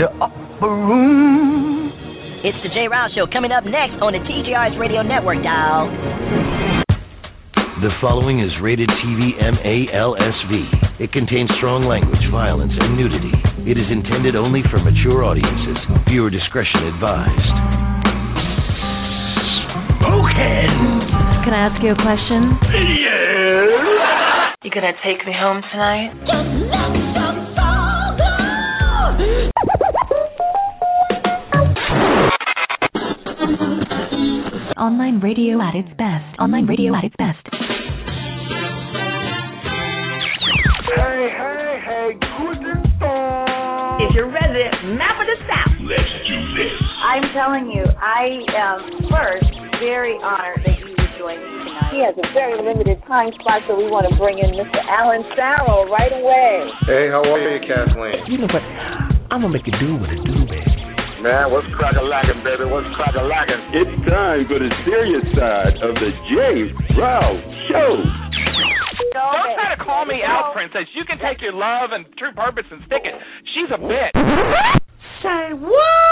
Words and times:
the 0.00 0.08
upper 0.16 0.66
room. 0.66 1.92
It's 2.42 2.56
the 2.62 2.70
J. 2.70 2.88
Rouse 2.88 3.12
Show 3.12 3.26
coming 3.26 3.52
up 3.52 3.66
next 3.66 4.00
on 4.00 4.14
the 4.14 4.18
TJRS 4.20 4.80
Radio 4.80 5.02
Network, 5.02 5.42
dial. 5.42 5.90
The 7.82 7.90
following 8.00 8.40
is 8.40 8.50
rated 8.62 8.88
TV 8.88 9.36
MALSV. 9.36 11.00
It 11.00 11.12
contains 11.12 11.50
strong 11.58 11.84
language, 11.84 12.30
violence, 12.30 12.72
and 12.80 12.96
nudity. 12.96 13.32
It 13.70 13.76
is 13.76 13.90
intended 13.90 14.36
only 14.36 14.62
for 14.70 14.78
mature 14.78 15.22
audiences. 15.22 15.76
Viewer 16.08 16.30
discretion 16.30 16.84
advised. 16.84 17.48
Spoken. 20.00 21.44
Can 21.44 21.52
I 21.52 21.68
ask 21.68 21.82
you 21.82 21.92
a 21.92 22.00
question? 22.00 22.56
Yes. 22.72 24.56
You 24.62 24.70
gonna 24.70 24.94
take 25.04 25.26
me 25.26 25.34
home 25.34 25.60
tonight? 25.70 26.70
Online 34.90 35.20
radio 35.20 35.62
at 35.62 35.76
its 35.76 35.86
best. 35.94 36.26
Online 36.40 36.66
radio 36.66 36.90
at 36.98 37.04
its 37.04 37.14
best. 37.14 37.38
Hey, 40.90 41.30
hey, 41.30 41.78
hey, 41.78 42.18
guten 42.18 42.82
Tag. 42.98 44.02
Is 44.02 44.10
your 44.18 44.26
resident 44.26 44.98
map 44.98 45.14
of 45.22 45.30
the 45.30 45.38
South? 45.46 45.78
Let's 45.86 46.10
do 46.26 46.34
this. 46.58 46.74
I'm 47.06 47.22
telling 47.30 47.70
you, 47.70 47.86
I 48.02 48.42
am 48.50 49.06
first 49.06 49.46
very 49.78 50.18
honored 50.26 50.58
that 50.66 50.74
you 50.82 50.90
would 50.90 51.10
join 51.22 51.38
me 51.38 51.70
tonight. 51.70 51.94
He 51.94 52.02
has 52.02 52.18
a 52.18 52.26
very 52.34 52.58
limited 52.58 52.98
time 53.06 53.30
slot, 53.46 53.62
so 53.70 53.78
we 53.78 53.86
want 53.86 54.10
to 54.10 54.16
bring 54.18 54.42
in 54.42 54.58
Mr. 54.58 54.82
Alan 54.90 55.22
Farrell 55.38 55.86
right 55.86 56.10
away. 56.10 56.66
Hey, 56.90 57.06
how 57.14 57.22
are 57.22 57.38
you, 57.38 57.62
Kathleen? 57.62 58.26
You 58.26 58.38
know 58.38 58.50
what? 58.50 58.66
I'm 59.30 59.42
gonna 59.42 59.54
make 59.54 59.68
it 59.68 59.78
do 59.78 59.94
what 59.94 60.10
it 60.10 60.18
do, 60.26 60.34
baby. 60.34 60.39
Man, 61.20 61.52
what's 61.52 61.68
crack 61.76 61.96
a 62.00 62.02
lacking, 62.02 62.42
baby? 62.42 62.64
What's 62.64 62.88
crack 62.96 63.14
a 63.14 63.20
lacking? 63.20 63.60
It's 63.76 64.08
time 64.08 64.48
for 64.48 64.58
the 64.58 64.72
serious 64.88 65.20
side 65.36 65.76
of 65.84 65.94
the 65.96 66.10
J. 66.32 66.72
Rouse 66.96 67.44
Show. 67.68 68.02
Don't 69.12 69.52
try 69.52 69.74
to 69.76 69.84
call 69.84 70.06
me 70.06 70.22
out, 70.24 70.54
princess. 70.54 70.88
You 70.94 71.04
can 71.04 71.18
take 71.18 71.42
your 71.42 71.52
love 71.52 71.90
and 71.92 72.06
true 72.16 72.32
purpose 72.32 72.64
and 72.70 72.80
stick 72.86 73.02
it. 73.04 73.12
She's 73.52 73.68
a 73.68 73.76
bitch. 73.76 74.16
Say 75.22 75.52
what? 75.52 76.09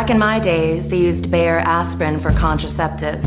Back 0.00 0.08
in 0.08 0.18
my 0.18 0.40
days, 0.40 0.80
they 0.88 0.96
used 0.96 1.30
Bayer 1.30 1.60
aspirin 1.60 2.22
for 2.22 2.32
contraceptives. 2.32 3.20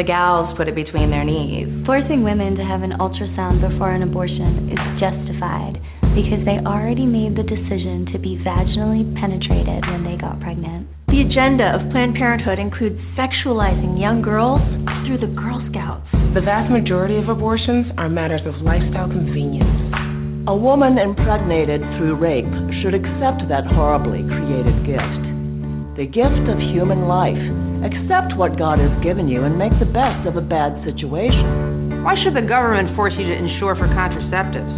The 0.00 0.02
gals 0.02 0.56
put 0.56 0.66
it 0.66 0.74
between 0.74 1.10
their 1.10 1.24
knees. 1.24 1.68
Forcing 1.84 2.24
women 2.24 2.56
to 2.56 2.64
have 2.64 2.80
an 2.80 2.96
ultrasound 2.96 3.60
before 3.60 3.92
an 3.92 4.00
abortion 4.00 4.72
is 4.72 4.80
justified 4.96 5.76
because 6.16 6.40
they 6.48 6.56
already 6.64 7.04
made 7.04 7.36
the 7.36 7.44
decision 7.44 8.08
to 8.14 8.18
be 8.18 8.40
vaginally 8.40 9.04
penetrated 9.20 9.84
when 9.92 10.08
they 10.08 10.16
got 10.16 10.40
pregnant. 10.40 10.88
The 11.12 11.20
agenda 11.20 11.68
of 11.68 11.84
Planned 11.92 12.16
Parenthood 12.16 12.58
includes 12.58 12.96
sexualizing 13.12 14.00
young 14.00 14.22
girls 14.22 14.64
through 15.04 15.20
the 15.20 15.36
Girl 15.36 15.60
Scouts. 15.68 16.08
The 16.32 16.40
vast 16.40 16.72
majority 16.72 17.20
of 17.20 17.28
abortions 17.28 17.92
are 17.98 18.08
matters 18.08 18.40
of 18.48 18.56
lifestyle 18.64 19.12
convenience. 19.12 20.48
A 20.48 20.56
woman 20.56 20.96
impregnated 20.96 21.84
through 22.00 22.16
rape 22.16 22.48
should 22.80 22.96
accept 22.96 23.44
that 23.52 23.68
horribly 23.68 24.24
created 24.24 24.80
gift. 24.88 25.35
The 25.96 26.04
gift 26.04 26.44
of 26.52 26.60
human 26.60 27.08
life. 27.08 27.40
Accept 27.80 28.36
what 28.36 28.60
God 28.60 28.76
has 28.76 28.92
given 29.00 29.32
you 29.32 29.48
and 29.48 29.56
make 29.56 29.72
the 29.80 29.88
best 29.88 30.28
of 30.28 30.36
a 30.36 30.44
bad 30.44 30.76
situation. 30.84 32.04
Why 32.04 32.12
should 32.20 32.36
the 32.36 32.44
government 32.44 32.92
force 32.92 33.16
you 33.16 33.24
to 33.24 33.32
insure 33.32 33.72
for 33.80 33.88
contraceptives? 33.88 34.68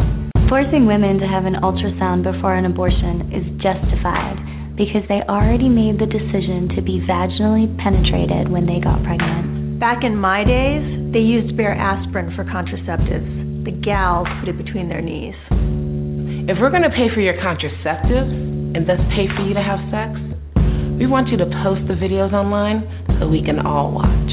Forcing 0.47 0.87
women 0.87 1.19
to 1.19 1.27
have 1.27 1.43
an 1.43 1.59
ultrasound 1.59 2.23
before 2.23 2.55
an 2.55 2.63
abortion 2.63 3.35
is 3.35 3.43
justified 3.59 4.39
because 4.79 5.03
they 5.11 5.19
already 5.27 5.67
made 5.67 5.99
the 5.99 6.07
decision 6.07 6.71
to 6.79 6.81
be 6.81 7.03
vaginally 7.03 7.67
penetrated 7.83 8.47
when 8.47 8.63
they 8.63 8.79
got 8.79 9.03
pregnant. 9.03 9.75
Back 9.77 10.07
in 10.07 10.15
my 10.15 10.47
days, 10.47 11.11
they 11.11 11.19
used 11.19 11.57
Bayer 11.59 11.75
aspirin 11.75 12.31
for 12.31 12.47
contraceptives. 12.47 13.67
The 13.67 13.75
gals 13.83 14.31
put 14.39 14.47
it 14.47 14.55
between 14.55 14.87
their 14.87 15.03
knees. 15.03 15.35
If 16.47 16.63
we're 16.63 16.71
going 16.71 16.87
to 16.87 16.95
pay 16.95 17.11
for 17.13 17.19
your 17.19 17.35
contraceptives 17.43 18.31
and 18.71 18.87
thus 18.87 19.03
pay 19.11 19.27
for 19.35 19.43
you 19.43 19.53
to 19.53 19.61
have 19.61 19.83
sex, 19.91 20.15
we 20.99 21.07
want 21.07 21.29
you 21.29 21.37
to 21.37 21.47
post 21.63 21.79
the 21.87 21.95
videos 21.95 22.33
online 22.35 22.83
so 23.19 23.27
we 23.27 23.41
can 23.41 23.63
all 23.63 23.95
watch. 23.95 24.31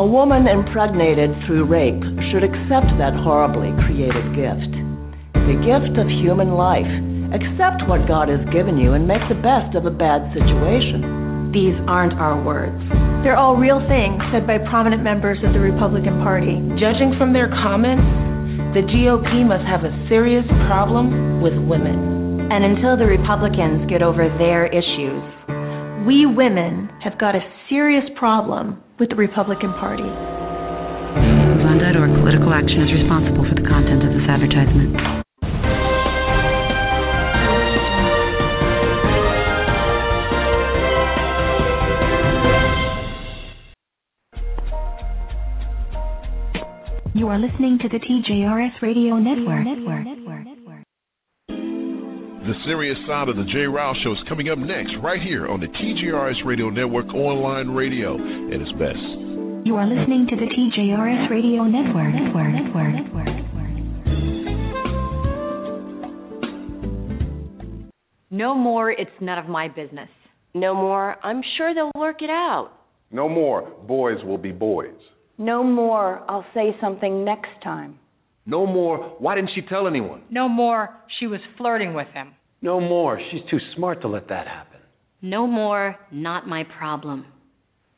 A 0.00 0.06
woman 0.06 0.48
impregnated 0.48 1.28
through 1.44 1.68
rape 1.68 2.00
should 2.32 2.40
accept 2.40 2.88
that 2.96 3.12
horribly 3.20 3.76
created 3.84 4.32
gift. 4.32 4.72
The 5.36 5.60
gift 5.60 6.00
of 6.00 6.08
human 6.08 6.56
life. 6.56 6.88
Accept 7.36 7.84
what 7.84 8.08
God 8.08 8.32
has 8.32 8.40
given 8.48 8.80
you 8.80 8.96
and 8.96 9.04
make 9.04 9.20
the 9.28 9.36
best 9.44 9.76
of 9.76 9.84
a 9.84 9.92
bad 9.92 10.32
situation. 10.32 11.52
These 11.52 11.76
aren't 11.84 12.16
our 12.16 12.40
words. 12.40 12.80
They're 13.20 13.36
all 13.36 13.60
real 13.60 13.84
things 13.92 14.16
said 14.32 14.46
by 14.46 14.56
prominent 14.72 15.04
members 15.04 15.36
of 15.44 15.52
the 15.52 15.60
Republican 15.60 16.24
Party. 16.24 16.56
Judging 16.80 17.12
from 17.20 17.36
their 17.36 17.52
comments, 17.52 18.08
the 18.72 18.88
GOP 18.88 19.44
must 19.44 19.68
have 19.68 19.84
a 19.84 19.92
serious 20.08 20.48
problem 20.64 21.42
with 21.42 21.60
women. 21.68 22.48
And 22.48 22.64
until 22.64 22.96
the 22.96 23.04
Republicans 23.04 23.84
get 23.90 24.00
over 24.00 24.32
their 24.40 24.64
issues, 24.72 25.20
we 26.08 26.24
women 26.24 26.88
have 27.02 27.18
got 27.18 27.36
a 27.36 27.40
serious 27.68 28.04
problem 28.16 28.82
with 28.98 29.10
the 29.10 29.14
Republican 29.14 29.70
Party. 29.74 30.02
MoveOn.org 31.60 32.20
Political 32.22 32.54
Action 32.54 32.80
is 32.80 32.92
responsible 32.94 33.44
for 33.46 33.54
the 33.54 33.68
content 33.68 34.02
of 34.02 34.14
this 34.16 34.26
advertisement. 34.26 34.96
You 47.14 47.28
are 47.28 47.38
listening 47.38 47.78
to 47.82 47.88
the 47.90 47.98
TJRS 47.98 48.80
Radio 48.80 49.18
Network. 49.18 50.57
The 52.48 52.54
serious 52.64 52.96
side 53.06 53.28
of 53.28 53.36
the 53.36 53.44
J. 53.44 53.66
Rouse 53.66 53.98
Show 54.02 54.12
is 54.12 54.18
coming 54.26 54.48
up 54.48 54.56
next, 54.56 54.94
right 55.02 55.20
here 55.20 55.48
on 55.48 55.60
the 55.60 55.66
TJRS 55.66 56.46
Radio 56.46 56.70
Network 56.70 57.12
online 57.12 57.68
radio 57.68 58.14
at 58.14 58.58
its 58.58 58.72
best. 58.72 58.96
You 59.66 59.76
are 59.76 59.86
listening 59.86 60.26
to 60.30 60.34
the 60.34 60.46
TJRS 60.46 61.28
Radio 61.28 61.64
Network. 61.64 62.14
Network. 62.14 62.48
Network. 62.48 62.94
Network. 62.96 63.26
No 68.30 68.54
more, 68.54 68.92
it's 68.92 69.10
none 69.20 69.36
of 69.36 69.46
my 69.46 69.68
business. 69.68 70.08
No 70.54 70.74
more, 70.74 71.16
I'm 71.22 71.42
sure 71.58 71.74
they'll 71.74 71.92
work 71.96 72.22
it 72.22 72.30
out. 72.30 72.70
No 73.10 73.28
more, 73.28 73.70
boys 73.86 74.24
will 74.24 74.38
be 74.38 74.52
boys. 74.52 74.96
No 75.36 75.62
more, 75.62 76.24
I'll 76.30 76.46
say 76.54 76.74
something 76.80 77.26
next 77.26 77.50
time. 77.62 77.98
No 78.46 78.64
more, 78.64 79.16
why 79.18 79.34
didn't 79.34 79.50
she 79.54 79.60
tell 79.60 79.86
anyone? 79.86 80.22
No 80.30 80.48
more, 80.48 80.96
she 81.18 81.26
was 81.26 81.40
flirting 81.58 81.92
with 81.92 82.08
him. 82.14 82.32
No 82.60 82.80
more, 82.80 83.20
she's 83.30 83.42
too 83.50 83.60
smart 83.76 84.00
to 84.02 84.08
let 84.08 84.28
that 84.28 84.46
happen. 84.46 84.80
No 85.22 85.46
more, 85.46 85.96
not 86.10 86.48
my 86.48 86.64
problem. 86.64 87.26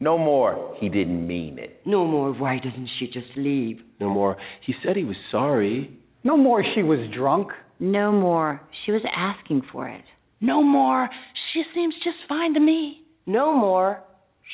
No 0.01 0.17
more, 0.17 0.75
he 0.79 0.89
didn't 0.89 1.27
mean 1.27 1.59
it. 1.59 1.81
No 1.85 2.07
more, 2.07 2.33
why 2.33 2.59
doesn't 2.59 2.89
she 2.99 3.07
just 3.07 3.37
leave? 3.37 3.83
No 4.01 4.09
more, 4.09 4.37
he 4.65 4.75
said 4.83 4.97
he 4.97 5.05
was 5.05 5.17
sorry. 5.31 5.91
No 6.25 6.37
more, 6.37 6.65
she 6.75 6.83
was 6.83 7.01
drunk. 7.15 7.49
No 7.79 8.13
more, 8.13 8.61
she 8.85 8.93
was 8.93 9.03
asking 9.15 9.63
for 9.73 9.89
it. 9.89 10.05
No 10.41 10.63
more, 10.63 11.09
she 11.53 11.65
seems 11.75 11.95
just 12.03 12.17
fine 12.29 12.55
to 12.55 12.61
me. 12.61 13.03
No 13.27 13.55
more, 13.55 14.03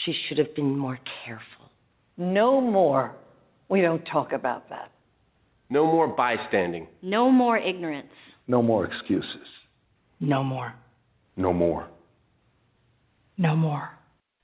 she 0.04 0.12
should 0.26 0.38
have 0.38 0.54
been 0.54 0.76
more 0.76 0.98
careful. 1.24 1.70
No 2.16 2.60
more, 2.60 3.14
we 3.68 3.80
don't 3.80 4.04
talk 4.04 4.32
about 4.32 4.68
that. 4.70 4.90
No 5.70 5.84
more 5.86 6.08
bystanding. 6.08 6.86
No 7.02 7.30
more 7.30 7.58
ignorance. 7.58 8.08
No 8.48 8.62
more 8.62 8.84
excuses. 8.84 9.46
No 10.20 10.42
more. 10.42 10.74
No 11.36 11.52
more. 11.52 11.88
No 13.36 13.54
more. 13.54 13.90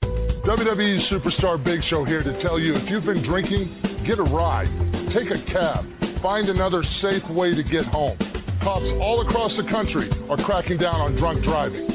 WWE 0.03 1.09
Superstar 1.11 1.63
Big 1.63 1.79
Show 1.89 2.05
here 2.05 2.21
to 2.21 2.41
tell 2.43 2.59
you 2.59 2.75
if 2.75 2.89
you've 2.89 3.05
been 3.05 3.23
drinking, 3.23 4.03
get 4.05 4.19
a 4.19 4.23
ride, 4.23 4.67
take 5.13 5.31
a 5.31 5.51
cab, 5.51 5.85
find 6.21 6.49
another 6.49 6.83
safe 7.01 7.23
way 7.31 7.55
to 7.55 7.63
get 7.63 7.85
home. 7.85 8.17
Cops 8.61 8.85
all 9.01 9.25
across 9.27 9.51
the 9.57 9.69
country 9.71 10.11
are 10.29 10.37
cracking 10.45 10.77
down 10.77 11.01
on 11.01 11.15
drunk 11.15 11.43
driving. 11.43 11.87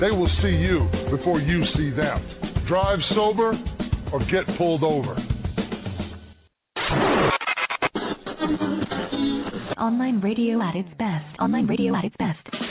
They 0.00 0.10
will 0.10 0.30
see 0.42 0.48
you 0.48 0.88
before 1.10 1.40
you 1.40 1.64
see 1.76 1.90
them. 1.90 2.64
Drive 2.68 2.98
sober 3.14 3.52
or 4.12 4.20
get 4.30 4.44
pulled 4.58 4.84
over. 4.84 5.16
Online 9.78 10.20
radio 10.20 10.60
at 10.60 10.76
its 10.76 10.88
best. 10.98 11.24
Online 11.40 11.66
radio 11.66 11.94
at 11.94 12.04
its 12.04 12.16
best. 12.18 12.69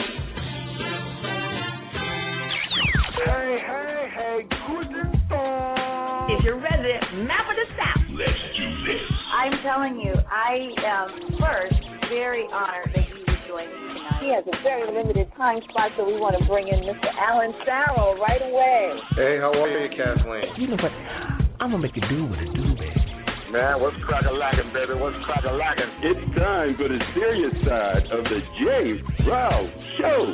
I'm 9.49 9.63
telling 9.65 9.97
you, 9.97 10.13
I 10.29 10.69
am 10.85 11.09
first 11.41 11.81
very 12.05 12.45
honored 12.53 12.93
that 12.93 13.01
you 13.09 13.17
would 13.17 13.41
join 13.49 13.65
me 13.65 13.97
tonight. 13.97 14.21
He 14.21 14.29
has 14.29 14.45
a 14.45 14.53
very 14.61 14.85
limited 14.93 15.25
time 15.35 15.57
spot, 15.69 15.89
so 15.97 16.05
we 16.05 16.21
want 16.21 16.37
to 16.37 16.45
bring 16.45 16.67
in 16.67 16.85
Mr. 16.85 17.09
Alan 17.17 17.57
Farrell 17.65 18.13
right 18.21 18.45
away. 18.45 18.93
Hey, 19.17 19.41
how 19.41 19.49
are 19.49 19.65
you, 19.65 19.89
Kathleen? 19.89 20.53
You 20.53 20.67
know 20.67 20.77
what? 20.77 20.93
I'm 21.59 21.73
gonna 21.73 21.79
make 21.79 21.97
a 21.97 22.05
do 22.05 22.29
with 22.29 22.37
a 22.37 22.45
do, 22.45 22.77
baby. 22.77 22.93
Man, 23.49 23.81
what's 23.81 23.97
crack 24.05 24.29
a 24.29 24.31
lacking, 24.31 24.69
baby? 24.69 24.93
What's 24.93 25.17
crack 25.25 25.41
a 25.41 25.53
lacking? 25.57 25.89
It's 26.05 26.21
time 26.37 26.77
for 26.77 26.85
the 26.85 27.01
serious 27.17 27.57
side 27.65 28.05
of 28.13 28.29
the 28.29 28.45
Jay 28.61 29.01
Brown 29.25 29.65
Show. 29.97 30.29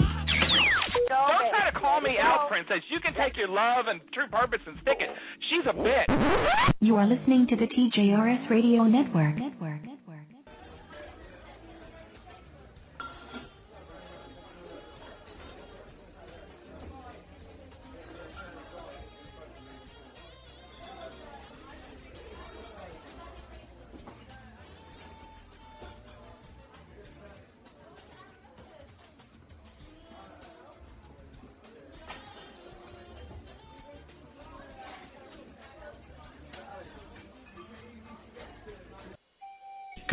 Don't 1.09 1.49
try 1.51 1.69
to 1.71 1.79
call 1.79 2.01
me 2.01 2.17
out, 2.21 2.47
princess. 2.49 2.81
You 2.89 2.99
can 2.99 3.13
take 3.13 3.37
your 3.37 3.49
love 3.49 3.87
and 3.87 3.99
true 4.13 4.27
purpose 4.27 4.61
and 4.65 4.77
stick 4.81 4.97
it. 4.99 5.09
She's 5.49 5.65
a 5.69 5.73
bitch. 5.73 6.73
You 6.79 6.95
are 6.95 7.07
listening 7.07 7.47
to 7.49 7.55
the 7.55 7.67
TJRS 7.67 8.49
Radio 8.49 8.83
Network. 8.83 9.37
Network. 9.37 9.94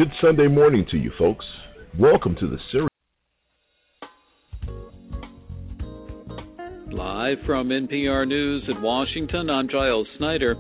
Good 0.03 0.13
Sunday 0.21 0.49
morning 0.49 0.85
to 0.91 0.97
you, 0.97 1.13
folks. 1.17 1.45
Welcome 1.97 2.35
to 2.41 2.49
the 2.49 2.59
series. 2.73 2.89
Live 6.91 7.39
from 7.47 7.69
NPR 7.69 8.27
News 8.27 8.65
in 8.67 8.83
Washington, 8.83 9.49
I'm 9.49 9.69
Giles 9.69 10.09
Snyder. 10.19 10.57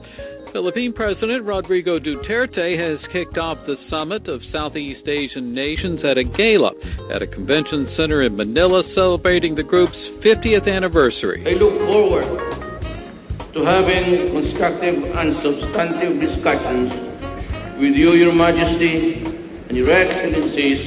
Philippine 0.52 0.92
President 0.92 1.44
Rodrigo 1.44 1.98
Duterte 1.98 2.78
has 2.78 3.00
kicked 3.12 3.36
off 3.36 3.58
the 3.66 3.74
summit 3.90 4.28
of 4.28 4.40
Southeast 4.52 5.08
Asian 5.08 5.52
nations 5.52 5.98
at 6.04 6.18
a 6.18 6.22
gala 6.22 6.70
at 7.12 7.20
a 7.20 7.26
convention 7.26 7.92
center 7.96 8.22
in 8.22 8.36
Manila 8.36 8.84
celebrating 8.94 9.56
the 9.56 9.64
group's 9.64 9.98
50th 10.24 10.72
anniversary. 10.72 11.42
I 11.48 11.58
look 11.58 11.76
forward 11.80 12.28
to 13.54 13.64
having 13.64 14.30
constructive 14.40 15.02
and 15.02 15.34
substantive 15.42 16.20
discussions 16.30 17.12
with 17.80 17.94
you, 17.96 18.12
Your 18.12 18.32
Majesty, 18.32 19.31
and 19.72 19.78
Your 19.78 19.90
Excellencies 19.90 20.84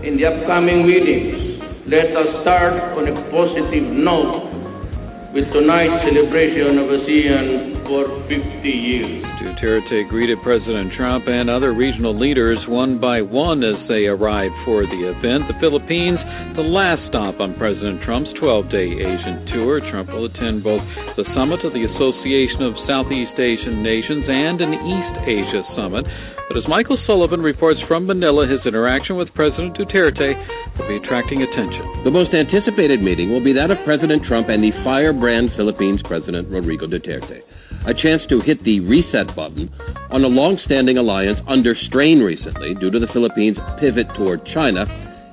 in 0.00 0.16
the 0.16 0.24
upcoming 0.24 0.86
meetings. 0.86 1.60
Let 1.86 2.16
us 2.16 2.40
start 2.40 2.72
on 2.96 3.04
a 3.04 3.14
positive 3.28 3.92
note 3.92 5.36
with 5.36 5.44
tonight's 5.52 6.08
celebration 6.08 6.80
of 6.80 6.88
ASEAN 6.88 7.84
for 7.84 8.08
50 8.32 8.64
years. 8.64 9.22
Duterte 9.36 10.08
greeted 10.08 10.40
President 10.42 10.94
Trump 10.96 11.28
and 11.28 11.50
other 11.50 11.74
regional 11.74 12.18
leaders 12.18 12.56
one 12.66 12.98
by 12.98 13.20
one 13.20 13.62
as 13.62 13.76
they 13.88 14.06
arrived 14.06 14.54
for 14.64 14.86
the 14.88 15.12
event. 15.12 15.44
The 15.46 15.60
Philippines, 15.60 16.18
the 16.56 16.64
last 16.64 17.04
stop 17.12 17.40
on 17.40 17.60
President 17.60 18.00
Trump's 18.02 18.30
12 18.40 18.70
day 18.70 18.88
Asian 19.04 19.52
tour. 19.52 19.84
Trump 19.92 20.08
will 20.08 20.24
attend 20.24 20.64
both 20.64 20.80
the 21.20 21.28
summit 21.36 21.60
of 21.60 21.74
the 21.74 21.84
Association 21.84 22.62
of 22.62 22.72
Southeast 22.88 23.36
Asian 23.36 23.82
Nations 23.82 24.24
and 24.26 24.64
an 24.64 24.72
East 24.72 25.28
Asia 25.28 25.62
summit. 25.76 26.06
But 26.48 26.58
as 26.58 26.68
Michael 26.68 26.98
Sullivan 27.06 27.42
reports 27.42 27.80
from 27.88 28.06
Manila, 28.06 28.46
his 28.46 28.60
interaction 28.64 29.16
with 29.16 29.34
President 29.34 29.76
Duterte 29.76 30.78
will 30.78 30.88
be 30.88 30.96
attracting 30.96 31.42
attention. 31.42 32.04
The 32.04 32.10
most 32.10 32.32
anticipated 32.34 33.02
meeting 33.02 33.30
will 33.30 33.42
be 33.42 33.52
that 33.52 33.72
of 33.72 33.78
President 33.84 34.24
Trump 34.24 34.48
and 34.48 34.62
the 34.62 34.70
firebrand 34.84 35.50
Philippines 35.56 36.00
President 36.04 36.48
Rodrigo 36.48 36.86
Duterte. 36.86 37.40
A 37.86 37.94
chance 37.94 38.22
to 38.28 38.40
hit 38.40 38.62
the 38.62 38.80
reset 38.80 39.34
button 39.34 39.72
on 40.10 40.22
a 40.22 40.28
long 40.28 40.58
standing 40.64 40.98
alliance 40.98 41.38
under 41.48 41.74
strain 41.86 42.20
recently 42.20 42.74
due 42.74 42.90
to 42.90 43.00
the 43.00 43.08
Philippines' 43.12 43.58
pivot 43.80 44.06
toward 44.16 44.44
China 44.46 44.86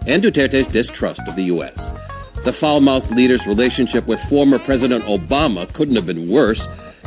and 0.07 0.23
Duterte's 0.23 0.71
distrust 0.73 1.21
of 1.27 1.35
the 1.35 1.43
U.S. 1.43 1.73
The 2.43 2.53
foul 2.59 2.81
mouthed 2.81 3.15
leader's 3.15 3.41
relationship 3.47 4.07
with 4.07 4.19
former 4.29 4.59
President 4.59 5.03
Obama 5.05 5.71
couldn't 5.75 5.95
have 5.95 6.07
been 6.07 6.29
worse. 6.29 6.59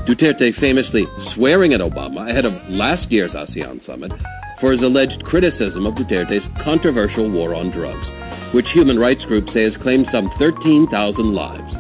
Duterte 0.05 0.59
famously 0.61 1.07
swearing 1.35 1.75
at 1.75 1.81
Obama 1.81 2.31
ahead 2.31 2.45
of 2.45 2.53
last 2.69 3.11
year's 3.11 3.33
ASEAN 3.33 3.85
summit 3.87 4.13
for 4.61 4.73
his 4.73 4.83
alleged 4.83 5.23
criticism 5.25 5.87
of 5.87 5.95
Duterte's 5.95 6.45
controversial 6.63 7.31
war 7.31 7.55
on 7.55 7.71
drugs, 7.71 8.07
which 8.55 8.67
human 8.73 8.99
rights 8.99 9.25
groups 9.25 9.53
say 9.53 9.65
has 9.65 9.83
claimed 9.83 10.07
some 10.13 10.31
13,000 10.39 11.35
lives. 11.35 11.75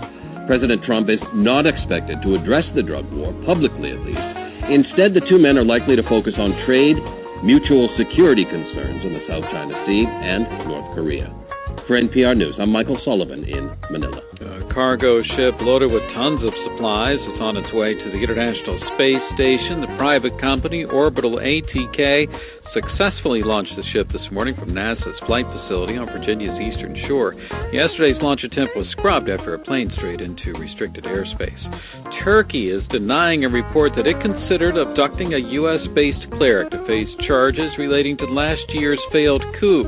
President 0.46 0.82
Trump 0.84 1.08
is 1.08 1.20
not 1.34 1.66
expected 1.66 2.22
to 2.22 2.34
address 2.34 2.64
the 2.74 2.82
drug 2.82 3.10
war, 3.12 3.32
publicly 3.44 3.92
at 3.92 4.00
least. 4.00 4.46
Instead, 4.70 5.14
the 5.14 5.26
two 5.28 5.38
men 5.38 5.56
are 5.58 5.64
likely 5.64 5.94
to 5.96 6.02
focus 6.08 6.34
on 6.38 6.50
trade, 6.66 6.96
mutual 7.44 7.88
security 7.96 8.44
concerns 8.44 9.04
in 9.04 9.12
the 9.12 9.24
South 9.28 9.44
China 9.50 9.74
Sea, 9.86 10.06
and 10.06 10.42
North 10.66 10.94
Korea. 10.94 11.32
For 11.84 12.00
NPR 12.00 12.36
News, 12.36 12.54
I'm 12.58 12.70
Michael 12.70 12.98
Sullivan 13.04 13.44
in 13.44 13.70
Manila. 13.90 14.20
A 14.40 14.74
cargo 14.74 15.22
ship 15.22 15.54
loaded 15.60 15.92
with 15.92 16.02
tons 16.14 16.42
of 16.42 16.52
supplies 16.64 17.20
is 17.20 17.40
on 17.40 17.56
its 17.56 17.72
way 17.72 17.94
to 17.94 18.10
the 18.10 18.18
International 18.18 18.80
Space 18.94 19.22
Station. 19.34 19.80
The 19.80 19.94
private 19.96 20.40
company 20.40 20.84
Orbital 20.84 21.38
ATK 21.38 22.26
successfully 22.74 23.42
launched 23.42 23.72
the 23.76 23.84
ship 23.92 24.10
this 24.10 24.26
morning 24.32 24.56
from 24.56 24.74
NASA's 24.74 25.18
flight 25.26 25.46
facility 25.46 25.96
on 25.96 26.06
Virginia's 26.06 26.58
eastern 26.58 26.96
shore. 27.06 27.34
Yesterday's 27.72 28.20
launch 28.20 28.42
attempt 28.42 28.76
was 28.76 28.86
scrubbed 28.90 29.30
after 29.30 29.54
a 29.54 29.58
plane 29.58 29.92
strayed 29.96 30.20
into 30.20 30.58
restricted 30.58 31.04
airspace. 31.04 31.62
Turkey 32.24 32.70
is 32.70 32.82
denying 32.90 33.44
a 33.44 33.48
report 33.48 33.92
that 33.96 34.06
it 34.06 34.20
considered 34.20 34.76
abducting 34.76 35.34
a 35.34 35.50
U.S. 35.62 35.86
based 35.94 36.26
cleric 36.32 36.70
to 36.70 36.84
face 36.86 37.08
charges 37.26 37.70
relating 37.78 38.16
to 38.18 38.24
last 38.26 38.62
year's 38.70 39.00
failed 39.12 39.44
coup. 39.60 39.84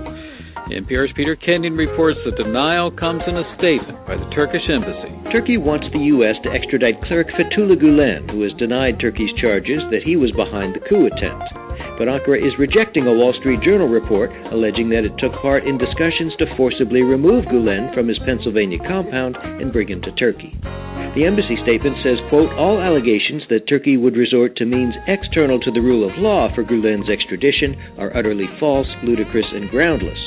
NPR's 0.69 1.13
Peter 1.17 1.35
Kenyon 1.35 1.79
reports 1.79 2.21
the 2.27 2.31
denial 2.33 2.91
comes 2.91 3.23
in 3.27 3.39
a 3.39 3.57
statement 3.57 4.07
by 4.07 4.17
the 4.17 4.29
Turkish 4.35 4.69
embassy. 4.69 5.09
Turkey 5.33 5.57
wants 5.57 5.87
the 5.95 6.13
U.S. 6.13 6.37
to 6.45 6.51
extradite 6.51 7.01
cleric 7.05 7.29
Fethullah 7.29 7.81
Gulen, 7.81 8.31
who 8.31 8.43
has 8.43 8.53
denied 8.59 9.01
Turkey's 9.01 9.33
charges 9.41 9.81
that 9.91 10.03
he 10.03 10.17
was 10.17 10.31
behind 10.33 10.77
the 10.77 10.85
coup 10.85 11.07
attempt. 11.07 11.49
But 11.97 12.13
Ankara 12.13 12.47
is 12.47 12.59
rejecting 12.59 13.07
a 13.07 13.15
Wall 13.15 13.33
Street 13.41 13.63
Journal 13.63 13.89
report 13.89 14.31
alleging 14.53 14.91
that 14.91 15.09
it 15.09 15.17
took 15.17 15.33
part 15.41 15.67
in 15.67 15.79
discussions 15.79 16.37
to 16.37 16.55
forcibly 16.55 17.01
remove 17.01 17.47
Gulen 17.47 17.95
from 17.95 18.07
his 18.07 18.19
Pennsylvania 18.29 18.79
compound 18.87 19.37
and 19.37 19.73
bring 19.73 19.89
him 19.89 20.03
to 20.03 20.13
Turkey. 20.13 20.53
The 21.17 21.25
embassy 21.25 21.57
statement 21.65 21.97
says, 22.05 22.19
quote, 22.29 22.53
all 22.53 22.79
allegations 22.79 23.43
that 23.49 23.69
Turkey 23.69 23.97
would 23.97 24.17
resort 24.21 24.55
to 24.57 24.67
means 24.67 24.95
external 25.07 25.59
to 25.61 25.71
the 25.71 25.81
rule 25.81 26.05
of 26.05 26.19
law 26.19 26.55
for 26.55 26.63
Gulen's 26.63 27.09
extradition 27.09 27.75
are 27.97 28.15
utterly 28.15 28.47
false, 28.61 28.89
ludicrous, 29.03 29.49
and 29.51 29.71
groundless. 29.71 30.21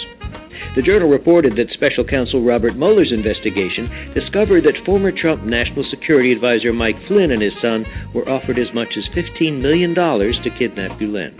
The 0.75 0.81
journal 0.81 1.09
reported 1.09 1.55
that 1.57 1.71
Special 1.73 2.03
Counsel 2.03 2.43
Robert 2.43 2.77
Mueller's 2.77 3.11
investigation 3.11 4.13
discovered 4.13 4.63
that 4.63 4.85
former 4.85 5.11
Trump 5.11 5.43
National 5.43 5.85
Security 5.89 6.31
Advisor 6.31 6.71
Mike 6.71 6.95
Flynn 7.07 7.31
and 7.31 7.41
his 7.41 7.53
son 7.61 7.85
were 8.13 8.27
offered 8.29 8.57
as 8.57 8.73
much 8.73 8.95
as 8.97 9.03
$15 9.15 9.61
million 9.61 9.93
to 9.93 10.49
kidnap 10.57 10.99
Gulen. 10.99 11.35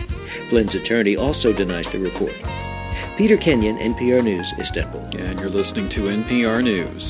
Flynn's 0.50 0.74
attorney 0.74 1.16
also 1.16 1.52
denies 1.52 1.86
the 1.92 1.98
report. 1.98 2.32
Peter 3.16 3.36
Kenyon, 3.36 3.76
NPR 3.76 4.22
News, 4.24 4.46
Istanbul. 4.60 5.00
And 5.18 5.38
you're 5.38 5.50
listening 5.50 5.90
to 5.90 6.12
NPR 6.12 6.62
News. 6.62 7.02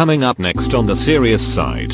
Coming 0.00 0.24
up 0.24 0.38
next 0.38 0.72
on 0.72 0.86
the 0.86 0.96
serious 1.04 1.42
side. 1.52 1.92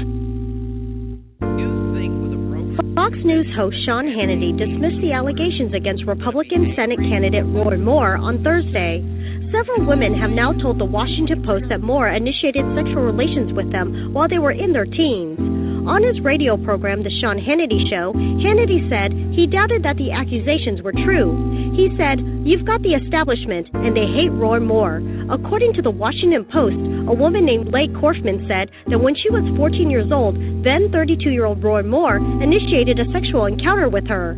Fox 2.94 3.18
News 3.26 3.50
host 3.58 3.74
Sean 3.84 4.06
Hannity 4.06 4.56
dismissed 4.56 5.02
the 5.02 5.10
allegations 5.10 5.74
against 5.74 6.06
Republican 6.06 6.72
Senate 6.76 7.00
candidate 7.00 7.42
Roy 7.46 7.76
Moore 7.76 8.14
on 8.14 8.44
Thursday. 8.44 9.02
Several 9.50 9.84
women 9.84 10.14
have 10.14 10.30
now 10.30 10.52
told 10.52 10.78
the 10.78 10.84
Washington 10.84 11.42
Post 11.42 11.64
that 11.68 11.80
Moore 11.80 12.06
initiated 12.06 12.62
sexual 12.76 13.02
relations 13.02 13.52
with 13.52 13.72
them 13.72 14.14
while 14.14 14.28
they 14.28 14.38
were 14.38 14.52
in 14.52 14.72
their 14.72 14.86
teens. 14.86 15.65
On 15.86 16.02
his 16.02 16.20
radio 16.20 16.56
program, 16.56 17.04
The 17.04 17.14
Sean 17.20 17.38
Hannity 17.38 17.88
Show, 17.88 18.12
Hannity 18.42 18.90
said 18.90 19.14
he 19.30 19.46
doubted 19.46 19.84
that 19.84 19.96
the 19.96 20.10
accusations 20.10 20.82
were 20.82 20.90
true. 20.90 21.30
He 21.78 21.94
said, 21.96 22.18
You've 22.42 22.66
got 22.66 22.82
the 22.82 22.98
establishment, 22.98 23.68
and 23.72 23.94
they 23.94 24.10
hate 24.10 24.34
Roy 24.34 24.58
Moore. 24.58 24.98
According 25.30 25.74
to 25.74 25.82
the 25.82 25.94
Washington 25.94 26.44
Post, 26.44 26.74
a 27.06 27.14
woman 27.14 27.46
named 27.46 27.70
Leigh 27.72 27.94
Corfman 27.94 28.48
said 28.50 28.74
that 28.90 28.98
when 28.98 29.14
she 29.14 29.30
was 29.30 29.46
14 29.56 29.88
years 29.88 30.10
old, 30.10 30.34
then 30.66 30.90
32 30.90 31.30
year 31.30 31.46
old 31.46 31.62
Roy 31.62 31.84
Moore 31.84 32.16
initiated 32.16 32.98
a 32.98 33.06
sexual 33.12 33.46
encounter 33.46 33.88
with 33.88 34.08
her. 34.08 34.34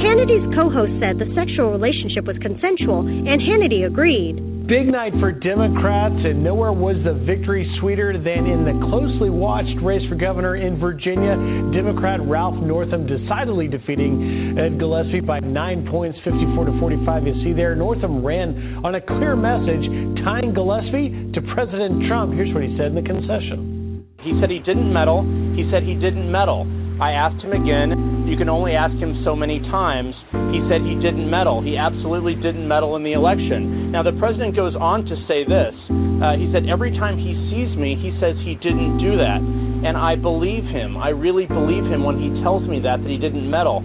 Hannity's 0.00 0.48
co 0.56 0.70
host 0.70 0.92
said 0.96 1.20
the 1.20 1.28
sexual 1.36 1.72
relationship 1.72 2.24
was 2.24 2.40
consensual, 2.40 3.00
and 3.04 3.36
Hannity 3.44 3.84
agreed. 3.84 4.55
Big 4.66 4.88
night 4.88 5.12
for 5.20 5.30
Democrats, 5.30 6.16
and 6.26 6.42
nowhere 6.42 6.72
was 6.72 6.96
the 7.04 7.14
victory 7.14 7.72
sweeter 7.78 8.18
than 8.18 8.50
in 8.50 8.64
the 8.64 8.74
closely 8.90 9.30
watched 9.30 9.80
race 9.80 10.02
for 10.08 10.16
governor 10.16 10.56
in 10.56 10.76
Virginia. 10.80 11.36
Democrat 11.70 12.18
Ralph 12.26 12.56
Northam 12.56 13.06
decidedly 13.06 13.68
defeating 13.68 14.58
Ed 14.58 14.80
Gillespie 14.80 15.20
by 15.20 15.38
nine 15.38 15.86
points, 15.86 16.18
54 16.24 16.66
to 16.66 16.80
45. 16.80 17.26
You 17.28 17.44
see 17.44 17.52
there, 17.52 17.76
Northam 17.76 18.26
ran 18.26 18.82
on 18.84 18.96
a 18.96 19.00
clear 19.00 19.36
message 19.36 19.86
tying 20.24 20.52
Gillespie 20.52 21.30
to 21.32 21.40
President 21.54 22.08
Trump. 22.08 22.34
Here's 22.34 22.52
what 22.52 22.64
he 22.64 22.76
said 22.76 22.86
in 22.86 22.96
the 22.96 23.06
concession. 23.06 24.04
He 24.22 24.36
said 24.40 24.50
he 24.50 24.58
didn't 24.58 24.92
meddle. 24.92 25.22
He 25.54 25.70
said 25.70 25.84
he 25.84 25.94
didn't 25.94 26.26
meddle. 26.26 26.66
I 26.98 27.12
asked 27.12 27.44
him 27.44 27.52
again. 27.52 28.24
You 28.26 28.38
can 28.38 28.48
only 28.48 28.72
ask 28.72 28.94
him 28.96 29.22
so 29.22 29.36
many 29.36 29.60
times. 29.60 30.14
He 30.50 30.64
said 30.68 30.80
he 30.80 30.94
didn't 30.94 31.28
meddle. 31.28 31.60
He 31.60 31.76
absolutely 31.76 32.34
didn't 32.34 32.66
meddle 32.66 32.96
in 32.96 33.04
the 33.04 33.12
election. 33.12 33.92
Now, 33.92 34.02
the 34.02 34.12
president 34.12 34.56
goes 34.56 34.74
on 34.74 35.04
to 35.04 35.16
say 35.28 35.44
this. 35.44 35.74
Uh, 36.24 36.40
he 36.40 36.50
said, 36.52 36.66
Every 36.66 36.96
time 36.96 37.18
he 37.18 37.36
sees 37.52 37.76
me, 37.76 37.96
he 38.00 38.16
says 38.18 38.34
he 38.40 38.54
didn't 38.54 38.96
do 38.96 39.16
that. 39.18 39.44
And 39.84 39.94
I 39.94 40.16
believe 40.16 40.64
him. 40.64 40.96
I 40.96 41.10
really 41.10 41.44
believe 41.44 41.84
him 41.84 42.02
when 42.02 42.16
he 42.18 42.42
tells 42.42 42.66
me 42.66 42.80
that, 42.80 43.02
that 43.02 43.10
he 43.10 43.18
didn't 43.18 43.48
meddle. 43.48 43.84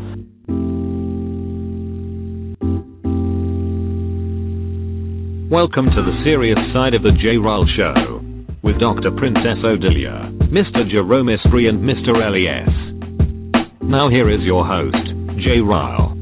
Welcome 5.51 5.91
to 5.91 6.01
the 6.01 6.21
serious 6.23 6.59
side 6.71 6.93
of 6.93 7.03
the 7.03 7.11
J. 7.11 7.35
Ryle 7.35 7.67
Show 7.75 8.23
with 8.63 8.79
Dr. 8.79 9.11
Princess 9.11 9.57
Odilia, 9.65 10.31
Mr. 10.47 10.89
Jerome 10.89 11.27
Esprit, 11.27 11.67
and 11.67 11.83
Mr. 11.83 12.15
Elias. 12.15 12.80
Now 13.91 14.07
here 14.07 14.29
is 14.29 14.39
your 14.39 14.65
host, 14.65 14.95
Jay 15.43 15.59
Ryle. 15.59 16.15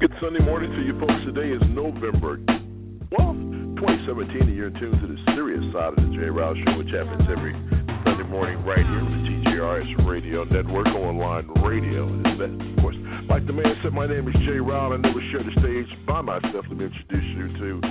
Good 0.00 0.12
Sunday 0.24 0.40
morning 0.40 0.72
to 0.72 0.80
you 0.88 0.98
folks. 0.98 1.20
Today 1.26 1.52
is 1.52 1.60
November 1.68 2.38
12th, 3.12 3.76
2017, 3.76 4.48
and 4.48 4.56
you're 4.56 4.68
in 4.68 4.80
tune 4.80 4.96
to 5.02 5.06
the 5.06 5.20
serious 5.36 5.60
side 5.70 5.92
of 5.92 5.96
the 5.96 6.16
Jay 6.16 6.32
Ryle 6.32 6.56
Show, 6.64 6.78
which 6.78 6.88
happens 6.88 7.28
every 7.28 7.52
Sunday 8.08 8.24
morning 8.24 8.64
right 8.64 8.80
here 8.80 9.04
on 9.04 9.20
the 9.20 9.28
TJRS 9.28 10.08
Radio 10.08 10.44
Network, 10.44 10.86
online 10.96 11.44
radio. 11.60 12.08
Of 12.08 12.80
course, 12.80 12.96
like 13.28 13.44
the 13.46 13.52
man 13.52 13.76
said, 13.82 13.92
my 13.92 14.06
name 14.06 14.28
is 14.28 14.34
Jay 14.48 14.64
Ryle. 14.64 14.94
I 14.94 14.96
never 14.96 15.20
share 15.28 15.44
the 15.44 15.52
stage 15.60 15.92
by 16.06 16.22
myself. 16.22 16.64
Let 16.72 16.78
me 16.78 16.88
introduce 16.88 17.28
you 17.36 17.52
to 17.52 17.84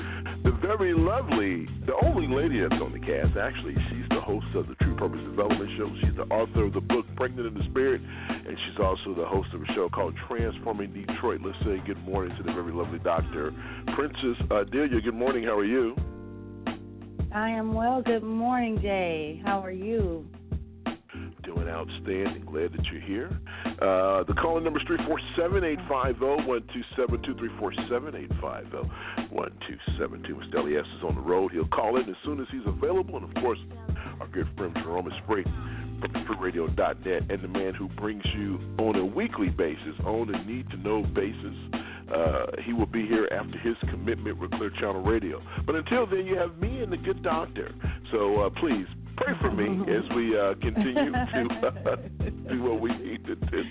the 0.48 0.58
very 0.66 0.94
lovely, 0.94 1.68
the 1.86 1.94
only 2.08 2.26
lady 2.26 2.62
that's 2.62 2.82
on 2.82 2.94
the 2.94 3.00
cast. 3.00 3.36
Actually, 3.36 3.76
she's 3.90 4.08
the 4.10 4.22
host 4.22 4.48
of 4.56 4.66
the 4.68 4.76
True 4.76 4.96
Purpose 4.96 5.20
Development 5.20 5.70
Show. 5.78 5.92
She's 6.00 6.16
the 6.16 6.24
author 6.34 6.64
of 6.64 6.74
the 6.74 6.80
book 6.80 7.06
Pregnant 7.18 7.48
in 7.48 7.54
the 7.54 7.70
Spirit, 7.70 8.00
and 8.00 8.56
she's 8.64 8.80
also 8.80 9.14
the 9.14 9.28
host 9.28 9.50
of 9.54 9.62
a 9.62 9.66
show 9.76 9.90
called 9.90 10.16
Transforming 10.26 10.94
Detroit. 10.94 11.42
Let's 11.44 11.58
say 11.66 11.84
good 11.86 12.02
morning 12.06 12.34
to 12.38 12.44
the 12.44 12.54
very 12.54 12.72
lovely 12.72 13.00
Dr. 13.00 13.52
Princess 13.94 14.38
uh, 14.50 14.64
Delia. 14.64 15.02
Good 15.02 15.16
morning. 15.16 15.44
How 15.44 15.58
are 15.58 15.66
you? 15.66 15.98
I 17.36 17.50
am 17.50 17.74
well. 17.74 18.02
Good 18.02 18.24
morning, 18.24 18.80
Jay. 18.82 19.42
How 19.44 19.60
are 19.60 19.72
you? 19.72 20.26
Doing 21.48 21.70
outstanding. 21.70 22.44
Glad 22.46 22.74
that 22.74 22.84
you're 22.92 23.00
here. 23.00 23.32
Uh, 23.80 24.28
the 24.28 24.36
calling 24.36 24.66
number 24.66 24.82
is 24.82 24.86
347 24.86 25.64
850 25.64 26.20
1272 26.44 27.40
347 27.40 28.36
850 28.36 29.32
1272. 29.32 30.36
Mr. 30.36 30.60
Elias 30.60 30.84
is 31.00 31.08
on 31.08 31.16
the 31.16 31.24
road. 31.24 31.56
He'll 31.56 31.72
call 31.72 31.96
in 31.96 32.04
as 32.10 32.20
soon 32.28 32.44
as 32.44 32.48
he's 32.52 32.68
available. 32.68 33.16
And 33.16 33.24
of 33.24 33.34
course, 33.40 33.64
our 34.20 34.28
good 34.28 34.52
friend 34.60 34.76
Jerome 34.84 35.08
Esprit 35.08 35.48
from 36.04 36.12
EspritRadio.net 36.20 37.32
and 37.32 37.40
the 37.40 37.48
man 37.48 37.74
who 37.74 37.88
brings 37.96 38.28
you 38.36 38.60
on 38.84 39.00
a 39.00 39.06
weekly 39.06 39.48
basis, 39.48 39.96
on 40.04 40.28
a 40.28 40.44
need 40.44 40.70
to 40.72 40.78
know 40.84 41.08
basis. 41.16 41.56
Uh, 42.12 42.60
he 42.68 42.74
will 42.74 42.92
be 42.92 43.08
here 43.08 43.32
after 43.32 43.56
his 43.60 43.80
commitment 43.88 44.36
with 44.38 44.52
Clear 44.52 44.72
Channel 44.72 45.02
Radio. 45.02 45.40
But 45.66 45.76
until 45.76 46.06
then, 46.08 46.26
you 46.26 46.36
have 46.36 46.60
me 46.60 46.84
and 46.84 46.92
the 46.92 46.98
good 46.98 47.24
doctor. 47.24 47.72
So 48.12 48.42
uh, 48.42 48.50
please 48.60 48.88
pray 49.18 49.34
for 49.42 49.52
me 49.52 49.82
as 49.92 50.04
we 50.16 50.38
uh, 50.38 50.54
continue 50.62 51.12
to 51.12 51.48
uh, 51.68 51.96
do 52.50 52.64
what 52.64 52.80
we 52.80 52.96
need 52.98 53.26
to 53.26 53.36
do. 53.36 53.64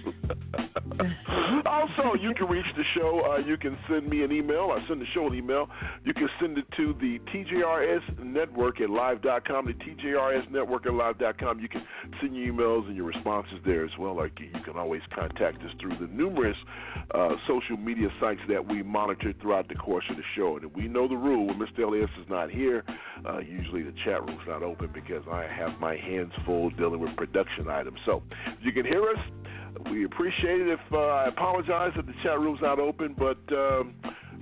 also, 1.66 2.14
you 2.20 2.34
can 2.34 2.48
reach 2.48 2.66
the 2.76 2.82
show. 2.96 3.22
Uh, 3.30 3.38
you 3.38 3.56
can 3.56 3.76
send 3.88 4.08
me 4.08 4.22
an 4.22 4.32
email. 4.32 4.72
I 4.72 4.86
send 4.88 5.00
the 5.00 5.06
show 5.14 5.26
an 5.26 5.34
email. 5.34 5.68
You 6.04 6.14
can 6.14 6.28
send 6.40 6.58
it 6.58 6.64
to 6.76 6.94
the 7.00 7.18
TJRS 7.32 8.24
Network 8.24 8.80
at 8.80 8.90
live.com, 8.90 9.66
the 9.66 9.72
TJRS 9.72 10.50
Network 10.50 10.86
at 10.86 10.94
live.com. 10.94 11.60
You 11.60 11.68
can 11.68 11.82
send 12.20 12.36
your 12.36 12.52
emails 12.52 12.86
and 12.86 12.96
your 12.96 13.06
responses 13.06 13.58
there 13.64 13.84
as 13.84 13.90
well. 13.98 14.16
Like 14.16 14.38
you 14.40 14.50
can 14.64 14.76
always 14.76 15.02
contact 15.14 15.62
us 15.62 15.70
through 15.80 15.96
the 16.00 16.12
numerous 16.12 16.56
uh, 17.14 17.30
social 17.46 17.76
media 17.76 18.08
sites 18.20 18.40
that 18.48 18.66
we 18.66 18.82
monitor 18.82 19.32
throughout 19.40 19.68
the 19.68 19.74
course 19.74 20.04
of 20.10 20.16
the 20.16 20.22
show. 20.36 20.56
And 20.56 20.74
we 20.74 20.88
know 20.88 21.08
the 21.08 21.16
rule 21.16 21.46
when 21.46 21.58
Mr. 21.58 21.84
Elias 21.84 22.10
is 22.20 22.28
not 22.28 22.50
here, 22.50 22.84
uh, 23.28 23.38
usually 23.38 23.82
the 23.82 23.94
chat 24.04 24.24
room's 24.26 24.40
not 24.46 24.62
open 24.62 24.90
because 24.92 25.22
I 25.36 25.46
have 25.46 25.78
my 25.80 25.96
hands 25.96 26.32
full 26.44 26.70
dealing 26.70 27.00
with 27.00 27.14
production 27.16 27.68
items. 27.68 27.98
So 28.06 28.22
you 28.62 28.72
can 28.72 28.84
hear 28.84 29.02
us. 29.02 29.18
We 29.90 30.04
appreciate 30.04 30.62
it. 30.62 30.68
If 30.68 30.80
uh, 30.92 30.96
I 30.96 31.28
apologize 31.28 31.92
that 31.96 32.06
the 32.06 32.14
chat 32.22 32.40
room's 32.40 32.60
not 32.62 32.78
open, 32.78 33.14
but 33.18 33.38
um, 33.54 33.94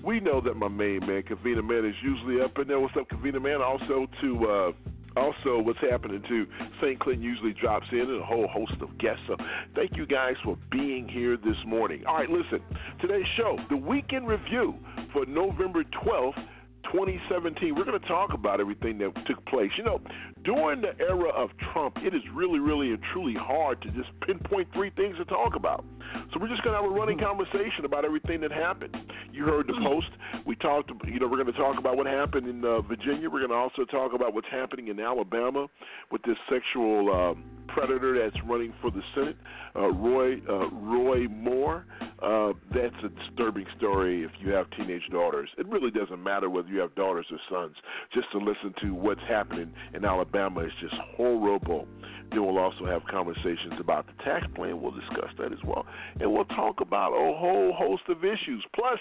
we 0.04 0.20
know 0.20 0.40
that 0.40 0.54
my 0.54 0.68
main 0.68 1.00
man, 1.00 1.22
Kavina 1.22 1.66
Man, 1.66 1.84
is 1.84 1.94
usually 2.02 2.40
up 2.40 2.58
in 2.58 2.68
there. 2.68 2.78
What's 2.78 2.94
up, 2.96 3.08
Kavina 3.08 3.42
Man? 3.42 3.60
Also 3.60 4.06
to 4.20 4.46
uh, 4.46 4.72
also 5.16 5.60
what's 5.60 5.78
happening 5.80 6.22
to 6.28 6.46
St. 6.80 6.98
Clinton 7.00 7.22
usually 7.22 7.52
drops 7.52 7.86
in 7.92 8.00
and 8.00 8.20
a 8.20 8.24
whole 8.24 8.48
host 8.48 8.74
of 8.80 8.96
guests. 8.98 9.22
So 9.26 9.36
thank 9.74 9.96
you 9.96 10.06
guys 10.06 10.34
for 10.44 10.58
being 10.70 11.08
here 11.08 11.36
this 11.36 11.56
morning. 11.66 12.04
All 12.06 12.16
right, 12.16 12.28
listen, 12.28 12.60
today's 13.00 13.26
show, 13.36 13.58
the 13.70 13.76
weekend 13.76 14.26
review 14.26 14.74
for 15.12 15.24
November 15.26 15.84
12th. 15.84 16.44
2017, 16.92 17.74
we're 17.74 17.84
going 17.84 18.00
to 18.00 18.08
talk 18.08 18.34
about 18.34 18.60
everything 18.60 18.98
that 18.98 19.12
took 19.26 19.44
place. 19.46 19.70
You 19.76 19.84
know, 19.84 20.00
during 20.44 20.80
the 20.80 20.98
era 21.00 21.30
of 21.30 21.50
Trump, 21.72 21.98
it 22.02 22.14
is 22.14 22.22
really, 22.32 22.58
really, 22.58 22.90
and 22.90 23.00
truly 23.12 23.34
hard 23.34 23.80
to 23.82 23.90
just 23.90 24.08
pinpoint 24.26 24.68
three 24.72 24.90
things 24.90 25.16
to 25.18 25.24
talk 25.24 25.56
about. 25.56 25.84
So 26.32 26.40
we're 26.40 26.48
just 26.48 26.62
going 26.62 26.76
to 26.76 26.82
have 26.82 26.90
a 26.90 26.94
running 26.94 27.18
conversation 27.18 27.84
about 27.84 28.04
everything 28.04 28.40
that 28.40 28.52
happened. 28.52 28.96
You 29.32 29.44
heard 29.44 29.66
the 29.66 29.74
post. 29.82 30.08
We 30.46 30.56
talked. 30.56 30.90
You 31.06 31.20
know, 31.20 31.26
we're 31.26 31.42
going 31.42 31.52
to 31.52 31.58
talk 31.58 31.78
about 31.78 31.96
what 31.96 32.06
happened 32.06 32.48
in 32.48 32.64
uh, 32.64 32.80
Virginia. 32.82 33.28
We're 33.30 33.46
going 33.46 33.50
to 33.50 33.56
also 33.56 33.84
talk 33.84 34.12
about 34.14 34.34
what's 34.34 34.48
happening 34.50 34.88
in 34.88 35.00
Alabama 35.00 35.66
with 36.10 36.22
this 36.22 36.36
sexual 36.48 37.12
um, 37.12 37.44
predator 37.68 38.18
that's 38.22 38.42
running 38.46 38.72
for 38.80 38.90
the 38.90 39.02
Senate, 39.14 39.36
uh, 39.76 39.90
Roy 39.90 40.40
uh, 40.48 40.70
Roy 40.70 41.26
Moore. 41.28 41.86
Uh, 42.22 42.52
that's 42.72 42.94
a 43.04 43.08
disturbing 43.08 43.66
story. 43.76 44.22
If 44.24 44.30
you 44.40 44.52
have 44.52 44.66
teenage 44.70 45.02
daughters, 45.10 45.48
it 45.58 45.68
really 45.68 45.90
doesn't 45.90 46.22
matter 46.22 46.48
whether 46.48 46.68
you 46.68 46.80
have 46.80 46.94
daughters 46.94 47.26
or 47.30 47.38
sons. 47.50 47.76
Just 48.12 48.30
to 48.32 48.38
listen 48.38 48.74
to 48.82 48.94
what's 48.94 49.20
happening 49.28 49.72
in 49.92 50.04
Alabama 50.04 50.60
is 50.60 50.72
just 50.80 50.94
horrible. 51.16 51.86
Then 52.30 52.44
we'll 52.44 52.58
also 52.58 52.86
have 52.86 53.02
conversations 53.10 53.74
about 53.78 54.06
the 54.06 54.24
tax 54.24 54.46
plan. 54.54 54.80
We'll 54.80 54.92
discuss 54.92 55.30
that 55.38 55.52
as 55.52 55.62
well, 55.64 55.86
and 56.20 56.32
we'll 56.32 56.44
talk 56.46 56.80
about 56.80 57.12
a 57.12 57.36
whole 57.36 57.72
host 57.72 58.02
of 58.08 58.24
issues. 58.24 58.64
Plus, 58.74 58.98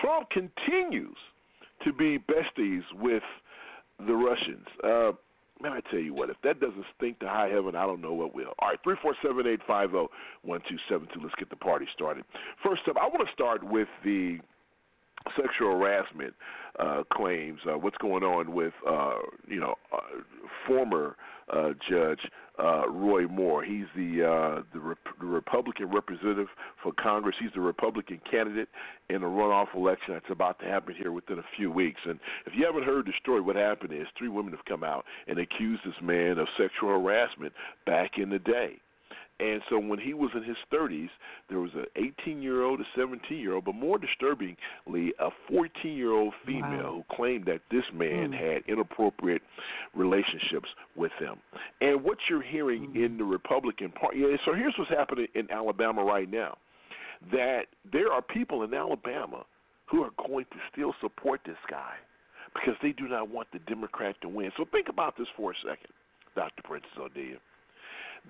Trump 0.00 0.28
continues 0.30 1.16
to 1.84 1.92
be 1.92 2.18
besties 2.18 2.82
with 2.94 3.22
the 4.06 4.14
Russians. 4.14 4.66
Uh, 4.82 5.12
Man, 5.60 5.72
I 5.72 5.80
tell 5.90 5.98
you 5.98 6.14
what, 6.14 6.30
if 6.30 6.36
that 6.44 6.60
doesn't 6.60 6.84
stink 6.96 7.18
to 7.18 7.26
high 7.26 7.48
heaven, 7.48 7.74
I 7.74 7.84
don't 7.84 8.00
know 8.00 8.12
what 8.12 8.32
will. 8.32 8.54
All 8.60 8.68
right, 8.68 8.78
three 8.84 8.94
four 9.02 9.14
seven 9.26 9.44
eight 9.46 9.60
five 9.66 9.90
zero 9.90 10.08
one 10.42 10.60
two 10.68 10.76
seven 10.88 11.08
two. 11.12 11.20
Let's 11.20 11.34
get 11.34 11.50
the 11.50 11.56
party 11.56 11.86
started. 11.92 12.24
First 12.62 12.82
up, 12.88 12.96
I 12.96 13.08
want 13.08 13.26
to 13.26 13.32
start 13.32 13.64
with 13.64 13.88
the 14.04 14.38
sexual 15.36 15.72
harassment 15.72 16.34
uh, 16.78 17.02
claims. 17.12 17.58
Uh, 17.68 17.76
what's 17.76 17.96
going 17.98 18.22
on 18.22 18.52
with 18.52 18.72
uh, 18.88 19.16
you 19.48 19.58
know 19.58 19.74
uh, 19.92 20.20
former 20.66 21.16
uh, 21.52 21.70
Judge 21.88 22.20
uh, 22.58 22.88
Roy 22.88 23.26
Moore? 23.26 23.64
He's 23.64 23.86
the 23.96 24.24
uh, 24.24 24.62
the, 24.72 24.80
Rep- 24.80 24.98
the 25.20 25.26
Republican 25.26 25.90
representative 25.90 26.48
for 26.82 26.92
Congress. 26.92 27.36
He's 27.40 27.52
the 27.54 27.60
Republican 27.60 28.20
candidate 28.30 28.68
in 29.08 29.22
a 29.22 29.26
runoff 29.26 29.74
election 29.74 30.14
that's 30.14 30.30
about 30.30 30.58
to 30.60 30.66
happen 30.66 30.94
here 30.94 31.12
within 31.12 31.38
a 31.38 31.44
few 31.56 31.70
weeks. 31.70 32.00
And 32.04 32.18
if 32.46 32.52
you 32.56 32.64
haven't 32.64 32.84
heard 32.84 33.06
the 33.06 33.12
story, 33.20 33.40
what 33.40 33.56
happened 33.56 33.92
is 33.92 34.06
three 34.16 34.28
women 34.28 34.52
have 34.52 34.64
come 34.66 34.84
out 34.84 35.04
and 35.26 35.38
accused 35.38 35.82
this 35.84 35.94
man 36.02 36.38
of 36.38 36.48
sexual 36.56 36.90
harassment 36.90 37.52
back 37.86 38.12
in 38.18 38.30
the 38.30 38.38
day 38.38 38.80
And 39.40 39.62
so 39.70 39.78
when 39.78 40.00
he 40.00 40.14
was 40.14 40.30
in 40.34 40.42
his 40.42 40.56
30s, 40.72 41.10
there 41.48 41.60
was 41.60 41.70
an 41.74 41.86
18 41.96 42.42
year 42.42 42.62
old, 42.64 42.80
a 42.80 42.84
17 42.96 43.38
year 43.38 43.54
old, 43.54 43.64
but 43.66 43.74
more 43.74 43.96
disturbingly, 43.98 44.56
a 45.20 45.30
14 45.48 45.96
year 45.96 46.12
old 46.12 46.34
female 46.44 46.70
Wow. 46.70 47.04
who 47.08 47.14
claimed 47.16 47.44
that 47.46 47.60
this 47.70 47.84
man 47.92 48.32
Mm. 48.32 48.34
had 48.38 48.62
inappropriate 48.66 49.42
relationships 49.94 50.68
with 50.96 51.12
them. 51.20 51.40
And 51.80 52.02
what 52.02 52.18
you're 52.28 52.42
hearing 52.42 52.88
Mm. 52.92 53.04
in 53.04 53.16
the 53.18 53.24
Republican 53.24 53.90
Party, 53.92 54.18
yeah, 54.20 54.36
so 54.44 54.54
here's 54.54 54.76
what's 54.76 54.90
happening 54.90 55.28
in 55.34 55.50
Alabama 55.50 56.02
right 56.04 56.28
now 56.28 56.58
that 57.32 57.66
there 57.84 58.12
are 58.12 58.22
people 58.22 58.62
in 58.62 58.74
Alabama 58.74 59.44
who 59.86 60.02
are 60.04 60.10
going 60.28 60.44
to 60.46 60.56
still 60.70 60.92
support 61.00 61.40
this 61.44 61.58
guy 61.68 61.94
because 62.54 62.76
they 62.82 62.92
do 62.92 63.08
not 63.08 63.28
want 63.28 63.50
the 63.52 63.58
Democrat 63.60 64.20
to 64.20 64.28
win. 64.28 64.52
So 64.56 64.64
think 64.66 64.88
about 64.88 65.16
this 65.16 65.28
for 65.36 65.52
a 65.52 65.54
second, 65.56 65.92
Dr. 66.34 66.62
Princess 66.62 66.90
Odelia. 66.96 67.38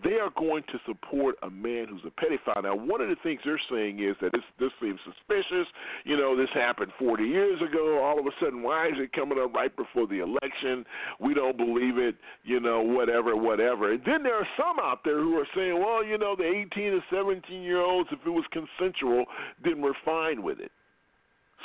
They 0.04 0.14
are 0.14 0.30
going 0.36 0.62
to 0.64 0.78
support 0.86 1.36
a 1.42 1.50
man 1.50 1.86
who's 1.88 2.02
a 2.06 2.14
pedophile. 2.20 2.62
Now, 2.62 2.76
one 2.76 3.00
of 3.00 3.08
the 3.08 3.16
things 3.22 3.40
they're 3.44 3.60
saying 3.70 4.00
is 4.00 4.16
that 4.20 4.32
this 4.32 4.42
this 4.58 4.70
seems 4.80 5.00
suspicious. 5.04 5.66
You 6.04 6.16
know, 6.16 6.36
this 6.36 6.48
happened 6.54 6.92
40 6.98 7.24
years 7.24 7.60
ago. 7.60 8.00
All 8.02 8.18
of 8.18 8.26
a 8.26 8.30
sudden, 8.40 8.62
why 8.62 8.88
is 8.88 8.94
it 8.96 9.12
coming 9.12 9.38
up 9.38 9.54
right 9.54 9.74
before 9.74 10.06
the 10.06 10.20
election? 10.22 10.84
We 11.20 11.34
don't 11.34 11.56
believe 11.56 11.98
it. 11.98 12.16
You 12.44 12.60
know, 12.60 12.82
whatever, 12.82 13.36
whatever. 13.36 13.92
And 13.92 14.02
then 14.06 14.22
there 14.22 14.36
are 14.36 14.48
some 14.56 14.78
out 14.80 15.00
there 15.04 15.18
who 15.18 15.36
are 15.38 15.48
saying, 15.54 15.78
well, 15.78 16.04
you 16.04 16.18
know, 16.18 16.36
the 16.36 16.44
18 16.44 16.92
and 16.92 17.02
17 17.10 17.62
year 17.62 17.80
olds, 17.80 18.08
if 18.12 18.20
it 18.24 18.30
was 18.30 18.44
consensual, 18.52 19.24
then 19.62 19.80
we're 19.80 19.98
fine 20.04 20.42
with 20.42 20.60
it. 20.60 20.70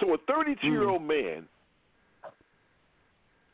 So 0.01 0.13
a 0.13 0.18
32 0.27 0.68
year 0.68 0.89
old 0.89 1.03
man 1.03 1.48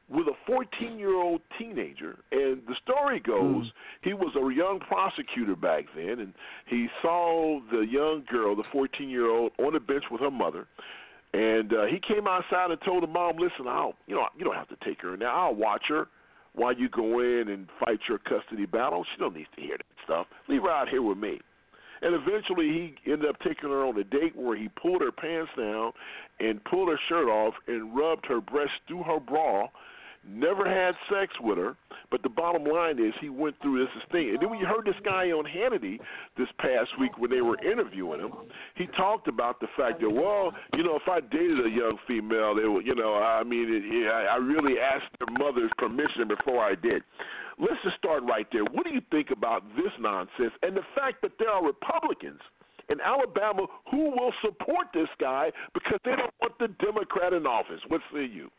with 0.10 0.28
a 0.28 0.34
14 0.48 0.98
year 0.98 1.16
old 1.16 1.42
teenager. 1.58 2.18
And 2.32 2.62
the 2.68 2.76
story 2.84 3.20
goes 3.20 3.66
he 4.04 4.14
was 4.14 4.36
a 4.36 4.54
young 4.54 4.80
prosecutor 4.80 5.56
back 5.56 5.86
then, 5.96 6.20
and 6.20 6.34
he 6.68 6.88
saw 7.02 7.60
the 7.72 7.82
young 7.82 8.24
girl, 8.30 8.56
the 8.56 8.64
14 8.72 9.10
year 9.10 9.30
old, 9.30 9.52
on 9.60 9.74
the 9.74 9.80
bench 9.80 10.06
with 10.12 10.22
her 10.22 10.32
mother. 10.32 10.68
And 11.34 11.72
uh, 11.74 11.86
he 11.86 12.00
came 12.00 12.28
outside 12.28 12.72
and 12.72 12.82
told 12.82 13.04
the 13.04 13.08
mom, 13.08 13.38
"Listen, 13.38 13.68
I'll 13.68 13.94
you 14.08 14.16
know 14.16 14.28
you 14.38 14.44
don't 14.44 14.56
have 14.56 14.70
to 14.70 14.78
take 14.84 15.02
her 15.02 15.16
now. 15.16 15.48
I'll 15.48 15.56
watch 15.56 15.84
her 15.90 16.08
while 16.54 16.74
you 16.74 16.90
go 16.90 17.20
in 17.20 17.50
and 17.50 17.68
fight 17.80 18.00
your 18.10 18.18
custody 18.18 18.66
battle. 18.66 19.06
She 19.14 19.20
don't 19.20 19.36
need 19.36 19.48
to 19.56 19.62
hear 19.62 19.78
that 19.78 19.86
stuff. 20.04 20.26
Leave 20.48 20.64
her 20.64 20.72
out 20.72 20.90
here 20.90 21.04
with 21.04 21.18
me." 21.18 21.40
And 22.02 22.16
eventually, 22.16 22.96
he 23.04 23.12
ended 23.12 23.30
up 23.30 23.36
taking 23.42 23.70
her 23.70 23.86
on 23.86 23.98
a 23.98 24.04
date 24.04 24.36
where 24.36 24.56
he 24.56 24.70
pulled 24.70 25.02
her 25.02 25.12
pants 25.12 25.52
down 25.58 25.92
and 26.40 26.64
pulled 26.64 26.90
her 26.90 27.00
shirt 27.10 27.28
off 27.28 27.54
and 27.68 27.96
rubbed 27.96 28.26
her 28.28 28.40
breast 28.40 28.72
through 28.88 29.04
her 29.04 29.20
bra. 29.20 29.68
Never 30.32 30.70
had 30.70 30.94
sex 31.10 31.34
with 31.42 31.58
her, 31.58 31.76
but 32.12 32.22
the 32.22 32.30
bottom 32.30 32.64
line 32.64 33.00
is 33.00 33.14
he 33.20 33.30
went 33.30 33.56
through 33.62 33.80
this 33.80 34.04
thing. 34.12 34.30
And 34.30 34.40
then 34.40 34.60
you 34.60 34.66
heard 34.68 34.86
this 34.86 35.00
guy 35.04 35.32
on 35.32 35.44
Hannity 35.44 35.98
this 36.38 36.48
past 36.60 36.90
week 37.00 37.18
when 37.18 37.32
they 37.32 37.42
were 37.42 37.58
interviewing 37.64 38.20
him, 38.20 38.34
he 38.76 38.86
talked 38.96 39.28
about 39.28 39.60
the 39.60 39.68
fact 39.76 40.02
that, 40.02 40.10
well, 40.10 40.54
you 40.78 40.84
know, 40.84 40.96
if 40.96 41.08
I 41.10 41.20
dated 41.22 41.66
a 41.66 41.70
young 41.70 41.98
female, 42.08 42.54
they 42.54 42.68
would, 42.68 42.86
you 42.86 42.94
know, 42.94 43.16
I 43.16 43.44
mean, 43.44 43.74
it, 43.74 43.84
yeah, 43.92 44.30
I 44.30 44.38
really 44.38 44.80
asked 44.80 45.10
their 45.18 45.34
mother's 45.36 45.72
permission 45.80 46.28
before 46.28 46.64
I 46.64 46.76
did. 46.76 47.02
Let's 47.58 47.82
just 47.84 47.98
start 47.98 48.22
right 48.24 48.46
there. 48.52 48.64
What 48.64 48.86
do 48.86 48.94
you 48.94 49.02
think 49.10 49.32
about 49.32 49.64
this 49.76 49.92
nonsense 50.00 50.54
and 50.62 50.78
the 50.78 50.86
fact 50.96 51.24
that 51.24 51.32
there 51.40 51.50
are 51.50 51.66
Republicans 51.66 52.40
in 52.90 53.02
Alabama 53.02 53.66
who 53.90 54.12
will 54.12 54.34
support 54.46 54.88
this 54.94 55.10
guy 55.20 55.52
because 55.74 56.00
they 56.06 56.12
don't 56.12 56.34
want 56.40 56.54
the 56.60 56.68
Democrat 56.86 57.34
in 57.34 57.48
office? 57.48 57.82
What 57.88 58.02
say 58.14 58.26
you? 58.26 58.50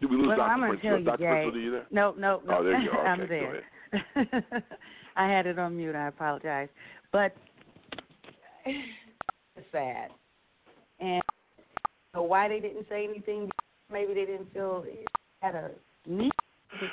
Did 0.00 0.10
we 0.10 0.16
lose 0.16 0.28
well, 0.28 0.36
Dr. 0.38 0.50
I'm 0.50 0.60
Prince? 0.60 0.82
tell 0.82 0.98
you, 0.98 1.04
Dr. 1.04 1.16
Prince, 1.18 1.54
Jay. 1.54 1.58
are 1.58 1.62
you 1.62 1.70
there? 1.72 1.86
No, 1.90 2.14
no, 2.16 2.42
no. 2.46 2.58
Oh, 2.58 2.64
there 2.64 2.80
you 2.80 2.90
are. 2.90 3.06
I'm 3.06 3.28
there. 3.28 3.62
I 5.16 5.28
had 5.28 5.46
it 5.46 5.58
on 5.58 5.76
mute. 5.76 5.94
I 5.94 6.08
apologize, 6.08 6.68
but 7.12 7.34
it's 8.64 9.66
sad. 9.72 10.10
And 11.00 11.22
so 12.14 12.22
why 12.22 12.48
they 12.48 12.60
didn't 12.60 12.86
say 12.88 13.04
anything? 13.04 13.50
Maybe 13.92 14.14
they 14.14 14.24
didn't 14.24 14.52
feel 14.52 14.84
it 14.86 15.06
had 15.42 15.54
a 15.54 15.70
need. 16.06 16.30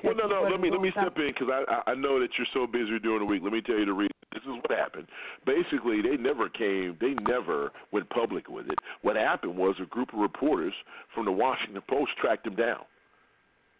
Well, 0.03 0.15
no, 0.15 0.27
no. 0.27 0.47
Let 0.49 0.60
me 0.60 0.71
let 0.71 0.82
me 0.82 0.91
step 0.91 1.15
in 1.17 1.27
because 1.27 1.49
I 1.51 1.63
I 1.71 1.91
I 1.91 1.95
know 1.95 2.19
that 2.19 2.29
you're 2.38 2.47
so 2.53 2.65
busy 2.65 2.97
during 2.99 3.19
the 3.19 3.25
week. 3.25 3.41
Let 3.43 3.53
me 3.53 3.62
tell 3.62 3.77
you 3.77 3.86
the 3.86 3.93
reason. 3.93 4.12
This 4.34 4.41
is 4.43 4.49
what 4.49 4.77
happened. 4.77 5.08
Basically, 5.45 6.01
they 6.01 6.17
never 6.17 6.49
came. 6.49 6.97
They 6.99 7.13
never 7.27 7.71
went 7.91 8.10
public 8.10 8.49
with 8.49 8.67
it. 8.67 8.77
What 9.01 9.15
happened 9.15 9.55
was 9.55 9.75
a 9.82 9.86
group 9.86 10.13
of 10.13 10.19
reporters 10.19 10.73
from 11.13 11.25
the 11.25 11.32
Washington 11.32 11.82
Post 11.89 12.12
tracked 12.19 12.43
them 12.43 12.55
down, 12.55 12.82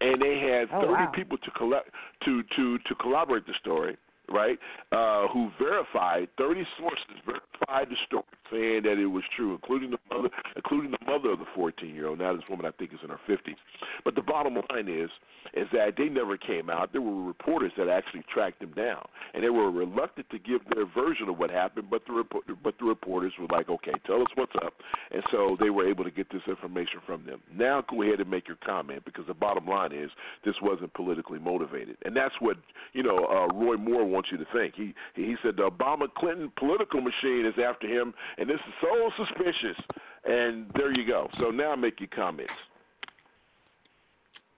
and 0.02 0.22
they 0.22 0.40
had 0.40 0.68
Oh, 0.74 0.82
30 0.82 0.94
wow. 0.94 1.12
people 1.14 1.38
to 1.40 1.52
collect 1.52 1.90
to 2.26 2.44
to 2.56 2.78
to 2.80 2.96
collaborate 2.96 3.46
the 3.48 3.54
story. 3.60 3.98
Right, 4.30 4.60
uh, 4.92 5.28
who 5.30 5.50
verified 5.58 6.28
30 6.38 6.64
sources 6.78 7.06
verified 7.26 7.88
the 7.90 7.96
story, 8.06 8.24
saying 8.52 8.84
that 8.84 9.00
it 9.02 9.08
was 9.08 9.24
true, 9.36 9.54
including 9.54 9.92
the 9.92 10.00
mother, 10.12 10.30
including 10.56 10.92
the 10.92 11.06
mother 11.06 11.32
of 11.32 11.40
the 11.40 11.46
14 11.56 11.94
year 11.96 12.08
old. 12.08 12.20
Now 12.20 12.34
this 12.34 12.44
woman, 12.50 12.66
I 12.66 12.72
think, 12.72 12.92
is 12.94 13.00
in 13.04 13.10
her 13.10 13.20
50s. 13.28 13.56
But 14.04 14.16
the 14.16 14.22
bottom 14.22 14.56
line 14.56 14.90
is, 14.90 15.10
is 15.54 15.68
that 15.72 15.94
they 15.98 16.10
never 16.10 16.38
came 16.38 16.70
out. 16.70 16.92
There 16.92 17.02
were 17.02 17.24
reporters 17.24 17.72
that 17.78 17.88
actually 17.88 18.24
tracked 18.34 18.60
them 18.60 18.74
down, 18.74 19.08
and 19.34 19.44
they 19.44 19.50
were 19.50 19.72
reluctant 19.72 20.30
to 20.30 20.40
give 20.40 20.62
their 20.74 20.86
version 20.86 21.30
of 21.30 21.38
what 21.38 21.50
happened. 21.50 21.88
But 21.90 22.04
the 22.08 22.14
report, 22.14 22.46
but 22.64 22.76
the 22.80 22.86
reporters 22.86 23.34
were 23.40 23.48
like, 23.48 23.70
okay, 23.70 23.94
tell 24.06 24.22
us 24.22 24.28
what's 24.36 24.56
up, 24.64 24.74
and 25.12 25.24
so 25.32 25.58
they 25.60 25.70
were 25.70 25.88
able 25.88 26.04
to 26.04 26.12
get 26.12 26.28
this 26.32 26.42
information 26.48 27.00
from 27.06 27.26
them. 27.26 27.42
Now 27.56 27.84
go 27.90 28.02
ahead 28.04 28.20
and 28.20 28.30
make 28.30 28.48
your 28.48 28.58
comment 28.66 29.04
because 29.06 29.26
the 29.28 29.34
bottom 29.34 29.66
line 29.66 29.92
is 29.94 30.10
this 30.46 30.56
wasn't 30.62 30.94
politically 30.94 31.40
motivated, 31.40 31.98
and 32.04 32.16
that's 32.16 32.36
what 32.40 32.58
you 32.94 33.04
know. 33.04 33.26
Uh, 33.28 33.48
Roy 33.54 33.76
Moore 33.76 34.06
wants 34.18 34.30
you 34.32 34.38
to 34.40 34.46
think. 34.52 34.74
He 34.76 34.96
he 35.14 35.36
said 35.44 35.56
the 35.58 35.70
Obama 35.70 36.12
Clinton 36.18 36.52
political 36.58 37.02
machine 37.02 37.46
is 37.46 37.54
after 37.64 37.88
him, 37.88 38.14
and 38.40 38.50
this 38.50 38.56
is 38.56 38.74
so 38.82 39.12
suspicious. 39.24 39.78
And 40.26 40.66
there 40.74 40.92
you 40.92 41.06
go. 41.06 41.30
So 41.40 41.52
now 41.52 41.76
make 41.76 42.00
your 42.00 42.10
comments. 42.16 42.52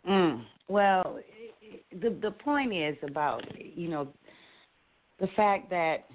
Mm. 0.10 0.43
Well, 0.69 1.19
the 1.91 2.17
the 2.22 2.32
point 2.32 2.74
is 2.74 2.95
about 3.04 3.43
you 3.58 3.89
know 3.89 4.08
the 5.19 5.28
fact 5.36 5.69
that 5.72 6.06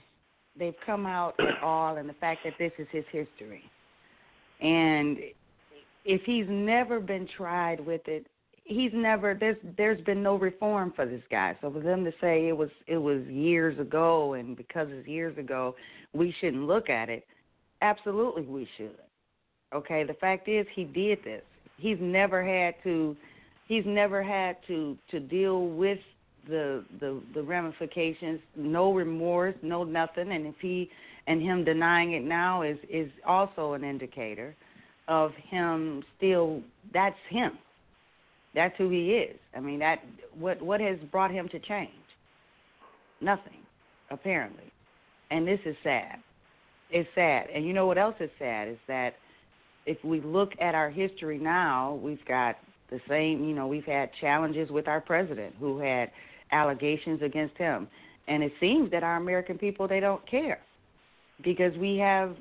they've 0.59 0.74
come 0.87 1.04
out 1.04 1.35
at 1.38 1.62
all, 1.62 1.98
and 1.98 2.09
the 2.09 2.14
fact 2.14 2.40
that 2.44 2.54
this 2.59 2.72
is 2.78 2.88
his 2.90 3.04
history, 3.12 3.62
and 4.62 5.18
if 6.07 6.22
he's 6.24 6.46
never 6.48 6.98
been 6.98 7.28
tried 7.37 7.78
with 7.78 8.09
it, 8.09 8.26
he's 8.64 8.92
never 8.94 9.35
there's 9.35 9.57
there's 9.77 10.00
been 10.03 10.22
no 10.22 10.37
reform 10.37 10.92
for 10.96 11.07
this 11.07 11.22
guy. 11.31 11.57
So 11.61 11.70
for 11.70 11.81
them 11.81 12.05
to 12.05 12.12
say 12.20 12.48
it 12.48 12.57
was 12.57 12.70
it 12.87 12.98
was 12.98 13.22
years 13.27 13.79
ago, 13.79 14.35
and 14.35 14.57
because 14.57 14.88
it's 14.90 15.07
years 15.07 15.37
ago, 15.38 15.77
we 16.12 16.35
shouldn't 16.40 16.66
look 16.66 16.90
at 16.90 17.09
it. 17.09 17.27
Absolutely, 17.83 18.42
we 18.42 18.68
should. 18.77 18.96
Okay, 19.74 20.05
the 20.05 20.14
fact 20.14 20.48
is 20.48 20.66
he 20.74 20.85
did 20.85 21.18
this. 21.24 21.42
He's 21.77 21.98
never 22.00 22.44
had 22.44 22.74
to 22.85 23.16
he's 23.68 23.85
never 23.87 24.22
had 24.22 24.57
to 24.66 24.96
to 25.11 25.20
deal 25.20 25.68
with 25.68 25.98
the 26.48 26.85
the 27.00 27.20
the 27.35 27.42
ramifications 27.42 28.40
no 28.57 28.92
remorse 28.92 29.55
no 29.62 29.83
nothing 29.85 30.33
and 30.33 30.46
if 30.46 30.55
he 30.61 30.90
and 31.27 31.40
him 31.40 31.64
denying 31.64 32.12
it 32.12 32.22
now 32.22 32.61
is 32.62 32.77
is 32.90 33.11
also 33.27 33.72
an 33.72 33.83
indicator 33.83 34.55
of 35.09 35.33
him 35.48 36.03
still 36.16 36.61
that's 36.92 37.16
him 37.31 37.53
that's 38.55 38.75
who 38.79 38.90
he 38.90 39.12
is. 39.12 39.37
I 39.57 39.61
mean 39.61 39.79
that 39.81 40.01
what 40.38 40.61
what 40.62 40.81
has 40.81 40.99
brought 41.11 41.31
him 41.31 41.49
to 41.51 41.59
change? 41.61 41.90
Nothing 43.21 43.59
apparently. 44.11 44.73
And 45.31 45.47
this 45.47 45.61
is 45.64 45.77
sad. 45.83 46.17
It's 46.90 47.09
sad. 47.14 47.49
And 47.55 47.67
you 47.67 47.73
know 47.73 47.87
what 47.87 47.99
else 47.99 48.14
is 48.21 48.31
sad 48.38 48.69
is 48.69 48.79
that 48.87 49.14
if 49.87 50.03
we 50.05 50.21
look 50.21 50.53
at 50.61 50.75
our 50.75 50.90
history 50.90 51.38
now 51.38 51.99
we've 52.03 52.25
got 52.27 52.57
the 52.90 53.01
same, 53.09 53.45
you 53.45 53.55
know, 53.55 53.67
we've 53.67 53.85
had 53.85 54.11
challenges 54.21 54.71
with 54.71 54.87
our 54.88 55.01
president 55.01 55.55
who 55.59 55.79
had 55.79 56.11
allegations 56.53 57.23
against 57.23 57.57
him. 57.57 57.88
And 58.29 58.43
it 58.43 58.53
seems 58.61 58.90
that 58.90 59.03
our 59.03 59.17
American 59.17 59.59
people 59.59 59.88
they 59.88 60.01
don't 60.01 60.25
care 60.31 60.61
because 61.43 61.77
we 61.77 61.97
have 61.99 62.37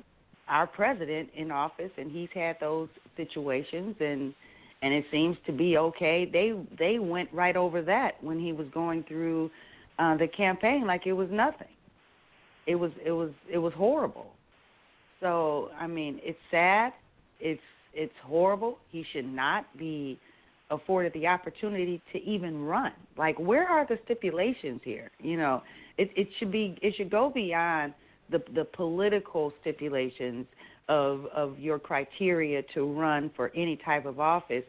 our 0.48 0.66
president 0.66 1.30
in 1.34 1.50
office 1.50 1.90
and 1.96 2.10
he's 2.10 2.28
had 2.34 2.56
those 2.60 2.88
situations 3.16 3.96
and 4.00 4.34
and 4.84 4.92
it 4.92 5.06
seems 5.10 5.36
to 5.46 5.52
be 5.52 5.78
okay. 5.78 6.28
They 6.30 6.52
they 6.78 6.98
went 6.98 7.32
right 7.32 7.56
over 7.56 7.80
that 7.82 8.22
when 8.22 8.38
he 8.38 8.52
was 8.52 8.66
going 8.72 9.02
through 9.04 9.50
uh 9.98 10.16
the 10.18 10.28
campaign 10.28 10.86
like 10.86 11.06
it 11.06 11.14
was 11.14 11.28
nothing. 11.32 11.74
It 12.66 12.74
was 12.74 12.92
it 13.04 13.12
was 13.12 13.30
it 13.50 13.58
was 13.58 13.72
horrible. 13.72 14.26
So, 15.20 15.70
I 15.80 15.86
mean, 15.86 16.20
it's 16.22 16.38
sad. 16.50 16.92
It's 17.40 17.62
it's 17.94 18.12
horrible. 18.22 18.76
He 18.90 19.06
should 19.12 19.24
not 19.24 19.64
be 19.78 20.18
afforded 20.70 21.14
the 21.14 21.26
opportunity 21.26 22.02
to 22.12 22.18
even 22.22 22.62
run. 22.62 22.92
Like, 23.16 23.38
where 23.38 23.66
are 23.66 23.86
the 23.86 23.98
stipulations 24.04 24.82
here? 24.84 25.10
You 25.18 25.38
know, 25.38 25.62
it 25.96 26.10
it 26.14 26.28
should 26.38 26.52
be 26.52 26.76
it 26.82 26.94
should 26.96 27.10
go 27.10 27.30
beyond 27.34 27.94
the 28.30 28.42
the 28.54 28.66
political 28.66 29.50
stipulations 29.62 30.44
of 30.90 31.24
of 31.34 31.58
your 31.58 31.78
criteria 31.78 32.62
to 32.74 32.84
run 32.92 33.30
for 33.34 33.50
any 33.56 33.76
type 33.82 34.04
of 34.04 34.20
office. 34.20 34.64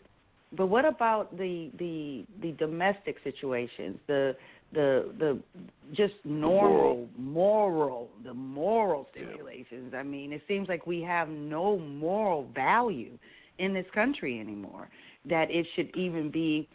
But 0.56 0.68
what 0.68 0.86
about 0.86 1.38
the 1.38 1.70
the 1.78 2.26
the 2.41 2.52
domestic 2.54 3.18
situations, 3.24 3.98
the 4.08 4.36
the 4.74 5.12
the 5.20 5.39
just 5.94 6.13
normal 6.24 7.08
moral 7.18 8.10
the 8.24 8.34
moral 8.34 9.08
stimulations. 9.12 9.94
I 9.96 10.04
mean, 10.04 10.32
it 10.32 10.41
seems 10.48 10.68
like 10.68 10.86
we 10.86 11.02
have 11.02 11.30
no 11.30 11.78
moral 11.78 12.48
value 12.54 13.18
in 13.58 13.74
this 13.74 13.86
country 13.94 14.39
anymore 14.39 14.89
that 15.28 15.50
it 15.50 15.65
should 15.76 15.96
even 15.96 16.30
be 16.30 16.68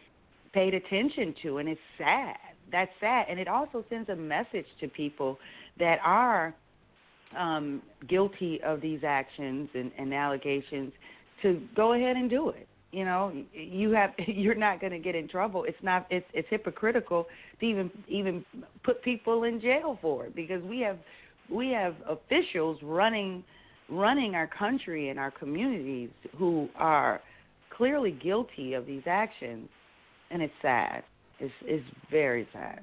paid 0.52 0.74
attention 0.74 1.34
to 1.42 1.58
and 1.58 1.68
it's 1.68 1.80
sad. 1.98 2.36
That's 2.72 2.90
sad 3.00 3.26
and 3.28 3.38
it 3.38 3.48
also 3.48 3.84
sends 3.88 4.08
a 4.08 4.16
message 4.16 4.66
to 4.80 4.88
people 4.88 5.38
that 5.78 5.98
are 6.04 6.54
um 7.38 7.80
guilty 8.08 8.60
of 8.64 8.80
these 8.80 9.00
actions 9.04 9.68
and, 9.74 9.92
and 9.98 10.12
allegations 10.12 10.92
to 11.42 11.60
go 11.76 11.92
ahead 11.92 12.16
and 12.16 12.28
do 12.28 12.48
it 12.50 12.66
you 12.92 13.04
know 13.04 13.32
you 13.52 13.90
have 13.90 14.10
you're 14.26 14.54
not 14.54 14.80
going 14.80 14.92
to 14.92 14.98
get 14.98 15.14
in 15.14 15.28
trouble. 15.28 15.64
It's 15.64 15.82
not 15.82 16.06
it's 16.10 16.26
it's 16.32 16.48
hypocritical 16.50 17.26
to 17.60 17.66
even 17.66 17.90
even 18.08 18.44
put 18.84 19.02
people 19.02 19.44
in 19.44 19.60
jail 19.60 19.98
for 20.00 20.26
it 20.26 20.34
because 20.34 20.62
we 20.62 20.80
have 20.80 20.98
we 21.50 21.70
have 21.70 21.94
officials 22.08 22.78
running 22.82 23.44
running 23.88 24.34
our 24.34 24.46
country 24.46 25.08
and 25.08 25.18
our 25.18 25.30
communities 25.32 26.10
who 26.38 26.68
are 26.76 27.20
clearly 27.76 28.12
guilty 28.12 28.74
of 28.74 28.86
these 28.86 29.02
actions. 29.06 29.68
And 30.30 30.42
it's 30.42 30.54
sad. 30.62 31.02
It's 31.40 31.52
it's 31.62 31.84
very 32.10 32.46
sad 32.52 32.82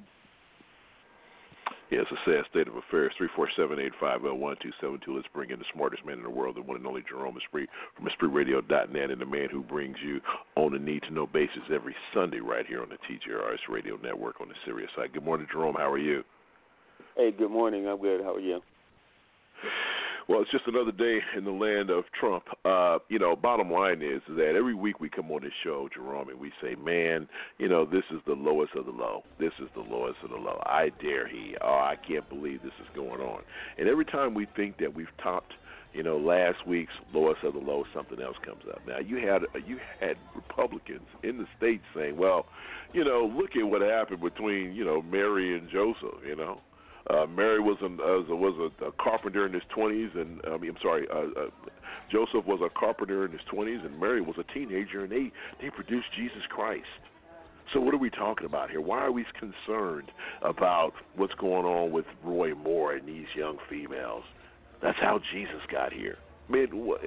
yeah, 1.90 2.00
it's 2.00 2.12
a 2.12 2.24
sad 2.24 2.44
state 2.50 2.68
of 2.68 2.76
affairs. 2.76 3.12
Three 3.16 3.28
four 3.34 3.48
seven 3.56 3.78
eight 3.78 3.92
five 4.00 4.20
zero 4.20 4.34
one 4.34 4.56
two 4.62 4.72
seven 4.80 5.00
two. 5.04 5.16
Let's 5.16 5.28
bring 5.32 5.50
in 5.50 5.58
the 5.58 5.64
smartest 5.72 6.04
man 6.04 6.18
in 6.18 6.22
the 6.24 6.30
world, 6.30 6.56
the 6.56 6.62
one 6.62 6.76
and 6.76 6.86
only 6.86 7.02
Jerome 7.08 7.36
Esprit 7.36 7.68
from 7.96 8.06
EspritRadio.net, 8.06 9.10
and 9.10 9.20
the 9.20 9.26
man 9.26 9.48
who 9.50 9.62
brings 9.62 9.96
you 10.04 10.20
on 10.56 10.74
a 10.74 10.78
need 10.78 11.02
to 11.02 11.10
know 11.10 11.26
basis 11.26 11.64
every 11.72 11.94
Sunday 12.12 12.40
right 12.40 12.66
here 12.66 12.82
on 12.82 12.88
the 12.88 12.98
TJRS 13.08 13.72
Radio 13.72 13.96
Network 14.02 14.40
on 14.40 14.48
the 14.48 14.54
serious 14.64 14.90
side. 14.96 15.12
Good 15.12 15.24
morning, 15.24 15.46
Jerome. 15.50 15.76
How 15.76 15.90
are 15.90 15.98
you? 15.98 16.22
Hey, 17.16 17.30
good 17.36 17.50
morning. 17.50 17.88
I'm 17.88 18.00
good. 18.00 18.22
How 18.22 18.34
are 18.34 18.40
you? 18.40 18.60
Well, 20.28 20.42
it's 20.42 20.50
just 20.50 20.66
another 20.66 20.92
day 20.92 21.20
in 21.38 21.44
the 21.44 21.50
land 21.50 21.88
of 21.88 22.04
Trump. 22.12 22.44
Uh, 22.62 22.98
you 23.08 23.18
know, 23.18 23.34
bottom 23.34 23.70
line 23.70 24.02
is 24.02 24.20
that 24.36 24.54
every 24.54 24.74
week 24.74 25.00
we 25.00 25.08
come 25.08 25.30
on 25.32 25.42
this 25.42 25.52
show, 25.64 25.88
Jerome, 25.92 26.28
and 26.28 26.38
we 26.38 26.52
say, 26.60 26.74
man, 26.74 27.26
you 27.56 27.66
know, 27.66 27.86
this 27.86 28.02
is 28.10 28.20
the 28.26 28.34
lowest 28.34 28.74
of 28.76 28.84
the 28.84 28.92
low. 28.92 29.22
This 29.40 29.52
is 29.58 29.70
the 29.74 29.80
lowest 29.80 30.18
of 30.22 30.28
the 30.28 30.36
low. 30.36 30.60
I 30.66 30.90
dare 31.00 31.26
he. 31.26 31.56
Oh, 31.62 31.66
I 31.66 31.96
can't 32.06 32.28
believe 32.28 32.62
this 32.62 32.74
is 32.78 32.94
going 32.94 33.22
on. 33.22 33.40
And 33.78 33.88
every 33.88 34.04
time 34.04 34.34
we 34.34 34.46
think 34.54 34.76
that 34.80 34.94
we've 34.94 35.06
topped, 35.22 35.54
you 35.94 36.02
know, 36.02 36.18
last 36.18 36.66
week's 36.66 36.92
lowest 37.14 37.42
of 37.42 37.54
the 37.54 37.60
low, 37.60 37.84
something 37.94 38.20
else 38.20 38.36
comes 38.44 38.64
up. 38.70 38.82
Now 38.86 38.98
you 38.98 39.26
had 39.26 39.42
you 39.66 39.78
had 39.98 40.16
Republicans 40.34 41.08
in 41.22 41.38
the 41.38 41.46
states 41.56 41.84
saying, 41.94 42.18
well, 42.18 42.44
you 42.92 43.02
know, 43.02 43.32
look 43.34 43.56
at 43.56 43.66
what 43.66 43.80
happened 43.80 44.20
between 44.20 44.74
you 44.74 44.84
know 44.84 45.00
Mary 45.00 45.56
and 45.56 45.70
Joseph. 45.70 46.20
You 46.26 46.36
know, 46.36 46.60
uh, 47.10 47.26
Mary 47.26 47.60
was 47.60 47.78
an, 47.80 47.98
uh, 48.00 48.34
was 48.34 48.70
a, 48.80 48.86
a 48.86 48.92
carpenter 48.92 49.46
in 49.46 49.52
his 49.52 49.62
20s, 49.76 50.18
and 50.18 50.40
I 50.46 50.58
mean, 50.58 50.70
I'm 50.70 50.76
sorry, 50.82 51.06
uh, 51.10 51.40
uh, 51.40 51.48
Joseph 52.10 52.46
was 52.46 52.60
a 52.62 52.70
carpenter 52.78 53.24
in 53.24 53.32
his 53.32 53.40
20s, 53.52 53.84
and 53.84 53.98
Mary 53.98 54.20
was 54.20 54.36
a 54.38 54.52
teenager, 54.52 55.04
and 55.04 55.12
they 55.12 55.32
they 55.60 55.70
produced 55.70 56.06
Jesus 56.16 56.42
Christ. 56.48 56.86
So 57.72 57.80
what 57.80 57.92
are 57.92 57.98
we 57.98 58.10
talking 58.10 58.46
about 58.46 58.70
here? 58.70 58.80
Why 58.80 59.00
are 59.00 59.12
we 59.12 59.26
concerned 59.38 60.10
about 60.42 60.92
what's 61.16 61.34
going 61.34 61.66
on 61.66 61.92
with 61.92 62.06
Roy 62.24 62.54
Moore 62.54 62.94
and 62.94 63.06
these 63.06 63.26
young 63.36 63.58
females? 63.68 64.24
That's 64.82 64.98
how 65.00 65.20
Jesus 65.32 65.60
got 65.70 65.92
here. 65.92 66.16
Man, 66.48 66.68
what, 66.72 67.00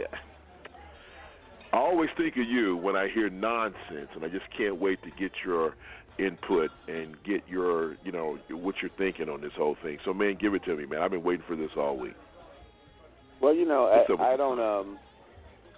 I 1.74 1.78
always 1.78 2.10
think 2.18 2.36
of 2.36 2.48
you 2.48 2.78
when 2.78 2.96
I 2.96 3.08
hear 3.08 3.30
nonsense, 3.30 4.10
and 4.14 4.24
I 4.24 4.28
just 4.28 4.46
can't 4.56 4.80
wait 4.80 5.02
to 5.04 5.10
get 5.12 5.32
your 5.44 5.76
input 6.20 6.70
and 6.88 7.16
get 7.24 7.42
your, 7.48 7.96
you 8.04 8.12
know, 8.12 8.38
what 8.50 8.76
you're 8.82 8.92
thinking 8.98 9.30
on 9.30 9.42
this 9.42 9.52
whole 9.58 9.76
thing. 9.84 9.98
So, 10.06 10.14
man, 10.14 10.38
give 10.40 10.54
it 10.54 10.64
to 10.66 10.76
me, 10.76 10.86
man. 10.86 11.02
I've 11.02 11.12
been 11.12 11.24
waiting 11.24 11.46
for 11.48 11.56
this 11.56 11.72
all 11.78 11.98
week. 11.98 12.16
Well, 13.42 13.56
you 13.56 13.66
know, 13.66 13.86
I, 13.86 14.34
I 14.34 14.38
don't, 14.38 14.60
um, 14.60 15.00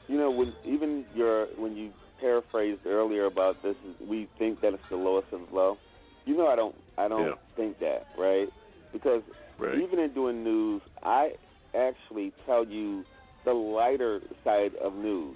you 0.08 0.17
know, 0.17 0.32
when 0.32 0.54
even 0.65 1.06
your 1.15 1.48
when 1.58 1.78
you 1.78 1.91
paraphrased 2.19 2.86
earlier 2.86 3.26
about 3.26 3.63
this, 3.63 3.76
we 4.06 4.28
think 4.38 4.62
that 4.62 4.74
it's 4.74 4.84
the 4.89 4.98
lowest 4.98 5.28
of 5.32 5.41
low. 5.52 5.78
You 6.26 6.38
know, 6.38 6.48
I 6.48 6.56
don't, 6.56 6.76
I 6.98 7.08
don't 7.08 7.26
yeah. 7.26 7.34
think 7.56 7.80
that, 7.80 8.08
right? 8.17 8.48
Because 8.91 9.22
right. 9.60 9.78
even 9.80 10.00
in 10.00 10.13
doing 10.13 10.43
news, 10.43 10.82
I 11.04 11.32
actually 11.76 12.34
tell 12.46 12.65
you 12.65 13.04
the 13.46 13.52
lighter 13.52 14.22
side 14.43 14.72
of 14.82 14.93
news. 14.93 15.36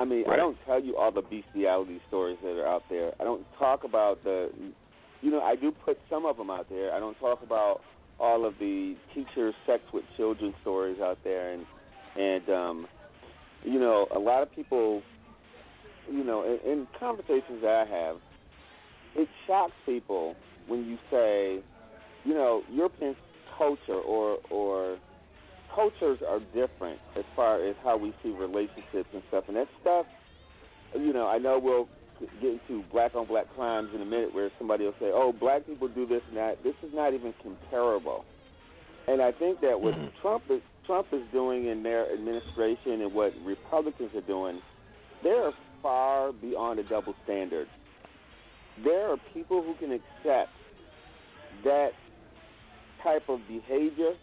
I 0.00 0.04
mean, 0.06 0.24
right. 0.26 0.34
I 0.34 0.36
don't 0.36 0.56
tell 0.64 0.82
you 0.82 0.96
all 0.96 1.12
the 1.12 1.20
bestiality 1.20 2.00
stories 2.08 2.38
that 2.42 2.58
are 2.58 2.66
out 2.66 2.84
there. 2.88 3.12
I 3.20 3.24
don't 3.24 3.44
talk 3.58 3.84
about 3.84 4.24
the, 4.24 4.50
you 5.20 5.30
know, 5.30 5.42
I 5.42 5.56
do 5.56 5.70
put 5.84 5.98
some 6.08 6.24
of 6.24 6.38
them 6.38 6.48
out 6.48 6.70
there. 6.70 6.92
I 6.94 6.98
don't 6.98 7.18
talk 7.20 7.42
about 7.42 7.82
all 8.18 8.46
of 8.46 8.54
the 8.58 8.96
teacher 9.14 9.52
sex 9.66 9.82
with 9.92 10.04
children 10.16 10.54
stories 10.62 10.98
out 11.02 11.18
there, 11.22 11.52
and 11.52 11.66
and 12.16 12.48
um, 12.48 12.86
you 13.62 13.78
know, 13.78 14.06
a 14.14 14.18
lot 14.18 14.42
of 14.42 14.54
people, 14.54 15.02
you 16.10 16.24
know, 16.24 16.44
in, 16.44 16.70
in 16.70 16.86
conversations 16.98 17.60
that 17.62 17.86
I 17.86 17.90
have, 17.90 18.16
it 19.16 19.28
shocks 19.46 19.72
people 19.84 20.34
when 20.66 20.86
you 20.86 20.96
say, 21.10 21.60
you 22.24 22.34
know, 22.34 22.62
European 22.70 23.16
culture 23.56 24.00
or 24.00 24.38
or 24.50 24.98
cultures 25.74 26.18
are 26.26 26.40
different 26.54 26.98
as 27.16 27.24
far 27.36 27.64
as 27.64 27.74
how 27.82 27.96
we 27.96 28.14
see 28.22 28.30
relationships 28.30 29.08
and 29.12 29.22
stuff. 29.28 29.44
And 29.48 29.56
that 29.56 29.68
stuff, 29.80 30.06
you 30.94 31.12
know, 31.12 31.26
I 31.26 31.38
know 31.38 31.58
we'll 31.58 31.88
get 32.40 32.60
into 32.68 32.84
black 32.92 33.14
on 33.14 33.26
black 33.26 33.46
crimes 33.54 33.90
in 33.94 34.02
a 34.02 34.04
minute 34.04 34.34
where 34.34 34.50
somebody 34.58 34.84
will 34.84 34.94
say, 35.00 35.10
oh, 35.12 35.32
black 35.32 35.66
people 35.66 35.88
do 35.88 36.06
this 36.06 36.22
and 36.28 36.36
that. 36.36 36.62
This 36.62 36.74
is 36.82 36.90
not 36.94 37.14
even 37.14 37.32
comparable. 37.42 38.24
And 39.08 39.22
I 39.22 39.32
think 39.32 39.60
that 39.60 39.80
what 39.80 39.94
mm-hmm. 39.94 40.20
Trump 40.20 40.44
is 40.50 40.60
Trump 40.86 41.06
is 41.12 41.22
doing 41.32 41.66
in 41.66 41.82
their 41.82 42.12
administration 42.12 43.02
and 43.02 43.14
what 43.14 43.32
Republicans 43.44 44.10
are 44.14 44.22
doing, 44.22 44.60
they're 45.22 45.52
far 45.82 46.32
beyond 46.32 46.80
a 46.80 46.82
double 46.82 47.14
standard. 47.24 47.68
There 48.82 49.10
are 49.10 49.16
people 49.32 49.62
who 49.62 49.74
can 49.74 49.92
accept 49.92 50.50
that 51.64 51.90
type 53.02 53.28
of 53.28 53.40
behavior 53.46 54.14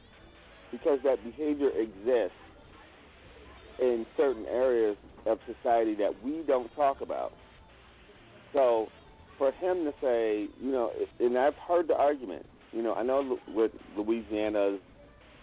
because 0.72 1.00
that 1.04 1.24
behavior 1.24 1.70
exists 1.70 2.38
in 3.80 4.06
certain 4.16 4.46
areas 4.46 4.98
of 5.26 5.40
society 5.46 5.96
that 5.96 6.12
we 6.24 6.44
don't 6.48 6.74
talk 6.76 7.02
about. 7.02 7.34
So 8.54 8.88
for 9.38 9.52
him 9.52 9.86
to 9.86 9.94
say, 10.02 10.48
you 10.62 10.72
know, 10.72 10.92
and 11.20 11.38
I've 11.38 11.56
heard 11.68 11.88
the 11.88 11.96
argument, 11.96 12.46
you 12.72 12.82
know, 12.82 12.94
I 12.94 13.04
know 13.04 13.38
what 13.48 13.72
Louisiana's 13.96 14.80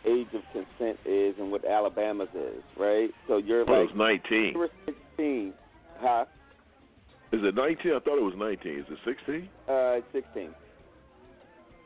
age 0.06 0.28
of 0.34 0.42
consent 0.52 0.98
is 1.06 1.34
and 1.38 1.50
what 1.50 1.64
Alabama's 1.64 2.28
is, 2.34 2.62
right? 2.78 3.10
So 3.28 3.38
you're 3.38 3.64
well, 3.64 3.80
like 3.80 3.90
it's 3.90 3.98
19. 3.98 4.52
You 4.52 4.58
were 4.58 4.70
16, 4.86 5.54
huh? 5.98 6.24
Is 7.32 7.40
it 7.42 7.54
19? 7.54 7.92
I 7.92 7.98
thought 8.00 8.18
it 8.18 8.22
was 8.22 8.34
19. 8.36 8.78
Is 8.78 8.84
it 8.90 8.98
16? 9.04 9.48
Uh, 9.68 9.96
16. 10.12 10.50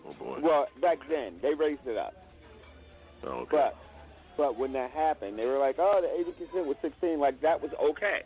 Oh 0.07 0.14
boy. 0.18 0.38
Well, 0.42 0.66
back 0.81 0.98
then 1.09 1.35
they 1.42 1.55
raised 1.55 1.87
it 1.87 1.96
up. 1.96 2.14
Oh, 3.24 3.44
okay. 3.44 3.50
But 3.50 3.76
but 4.37 4.59
when 4.59 4.72
that 4.74 4.90
happened, 4.92 5.38
they 5.38 5.46
were 5.46 5.59
like, 5.59 5.76
"Oh, 5.78 6.00
the 6.00 6.09
eighty 6.09 6.33
percent 6.33 6.66
was 6.66 6.76
sixteen. 6.81 7.18
Like 7.18 7.40
that 7.42 7.61
was 7.61 7.72
okay. 7.83 8.22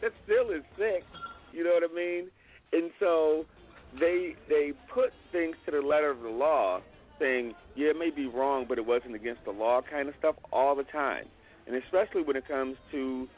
That 0.00 0.12
still 0.24 0.50
is 0.50 0.62
six. 0.78 1.04
You 1.52 1.64
know 1.64 1.74
what 1.74 1.88
I 1.88 1.94
mean? 1.94 2.30
And 2.72 2.90
so 2.98 3.44
they 3.98 4.34
they 4.48 4.72
put 4.92 5.12
things 5.32 5.56
to 5.66 5.72
the 5.72 5.80
letter 5.80 6.10
of 6.10 6.20
the 6.20 6.28
law, 6.28 6.80
saying, 7.18 7.54
"Yeah, 7.76 7.90
it 7.90 7.98
may 7.98 8.10
be 8.10 8.26
wrong, 8.26 8.66
but 8.68 8.78
it 8.78 8.86
wasn't 8.86 9.14
against 9.14 9.44
the 9.44 9.50
law," 9.50 9.80
kind 9.82 10.08
of 10.08 10.14
stuff 10.18 10.36
all 10.52 10.74
the 10.74 10.84
time, 10.84 11.26
and 11.66 11.76
especially 11.76 12.22
when 12.22 12.36
it 12.36 12.46
comes 12.46 12.76
to 12.92 13.28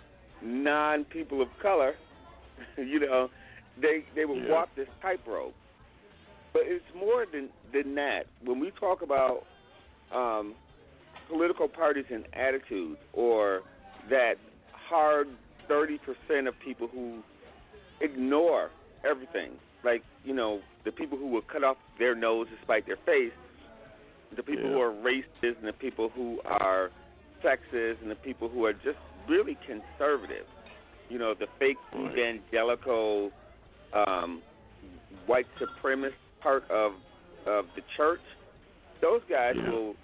non 0.43 1.05
people 1.05 1.43
of 1.43 1.49
color. 1.61 1.95
you 2.77 3.01
know, 3.01 3.29
they 3.81 4.05
they 4.15 4.25
would 4.25 4.45
yeah. 4.45 4.51
walk 4.51 4.69
this 4.77 4.89
tightrope. 5.01 5.55
But 6.53 6.63
it's 6.67 6.85
more 6.95 7.27
than 7.31 7.49
than 7.73 7.95
that. 7.95 8.27
When 8.45 8.61
we 8.61 8.71
talk 8.79 9.03
about 9.03 9.47
um, 10.15 10.55
political 11.29 11.69
parties 11.69 12.05
and 12.11 12.25
attitudes, 12.33 12.99
or 13.13 13.63
that 14.11 14.35
hard 14.73 15.29
30% 15.71 16.49
of 16.49 16.55
people 16.61 16.89
who 16.89 17.23
ignore 18.01 18.71
everything, 19.09 19.53
like, 19.85 20.03
you 20.25 20.35
know, 20.35 20.61
the 20.85 20.93
people 20.93 21.17
who 21.17 21.29
will 21.29 21.43
cut 21.43 21.65
off 21.65 21.77
their 21.99 22.15
nose 22.15 22.47
despite 22.59 22.87
their 22.87 22.99
face, 23.07 23.33
the 24.37 24.43
people 24.43 24.65
yeah. 24.65 24.73
who 24.73 24.81
are 24.81 24.93
racist, 24.93 25.59
and 25.59 25.67
the 25.67 25.73
people 25.73 26.09
who 26.09 26.41
are 26.45 26.91
sexist, 27.45 28.01
and 28.01 28.11
the 28.11 28.17
people 28.17 28.49
who 28.49 28.65
are 28.65 28.73
just 28.73 28.99
really 29.29 29.57
conservative. 29.67 30.47
You 31.09 31.19
know, 31.19 31.35
the 31.35 31.47
fake 31.59 31.77
right. 31.93 32.11
evangelical, 32.13 33.31
um, 33.93 34.43
white 35.27 35.47
supremacist 35.61 36.13
part 36.41 36.69
of 36.71 36.93
of 37.47 37.67
the 37.77 37.83
church. 37.97 38.21
Those 39.03 39.21
guys 39.29 39.55
yeah. 39.57 39.71
will 39.71 39.95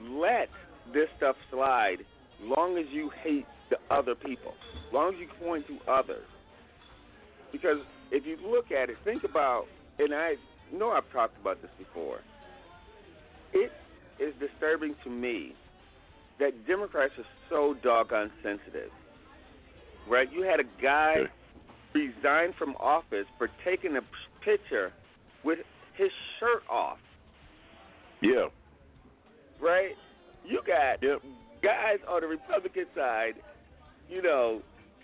let 0.00 0.48
this 0.92 1.08
stuff 1.16 1.36
slide 1.50 1.98
long 2.42 2.76
as 2.76 2.86
you 2.92 3.10
hate 3.22 3.46
the 3.70 3.76
other 3.90 4.14
people, 4.14 4.52
long 4.92 5.14
as 5.14 5.20
you 5.20 5.28
point 5.42 5.66
to 5.68 5.78
others. 5.90 6.26
Because 7.52 7.78
if 8.10 8.26
you 8.26 8.36
look 8.46 8.72
at 8.72 8.90
it, 8.90 8.96
think 9.04 9.24
about, 9.24 9.66
and 9.98 10.12
I 10.12 10.34
know 10.74 10.90
I've 10.90 11.10
talked 11.12 11.40
about 11.40 11.62
this 11.62 11.70
before. 11.78 12.18
It 13.52 13.70
is 14.18 14.34
disturbing 14.40 14.94
to 15.04 15.10
me 15.10 15.54
that 16.38 16.66
Democrats 16.66 17.12
are 17.18 17.24
so 17.48 17.76
doggone 17.82 18.30
sensitive. 18.42 18.90
Right? 20.08 20.28
You 20.32 20.42
had 20.42 20.58
a 20.60 20.82
guy 20.82 21.14
Okay. 21.18 21.30
resign 21.94 22.52
from 22.58 22.74
office 22.80 23.26
for 23.38 23.48
taking 23.64 23.96
a 23.96 24.00
picture 24.44 24.92
with 25.44 25.58
his 25.96 26.10
shirt 26.38 26.62
off. 26.70 26.98
Yeah. 28.22 28.46
Right? 29.60 29.96
You 30.44 30.60
got 30.66 31.00
guys 31.62 31.98
on 32.08 32.22
the 32.22 32.26
Republican 32.26 32.86
side, 32.94 33.34
you 34.08 34.22
know, 34.22 34.62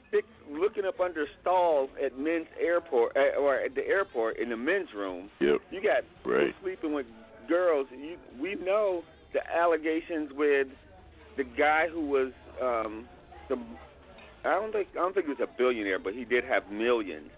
stick, 0.09 0.25
looking 0.51 0.85
up 0.85 1.01
under 1.01 1.27
stalls 1.41 1.91
at 2.03 2.19
men's 2.19 2.47
airport 2.61 3.17
uh, 3.17 3.39
or 3.39 3.57
at 3.57 3.75
the 3.75 3.87
airport 3.87 4.39
in 4.39 4.49
the 4.49 4.57
men's 4.57 4.89
room. 4.95 5.29
Yep. 5.41 5.61
You 5.71 5.83
got 5.83 6.05
Right. 6.25 6.55
sleeping 6.63 6.93
with 6.93 7.07
girls. 7.49 7.87
You, 7.91 8.17
we 8.41 8.55
know 8.55 9.03
the 9.33 9.41
allegations 9.55 10.33
with 10.33 10.69
the 11.37 11.45
guy 11.45 11.89
who 11.89 12.01
was 12.07 12.33
um, 12.63 13.07
the 13.49 13.59
I 14.45 14.55
don't 14.55 14.73
think 14.73 14.89
I 14.93 14.99
don't 14.99 15.13
think 15.15 15.27
he 15.27 15.33
was 15.33 15.41
a 15.41 15.59
billionaire, 15.59 15.99
but 15.99 16.15
he 16.15 16.25
did 16.25 16.45
have 16.45 16.71
millions. 16.71 17.31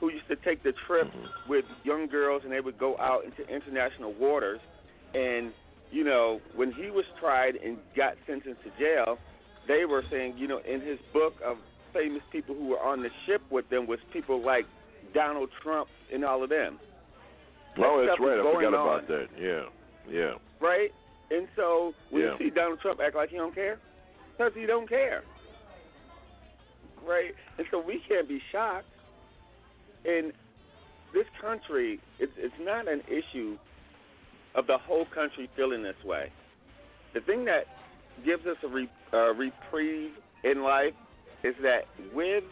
Who 0.00 0.10
used 0.10 0.26
to 0.28 0.36
take 0.36 0.62
the 0.64 0.72
trip 0.86 1.08
with 1.48 1.64
young 1.84 2.08
girls, 2.08 2.42
and 2.44 2.52
they 2.52 2.60
would 2.60 2.78
go 2.78 2.96
out 2.98 3.24
into 3.24 3.46
international 3.48 4.12
waters. 4.12 4.60
And 5.14 5.52
you 5.90 6.04
know, 6.04 6.40
when 6.56 6.72
he 6.72 6.90
was 6.90 7.04
tried 7.20 7.56
and 7.56 7.76
got 7.96 8.14
sentenced 8.26 8.62
to 8.64 8.70
jail, 8.78 9.18
they 9.68 9.84
were 9.84 10.02
saying, 10.10 10.34
you 10.38 10.48
know, 10.48 10.60
in 10.66 10.80
his 10.80 10.98
book 11.12 11.34
of 11.44 11.58
famous 11.92 12.22
people 12.32 12.54
who 12.54 12.68
were 12.68 12.80
on 12.80 13.02
the 13.02 13.10
ship 13.26 13.42
with 13.50 13.68
them 13.68 13.86
was 13.86 13.98
people 14.12 14.44
like 14.44 14.64
Donald 15.14 15.50
Trump 15.62 15.88
and 16.12 16.24
all 16.24 16.42
of 16.42 16.48
them. 16.48 16.78
That 17.76 17.84
Oh, 17.84 18.06
that's 18.06 18.18
right. 18.20 18.38
I 18.40 18.54
forgot 18.54 18.74
on, 18.74 18.74
about 18.74 19.08
that. 19.08 19.26
Yeah. 19.38 19.64
Yeah. 20.10 20.34
Right? 20.60 20.90
And 21.30 21.46
so 21.56 21.94
when 22.10 22.22
Yeah. 22.22 22.32
you 22.32 22.38
see 22.38 22.50
Donald 22.50 22.80
Trump 22.80 23.00
act 23.04 23.14
like 23.14 23.28
he 23.28 23.36
don't 23.36 23.54
care, 23.54 23.78
because 24.36 24.52
he 24.54 24.66
don't 24.66 24.88
care. 24.88 25.22
Right? 27.06 27.34
And 27.58 27.66
so 27.70 27.80
we 27.80 28.00
can't 28.08 28.28
be 28.28 28.40
shocked. 28.50 28.86
In 30.04 30.32
this 31.12 31.26
country, 31.40 32.00
it's 32.18 32.32
it's 32.36 32.54
not 32.60 32.88
an 32.88 33.02
issue 33.06 33.56
of 34.54 34.66
the 34.66 34.78
whole 34.78 35.06
country 35.14 35.48
feeling 35.56 35.82
this 35.82 35.96
way. 36.04 36.30
The 37.14 37.20
thing 37.20 37.44
that 37.46 37.64
gives 38.24 38.46
us 38.46 38.56
a 38.64 38.68
re, 38.68 38.88
uh, 39.12 39.32
reprieve 39.34 40.12
in 40.44 40.62
life 40.62 40.94
is 41.44 41.54
that 41.62 41.86
with 42.14 42.44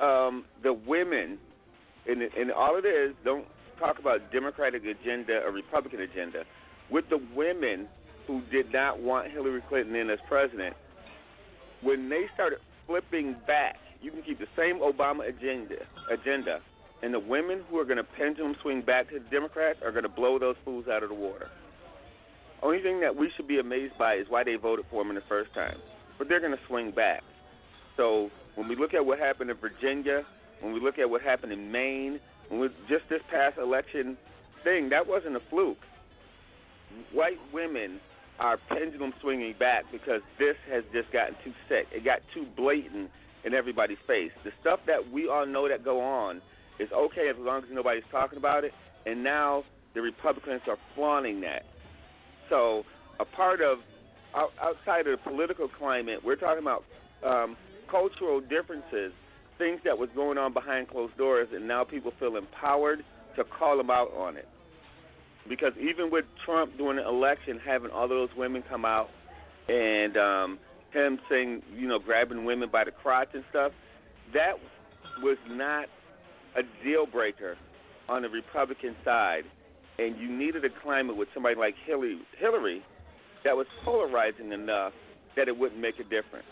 um, 0.00 0.44
the 0.62 0.72
women, 0.72 1.38
and, 2.06 2.22
and 2.22 2.52
all 2.52 2.76
it 2.76 2.86
is, 2.86 3.14
don't 3.24 3.46
talk 3.78 3.98
about 3.98 4.32
Democratic 4.32 4.82
agenda 4.84 5.40
or 5.44 5.52
Republican 5.52 6.00
agenda. 6.00 6.44
With 6.90 7.08
the 7.10 7.20
women 7.34 7.88
who 8.26 8.42
did 8.50 8.72
not 8.72 9.00
want 9.00 9.30
Hillary 9.30 9.62
Clinton 9.68 9.94
in 9.94 10.10
as 10.10 10.18
president, 10.28 10.74
when 11.82 12.08
they 12.08 12.26
started 12.34 12.58
flipping 12.86 13.36
back, 13.46 13.76
you 14.00 14.10
can 14.10 14.22
keep 14.22 14.38
the 14.38 14.46
same 14.56 14.80
Obama 14.80 15.28
agenda, 15.28 15.76
agenda, 16.10 16.60
and 17.02 17.14
the 17.14 17.20
women 17.20 17.62
who 17.68 17.78
are 17.78 17.84
going 17.84 17.98
to 17.98 18.04
pendulum 18.04 18.56
swing 18.62 18.82
back 18.82 19.08
to 19.10 19.18
the 19.18 19.30
Democrats 19.30 19.78
are 19.84 19.92
going 19.92 20.02
to 20.02 20.08
blow 20.08 20.38
those 20.38 20.56
fools 20.64 20.86
out 20.90 21.02
of 21.02 21.08
the 21.08 21.14
water. 21.14 21.48
Only 22.62 22.82
thing 22.82 23.00
that 23.00 23.14
we 23.14 23.30
should 23.36 23.46
be 23.46 23.58
amazed 23.58 23.96
by 23.98 24.14
is 24.14 24.26
why 24.28 24.42
they 24.42 24.56
voted 24.56 24.86
for 24.90 25.02
him 25.02 25.10
in 25.10 25.14
the 25.14 25.22
first 25.28 25.54
time, 25.54 25.78
but 26.18 26.28
they're 26.28 26.40
going 26.40 26.52
to 26.52 26.66
swing 26.66 26.90
back. 26.90 27.22
So 27.96 28.30
when 28.56 28.68
we 28.68 28.74
look 28.74 28.94
at 28.94 29.04
what 29.04 29.18
happened 29.18 29.50
in 29.50 29.56
Virginia, 29.56 30.24
when 30.60 30.72
we 30.72 30.80
look 30.80 30.98
at 30.98 31.08
what 31.08 31.22
happened 31.22 31.52
in 31.52 31.70
Maine, 31.70 32.18
when 32.48 32.60
we, 32.60 32.68
just 32.88 33.04
this 33.08 33.20
past 33.30 33.58
election 33.58 34.16
thing, 34.64 34.88
that 34.90 35.06
wasn't 35.06 35.36
a 35.36 35.40
fluke. 35.50 35.78
White 37.12 37.38
women 37.52 38.00
are 38.40 38.58
pendulum 38.68 39.12
swinging 39.20 39.54
back 39.58 39.84
because 39.92 40.22
this 40.38 40.56
has 40.70 40.82
just 40.92 41.12
gotten 41.12 41.36
too 41.44 41.52
sick. 41.68 41.86
It 41.92 42.04
got 42.04 42.20
too 42.34 42.46
blatant 42.56 43.10
in 43.44 43.54
everybody's 43.54 43.98
face. 44.06 44.32
The 44.42 44.50
stuff 44.60 44.80
that 44.86 45.12
we 45.12 45.28
all 45.28 45.46
know 45.46 45.68
that 45.68 45.84
go 45.84 46.00
on 46.00 46.40
is 46.78 46.88
okay 46.92 47.28
as 47.28 47.36
long 47.38 47.62
as 47.62 47.68
nobody's 47.70 48.04
talking 48.10 48.38
about 48.38 48.64
it, 48.64 48.72
and 49.06 49.22
now 49.22 49.64
the 49.94 50.00
Republicans 50.00 50.62
are 50.68 50.78
flaunting 50.94 51.40
that. 51.40 51.62
So 52.48 52.84
a 53.20 53.24
part 53.24 53.60
of 53.60 53.78
outside 54.34 55.06
of 55.06 55.18
the 55.18 55.30
political 55.30 55.68
climate, 55.68 56.20
we're 56.24 56.36
talking 56.36 56.62
about 56.62 56.84
um, 57.24 57.56
cultural 57.90 58.40
differences, 58.40 59.12
things 59.56 59.80
that 59.84 59.98
was 59.98 60.08
going 60.14 60.38
on 60.38 60.52
behind 60.52 60.88
closed 60.88 61.16
doors, 61.16 61.48
and 61.52 61.66
now 61.66 61.84
people 61.84 62.12
feel 62.18 62.36
empowered 62.36 63.04
to 63.36 63.44
call 63.44 63.76
them 63.76 63.90
out 63.90 64.12
on 64.16 64.36
it. 64.36 64.46
Because 65.48 65.72
even 65.80 66.10
with 66.10 66.26
Trump 66.44 66.76
during 66.76 66.96
the 66.96 67.08
election, 67.08 67.58
having 67.64 67.90
all 67.90 68.06
those 68.06 68.28
women 68.36 68.62
come 68.68 68.84
out 68.84 69.08
and 69.68 70.16
um, 70.16 70.58
him 70.92 71.18
saying, 71.28 71.62
you 71.74 71.88
know, 71.88 71.98
grabbing 71.98 72.44
women 72.44 72.68
by 72.70 72.84
the 72.84 72.90
crotch 72.90 73.28
and 73.34 73.44
stuff, 73.50 73.72
that 74.34 74.52
was 75.22 75.38
not 75.48 75.86
a 76.56 76.62
deal 76.84 77.06
breaker 77.06 77.56
on 78.08 78.22
the 78.22 78.28
Republican 78.28 78.96
side. 79.04 79.44
And 79.98 80.16
you 80.16 80.28
needed 80.30 80.64
a 80.64 80.68
climate 80.82 81.16
with 81.16 81.28
somebody 81.34 81.56
like 81.56 81.74
Hillary, 81.84 82.20
Hillary 82.38 82.82
that 83.44 83.56
was 83.56 83.66
polarizing 83.84 84.52
enough 84.52 84.92
that 85.36 85.48
it 85.48 85.58
wouldn't 85.58 85.80
make 85.80 85.98
a 85.98 86.04
difference. 86.04 86.46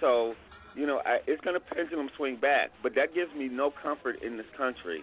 So, 0.00 0.34
you 0.74 0.86
know, 0.86 1.00
I, 1.04 1.18
it's 1.26 1.40
going 1.42 1.54
to 1.54 1.60
pendulum 1.60 2.10
swing 2.16 2.36
back, 2.36 2.70
but 2.82 2.94
that 2.96 3.14
gives 3.14 3.32
me 3.34 3.48
no 3.48 3.70
comfort 3.70 4.22
in 4.22 4.36
this 4.36 4.46
country 4.56 5.02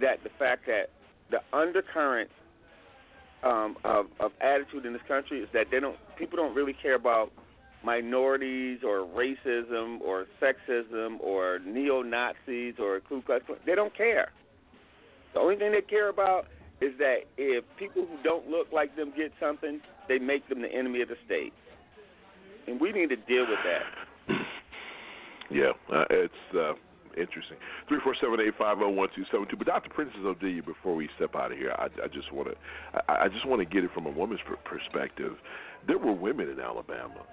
that 0.00 0.22
the 0.22 0.30
fact 0.38 0.66
that 0.66 0.90
the 1.30 1.40
undercurrent 1.56 2.30
um, 3.42 3.76
of, 3.84 4.06
of 4.20 4.32
attitude 4.40 4.84
in 4.84 4.92
this 4.92 5.02
country 5.06 5.40
is 5.40 5.48
that 5.52 5.66
they 5.70 5.80
don't 5.80 5.96
people 6.16 6.36
don't 6.36 6.54
really 6.54 6.72
care 6.72 6.94
about 6.94 7.30
minorities 7.84 8.80
or 8.84 9.06
racism 9.06 10.00
or 10.00 10.26
sexism 10.42 11.20
or 11.20 11.60
neo 11.64 12.02
Nazis 12.02 12.74
or 12.78 13.00
Ku 13.08 13.22
Klux 13.22 13.44
Klan. 13.46 13.58
They 13.66 13.74
don't 13.74 13.96
care. 13.96 14.32
The 15.34 15.40
only 15.40 15.56
thing 15.56 15.72
they 15.72 15.82
care 15.82 16.08
about 16.08 16.46
is 16.80 16.92
that 16.98 17.18
if 17.36 17.64
people 17.78 18.06
who 18.06 18.16
don't 18.22 18.48
look 18.48 18.68
like 18.72 18.94
them 18.96 19.12
get 19.16 19.32
something, 19.40 19.80
they 20.08 20.18
make 20.18 20.48
them 20.48 20.62
the 20.62 20.72
enemy 20.72 21.02
of 21.02 21.08
the 21.08 21.16
state. 21.26 21.52
And 22.66 22.80
we 22.80 22.92
need 22.92 23.08
to 23.10 23.16
deal 23.16 23.46
with 23.48 23.58
that. 23.64 24.36
Yeah, 25.50 25.72
uh, 25.90 26.04
it's 26.10 26.34
uh, 26.54 26.72
interesting. 27.16 27.56
Three 27.88 27.98
four 28.04 28.14
seven 28.20 28.38
eight 28.40 28.54
five 28.58 28.78
zero 28.78 28.90
one 28.90 29.08
two 29.16 29.24
seven 29.32 29.46
two. 29.48 29.56
But 29.56 29.66
Dr. 29.66 29.88
Princess 29.88 30.20
Odelia, 30.20 30.64
before 30.64 30.94
we 30.94 31.08
step 31.16 31.34
out 31.34 31.52
of 31.52 31.58
here, 31.58 31.74
I, 31.78 31.88
just 32.08 32.32
want 32.32 32.48
to, 32.48 32.54
I, 33.08 33.24
I 33.24 33.28
just 33.28 33.46
want 33.46 33.60
to 33.60 33.64
get 33.64 33.82
it 33.82 33.90
from 33.94 34.06
a 34.06 34.10
woman's 34.10 34.40
per- 34.46 34.56
perspective. 34.56 35.32
There 35.86 35.98
were 35.98 36.12
women 36.12 36.50
in 36.50 36.60
Alabama 36.60 37.24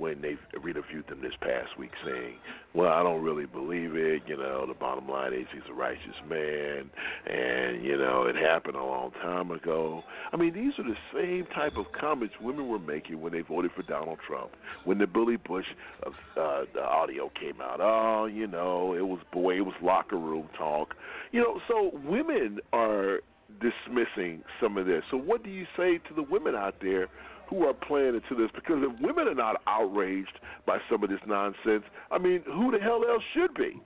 when 0.00 0.22
they 0.22 0.36
interviewed 0.56 1.06
them 1.08 1.20
this 1.20 1.34
past 1.40 1.78
week 1.78 1.90
saying, 2.04 2.34
"Well, 2.74 2.90
I 2.90 3.02
don't 3.02 3.22
really 3.22 3.46
believe 3.46 3.94
it. 3.94 4.22
You 4.26 4.36
know, 4.36 4.66
the 4.66 4.74
bottom 4.74 5.08
line 5.08 5.34
is 5.34 5.46
he's 5.52 5.62
a 5.68 5.74
righteous 5.74 6.16
man, 6.28 6.90
and 7.26 7.84
you 7.84 7.96
know, 7.96 8.24
it 8.24 8.34
happened 8.34 8.76
a 8.76 8.84
long 8.84 9.12
time 9.22 9.50
ago." 9.50 10.02
I 10.32 10.36
mean, 10.36 10.54
these 10.54 10.72
are 10.78 10.84
the 10.84 10.96
same 11.14 11.46
type 11.54 11.76
of 11.76 11.86
comments 11.92 12.34
women 12.40 12.68
were 12.68 12.78
making 12.78 13.20
when 13.20 13.32
they 13.32 13.42
voted 13.42 13.72
for 13.76 13.82
Donald 13.82 14.18
Trump. 14.26 14.50
When 14.84 14.98
the 14.98 15.06
Billy 15.06 15.36
Bush 15.36 15.66
of 16.02 16.14
uh, 16.36 16.64
the 16.72 16.82
audio 16.82 17.30
came 17.38 17.60
out, 17.60 17.80
oh, 17.80 18.24
you 18.24 18.46
know, 18.46 18.94
it 18.94 19.06
was 19.06 19.20
boy, 19.32 19.56
it 19.58 19.66
was 19.66 19.74
locker 19.82 20.18
room 20.18 20.48
talk. 20.56 20.94
You 21.32 21.40
know, 21.40 21.60
so 21.68 21.98
women 22.04 22.58
are 22.72 23.20
dismissing 23.60 24.42
some 24.60 24.76
of 24.76 24.86
this. 24.86 25.02
So, 25.10 25.16
what 25.16 25.42
do 25.42 25.50
you 25.50 25.66
say 25.76 25.98
to 26.08 26.14
the 26.14 26.22
women 26.22 26.54
out 26.54 26.76
there? 26.80 27.08
Who 27.50 27.66
are 27.66 27.74
playing 27.74 28.14
into 28.14 28.40
this? 28.40 28.50
Because 28.54 28.78
if 28.80 29.00
women 29.00 29.26
are 29.28 29.34
not 29.34 29.60
outraged 29.66 30.38
by 30.66 30.78
some 30.88 31.02
of 31.02 31.10
this 31.10 31.20
nonsense, 31.26 31.84
I 32.10 32.18
mean, 32.18 32.42
who 32.46 32.70
the 32.70 32.78
hell 32.78 33.02
else 33.08 33.22
should 33.34 33.54
be? 33.54 33.82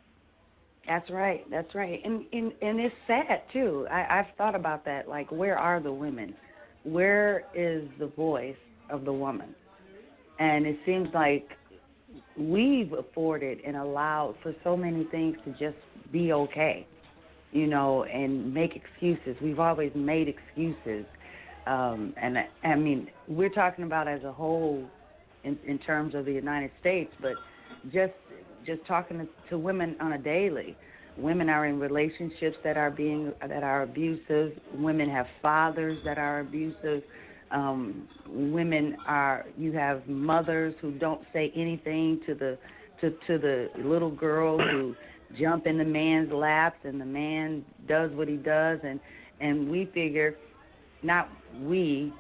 That's 0.87 1.09
right. 1.11 1.49
That's 1.51 1.75
right. 1.75 2.01
And 2.05 2.27
and 2.33 2.53
and 2.61 2.79
it's 2.79 2.95
sad 3.07 3.43
too. 3.53 3.87
I, 3.91 4.19
I've 4.19 4.37
thought 4.37 4.55
about 4.55 4.85
that. 4.85 5.09
Like, 5.09 5.31
where 5.33 5.59
are 5.59 5.81
the 5.81 5.93
women? 5.93 6.35
Where 6.83 7.45
is 7.55 7.89
the 7.99 8.09
voice 8.09 8.57
of 8.91 9.07
the 9.07 9.13
woman? 9.13 9.55
And 10.39 10.67
it 10.67 10.79
seems 10.85 11.09
like 11.15 11.49
we've 12.37 12.93
afforded 12.93 13.61
and 13.67 13.77
allowed 13.77 14.35
for 14.43 14.55
so 14.63 14.77
many 14.77 15.05
things 15.05 15.37
to 15.45 15.53
just 15.53 15.81
be 16.13 16.33
okay, 16.33 16.87
you 17.53 17.67
know, 17.67 18.05
and 18.05 18.53
make 18.53 18.77
excuses. 18.77 19.37
We've 19.41 19.61
always 19.61 19.93
made 19.95 20.29
excuses. 20.29 21.07
Um, 21.67 22.13
and 22.21 22.39
I, 22.63 22.75
mean, 22.75 23.09
we're 23.27 23.49
talking 23.49 23.85
about 23.85 24.07
as 24.07 24.23
a 24.25 24.33
whole 24.33 24.85
in, 25.45 25.59
in 25.67 25.79
terms 25.79 26.15
of 26.15 26.25
the 26.25 26.33
United 26.33 26.71
States, 26.81 27.13
but 27.21 27.35
just 27.93 28.13
just 28.67 28.85
talking 28.87 29.19
to, 29.19 29.29
to 29.51 29.59
women 29.59 29.97
on 30.01 30.15
a 30.15 30.19
daily. 30.19 30.77
Women 31.17 31.49
are 31.49 31.67
in 31.67 31.79
relationships 31.79 32.57
that 32.65 32.77
are 32.77 32.91
being 32.91 33.33
that 33.47 33.63
are 33.63 33.83
abusive. 33.83 34.53
Women 34.75 35.09
have 35.11 35.27
fathers 35.41 35.99
that 36.05 36.19
are 36.19 36.41
abusive. 36.41 37.03
Um, 37.51 38.09
women 38.29 38.97
are 39.07 39.47
you 39.57 39.73
have 39.73 40.07
mothers 40.09 40.75
who 40.81 40.93
don't 40.93 41.23
say 41.33 41.53
anything 41.55 42.21
to 42.27 42.35
the 42.35 42.59
to 43.01 43.11
to 43.27 43.39
the 43.39 43.71
little 43.79 44.11
girl 44.11 44.59
who 44.59 44.95
jump 45.39 45.67
in 45.67 45.79
the 45.79 45.85
man's 45.85 46.33
laps 46.33 46.79
and 46.85 47.01
the 47.01 47.05
man 47.05 47.65
does 47.89 48.11
what 48.13 48.29
he 48.29 48.37
does 48.37 48.79
and 48.83 48.99
and 49.41 49.69
we 49.69 49.87
figure 49.95 50.37
not 51.05 51.29
we 51.61 52.13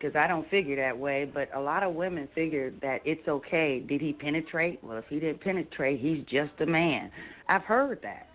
because 0.00 0.16
I 0.16 0.26
don't 0.26 0.48
figure 0.48 0.76
that 0.76 0.96
way, 0.96 1.30
but 1.32 1.50
a 1.54 1.60
lot 1.60 1.82
of 1.82 1.94
women 1.94 2.26
figure 2.34 2.72
that 2.80 3.00
it's 3.04 3.26
okay. 3.28 3.80
Did 3.80 4.00
he 4.00 4.14
penetrate? 4.14 4.82
Well, 4.82 4.96
if 4.96 5.04
he 5.08 5.20
didn't 5.20 5.42
penetrate, 5.42 6.00
he's 6.00 6.24
just 6.24 6.52
a 6.60 6.66
man. 6.66 7.10
I've 7.48 7.64
heard 7.64 8.00
that. 8.02 8.26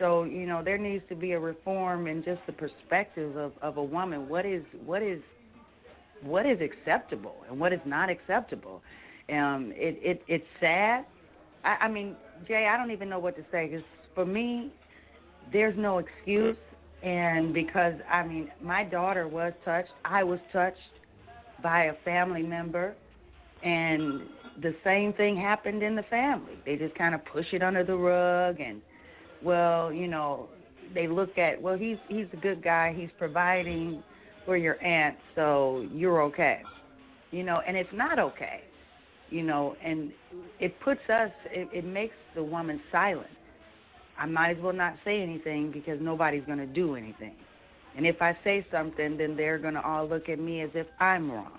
So, 0.00 0.24
you 0.24 0.46
know, 0.46 0.64
there 0.64 0.78
needs 0.78 1.04
to 1.10 1.14
be 1.14 1.32
a 1.32 1.38
reform 1.38 2.08
in 2.08 2.24
just 2.24 2.40
the 2.46 2.52
perspective 2.52 3.36
of, 3.36 3.52
of 3.62 3.76
a 3.76 3.84
woman. 3.84 4.28
What 4.28 4.44
is 4.44 4.64
what 4.84 5.00
is 5.00 5.20
what 6.22 6.44
is 6.44 6.58
acceptable 6.60 7.36
and 7.48 7.60
what 7.60 7.72
is 7.72 7.80
not 7.84 8.10
acceptable? 8.10 8.82
Um, 9.30 9.72
it, 9.76 9.98
it 10.02 10.22
it's 10.26 10.46
sad. 10.58 11.04
I, 11.64 11.76
I 11.82 11.88
mean, 11.88 12.16
Jay, 12.48 12.66
I 12.66 12.76
don't 12.76 12.90
even 12.90 13.08
know 13.08 13.20
what 13.20 13.36
to 13.36 13.44
say 13.52 13.68
because 13.68 13.84
for 14.12 14.26
me, 14.26 14.72
there's 15.52 15.78
no 15.78 15.98
excuse. 15.98 16.56
And 17.02 17.52
because 17.52 17.94
I 18.10 18.24
mean, 18.24 18.50
my 18.62 18.84
daughter 18.84 19.26
was 19.26 19.52
touched, 19.64 19.90
I 20.04 20.22
was 20.22 20.38
touched 20.52 20.78
by 21.62 21.84
a 21.84 21.94
family 22.04 22.42
member, 22.42 22.94
and 23.64 24.22
the 24.60 24.74
same 24.84 25.12
thing 25.14 25.36
happened 25.36 25.82
in 25.82 25.96
the 25.96 26.04
family. 26.04 26.54
They 26.64 26.76
just 26.76 26.94
kind 26.94 27.14
of 27.14 27.24
push 27.24 27.46
it 27.52 27.62
under 27.62 27.82
the 27.82 27.96
rug, 27.96 28.60
and 28.60 28.80
well, 29.42 29.92
you 29.92 30.06
know, 30.06 30.48
they 30.94 31.08
look 31.08 31.38
at 31.38 31.60
well, 31.60 31.76
he's 31.76 31.98
he's 32.08 32.26
a 32.32 32.36
good 32.36 32.62
guy, 32.62 32.94
he's 32.96 33.10
providing 33.18 34.02
for 34.44 34.56
your 34.56 34.82
aunt, 34.82 35.16
so 35.34 35.86
you're 35.92 36.22
okay, 36.22 36.62
you 37.30 37.42
know, 37.42 37.62
and 37.66 37.76
it's 37.76 37.92
not 37.92 38.18
okay, 38.18 38.62
you 39.30 39.42
know, 39.42 39.76
and 39.84 40.12
it 40.60 40.78
puts 40.80 41.00
us, 41.08 41.30
it, 41.46 41.68
it 41.72 41.84
makes 41.84 42.14
the 42.34 42.42
woman 42.42 42.80
silent 42.90 43.30
I 44.22 44.26
might 44.26 44.56
as 44.56 44.62
well 44.62 44.72
not 44.72 44.94
say 45.04 45.20
anything 45.20 45.72
because 45.72 45.98
nobody's 46.00 46.44
going 46.44 46.58
to 46.58 46.66
do 46.66 46.94
anything. 46.94 47.34
And 47.96 48.06
if 48.06 48.22
I 48.22 48.38
say 48.44 48.64
something, 48.70 49.16
then 49.16 49.36
they're 49.36 49.58
going 49.58 49.74
to 49.74 49.82
all 49.82 50.08
look 50.08 50.28
at 50.28 50.38
me 50.38 50.60
as 50.60 50.70
if 50.74 50.86
I'm 51.00 51.28
wrong. 51.28 51.58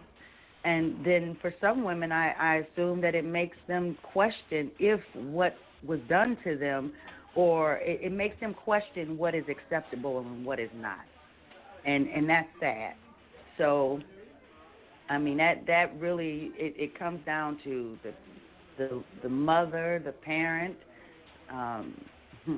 And 0.63 1.06
then 1.06 1.38
for 1.41 1.54
some 1.60 1.84
women, 1.84 2.13
I, 2.13 2.32
I 2.39 2.56
assume 2.65 3.02
that 3.02 3.15
it 3.15 3.26
makes 3.26 3.58
them 3.67 3.97
question 4.02 4.71
if 4.80 5.02
what 5.13 5.58
was 5.86 5.99
done 6.08 6.38
to 6.45 6.58
them, 6.58 6.93
or 7.36 7.80
it, 7.80 7.99
it 8.02 8.12
makes 8.13 8.39
them 8.39 8.54
question 8.54 9.17
what 9.17 9.36
is 9.36 9.43
acceptable 9.49 10.19
and 10.19 10.45
what 10.45 10.58
is 10.58 10.69
not. 10.78 11.04
And 11.86 12.08
and 12.08 12.30
that's 12.30 12.47
sad. 12.62 12.93
So, 13.58 13.99
I 15.10 15.17
mean 15.17 15.36
that 15.38 15.65
that 15.67 15.99
really 15.99 16.54
it, 16.56 16.76
it 16.78 16.97
comes 16.97 17.19
down 17.26 17.60
to 17.65 17.97
the 18.04 18.13
the 18.78 19.04
the 19.21 19.30
mother, 19.30 20.02
the 20.06 20.13
parent, 20.13 20.78
um. 21.52 21.93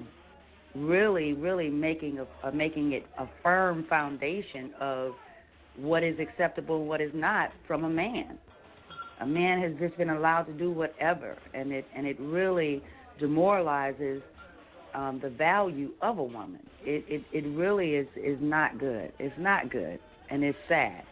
really, 0.76 1.34
really 1.34 1.70
making 1.70 2.20
a, 2.20 2.48
uh, 2.48 2.52
making 2.52 2.94
it 2.94 3.06
a 3.18 3.28
firm 3.44 3.86
foundation 3.90 4.74
of 4.80 5.14
what 5.78 6.04
is 6.04 6.20
acceptable 6.20 6.86
what 6.86 7.02
is 7.02 7.12
not 7.14 7.52
from 7.68 7.84
a 7.84 7.90
man. 7.90 8.38
A 9.22 9.26
man 9.26 9.62
has 9.62 9.72
just 9.80 9.98
been 9.98 10.10
allowed 10.10 10.44
to 10.44 10.54
do 10.54 10.72
whatever, 10.72 11.38
and 11.54 11.72
it 11.72 11.86
and 11.96 12.06
it 12.06 12.20
really 12.20 12.84
demoralizes 13.20 14.22
um, 14.94 15.20
the 15.22 15.30
value 15.30 15.92
of 16.02 16.18
a 16.18 16.24
woman. 16.24 16.60
It, 16.82 17.06
it 17.08 17.24
it 17.32 17.48
really 17.56 17.96
is 17.96 18.08
is 18.16 18.38
not 18.42 18.78
good. 18.78 19.12
It's 19.20 19.36
not 19.38 19.70
good, 19.70 20.00
and 20.30 20.44
it's 20.44 20.58
sad. 20.68 21.04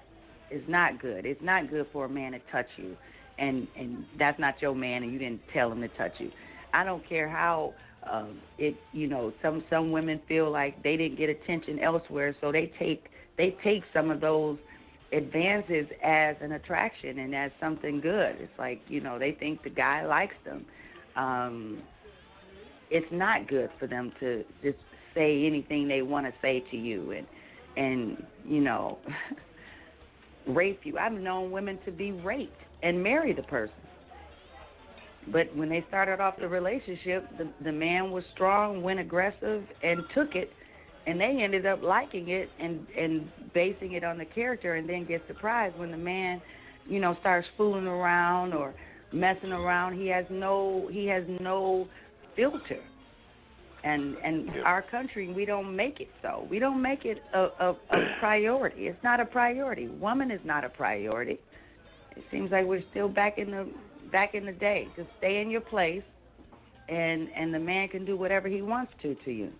It's 0.49 0.67
not 0.69 1.01
good. 1.01 1.25
It's 1.25 1.41
not 1.41 1.69
good 1.69 1.87
for 1.93 2.05
a 2.05 2.09
man 2.09 2.33
to 2.33 2.39
touch 2.51 2.67
you, 2.77 2.95
and 3.37 3.67
and 3.77 4.05
that's 4.19 4.39
not 4.39 4.61
your 4.61 4.75
man, 4.75 5.03
and 5.03 5.11
you 5.11 5.19
didn't 5.19 5.41
tell 5.53 5.71
him 5.71 5.81
to 5.81 5.87
touch 5.89 6.13
you. 6.19 6.29
I 6.73 6.83
don't 6.83 7.07
care 7.07 7.29
how 7.29 7.73
um, 8.11 8.39
it 8.57 8.75
you 8.91 9.07
know 9.07 9.33
some 9.41 9.63
some 9.69 9.91
women 9.91 10.21
feel 10.27 10.51
like 10.51 10.81
they 10.83 10.97
didn't 10.97 11.17
get 11.17 11.29
attention 11.29 11.79
elsewhere, 11.79 12.35
so 12.41 12.51
they 12.51 12.71
take 12.79 13.05
they 13.37 13.55
take 13.63 13.83
some 13.93 14.11
of 14.11 14.21
those 14.21 14.57
advances 15.11 15.85
as 16.03 16.35
an 16.41 16.53
attraction 16.53 17.19
and 17.19 17.35
as 17.35 17.51
something 17.59 18.01
good. 18.01 18.35
It's 18.39 18.57
like 18.59 18.81
you 18.87 19.01
know 19.01 19.19
they 19.19 19.31
think 19.31 19.63
the 19.63 19.69
guy 19.69 20.05
likes 20.05 20.35
them. 20.45 20.65
Um, 21.15 21.83
it's 22.89 23.11
not 23.11 23.47
good 23.47 23.69
for 23.79 23.87
them 23.87 24.11
to 24.19 24.43
just 24.63 24.77
say 25.15 25.45
anything 25.45 25.87
they 25.87 26.01
want 26.01 26.25
to 26.25 26.33
say 26.41 26.63
to 26.71 26.77
you 26.77 27.11
and 27.11 27.27
and 27.75 28.23
you 28.45 28.61
know 28.61 28.99
rape 30.47 30.81
you. 30.83 30.97
I've 30.97 31.13
known 31.13 31.51
women 31.51 31.79
to 31.85 31.91
be 31.91 32.11
raped 32.11 32.61
and 32.81 33.01
marry 33.01 33.33
the 33.33 33.43
person 33.43 33.82
but 35.31 35.55
when 35.55 35.69
they 35.69 35.85
started 35.87 36.19
off 36.19 36.35
the 36.39 36.47
relationship, 36.47 37.27
the 37.37 37.49
the 37.63 37.71
man 37.71 38.11
was 38.11 38.23
strong, 38.33 38.81
went 38.81 38.99
aggressive, 38.99 39.63
and 39.81 40.03
took 40.13 40.35
it, 40.35 40.51
and 41.07 41.19
they 41.19 41.39
ended 41.41 41.65
up 41.65 41.81
liking 41.81 42.29
it 42.29 42.49
and 42.59 42.85
and 42.97 43.29
basing 43.53 43.93
it 43.93 44.03
on 44.03 44.17
the 44.17 44.25
character, 44.25 44.75
and 44.75 44.87
then 44.87 45.05
get 45.05 45.21
surprised 45.27 45.77
when 45.77 45.91
the 45.91 45.97
man, 45.97 46.41
you 46.87 46.99
know, 46.99 47.15
starts 47.21 47.47
fooling 47.57 47.87
around 47.87 48.53
or 48.53 48.73
messing 49.13 49.51
around. 49.51 49.97
He 49.97 50.07
has 50.07 50.25
no 50.29 50.89
he 50.91 51.05
has 51.07 51.23
no 51.39 51.87
filter, 52.35 52.81
and 53.85 54.17
and 54.17 54.47
yeah. 54.47 54.61
our 54.63 54.81
country 54.81 55.31
we 55.33 55.45
don't 55.45 55.73
make 55.73 56.01
it 56.01 56.09
so. 56.21 56.45
We 56.49 56.59
don't 56.59 56.81
make 56.81 57.05
it 57.05 57.19
a, 57.33 57.47
a, 57.59 57.77
a 57.91 58.15
priority. 58.19 58.87
It's 58.87 59.03
not 59.03 59.21
a 59.21 59.25
priority. 59.25 59.87
Woman 59.87 60.31
is 60.31 60.41
not 60.43 60.65
a 60.65 60.69
priority. 60.69 61.39
It 62.15 62.23
seems 62.29 62.51
like 62.51 62.65
we're 62.65 62.83
still 62.91 63.09
back 63.09 63.37
in 63.37 63.51
the 63.51 63.67
back 64.13 64.35
in 64.35 64.45
the 64.45 64.53
day. 64.53 64.87
Just 64.95 65.09
stay 65.17 65.41
in 65.41 65.49
your 65.49 65.59
place, 65.59 66.03
and 66.87 67.27
and 67.35 67.53
the 67.53 67.59
man 67.59 67.89
can 67.89 68.05
do 68.05 68.15
whatever 68.15 68.47
he 68.47 68.61
wants 68.61 68.93
to 69.01 69.15
to 69.25 69.31
you. 69.31 69.51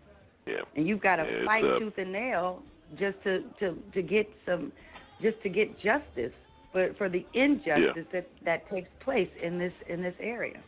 Yeah. 0.48 0.62
And 0.78 0.88
you've 0.88 1.02
got 1.02 1.18
to 1.18 1.24
yeah, 1.24 1.46
fight 1.46 1.66
uh, 1.66 1.80
tooth 1.80 1.98
and 1.98 2.14
nail 2.14 2.62
just 2.98 3.22
to 3.24 3.44
to 3.60 3.78
to 3.94 4.02
get 4.02 4.30
some, 4.46 4.72
just 5.22 5.42
to 5.44 5.50
get 5.50 5.78
justice 5.80 6.32
for 6.72 6.94
for 6.98 7.10
the 7.10 7.26
injustice 7.34 7.92
yeah. 7.98 8.04
that 8.14 8.28
that 8.46 8.70
takes 8.70 8.88
place 9.04 9.30
in 9.42 9.60
this 9.60 9.74
in 9.90 10.02
this 10.02 10.16
area. 10.22 10.62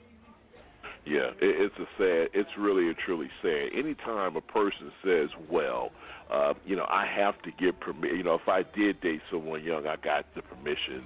Yeah, 1.05 1.29
it, 1.39 1.71
it's 1.71 1.75
a 1.77 1.87
sad. 1.99 2.29
It's 2.33 2.49
really 2.57 2.89
a 2.89 2.93
truly 2.95 3.29
sad. 3.41 3.69
Anytime 3.77 4.35
a 4.35 4.41
person 4.41 4.91
says, 5.03 5.29
"Well, 5.51 5.91
uh, 6.31 6.53
you 6.65 6.75
know, 6.75 6.87
I 6.89 7.05
have 7.05 7.39
to 7.43 7.51
get 7.51 7.79
permission," 7.79 8.17
you 8.17 8.23
know, 8.23 8.35
if 8.35 8.47
I 8.47 8.63
did 8.75 8.99
date 9.01 9.21
someone 9.29 9.63
young, 9.63 9.85
I 9.85 9.97
got 9.97 10.25
the 10.33 10.41
permission 10.41 11.05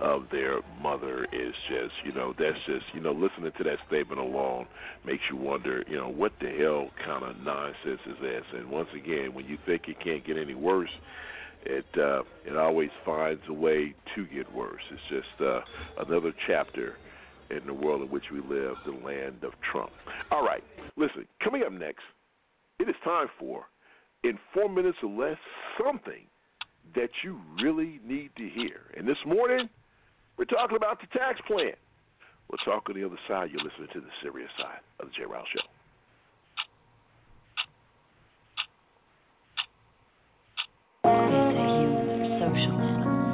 of 0.00 0.24
their 0.30 0.60
mother 0.80 1.24
is 1.32 1.54
just, 1.68 1.92
you 2.04 2.12
know, 2.12 2.32
that's 2.38 2.58
just, 2.66 2.84
you 2.94 3.00
know, 3.00 3.12
listening 3.12 3.52
to 3.58 3.64
that 3.64 3.78
statement 3.88 4.20
alone 4.20 4.66
makes 5.04 5.22
you 5.30 5.36
wonder, 5.36 5.84
you 5.88 5.96
know, 5.96 6.08
what 6.08 6.32
the 6.40 6.50
hell 6.50 6.90
kind 7.04 7.24
of 7.24 7.36
nonsense 7.44 8.00
is 8.06 8.16
this? 8.20 8.44
And 8.54 8.70
once 8.70 8.88
again, 8.94 9.34
when 9.34 9.46
you 9.46 9.58
think 9.66 9.82
it 9.88 9.96
can't 10.02 10.24
get 10.24 10.36
any 10.36 10.54
worse, 10.54 10.90
it 11.64 11.86
uh, 11.96 12.22
it 12.46 12.56
always 12.56 12.90
finds 13.04 13.42
a 13.48 13.52
way 13.52 13.94
to 14.14 14.26
get 14.26 14.52
worse. 14.54 14.82
It's 14.90 15.00
just 15.10 15.42
uh, 15.42 15.60
another 16.06 16.32
chapter 16.46 16.94
in 17.50 17.66
the 17.66 17.74
world 17.74 18.02
in 18.02 18.08
which 18.08 18.24
we 18.32 18.40
live, 18.40 18.76
the 18.86 18.92
land 19.04 19.42
of 19.42 19.52
Trump. 19.72 19.90
All 20.30 20.44
right, 20.44 20.62
listen. 20.96 21.26
Coming 21.42 21.62
up 21.64 21.72
next, 21.72 22.02
it 22.78 22.88
is 22.88 22.94
time 23.04 23.26
for, 23.38 23.64
in 24.22 24.38
four 24.54 24.68
minutes 24.68 24.98
or 25.02 25.10
less, 25.10 25.38
something 25.82 26.26
that 26.94 27.10
you 27.24 27.40
really 27.62 28.00
need 28.04 28.30
to 28.36 28.48
hear. 28.48 28.80
And 28.96 29.06
this 29.06 29.18
morning, 29.26 29.68
we're 30.38 30.44
talking 30.44 30.76
about 30.76 31.00
the 31.00 31.06
tax 31.18 31.40
plan. 31.46 31.74
We'll 32.48 32.58
talk 32.64 32.88
on 32.88 32.94
the 32.98 33.04
other 33.04 33.18
side. 33.28 33.50
You're 33.50 33.62
listening 33.62 33.88
to 33.92 34.00
the 34.00 34.12
serious 34.22 34.50
side 34.56 34.80
of 35.00 35.08
the 35.08 35.12
J. 35.12 35.24
Rouse 35.28 35.46
Show. 35.52 35.66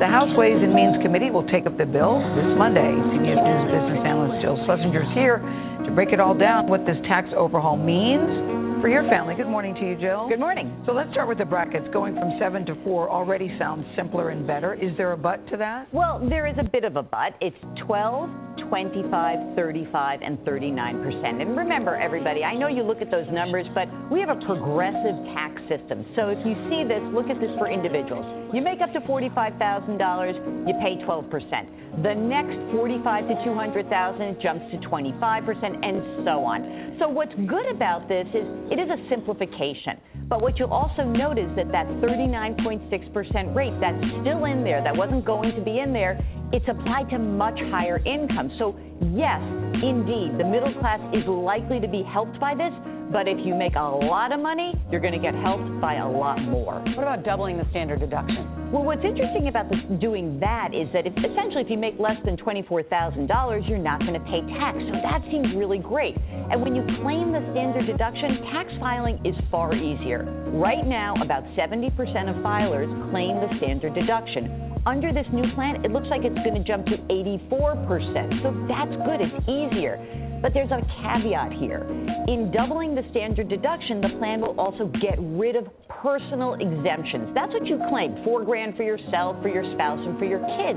The 0.01 0.11
House 0.11 0.37
Ways 0.37 0.59
and 0.59 0.75
Means 0.75 1.01
Committee 1.03 1.31
will 1.31 1.47
take 1.47 1.67
up 1.67 1.79
the 1.79 1.87
bill 1.87 2.19
this 2.35 2.59
Monday. 2.59 2.81
CBS 2.83 3.39
News 3.39 3.71
business 3.71 4.03
analyst 4.05 4.43
Jill 4.43 4.59
Schlesinger 4.67 5.03
is 5.03 5.15
here 5.15 5.39
to 5.87 5.91
break 5.95 6.11
it 6.11 6.19
all 6.19 6.35
down, 6.35 6.67
what 6.67 6.85
this 6.85 6.97
tax 7.07 7.29
overhaul 7.37 7.77
means 7.77 8.64
for 8.85 8.91
your 8.91 9.09
family. 9.09 9.35
Good 9.35 9.49
morning 9.49 9.75
to 9.77 9.81
you, 9.81 9.97
Jill. 9.97 10.29
Good 10.29 10.39
morning. 10.39 10.83
So 10.85 10.93
let's 10.93 11.11
start 11.13 11.27
with 11.27 11.39
the 11.39 11.45
brackets. 11.47 11.87
Going 11.91 12.15
from 12.17 12.37
seven 12.39 12.67
to 12.67 12.75
four 12.85 13.09
already 13.09 13.51
sounds 13.59 13.87
simpler 13.97 14.29
and 14.29 14.47
better. 14.47 14.75
Is 14.75 14.95
there 14.99 15.13
a 15.13 15.17
but 15.17 15.41
to 15.49 15.57
that? 15.57 15.89
Well, 15.95 16.21
there 16.29 16.47
is 16.47 16.55
a 16.59 16.65
bit 16.65 16.85
of 16.85 16.97
a 16.97 17.03
but. 17.03 17.33
It's 17.41 17.57
12, 17.87 18.29
25, 18.69 19.57
35, 19.57 20.21
and 20.21 20.39
39 20.45 21.03
percent. 21.03 21.41
And 21.41 21.57
remember, 21.57 21.97
everybody, 21.97 22.45
I 22.45 22.55
know 22.59 22.69
you 22.69 22.83
look 22.83 23.01
at 23.01 23.11
those 23.11 23.25
numbers, 23.33 23.65
but 23.75 23.89
we 24.13 24.21
have 24.21 24.29
a 24.29 24.37
progressive 24.45 25.17
tax 25.33 25.63
system. 25.65 26.05
So 26.15 26.29
if 26.29 26.45
you 26.45 26.53
see 26.69 26.85
this, 26.85 27.01
look 27.17 27.33
at 27.33 27.41
this 27.41 27.57
for 27.57 27.73
individuals. 27.73 28.53
You 28.53 28.61
make 28.61 28.83
up 28.83 28.93
to 28.93 29.01
$45,000, 29.01 30.69
you 30.69 30.75
pay 30.85 31.03
12 31.03 31.31
percent. 31.31 31.73
The 32.03 32.13
next 32.13 32.59
45 32.75 33.29
to 33.29 33.45
200,000 33.45 34.43
jumps 34.43 34.67
to 34.73 34.79
25 34.87 35.45
percent, 35.45 35.83
and 35.83 36.27
so 36.27 36.45
on. 36.45 36.94
So 36.99 37.09
what's 37.09 37.35
good 37.35 37.67
about 37.71 38.09
this 38.09 38.27
is 38.29 38.47
it 38.71 38.79
is 38.79 38.89
a 38.89 39.09
simplification. 39.09 39.99
But 40.29 40.41
what 40.41 40.59
you'll 40.59 40.73
also 40.73 41.03
notice 41.03 41.51
that 41.57 41.73
that 41.73 41.87
39.6% 42.01 43.55
rate 43.55 43.75
that's 43.81 43.99
still 44.23 44.45
in 44.45 44.63
there, 44.63 44.83
that 44.83 44.97
wasn't 44.97 45.25
going 45.25 45.55
to 45.57 45.61
be 45.61 45.81
in 45.81 45.93
there, 45.93 46.19
it's 46.53 46.67
applied 46.69 47.11
to 47.11 47.19
much 47.19 47.59
higher 47.71 47.99
income. 48.07 48.53
So 48.59 48.77
yes, 49.13 49.43
indeed, 49.83 50.39
the 50.39 50.47
middle 50.47 50.73
class 50.81 51.01
is 51.13 51.27
likely 51.27 51.81
to 51.81 51.89
be 51.89 52.03
helped 52.03 52.39
by 52.39 52.55
this, 52.55 52.73
But 53.13 53.29
if 53.29 53.39
you 53.45 53.55
make 53.55 53.77
a 53.77 53.83
lot 53.83 54.33
of 54.33 54.41
money, 54.41 54.75
you're 54.91 55.01
going 55.01 55.13
to 55.13 55.19
get 55.19 55.35
helped 55.35 55.81
by 55.81 55.97
a 55.97 56.09
lot 56.09 56.41
more. 56.43 56.81
What 56.95 57.03
about 57.03 57.25
doubling 57.25 57.59
the 57.59 57.67
standard 57.71 58.01
deduction? 58.01 58.73
Well, 58.73 58.83
what's 58.83 59.05
interesting 59.05 59.49
about 59.49 59.71
this, 59.71 59.79
doing 60.01 60.41
that 60.41 60.75
is 60.75 60.89
that 60.93 61.07
if, 61.07 61.13
essentially 61.13 61.63
if 61.63 61.71
you 61.71 61.79
make 61.79 61.99
less 61.99 62.17
than 62.25 62.37
$24,000, 62.37 63.69
you're 63.69 63.79
not 63.79 64.01
going 64.01 64.15
to 64.15 64.27
pay 64.27 64.41
tax. 64.59 64.79
So 64.79 64.93
that 65.03 65.23
seems 65.31 65.55
really 65.55 65.79
great. 65.79 66.17
And 66.51 66.61
when 66.61 66.75
you 66.75 66.83
claim 67.03 67.31
the 67.31 67.41
standard 67.53 67.87
deduction, 67.87 68.43
tax 68.51 68.71
filing 68.81 69.21
is 69.25 69.35
far 69.51 69.75
easier. 69.75 70.25
Right 70.53 70.87
now, 70.87 71.15
about 71.23 71.45
70% 71.55 71.95
of 72.29 72.37
filers 72.43 72.91
claim 73.11 73.37
the 73.37 73.49
standard 73.59 73.95
deduction. 73.95 74.73
Under 74.87 75.13
this 75.13 75.27
new 75.33 75.51
plan, 75.55 75.85
it 75.85 75.93
looks 75.93 76.09
like 76.09 76.25
it's 76.25 76.37
going 76.45 76.55
to 76.55 76.65
jump 76.65 76.85
to 76.87 76.99
84%. 77.09 78.43
So 78.43 78.53
that's 78.69 78.93
good, 79.07 79.21
it's 79.23 79.49
easier. 79.49 79.97
But 80.45 80.53
there's 80.53 80.71
a 80.71 80.85
caveat 81.01 81.55
here. 81.55 81.89
In 82.29 82.53
doubling 82.53 82.95
the 82.95 83.01
standard 83.11 83.49
deduction, 83.49 84.03
the 84.03 84.11
plan 84.21 84.43
will 84.43 84.61
also 84.61 84.93
get 85.01 85.17
rid 85.19 85.57
of 85.57 85.65
personal 85.89 86.53
exemptions. 86.61 87.33
That's 87.35 87.51
what 87.51 87.65
you 87.65 87.81
claim 87.89 88.23
four 88.25 88.45
grand 88.45 88.77
for 88.77 88.83
yourself, 88.83 89.41
for 89.41 89.49
your 89.49 89.65
spouse, 89.73 90.05
and 90.05 90.19
for 90.19 90.27
your 90.27 90.45
kids. 90.61 90.77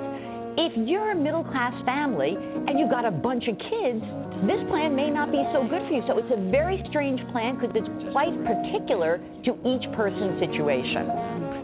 If 0.55 0.71
you're 0.87 1.11
a 1.11 1.15
middle 1.15 1.43
class 1.43 1.75
family 1.83 2.37
and 2.39 2.79
you've 2.79 2.89
got 2.89 3.03
a 3.03 3.11
bunch 3.11 3.43
of 3.51 3.59
kids, 3.59 3.99
this 4.47 4.63
plan 4.71 4.95
may 4.95 5.09
not 5.11 5.35
be 5.35 5.43
so 5.51 5.67
good 5.67 5.83
for 5.83 5.93
you. 5.99 6.03
So 6.07 6.17
it's 6.17 6.31
a 6.31 6.49
very 6.49 6.79
strange 6.87 7.19
plan 7.35 7.59
because 7.59 7.75
it's 7.75 7.91
quite 8.15 8.31
particular 8.47 9.19
to 9.43 9.51
each 9.67 9.83
person's 9.99 10.39
situation. 10.39 11.11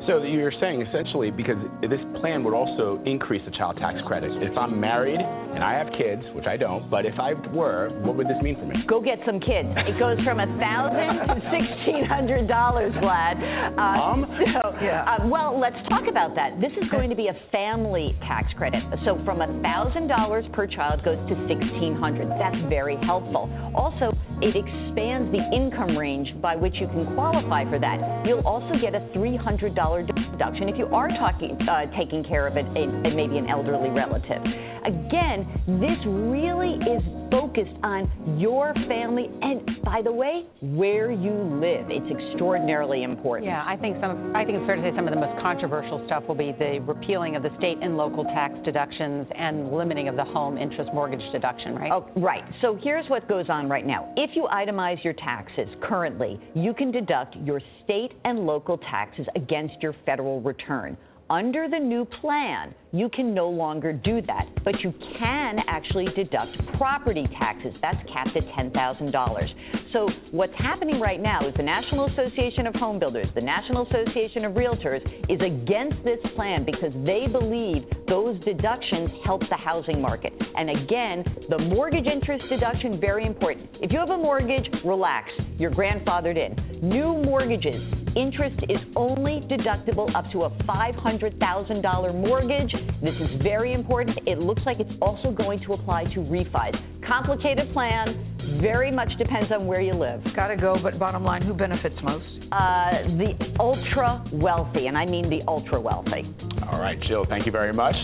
So 0.08 0.22
you're 0.22 0.52
saying 0.60 0.82
essentially 0.82 1.32
because 1.32 1.56
this 1.82 2.02
plan 2.20 2.44
would 2.44 2.54
also 2.54 3.02
increase 3.06 3.42
the 3.46 3.52
child 3.52 3.78
tax 3.78 4.00
credit. 4.06 4.32
If 4.44 4.58
I'm 4.58 4.78
married 4.80 5.20
and 5.20 5.64
I 5.64 5.74
have 5.78 5.88
kids, 5.98 6.24
which 6.34 6.46
I 6.46 6.58
don't, 6.58 6.90
but 6.90 7.06
if 7.06 7.18
I 7.20 7.34
were, 7.54 7.90
what 8.04 8.18
would 8.18 8.28
this 8.28 8.42
mean 8.42 8.56
for 8.56 8.66
me? 8.66 8.76
Go 8.88 9.00
get 9.00 9.20
some 9.26 9.40
kids. 9.40 9.70
It 9.78 9.98
goes 10.00 10.20
from 10.26 10.42
a 10.42 10.48
thousand 10.60 11.28
to 11.28 11.40
sixteen 11.56 12.04
hundred 12.04 12.48
dollars, 12.50 12.92
Vlad. 12.96 13.40
Um, 13.80 14.26
so, 14.28 14.76
yeah. 14.82 15.06
Uh, 15.08 15.28
well, 15.28 15.58
let's 15.58 15.78
talk 15.88 16.08
about 16.10 16.36
that. 16.36 16.60
This 16.60 16.72
is 16.74 16.90
going 16.92 17.10
to 17.10 17.16
be 17.16 17.28
a 17.28 17.38
family 17.52 18.18
tax 18.28 18.52
credit. 18.58 18.84
So 19.06 19.22
from 19.24 19.40
a 19.42 19.62
thousand 19.62 20.08
dollars 20.08 20.44
per 20.52 20.68
child 20.68 21.04
goes 21.06 21.18
to 21.30 21.36
sixteen 21.48 21.96
hundred. 21.96 22.28
That's 22.32 22.60
very 22.68 22.98
helpful. 23.06 23.48
Also, 23.74 24.12
it 24.42 24.56
expands 24.58 25.32
the 25.32 25.44
income 25.56 25.98
range 25.98 26.28
by 26.42 26.58
which 26.58 26.76
you 26.76 26.88
can 26.88 27.14
qualify 27.14 27.64
for 27.70 27.80
that. 27.80 28.26
You'll 28.26 28.46
also 28.46 28.74
get 28.82 28.96
a 28.96 29.08
three 29.14 29.38
hundred 29.38 29.76
dollar 29.76 29.93
deduction 30.02 30.70
if 30.70 30.78
you 30.78 30.88
are 30.88 31.10
talking, 31.10 31.58
uh, 31.70 31.86
taking 31.98 32.24
care 32.24 32.48
of 32.48 32.58
it, 32.58 32.66
and 32.66 33.16
maybe 33.16 33.38
an 33.38 33.48
elderly 33.48 33.90
relative. 33.90 34.42
Again, 34.86 35.48
this 35.80 35.98
really 36.06 36.76
is 36.90 37.04
focused 37.32 37.76
on 37.84 38.38
your 38.40 38.74
family 38.88 39.30
and, 39.42 39.82
by 39.84 40.02
the 40.02 40.12
way, 40.12 40.46
where 40.62 41.12
you 41.12 41.32
live. 41.32 41.88
It's 41.90 42.06
extraordinarily 42.12 43.04
important. 43.04 43.48
Yeah, 43.48 43.64
I 43.66 43.76
think 43.78 43.98
some. 44.02 44.36
I 44.36 44.46
think 44.46 44.58
it's 44.58 44.68
fair 44.68 44.76
to 44.76 44.82
say 44.82 44.96
some 44.96 45.08
of 45.08 45.14
the 45.14 45.20
most 45.20 45.42
controversial 45.42 46.04
stuff 46.06 46.24
will 46.28 46.36
be 46.36 46.52
the 46.52 46.80
repealing 46.86 47.36
of 47.36 47.44
the 47.44 47.50
state 47.58 47.78
and 47.82 47.98
local 47.98 48.24
tax 48.24 48.54
deductions 48.64 49.28
and 49.36 49.72
limiting 49.72 50.08
of 50.08 50.16
the 50.16 50.26
home 50.26 50.58
interest 50.58 50.92
mortgage 50.94 51.24
deduction. 51.32 51.76
Right. 51.76 51.92
Oh, 51.92 52.08
right. 52.16 52.44
So 52.62 52.78
here's 52.82 53.10
what 53.10 53.28
goes 53.28 53.46
on 53.50 53.70
right 53.70 53.86
now. 53.86 54.14
If 54.16 54.36
you 54.36 54.48
itemize 54.52 55.04
your 55.04 55.14
taxes 55.14 55.68
currently, 55.82 56.40
you 56.54 56.74
can 56.74 56.92
deduct 56.92 57.36
your 57.38 57.62
state 57.84 58.12
and 58.26 58.46
local 58.46 58.78
taxes 58.78 59.26
against 59.36 59.76
your 59.82 59.96
federal 60.06 60.42
return. 60.42 60.98
Under 61.34 61.68
the 61.68 61.80
new 61.80 62.06
plan, 62.06 62.76
you 62.92 63.10
can 63.10 63.34
no 63.34 63.50
longer 63.50 63.92
do 63.92 64.22
that, 64.22 64.48
but 64.64 64.82
you 64.82 64.94
can 65.18 65.58
actually 65.68 66.06
deduct 66.16 66.56
property 66.78 67.28
taxes. 67.40 67.74
That's 67.82 67.98
capped 68.14 68.38
at 68.38 68.44
$10,000. 68.50 69.54
So, 69.94 70.12
what's 70.30 70.54
happening 70.60 71.00
right 71.00 71.20
now 71.20 71.48
is 71.48 71.56
the 71.58 71.64
National 71.64 72.06
Association 72.06 72.68
of 72.68 72.76
Home 72.76 73.00
Builders, 73.00 73.26
the 73.34 73.42
National 73.42 73.88
Association 73.88 74.46
of 74.46 74.54
Realtors 74.54 75.02
is 75.28 75.42
against 75.42 76.04
this 76.04 76.20
plan 76.36 76.66
because 76.66 76.94
they 77.04 77.26
believe 77.26 77.84
those 78.08 78.40
deductions 78.46 79.10
help 79.26 79.42
the 79.50 79.58
housing 79.58 80.00
market. 80.00 80.34
And 80.56 80.70
again, 80.70 81.24
the 81.50 81.58
mortgage 81.58 82.06
interest 82.06 82.46
deduction, 82.48 83.00
very 83.00 83.26
important. 83.26 83.70
If 83.82 83.92
you 83.92 83.98
have 83.98 84.12
a 84.12 84.18
mortgage, 84.18 84.70
relax. 84.86 85.32
You're 85.58 85.72
grandfathered 85.72 86.38
in. 86.38 86.88
New 86.88 87.24
mortgages, 87.24 87.82
interest 88.16 88.60
is 88.70 88.80
only 88.96 89.42
deductible 89.50 90.14
up 90.16 90.32
to 90.32 90.44
a 90.44 90.50
$500,000 90.50 92.16
mortgage. 92.16 92.72
This 93.02 93.16
is 93.16 93.42
very 93.42 93.74
important. 93.74 94.20
It 94.28 94.40
looks 94.40 94.62
like 94.66 94.80
it's 94.80 94.94
also 95.02 95.32
going 95.32 95.60
to 95.62 95.74
apply 95.74 96.06
to 96.14 96.20
refis. 96.20 97.06
Complicated 97.08 97.74
plan, 97.74 98.60
very 98.62 98.92
much 98.92 99.10
depends 99.18 99.52
on 99.52 99.68
where 99.68 99.82
you 99.82 99.94
live. 99.94 100.22
Got 100.36 100.48
to 100.48 100.58
go, 100.58 100.78
but 100.82 100.98
bottom 101.00 101.24
line, 101.24 101.42
who 101.42 101.54
benefits 101.54 101.96
most? 102.04 102.26
Uh, 102.52 103.04
the 103.18 103.56
ultra 103.60 104.24
wealthy, 104.32 104.88
and 104.88 104.98
I 104.98 105.06
mean 105.06 105.30
the 105.30 105.42
ultra 105.48 105.80
wealthy. 105.80 106.34
All 106.72 106.80
right, 106.80 107.00
Jill, 107.02 107.26
thank 107.28 107.46
you 107.46 107.52
very 107.52 107.74
much. 107.74 107.96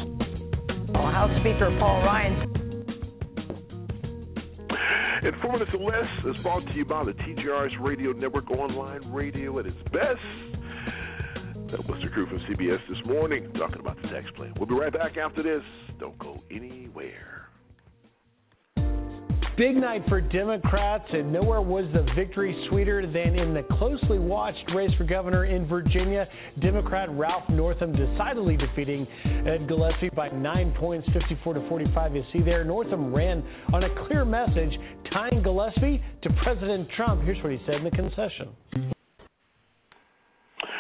Well, 0.94 1.12
House 1.12 1.32
Speaker 1.42 1.76
Paul 1.80 2.04
Ryan. 2.04 2.59
Or 5.22 5.32
Less 5.80 6.08
is 6.26 6.42
brought 6.44 6.66
to 6.66 6.74
you 6.74 6.86
by 6.86 7.04
the 7.04 7.12
TJRS 7.12 7.82
Radio 7.82 8.14
Network 8.14 8.50
online 8.52 9.12
radio 9.12 9.60
at 9.60 9.66
its 9.66 9.76
best. 9.92 10.22
That 11.72 11.86
was 11.90 12.02
the 12.02 12.10
crew 12.10 12.26
from 12.26 12.40
CBS 12.50 12.80
this 12.88 12.98
morning 13.06 13.52
talking 13.58 13.82
about 13.82 14.02
the 14.02 14.08
tax 14.08 14.28
plan. 14.38 14.54
We'll 14.58 14.68
be 14.68 14.76
right 14.76 14.94
back 14.94 15.18
after 15.18 15.44
this. 15.44 15.62
Don't 16.00 16.18
go 16.20 16.42
anywhere. 16.50 17.39
Big 19.60 19.76
night 19.76 20.02
for 20.08 20.22
Democrats, 20.22 21.04
and 21.12 21.34
nowhere 21.34 21.60
was 21.60 21.84
the 21.94 22.04
victory 22.16 22.56
sweeter 22.70 23.06
than 23.06 23.38
in 23.38 23.54
the 23.54 23.62
closely 23.78 24.18
watched 24.18 24.64
race 24.74 24.92
for 24.98 25.04
governor 25.04 25.44
in 25.44 25.68
Virginia. 25.68 26.26
Democrat 26.62 27.10
Ralph 27.12 27.44
Northam 27.50 27.92
decidedly 27.92 28.56
defeating 28.56 29.06
Ed 29.26 29.68
Gillespie 29.68 30.12
by 30.16 30.30
nine 30.30 30.74
points, 30.80 31.06
54 31.12 31.56
to 31.56 31.68
45. 31.68 32.16
You 32.16 32.24
see 32.32 32.42
there, 32.42 32.64
Northam 32.64 33.14
ran 33.14 33.44
on 33.74 33.84
a 33.84 34.08
clear 34.08 34.24
message, 34.24 34.80
tying 35.12 35.44
Gillespie 35.44 36.02
to 36.22 36.30
President 36.42 36.88
Trump. 36.96 37.24
Here's 37.26 37.44
what 37.44 37.52
he 37.52 37.60
said 37.66 37.76
in 37.76 37.84
the 37.84 37.92
concession. 37.92 38.96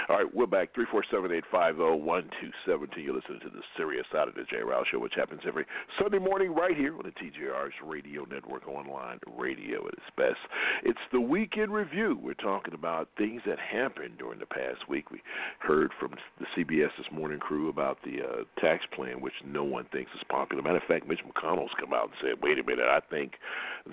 All 0.09 0.17
right, 0.17 0.35
we're 0.35 0.47
back. 0.47 0.73
347-850-1272. 0.73 2.97
You're 2.97 3.13
listening 3.13 3.41
to 3.41 3.49
the 3.49 3.61
serious 3.77 4.07
side 4.11 4.27
of 4.27 4.33
the 4.33 4.41
J. 4.49 4.63
Rouse 4.63 4.87
Show, 4.91 4.97
which 4.97 5.13
happens 5.15 5.41
every 5.47 5.67
Sunday 6.01 6.17
morning 6.17 6.55
right 6.55 6.75
here 6.75 6.95
on 6.95 7.03
the 7.03 7.11
TJRS 7.11 7.73
Radio 7.85 8.25
Network 8.25 8.67
online 8.67 9.19
radio 9.37 9.85
at 9.85 9.93
its 9.93 10.01
best. 10.17 10.39
It's 10.83 10.97
the 11.11 11.21
weekend 11.21 11.71
review. 11.71 12.17
We're 12.19 12.33
talking 12.33 12.73
about 12.73 13.09
things 13.19 13.43
that 13.45 13.59
happened 13.59 14.17
during 14.17 14.39
the 14.39 14.47
past 14.47 14.89
week. 14.89 15.11
We 15.11 15.21
heard 15.59 15.91
from 15.99 16.15
the 16.39 16.47
CBS 16.57 16.89
this 16.97 17.05
morning 17.11 17.37
crew 17.37 17.69
about 17.69 17.99
the 18.03 18.23
uh, 18.23 18.45
tax 18.59 18.85
plan, 18.95 19.21
which 19.21 19.35
no 19.45 19.63
one 19.63 19.85
thinks 19.91 20.09
is 20.15 20.23
popular. 20.27 20.63
Matter 20.63 20.77
of 20.77 20.83
fact, 20.87 21.07
Mitch 21.07 21.21
McConnell's 21.23 21.75
come 21.79 21.93
out 21.93 22.05
and 22.05 22.13
said, 22.19 22.41
"Wait 22.41 22.57
a 22.57 22.63
minute, 22.63 22.87
I 22.89 23.01
think 23.11 23.33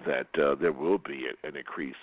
that 0.07 0.29
uh, 0.43 0.55
there 0.55 0.73
will 0.73 0.97
be 0.97 1.27
an 1.45 1.57
increase." 1.57 1.95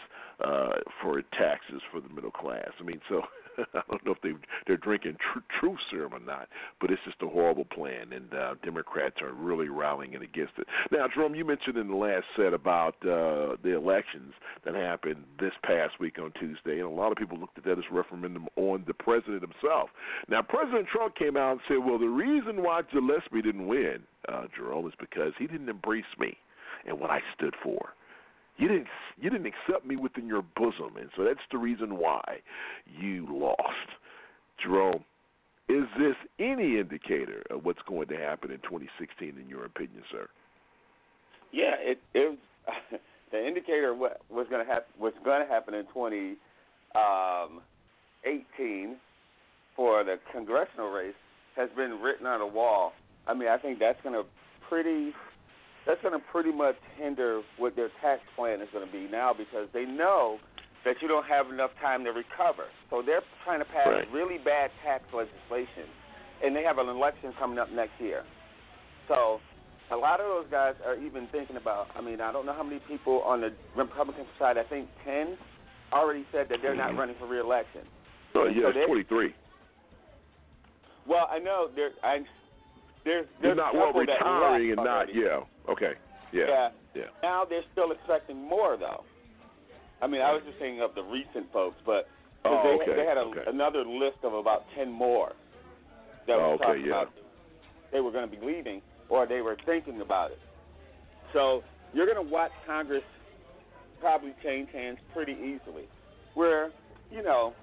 Uh, 0.44 0.74
for 1.02 1.22
taxes 1.38 1.80
for 1.92 2.02
the 2.02 2.10
middle 2.10 2.32
class. 2.32 2.72
I 2.80 2.84
mean, 2.84 3.00
so 3.08 3.22
I 3.74 3.82
don't 3.90 4.06
know 4.06 4.12
if 4.12 4.22
they 4.22 4.32
they're 4.68 4.78
drinking 4.78 5.18
tr- 5.18 5.40
truth 5.60 5.80
serum 5.92 6.14
or 6.14 6.20
not, 6.20 6.48
but 6.80 6.92
it's 6.92 7.02
just 7.06 7.22
a 7.22 7.28
horrible 7.28 7.66
plan, 7.66 8.14
and 8.14 8.34
uh, 8.34 8.56
Democrats 8.64 9.18
are 9.22 9.34
really 9.34 9.70
rallying 9.70 10.16
against 10.16 10.54
it. 10.58 10.68
Now, 10.92 11.08
Jerome, 11.14 11.36
you 11.36 11.46
mentioned 11.46 11.78
in 11.78 11.88
the 11.88 11.96
last 11.96 12.26
set 12.36 12.54
about 12.54 12.96
uh, 13.04 13.58
the 13.64 13.76
elections 13.76 14.34
that 14.66 14.76
happened 14.76 15.24
this 15.40 15.54
past 15.64 16.00
week 16.00 16.18
on 16.20 16.32
Tuesday, 16.40 16.80
and 16.80 16.84
a 16.84 16.90
lot 16.90 17.12
of 17.12 17.18
people 17.18 17.38
looked 17.38 17.58
at 17.58 17.64
that 17.66 17.78
as 17.78 17.86
referendum 17.92 18.48
on 18.56 18.84
the 18.88 18.94
president 18.94 19.42
himself. 19.42 19.90
Now, 20.28 20.42
President 20.42 20.88
Trump 20.88 21.16
came 21.16 21.38
out 21.38 21.54
and 21.54 21.62
said, 21.68 21.78
"Well, 21.78 22.00
the 22.00 22.08
reason 22.08 22.64
why 22.64 22.82
Gillespie 22.92 23.42
didn't 23.42 23.68
win, 23.68 24.04
uh, 24.28 24.48
Jerome, 24.56 24.88
is 24.88 24.94
because 25.00 25.34
he 25.38 25.48
didn't 25.48 25.70
embrace 25.70 26.06
me 26.18 26.38
and 26.86 27.00
what 27.00 27.12
I 27.12 27.22
stood 27.36 27.56
for." 27.64 27.94
You 28.58 28.68
didn't 28.68 28.88
you 29.20 29.30
didn't 29.30 29.48
accept 29.48 29.86
me 29.86 29.96
within 29.96 30.28
your 30.28 30.44
bosom, 30.56 30.98
and 31.00 31.10
so 31.16 31.24
that's 31.24 31.40
the 31.52 31.58
reason 31.58 31.98
why 31.98 32.22
you 33.00 33.28
lost. 33.30 33.90
Jerome, 34.62 35.04
is 35.70 35.86
this 35.98 36.16
any 36.40 36.78
indicator 36.80 37.44
of 37.50 37.66
what's 37.66 37.82
going 37.88 38.08
to 38.10 38.18
happen 38.18 38.52
in 38.52 38.60
2016, 38.60 39.36
in 39.42 39.50
your 39.50 39.66
opinion, 39.66 40.04
sir? 40.12 40.28
Yeah, 41.52 41.76
it 41.80 42.00
it 42.14 42.30
was 42.30 43.00
the 43.32 43.48
indicator 43.48 43.92
of 43.92 43.98
what 43.98 44.22
was 44.30 44.48
going 44.50 44.66
to 44.66 44.72
happen 44.72 44.92
what's 44.98 45.18
going 45.24 45.46
to 45.46 45.52
happen 45.52 45.74
in 45.74 45.86
2018 45.86 46.38
um, 48.90 48.96
for 49.76 50.04
the 50.04 50.20
congressional 50.32 50.90
race 50.92 51.16
has 51.56 51.70
been 51.76 52.00
written 52.02 52.26
on 52.28 52.42
a 52.42 52.48
wall. 52.48 52.94
I 53.28 53.34
mean, 53.34 53.48
I 53.48 53.58
think 53.58 53.80
that's 53.80 54.02
going 54.04 54.16
to 54.16 54.24
pretty 54.68 55.14
that's 55.86 56.02
going 56.02 56.14
to 56.14 56.24
pretty 56.32 56.52
much 56.52 56.76
hinder 56.98 57.42
what 57.58 57.76
their 57.76 57.90
tax 58.02 58.22
plan 58.36 58.62
is 58.62 58.68
going 58.72 58.86
to 58.86 58.92
be 58.92 59.08
now 59.12 59.34
because 59.34 59.68
they 59.74 59.86
know 59.86 60.38
that 60.86 60.96
you 61.02 61.08
don't 61.08 61.26
have 61.26 61.50
enough 61.50 61.72
time 61.82 62.04
to 62.04 62.12
recover. 62.12 62.68
So 62.90 63.02
they're 63.06 63.24
trying 63.44 63.60
to 63.60 63.66
pass 63.66 63.88
right. 63.88 64.12
really 64.12 64.38
bad 64.38 64.72
tax 64.84 65.04
legislation, 65.14 65.88
and 66.44 66.56
they 66.56 66.64
have 66.64 66.78
an 66.78 66.90
election 66.90 67.34
coming 67.40 67.58
up 67.58 67.72
next 67.72 68.00
year. 68.00 68.24
So 69.08 69.40
a 69.92 69.96
lot 69.96 70.20
of 70.20 70.28
those 70.28 70.46
guys 70.52 70.76
are 70.86 70.96
even 71.00 71.28
thinking 71.32 71.58
about. 71.58 71.88
I 71.96 72.02
mean, 72.02 72.22
I 72.22 72.32
don't 72.32 72.46
know 72.46 72.54
how 72.54 72.64
many 72.64 72.80
people 72.88 73.22
on 73.22 73.42
the 73.42 73.54
Republican 73.76 74.26
side. 74.40 74.58
I 74.58 74.64
think 74.64 74.90
ten 75.06 75.38
already 75.92 76.26
said 76.32 76.48
that 76.50 76.60
they're 76.62 76.76
not 76.76 76.92
mm-hmm. 76.92 77.00
running 77.00 77.16
for 77.20 77.28
reelection. 77.28 77.82
Oh 78.36 78.46
yeah, 78.46 78.72
so 78.74 78.80
it's 78.80 78.88
23. 78.88 79.34
Well, 81.08 81.28
I 81.30 81.40
know 81.40 81.68
there. 81.76 81.92
I 82.04 82.20
there's 83.06 83.26
They're 83.42 83.56
there's 83.56 83.58
not 83.58 83.74
well 83.74 83.94
retiring 83.94 84.70
and 84.72 84.78
not 84.78 84.88
already. 85.10 85.14
yeah. 85.20 85.72
Okay. 85.72 85.94
Yeah. 86.32 86.46
Yeah. 86.48 86.70
Yeah. 86.96 87.04
Now 87.22 87.46
they're 87.46 87.66
still 87.72 87.92
expecting 87.92 88.38
more 88.38 88.78
though. 88.78 89.04
I 90.02 90.08
mean, 90.08 90.22
I 90.22 90.32
was 90.34 90.42
just 90.46 90.60
saying 90.60 90.82
of 90.82 90.96
the 90.96 91.04
recent 91.04 91.52
folks, 91.54 91.78
but 91.86 92.08
'cause 92.44 92.60
Oh, 92.60 92.64
they, 92.64 92.84
okay, 92.92 92.96
they 93.02 93.06
had 93.08 93.18
a, 93.18 93.22
okay. 93.22 93.44
another 93.48 93.84
list 93.86 94.18
of 94.24 94.34
about 94.34 94.64
ten 94.76 94.92
more 94.92 95.32
that 96.28 96.36
Oh, 96.36 96.52
was 96.52 96.60
okay, 96.62 96.66
talking 96.66 96.86
yeah. 96.86 97.02
about 97.04 97.14
they 97.92 98.02
were 98.02 98.12
going 98.12 98.30
to 98.30 98.36
be 98.36 98.44
leaving 98.46 98.82
or 99.10 99.26
they 99.26 99.42
were 99.42 99.56
thinking 99.66 100.02
about 100.02 100.32
it. 100.32 100.40
So 101.32 101.64
you're 101.94 102.06
going 102.08 102.24
to 102.24 102.32
watch 102.32 102.52
Congress 102.66 103.04
probably 104.02 104.34
change 104.44 104.70
hands 104.74 104.98
pretty 105.14 105.34
easily. 105.34 105.86
Where 106.34 106.72
you 107.12 107.22
know, 107.24 107.54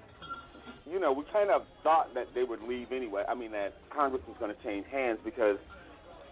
you 0.91 0.99
know, 0.99 1.13
we 1.13 1.23
kind 1.31 1.49
of 1.49 1.63
thought 1.83 2.13
that 2.15 2.27
they 2.35 2.43
would 2.43 2.61
leave 2.61 2.91
anyway. 2.91 3.23
I 3.27 3.33
mean, 3.33 3.51
that 3.51 3.73
Congress 3.95 4.21
was 4.27 4.35
going 4.39 4.53
to 4.53 4.63
change 4.63 4.85
hands 4.91 5.19
because 5.23 5.57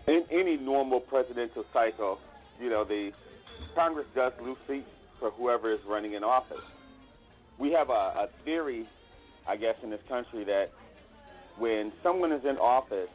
in 0.07 0.23
any 0.29 0.57
normal 0.57 0.99
presidential 0.99 1.63
cycle, 1.71 2.19
you 2.59 2.69
know, 2.69 2.83
the 2.83 3.11
Congress 3.73 4.07
does 4.13 4.33
lose 4.43 4.57
seats 4.67 4.85
for 5.19 5.31
whoever 5.31 5.71
is 5.73 5.79
running 5.87 6.13
in 6.13 6.23
office. 6.23 6.57
We 7.57 7.71
have 7.71 7.89
a, 7.89 7.93
a 7.93 8.27
theory, 8.43 8.85
I 9.47 9.55
guess, 9.55 9.75
in 9.81 9.89
this 9.89 10.01
country 10.09 10.43
that 10.43 10.71
when 11.57 11.93
someone 12.03 12.33
is 12.33 12.43
in 12.43 12.57
office, 12.57 13.09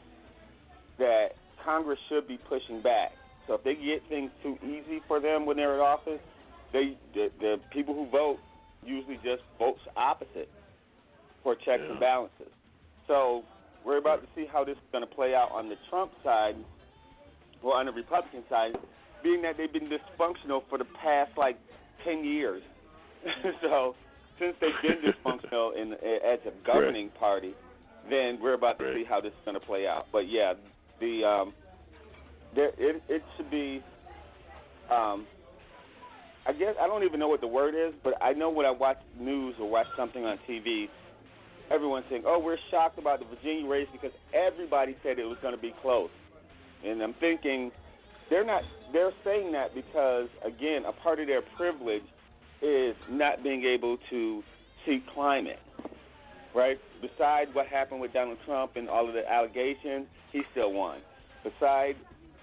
that 0.98 1.28
Congress 1.62 1.98
should 2.08 2.26
be 2.26 2.38
pushing 2.48 2.80
back. 2.82 3.12
So 3.46 3.54
if 3.54 3.64
they 3.64 3.74
get 3.74 4.02
things 4.08 4.30
too 4.42 4.56
easy 4.62 5.02
for 5.06 5.20
them 5.20 5.44
when 5.44 5.56
they're 5.56 5.74
in 5.74 5.80
office, 5.80 6.20
they 6.72 6.96
the, 7.12 7.30
the 7.40 7.56
people 7.70 7.94
who 7.94 8.08
vote 8.10 8.38
usually 8.84 9.16
just 9.16 9.42
votes 9.58 9.80
opposite 9.96 10.48
for 11.44 11.54
checks 11.54 11.84
and 11.88 12.00
balances. 12.00 12.50
So 13.06 13.44
we're 13.84 13.98
about 13.98 14.22
to 14.22 14.28
see 14.34 14.46
how 14.50 14.64
this 14.64 14.76
is 14.76 14.88
going 14.90 15.06
to 15.06 15.14
play 15.14 15.34
out 15.34 15.50
on 15.52 15.68
the 15.68 15.76
Trump 15.90 16.10
side, 16.24 16.56
or 17.62 17.76
on 17.76 17.86
the 17.86 17.92
Republican 17.92 18.42
side, 18.48 18.72
being 19.22 19.42
that 19.42 19.56
they've 19.56 19.72
been 19.72 19.88
dysfunctional 19.88 20.62
for 20.68 20.78
the 20.78 20.86
past 21.00 21.30
like 21.36 21.56
ten 22.04 22.24
years. 22.24 22.62
so 23.62 23.94
since 24.40 24.56
they've 24.60 24.70
been 24.82 25.12
dysfunctional 25.24 25.80
in 25.80 25.92
as 25.92 26.40
a 26.46 26.66
governing 26.66 27.10
party, 27.20 27.54
then 28.10 28.38
we're 28.42 28.54
about 28.54 28.78
to 28.78 28.92
see 28.94 29.04
how 29.08 29.20
this 29.20 29.30
is 29.30 29.44
going 29.44 29.58
to 29.58 29.64
play 29.64 29.86
out. 29.86 30.06
But 30.10 30.30
yeah, 30.30 30.54
the 31.00 31.24
um, 31.24 31.54
there 32.54 32.70
it 32.78 33.02
it 33.08 33.22
should 33.36 33.50
be. 33.50 33.82
Um, 34.90 35.26
I 36.46 36.52
guess 36.52 36.74
I 36.78 36.86
don't 36.86 37.04
even 37.04 37.18
know 37.18 37.28
what 37.28 37.40
the 37.40 37.46
word 37.46 37.74
is, 37.74 37.94
but 38.02 38.14
I 38.22 38.34
know 38.34 38.50
when 38.50 38.66
I 38.66 38.70
watch 38.70 38.98
news 39.18 39.54
or 39.58 39.70
watch 39.70 39.86
something 39.96 40.24
on 40.24 40.38
TV, 40.46 40.88
everyone's 41.70 42.06
saying, 42.08 42.24
"Oh, 42.26 42.38
we're 42.38 42.58
shocked 42.70 42.98
about 42.98 43.20
the 43.20 43.26
Virginia 43.26 43.68
race 43.68 43.88
because 43.92 44.12
everybody 44.32 44.96
said 45.02 45.18
it 45.18 45.24
was 45.24 45.38
going 45.42 45.54
to 45.54 45.60
be 45.60 45.74
close." 45.82 46.10
And 46.84 47.02
I'm 47.02 47.14
thinking, 47.14 47.72
they're 48.30 48.44
not. 48.44 48.62
They're 48.92 49.12
saying 49.24 49.52
that 49.52 49.74
because 49.74 50.28
again, 50.44 50.84
a 50.86 50.92
part 50.92 51.20
of 51.20 51.26
their 51.26 51.42
privilege 51.56 52.04
is 52.62 52.96
not 53.10 53.42
being 53.42 53.64
able 53.64 53.98
to 54.10 54.42
see 54.86 55.02
climate, 55.12 55.58
right? 56.54 56.78
Beside 57.00 57.54
what 57.54 57.66
happened 57.66 58.00
with 58.00 58.12
Donald 58.12 58.38
Trump 58.46 58.72
and 58.76 58.88
all 58.88 59.08
of 59.08 59.14
the 59.14 59.30
allegations, 59.30 60.06
he 60.32 60.42
still 60.52 60.72
won. 60.72 60.98
Beside 61.42 61.96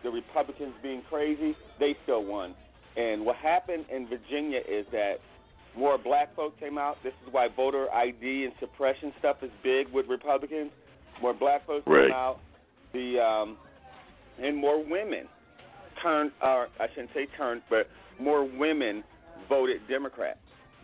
the 0.03 0.09
Republicans 0.09 0.74
being 0.82 1.01
crazy, 1.09 1.55
they 1.80 1.95
still 2.03 2.24
won. 2.24 2.55
And 2.97 3.26
what 3.26 3.38
happened 3.38 3.86
in 3.91 4.07
Virginia 4.07 4.59
is 4.59 4.86
that 4.91 5.15
more 5.76 5.97
black 5.97 6.36
folks 6.36 6.59
came 6.59 6.78
out. 6.78 6.97
This 7.03 7.13
is 7.26 7.34
why 7.34 7.47
voter 7.55 7.88
ID 7.93 8.45
and 8.45 8.53
suppression 8.59 9.13
stuff 9.19 9.38
is 9.41 9.51
big 9.63 9.88
with 9.93 10.07
Republicans. 10.07 10.72
More 11.22 11.34
black 11.34 11.65
folks 11.65 11.88
Right. 11.88 12.07
came 12.07 12.11
out. 12.13 12.39
The 12.93 13.19
um, 13.19 13.57
and 14.41 14.57
more 14.57 14.84
women 14.84 15.28
turned, 16.01 16.32
or 16.41 16.67
I 16.80 16.88
shouldn't 16.89 17.11
say 17.13 17.28
turned, 17.38 17.61
but 17.69 17.88
more 18.19 18.43
women 18.43 19.03
voted 19.47 19.82
Democrat. 19.88 20.39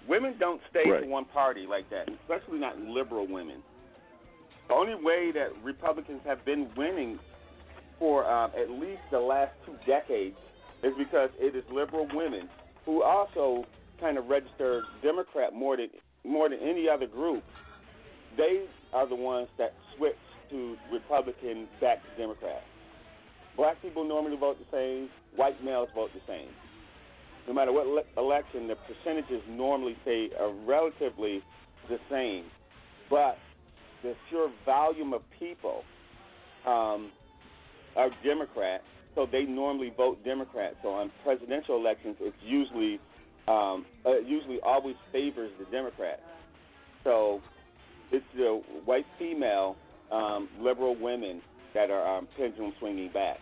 Women 0.07 0.35
don't 0.39 0.61
stay 0.69 0.89
Right. 0.89 1.05
one 1.05 1.25
party 1.25 1.65
like 1.67 1.89
that, 1.89 2.09
especially 2.21 2.59
not 2.59 2.79
liberal 2.79 3.27
women. 3.27 3.61
The 4.69 4.73
only 4.73 4.95
way 4.95 5.31
that 5.33 5.49
Republicans 5.63 6.21
have 6.25 6.43
been 6.45 6.69
winning 6.75 7.19
for 7.99 8.25
um, 8.29 8.51
at 8.55 8.69
least 8.69 9.01
the 9.11 9.19
last 9.19 9.51
two 9.65 9.75
decades 9.85 10.37
is 10.83 10.93
because 10.97 11.29
it 11.39 11.55
is 11.55 11.63
liberal 11.71 12.07
women 12.13 12.47
who 12.85 13.01
also 13.03 13.65
kind 13.99 14.17
of 14.17 14.27
register 14.27 14.83
Democrat 15.01 15.53
more 15.53 15.77
than 15.77 15.89
more 16.25 16.49
than 16.49 16.59
any 16.59 16.87
other 16.89 17.07
group. 17.07 17.43
They 18.35 18.65
are 18.93 19.07
the 19.07 19.15
ones 19.15 19.47
that 19.57 19.73
switch 19.95 20.15
to 20.49 20.75
Republican 20.91 21.67
back 21.81 21.97
to 22.03 22.21
Democrat. 22.21 22.61
Black 23.55 23.81
people 23.81 24.07
normally 24.07 24.37
vote 24.37 24.57
the 24.59 24.65
same. 24.71 25.09
White 25.35 25.63
males 25.63 25.89
vote 25.95 26.09
the 26.13 26.21
same. 26.27 26.49
No 27.47 27.53
matter 27.53 27.71
what 27.71 27.87
le- 27.87 28.21
election, 28.21 28.67
the 28.67 28.75
percentages 28.75 29.41
normally 29.49 29.95
stay 30.03 30.29
uh, 30.39 30.49
relatively 30.65 31.41
the 31.89 31.97
same. 32.09 32.45
But 33.09 33.37
the 34.03 34.13
sheer 34.29 34.49
volume 34.65 35.13
of 35.13 35.21
people 35.39 35.81
um, 36.65 37.11
are 37.95 38.09
Democrat, 38.23 38.81
so 39.15 39.25
they 39.31 39.43
normally 39.43 39.91
vote 39.95 40.23
Democrat. 40.23 40.73
So 40.83 40.89
on 40.89 41.09
presidential 41.23 41.77
elections, 41.77 42.17
it's 42.19 42.35
usually 42.43 42.99
um, 43.47 43.85
uh, 44.05 44.19
usually 44.19 44.59
always 44.65 44.95
favors 45.11 45.51
the 45.59 45.65
Democrat. 45.71 46.19
So 47.03 47.41
it's 48.11 48.25
the 48.35 48.61
white 48.85 49.05
female 49.17 49.75
um, 50.11 50.49
liberal 50.59 50.95
women 50.99 51.41
that 51.73 51.89
are 51.89 52.17
um, 52.17 52.27
pendulum 52.37 52.73
swinging 52.79 53.11
back 53.13 53.37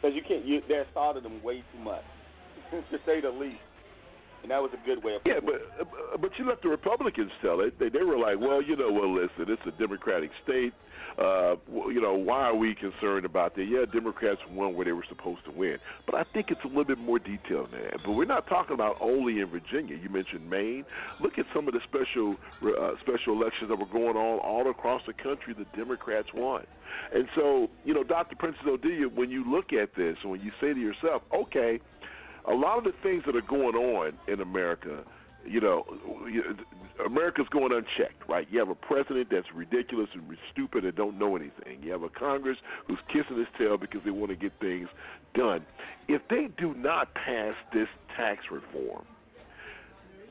because 0.00 0.14
you 0.14 0.22
can't. 0.26 0.44
You, 0.44 0.60
they're 0.68 0.86
thought 0.94 1.16
of 1.16 1.22
them 1.22 1.42
way 1.42 1.62
too 1.72 1.80
much, 1.82 2.04
to 2.70 2.98
say 3.04 3.20
the 3.20 3.30
least. 3.30 3.58
And 4.46 4.52
that 4.52 4.62
was 4.62 4.70
a 4.80 4.86
good 4.86 5.02
way 5.02 5.16
of 5.16 5.22
Yeah, 5.26 5.40
but 5.44 5.58
uh, 5.80 6.16
but 6.18 6.30
you 6.38 6.48
let 6.48 6.62
the 6.62 6.68
Republicans 6.68 7.32
tell 7.42 7.58
it. 7.62 7.80
They 7.80 7.88
they 7.88 8.04
were 8.04 8.16
like, 8.16 8.38
well, 8.38 8.62
you 8.62 8.76
know, 8.76 8.92
well, 8.92 9.12
listen, 9.12 9.52
it's 9.52 9.66
a 9.66 9.76
Democratic 9.76 10.30
state. 10.44 10.72
Uh, 11.18 11.56
you 11.90 12.00
know, 12.00 12.14
why 12.14 12.42
are 12.42 12.54
we 12.54 12.76
concerned 12.76 13.24
about 13.24 13.56
that? 13.56 13.64
Yeah, 13.64 13.86
Democrats 13.92 14.40
won 14.52 14.76
where 14.76 14.84
they 14.84 14.92
were 14.92 15.04
supposed 15.08 15.44
to 15.46 15.50
win, 15.50 15.78
but 16.04 16.14
I 16.14 16.22
think 16.32 16.52
it's 16.52 16.60
a 16.62 16.68
little 16.68 16.84
bit 16.84 16.98
more 16.98 17.18
detailed 17.18 17.72
than 17.72 17.82
that. 17.90 17.98
But 18.04 18.12
we're 18.12 18.24
not 18.24 18.46
talking 18.46 18.74
about 18.74 18.98
only 19.00 19.40
in 19.40 19.48
Virginia. 19.50 19.96
You 20.00 20.10
mentioned 20.10 20.48
Maine. 20.48 20.84
Look 21.20 21.38
at 21.38 21.46
some 21.52 21.66
of 21.66 21.74
the 21.74 21.80
special 21.82 22.36
uh, 22.62 22.92
special 23.00 23.32
elections 23.34 23.68
that 23.70 23.76
were 23.80 23.90
going 23.90 24.16
on 24.16 24.38
all 24.38 24.70
across 24.70 25.02
the 25.08 25.12
country. 25.12 25.54
The 25.58 25.66
Democrats 25.76 26.28
won, 26.32 26.64
and 27.12 27.26
so 27.34 27.68
you 27.84 27.94
know, 27.94 28.04
Dr. 28.04 28.36
Princess 28.36 28.62
Odelia, 28.64 29.12
when 29.12 29.28
you 29.28 29.42
look 29.50 29.72
at 29.72 29.96
this, 29.96 30.16
when 30.22 30.40
you 30.40 30.52
say 30.60 30.72
to 30.72 30.78
yourself, 30.78 31.22
okay 31.34 31.80
a 32.46 32.54
lot 32.54 32.78
of 32.78 32.84
the 32.84 32.92
things 33.02 33.24
that 33.26 33.36
are 33.36 33.42
going 33.42 33.74
on 33.74 34.12
in 34.28 34.40
America, 34.40 35.02
you 35.44 35.60
know, 35.60 35.84
America's 37.04 37.46
going 37.50 37.72
unchecked, 37.72 38.28
right? 38.28 38.46
You 38.50 38.58
have 38.58 38.68
a 38.68 38.74
president 38.74 39.28
that's 39.30 39.46
ridiculous 39.54 40.08
and 40.14 40.24
stupid 40.52 40.84
and 40.84 40.94
don't 40.94 41.18
know 41.18 41.36
anything. 41.36 41.82
You 41.82 41.92
have 41.92 42.02
a 42.02 42.08
Congress 42.08 42.56
who's 42.86 42.98
kissing 43.08 43.38
his 43.38 43.48
tail 43.58 43.76
because 43.76 44.00
they 44.04 44.10
want 44.10 44.30
to 44.30 44.36
get 44.36 44.52
things 44.60 44.88
done. 45.34 45.64
If 46.08 46.22
they 46.30 46.48
do 46.56 46.74
not 46.74 47.14
pass 47.14 47.54
this 47.72 47.88
tax 48.16 48.44
reform, 48.50 49.04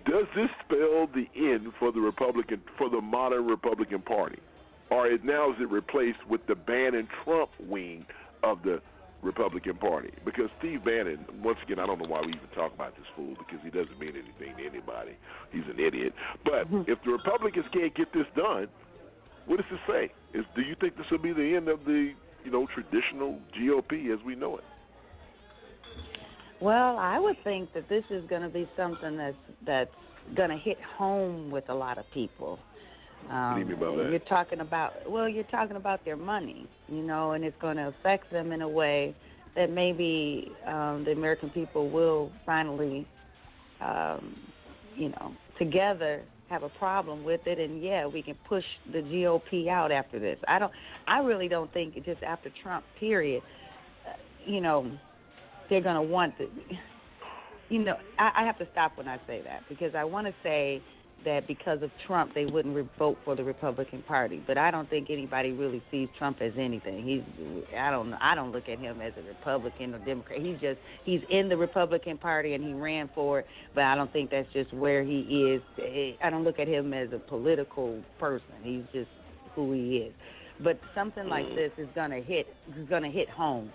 does 0.06 0.26
this 0.36 0.50
spell 0.64 1.08
the 1.14 1.28
end 1.36 1.74
for 1.80 1.92
the 1.92 2.00
Republican 2.00 2.62
for 2.78 2.90
the 2.90 3.02
modern 3.02 3.48
Republican 3.48 4.02
Party, 4.02 4.40
or 4.92 5.08
it, 5.08 5.24
now 5.26 5.52
is 5.52 5.58
it 5.60 5.70
replaced 5.70 6.26
with 6.30 6.46
the 6.48 6.56
Bannon 6.56 7.08
Trump 7.24 7.50
wing 7.60 8.06
of 8.44 8.62
the 8.64 8.82
Republican 9.26 9.76
Party? 9.76 10.12
Because 10.24 10.50
Steve 10.60 10.86
Bannon, 10.86 11.26
once 11.44 11.58
again, 11.66 11.80
I 11.80 11.88
don't 11.88 12.00
know 12.00 12.08
why 12.08 12.22
we 12.22 12.30
even 12.30 12.48
talk 12.54 12.74
about 12.74 12.96
this 12.96 13.06
fool 13.16 13.36
because 13.38 13.60
he 13.64 13.70
doesn't 13.70 14.00
mean 14.00 14.14
anything 14.14 14.56
to 14.58 14.64
anybody. 14.64 15.18
He's 15.52 15.66
an 15.66 15.80
idiot. 15.80 16.14
But 16.44 16.70
mm-hmm. 16.72 16.90
if 16.90 17.00
the 17.04 17.12
Republicans 17.12 17.66
can't 17.74 17.94
get 17.96 18.14
this 18.14 18.28
done, 18.36 18.68
what 19.48 19.58
does 19.58 19.66
it 19.72 19.80
say? 19.88 20.38
Is 20.38 20.46
do 20.56 20.62
you 20.62 20.76
think 20.80 20.96
this 20.98 21.06
will 21.12 21.20
be 21.20 21.34
the 21.34 21.56
end 21.56 21.68
of 21.68 21.84
the 21.86 22.14
you 22.44 22.52
know 22.52 22.68
traditional 22.74 23.40
GOP 23.58 24.14
as 24.14 24.24
we 24.26 24.36
know 24.36 24.58
it? 24.58 24.64
Well, 26.62 26.98
I 26.98 27.20
would 27.20 27.36
think 27.44 27.74
that 27.74 27.90
this 27.90 28.04
is 28.10 28.24
going 28.30 28.42
to 28.42 28.50
be 28.50 28.68
something 28.78 29.18
that's 29.18 29.36
that's 29.66 30.36
going 30.36 30.50
to 30.50 30.58
hit 30.58 30.78
home 30.98 31.52
with 31.52 31.70
a 31.70 31.74
lot 31.74 31.98
of 31.98 32.06
people. 32.14 32.60
Um, 33.30 33.56
that. 33.68 34.12
You're 34.12 34.20
talking 34.20 34.60
about 34.60 35.10
well, 35.10 35.28
you're 35.28 35.44
talking 35.46 35.76
about 35.76 36.06
their 36.06 36.16
money, 36.16 36.68
you 36.88 37.02
know, 37.02 37.32
and 37.32 37.44
it's 37.44 37.60
going 37.60 37.78
to 37.78 37.88
affect 37.88 38.32
them 38.32 38.52
in 38.52 38.62
a 38.62 38.70
way 38.70 39.16
that 39.56 39.72
maybe 39.72 40.52
um, 40.68 41.04
the 41.06 41.12
American 41.12 41.50
people 41.50 41.90
will 41.90 42.32
finally, 42.46 43.08
um, 43.82 44.36
you 44.96 45.10
know, 45.10 45.32
together 45.58 46.24
have 46.50 46.64
a 46.64 46.70
problem 46.70 47.24
with 47.24 47.42
it, 47.48 47.60
and 47.60 47.82
yeah, 47.82 48.06
we 48.06 48.22
can 48.22 48.36
push 48.48 48.64
the 48.92 49.00
GOP 49.00 49.68
out 49.68 49.92
after 49.92 50.20
this. 50.20 50.38
I 50.48 50.60
don't, 50.60 50.72
I 51.08 51.20
really 51.20 51.48
don't 51.48 51.72
think 51.74 51.98
it 51.98 52.06
just 52.06 52.22
after 52.22 52.52
Trump 52.62 52.86
period, 53.00 53.42
uh, 54.08 54.14
you 54.46 54.62
know, 54.62 54.92
they're 55.70 55.82
going 55.82 55.96
to 55.96 56.02
want 56.02 56.38
the, 56.38 56.48
you 57.70 57.80
know, 57.80 57.96
I, 58.20 58.32
I 58.38 58.46
have 58.46 58.60
to 58.60 58.68
stop 58.72 58.98
when 58.98 59.08
I 59.08 59.18
say 59.26 59.42
that 59.46 59.62
because 59.70 59.96
I 59.96 60.04
want 60.04 60.28
to 60.28 60.34
say 60.44 60.82
that 61.26 61.48
because 61.48 61.82
of 61.82 61.92
Trump 62.08 62.34
they 62.34 62.46
wouldn't 62.46 62.76
re- 62.76 62.90
vote 62.98 63.18
for 63.26 63.36
the 63.36 63.44
Republican 63.44 64.02
Party. 64.04 64.42
But 64.46 64.58
I 64.58 64.72
don't 64.72 64.90
think 64.90 65.10
anybody 65.10 65.52
really 65.52 65.84
sees 65.92 66.08
Trump 66.18 66.42
as 66.42 66.54
anything. 66.58 67.04
He's 67.04 67.22
I 67.78 67.92
don't 67.92 68.14
I 68.14 68.36
don't 68.36 68.52
look 68.52 68.70
at 68.70 68.80
him 68.80 69.02
as 69.02 69.14
a 69.18 69.28
Republican 69.28 69.94
or 69.94 70.00
Democrat. 70.00 70.42
He's 70.42 70.60
just 70.60 70.80
he's 71.04 71.22
in 71.30 71.50
the 71.50 71.58
Republican 71.58 72.18
Party 72.18 72.54
and 72.54 72.64
he 72.64 72.74
ran 72.74 73.10
for 73.14 73.40
it. 73.40 73.48
But 73.74 73.86
I 73.86 73.96
don't 73.96 74.12
think 74.14 74.32
that's 74.32 74.52
just 74.54 74.74
where 74.74 75.04
he 75.04 75.20
is. 75.22 75.62
Eh, 75.80 76.12
I 76.24 76.30
don't 76.30 76.44
look 76.44 76.60
at 76.60 76.68
him 76.68 76.94
as 76.94 77.10
a 77.12 77.20
political 77.20 78.02
person. 78.20 78.48
He's 78.64 78.84
just 78.94 79.10
who 79.56 79.74
he 79.74 79.98
is. 79.98 80.14
But 80.64 80.80
something 80.94 81.28
like 81.28 81.46
mm. 81.46 81.56
this 81.56 81.72
is 81.78 81.88
gonna 81.96 82.22
hit 82.22 82.48
is 82.78 82.88
gonna 82.90 83.12
hit 83.12 83.30
home 83.30 83.72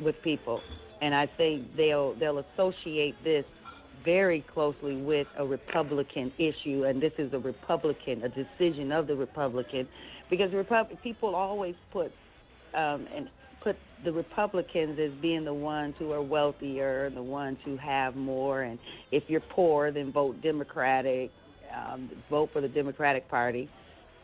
with 0.00 0.16
people, 0.22 0.60
and 1.00 1.14
I 1.14 1.26
think 1.36 1.76
they'll 1.76 2.14
they'll 2.14 2.44
associate 2.54 3.14
this 3.24 3.44
very 4.04 4.44
closely 4.52 4.96
with 4.96 5.26
a 5.38 5.44
Republican 5.44 6.32
issue, 6.38 6.84
and 6.84 7.00
this 7.00 7.12
is 7.18 7.32
a 7.32 7.38
Republican, 7.38 8.22
a 8.22 8.28
decision 8.28 8.92
of 8.92 9.06
the 9.06 9.14
Republican, 9.14 9.88
because 10.28 10.52
Repub- 10.52 10.88
people 11.02 11.34
always 11.34 11.74
put 11.92 12.12
um, 12.74 13.06
and 13.14 13.28
put 13.62 13.76
the 14.04 14.12
Republicans 14.12 14.98
as 14.98 15.10
being 15.20 15.44
the 15.44 15.52
ones 15.52 15.94
who 15.98 16.12
are 16.12 16.22
wealthier, 16.22 17.10
the 17.10 17.22
ones 17.22 17.58
who 17.64 17.76
have 17.76 18.16
more, 18.16 18.62
and 18.62 18.78
if 19.10 19.24
you're 19.28 19.40
poor, 19.40 19.90
then 19.90 20.12
vote 20.12 20.40
Democratic, 20.42 21.30
um, 21.74 22.10
vote 22.30 22.50
for 22.52 22.60
the 22.60 22.68
Democratic 22.68 23.28
Party. 23.28 23.68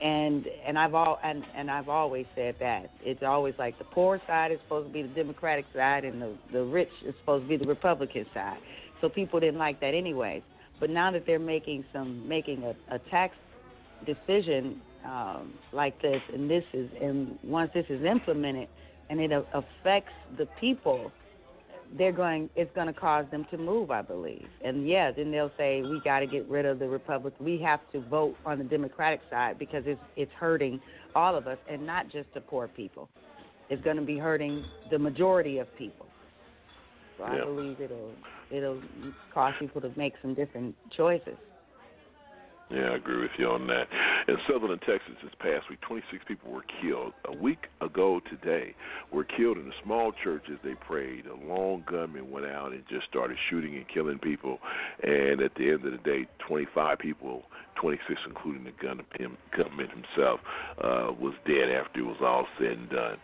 And 0.01 0.47
and 0.67 0.79
I've 0.79 0.93
all 0.93 1.19
and, 1.25 1.43
and 1.57 1.71
I've 1.71 1.89
always 1.89 2.27
said 2.35 2.57
that 2.61 2.91
it's 3.03 3.23
always 3.23 3.55
like 3.59 3.79
the 3.79 3.85
poor 3.85 4.21
side 4.27 4.53
is 4.53 4.59
supposed 4.65 4.89
to 4.89 4.93
be 4.93 5.01
the 5.01 5.09
Democratic 5.09 5.65
side, 5.75 6.05
and 6.05 6.21
the 6.21 6.35
the 6.53 6.63
rich 6.63 6.91
is 7.03 7.15
supposed 7.21 7.45
to 7.45 7.49
be 7.49 7.57
the 7.57 7.67
Republican 7.67 8.27
side 8.35 8.59
so 9.01 9.09
people 9.09 9.41
didn't 9.41 9.59
like 9.59 9.81
that 9.81 9.95
anyway. 9.95 10.43
But 10.79 10.91
now 10.91 11.11
that 11.11 11.25
they're 11.27 11.39
making 11.39 11.85
some 11.93 12.29
making 12.29 12.65
a, 12.65 12.95
a 12.95 12.99
tax 13.11 13.35
decision 14.05 14.81
um, 15.05 15.55
like 15.73 16.01
this, 16.03 16.21
and 16.33 16.51
this 16.51 16.65
is 16.73 16.91
and 17.01 17.39
once 17.43 17.71
this 17.75 17.87
is 17.89 18.05
implemented, 18.05 18.69
and 19.09 19.21
it 19.21 19.31
affects 19.55 20.13
the 20.37 20.47
people, 20.61 21.11
they're 21.97 22.13
going. 22.13 22.51
It's 22.57 22.75
going 22.75 22.89
to 22.89 22.93
cause 22.93 23.25
them 23.31 23.47
to 23.51 23.57
move, 23.57 23.91
I 23.91 24.03
believe. 24.03 24.47
And 24.63 24.87
yeah, 24.87 25.11
then 25.13 25.31
they'll 25.31 25.53
say 25.57 25.83
we 25.83 26.01
got 26.05 26.21
to 26.21 26.27
get 26.27 26.49
rid 26.49 26.67
of 26.67 26.79
the 26.79 26.89
Republic. 26.89 27.35
We 27.41 27.59
have 27.63 27.81
to 27.93 28.01
vote 28.01 28.37
on 28.45 28.59
the 28.59 28.65
Democratic 28.65 29.21
side 29.31 29.59
because 29.59 29.85
it's 29.87 30.01
it's 30.17 30.33
hurting 30.39 30.81
all 31.15 31.37
of 31.37 31.47
us, 31.47 31.59
and 31.71 31.87
not 31.87 32.11
just 32.11 32.33
the 32.35 32.41
poor 32.41 32.69
people. 32.69 33.09
It's 33.69 33.83
going 33.83 33.97
to 33.97 34.03
be 34.03 34.19
hurting 34.19 34.65
the 34.91 34.99
majority 34.99 35.59
of 35.59 35.75
people. 35.77 36.07
So 37.19 37.25
I 37.25 37.41
believe 37.41 37.81
it'll 37.81 38.13
it'll 38.51 38.81
cause 39.33 39.55
people 39.59 39.81
to 39.81 39.93
make 39.97 40.15
some 40.23 40.35
different 40.35 40.75
choices. 40.97 41.37
Yeah, 42.71 42.91
I 42.91 42.97
agree 42.97 43.21
with 43.21 43.31
you 43.39 43.47
on 43.47 43.69
that. 43.69 43.87
In 44.27 44.37
Sutherland, 44.51 44.81
Texas, 44.81 45.15
this 45.23 45.33
past 45.39 45.71
week, 45.71 45.81
26 45.83 46.25
people 46.27 46.51
were 46.51 46.65
killed. 46.83 47.13
A 47.27 47.37
week 47.37 47.69
ago 47.81 48.21
today, 48.29 48.75
were 49.13 49.23
killed 49.23 49.57
in 49.59 49.69
a 49.69 49.83
small 49.85 50.11
church 50.25 50.43
as 50.51 50.59
they 50.65 50.75
prayed. 50.75 51.27
A 51.27 51.47
lone 51.47 51.85
gunman 51.89 52.29
went 52.29 52.47
out 52.47 52.73
and 52.73 52.83
just 52.89 53.07
started 53.09 53.37
shooting 53.49 53.77
and 53.77 53.87
killing 53.87 54.19
people. 54.19 54.59
And 55.01 55.41
at 55.43 55.55
the 55.55 55.71
end 55.71 55.85
of 55.87 55.93
the 55.93 55.99
day, 55.99 56.27
25 56.49 56.99
people, 56.99 57.45
26 57.81 58.21
including 58.27 58.65
the 58.65 58.73
gun, 58.83 59.01
him, 59.17 59.37
gunman 59.57 59.89
himself, 59.89 60.41
uh, 60.83 61.13
was 61.21 61.35
dead 61.47 61.71
after 61.71 62.01
it 62.01 62.07
was 62.07 62.19
all 62.21 62.49
said 62.59 62.73
and 62.73 62.91
done. 62.91 63.19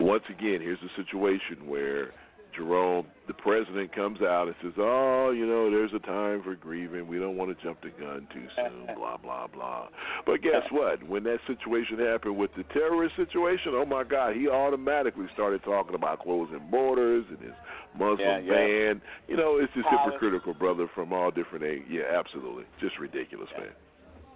Once 0.00 0.24
again, 0.30 0.62
here's 0.62 0.78
a 0.78 0.96
situation 0.96 1.68
where 1.68 2.12
Jerome, 2.58 3.06
the 3.28 3.34
president 3.34 3.94
comes 3.94 4.20
out 4.20 4.48
and 4.48 4.56
says, 4.60 4.72
"Oh, 4.76 5.30
you 5.30 5.46
know, 5.46 5.70
there's 5.70 5.92
a 5.94 6.00
time 6.00 6.42
for 6.42 6.56
grieving. 6.56 7.06
We 7.06 7.18
don't 7.18 7.36
want 7.36 7.56
to 7.56 7.64
jump 7.64 7.80
the 7.80 7.90
gun 7.90 8.26
too 8.34 8.46
soon." 8.56 8.94
blah 8.96 9.16
blah 9.16 9.46
blah. 9.46 9.88
But 10.26 10.42
guess 10.42 10.66
what? 10.70 11.02
When 11.08 11.22
that 11.24 11.38
situation 11.46 11.98
happened 11.98 12.36
with 12.36 12.50
the 12.56 12.64
terrorist 12.74 13.14
situation, 13.16 13.72
oh 13.74 13.86
my 13.86 14.02
God, 14.02 14.34
he 14.34 14.48
automatically 14.48 15.26
started 15.34 15.62
talking 15.62 15.94
about 15.94 16.20
closing 16.20 16.60
borders 16.70 17.24
and 17.30 17.38
his 17.38 17.54
Muslim 17.94 18.18
yeah, 18.20 18.38
yeah. 18.40 18.52
ban. 18.52 19.02
You 19.28 19.36
know, 19.36 19.58
it's 19.58 19.72
just 19.74 19.86
Policy. 19.86 20.04
hypocritical, 20.10 20.54
brother, 20.54 20.90
from 20.94 21.12
all 21.12 21.30
different 21.30 21.64
age. 21.64 21.84
Yeah, 21.88 22.10
absolutely, 22.12 22.64
just 22.80 22.98
ridiculous, 22.98 23.48
man. 23.56 23.70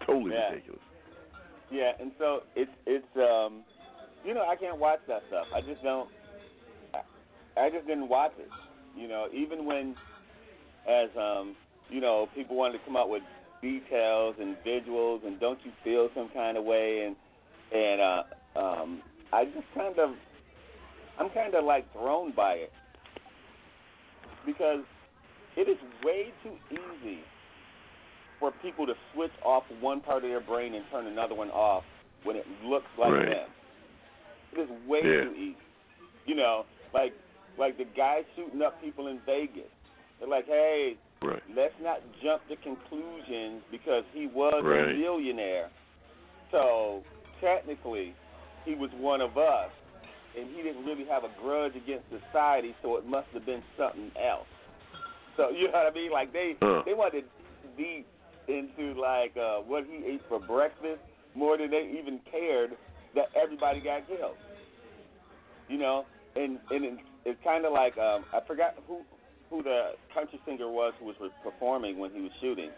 Totally 0.06 0.32
Yeah. 0.32 0.50
ridiculous. 0.50 0.80
Yeah, 1.70 1.92
and 1.98 2.12
so 2.18 2.42
it's 2.54 2.70
it's 2.86 3.16
um, 3.16 3.64
you 4.24 4.34
know, 4.34 4.46
I 4.46 4.56
can't 4.56 4.78
watch 4.78 5.00
that 5.08 5.22
stuff. 5.28 5.46
I 5.54 5.60
just 5.60 5.82
don't. 5.82 6.08
I- 7.56 7.70
just 7.70 7.86
didn't 7.86 8.08
watch 8.08 8.32
it. 8.38 8.50
You 8.96 9.08
know, 9.08 9.28
even 9.32 9.64
when, 9.64 9.94
as 10.88 11.08
um, 11.16 11.54
you 11.88 12.00
know, 12.00 12.28
people 12.34 12.56
wanted 12.56 12.78
to 12.78 12.84
come 12.84 12.96
up 12.96 13.08
with 13.08 13.22
details 13.62 14.34
and 14.40 14.56
visuals 14.66 15.24
and 15.26 15.38
don't 15.40 15.58
you 15.64 15.70
feel 15.84 16.08
some 16.14 16.28
kind 16.34 16.56
of 16.56 16.64
way 16.64 17.04
and 17.06 17.16
and 17.72 18.00
uh, 18.02 18.22
um, 18.56 19.02
I 19.32 19.46
just 19.46 19.64
kind 19.74 19.98
of, 19.98 20.10
I'm 21.18 21.30
kind 21.30 21.54
of 21.54 21.64
like 21.64 21.90
thrown 21.94 22.32
by 22.32 22.52
it 22.54 22.72
because 24.44 24.80
it 25.56 25.68
is 25.68 25.78
way 26.04 26.32
too 26.42 26.52
easy 26.70 27.20
for 28.38 28.52
people 28.60 28.86
to 28.86 28.92
switch 29.14 29.30
off 29.42 29.62
one 29.80 30.00
part 30.00 30.22
of 30.24 30.28
their 30.30 30.40
brain 30.40 30.74
and 30.74 30.84
turn 30.90 31.06
another 31.06 31.34
one 31.34 31.48
off 31.50 31.84
when 32.24 32.36
it 32.36 32.44
looks 32.64 32.86
like 32.98 33.12
Right. 33.12 33.26
them. 33.28 33.48
It 34.52 34.58
is 34.60 34.70
way 34.86 35.00
Yeah. 35.02 35.22
too 35.24 35.34
easy. 35.34 35.56
You 36.26 36.34
know, 36.34 36.66
like 36.92 37.14
like 37.58 37.76
the 37.78 37.86
guy 37.96 38.20
shooting 38.36 38.62
up 38.62 38.80
people 38.80 39.08
in 39.08 39.20
Vegas. 39.26 39.70
They're 40.18 40.28
like, 40.28 40.46
hey, 40.46 40.96
Right. 41.22 41.42
let's 41.54 41.74
not 41.80 42.00
jump 42.22 42.46
to 42.48 42.56
conclusions 42.56 43.62
because 43.70 44.04
he 44.12 44.26
was 44.26 44.62
Right. 44.64 44.94
a 44.94 44.98
millionaire. 44.98 45.70
So 46.50 47.02
technically, 47.40 48.14
he 48.64 48.74
was 48.74 48.90
one 48.94 49.20
of 49.20 49.36
us, 49.38 49.70
and 50.36 50.48
he 50.54 50.62
didn't 50.62 50.84
really 50.84 51.04
have 51.06 51.24
a 51.24 51.30
grudge 51.40 51.74
against 51.76 52.04
society. 52.10 52.74
So 52.82 52.96
it 52.96 53.06
must 53.06 53.28
have 53.34 53.44
been 53.44 53.62
something 53.76 54.10
else. 54.16 54.46
So 55.36 55.50
you 55.50 55.66
know 55.68 55.78
what 55.78 55.86
I 55.86 55.94
mean? 55.94 56.12
Like 56.12 56.32
they 56.32 56.56
Huh. 56.60 56.82
they 56.84 56.94
wanted 56.94 57.24
deep 57.76 58.06
into 58.48 58.94
like 59.00 59.36
uh, 59.36 59.60
what 59.60 59.84
he 59.84 60.04
ate 60.04 60.22
for 60.28 60.38
breakfast 60.38 61.00
more 61.34 61.56
than 61.56 61.70
they 61.70 61.88
even 61.98 62.20
cared 62.30 62.76
that 63.14 63.30
everybody 63.34 63.80
got 63.80 64.06
killed. 64.06 64.36
You 65.68 65.78
know, 65.78 66.06
and 66.36 66.58
and 66.70 66.84
it, 66.84 66.98
it's 67.24 67.38
kind 67.44 67.64
of 67.64 67.72
like 67.72 67.96
um, 67.98 68.24
I 68.32 68.40
forgot 68.46 68.74
who 68.86 69.02
who 69.50 69.62
the 69.62 69.92
country 70.14 70.40
singer 70.46 70.68
was 70.70 70.94
who 70.98 71.06
was 71.06 71.16
performing 71.44 71.98
when 71.98 72.10
he 72.10 72.20
was 72.20 72.32
shooting, 72.40 72.70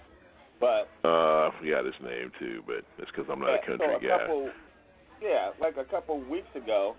but 0.61 0.89
Uh, 1.05 1.49
I 1.49 1.51
forgot 1.61 1.85
his 1.85 1.95
name 2.03 2.33
too, 2.39 2.63
but 2.67 2.83
it's 2.99 3.11
because 3.15 3.27
I'm 3.31 3.41
not 3.41 3.55
a 3.55 3.67
country 3.67 3.87
so 3.87 3.97
a 3.97 4.01
guy. 4.01 4.19
couple, 4.19 4.51
yeah, 5.23 5.51
like 5.61 5.77
a 5.77 5.85
couple 5.85 6.19
weeks 6.29 6.51
ago, 6.55 6.97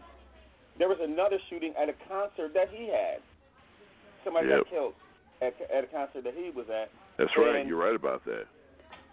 there 0.80 0.88
was 0.88 0.98
another 1.02 1.38
shooting 1.50 1.74
at 1.82 1.89
a 1.89 1.96
concert 2.08 2.54
that 2.54 2.70
he 2.72 2.88
had. 2.88 3.20
Somebody 4.24 4.48
Yep. 4.48 4.64
got 4.64 4.70
killed 4.70 4.93
at 5.41 5.54
at 5.70 5.84
a 5.84 5.88
concert 5.88 6.24
that 6.24 6.34
he 6.34 6.50
was 6.52 6.66
at. 6.70 6.89
That's 7.18 7.32
right. 7.38 7.66
You're 7.68 7.78
right 7.78 7.96
about 7.96 8.24
that. 8.26 8.46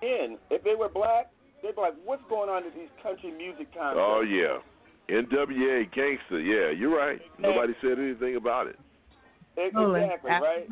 And 0.03 0.39
if 0.51 0.63
they 0.65 0.75
were 0.75 0.89
black, 0.89 1.31
they'd 1.63 1.75
be 1.75 1.81
like, 1.81 1.95
"What's 2.05 2.23
going 2.29 2.49
on 2.51 2.65
at 2.67 2.75
these 2.75 2.91
country 3.03 3.31
music 3.31 3.73
concerts?" 3.75 4.03
Oh 4.03 4.23
yeah, 4.23 4.59
NWA 5.09 5.93
gangster. 5.93 6.41
Yeah, 6.41 6.71
you're 6.71 6.97
right. 6.97 7.21
Nobody 7.39 7.75
said 7.81 7.99
anything 7.99 8.37
about 8.37 8.67
it. 8.67 8.79
Exactly, 9.57 10.31
right? 10.31 10.69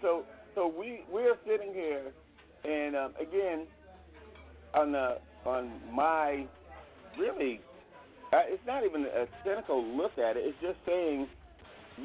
So 0.00 0.24
so 0.54 0.66
we 0.66 1.02
we're 1.12 1.36
sitting 1.46 1.72
here 1.72 2.12
and 2.64 2.96
um, 2.96 3.14
again 3.20 3.66
on 4.74 4.92
the 4.92 5.18
on 5.44 5.70
my 5.92 6.46
really 7.18 7.60
uh, 8.32 8.38
it's 8.46 8.62
not 8.66 8.84
even 8.84 9.04
a 9.04 9.26
cynical 9.44 9.84
look 9.84 10.12
at 10.18 10.36
it, 10.36 10.44
it's 10.44 10.56
just 10.60 10.78
saying 10.86 11.28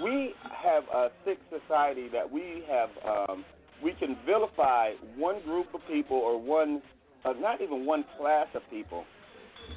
we 0.04 0.34
have 0.64 0.84
a 0.94 1.10
sick 1.26 1.40
society 1.50 2.08
that 2.12 2.30
we 2.30 2.64
have 2.70 2.90
um, 3.08 3.46
we 3.84 3.94
can 3.94 4.18
vilify 4.26 4.92
one 5.18 5.42
group 5.44 5.68
of 5.74 5.82
people 5.88 6.18
or 6.18 6.40
one 6.40 6.82
uh, 7.26 7.34
not 7.40 7.62
even 7.62 7.86
one 7.86 8.04
class 8.18 8.48
of 8.56 8.62
people, 8.70 9.06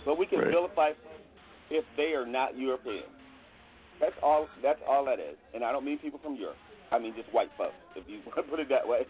but 0.05 0.19
we 0.19 0.27
can 0.27 0.41
Right. 0.41 0.51
vilify 0.51 0.93
if 1.71 1.85
they 1.97 2.15
are 2.15 2.27
not 2.27 2.57
European. 2.57 3.05
That's 4.01 4.15
all. 4.23 4.49
That's 4.63 4.81
all 4.87 5.05
that 5.07 5.19
is. 5.21 5.37
And 5.55 5.65
I 5.65 5.73
don't 5.73 5.85
mean 5.85 5.99
people 5.99 6.19
from 6.23 6.37
Europe. 6.37 6.57
I 6.91 6.99
mean 6.99 7.15
just 7.15 7.33
white 7.33 7.51
folks. 7.57 7.75
If 7.97 8.05
you 8.09 8.21
want 8.27 8.37
to 8.37 8.43
put 8.43 8.61
it 8.61 8.69
that 8.69 8.87
way, 8.87 9.07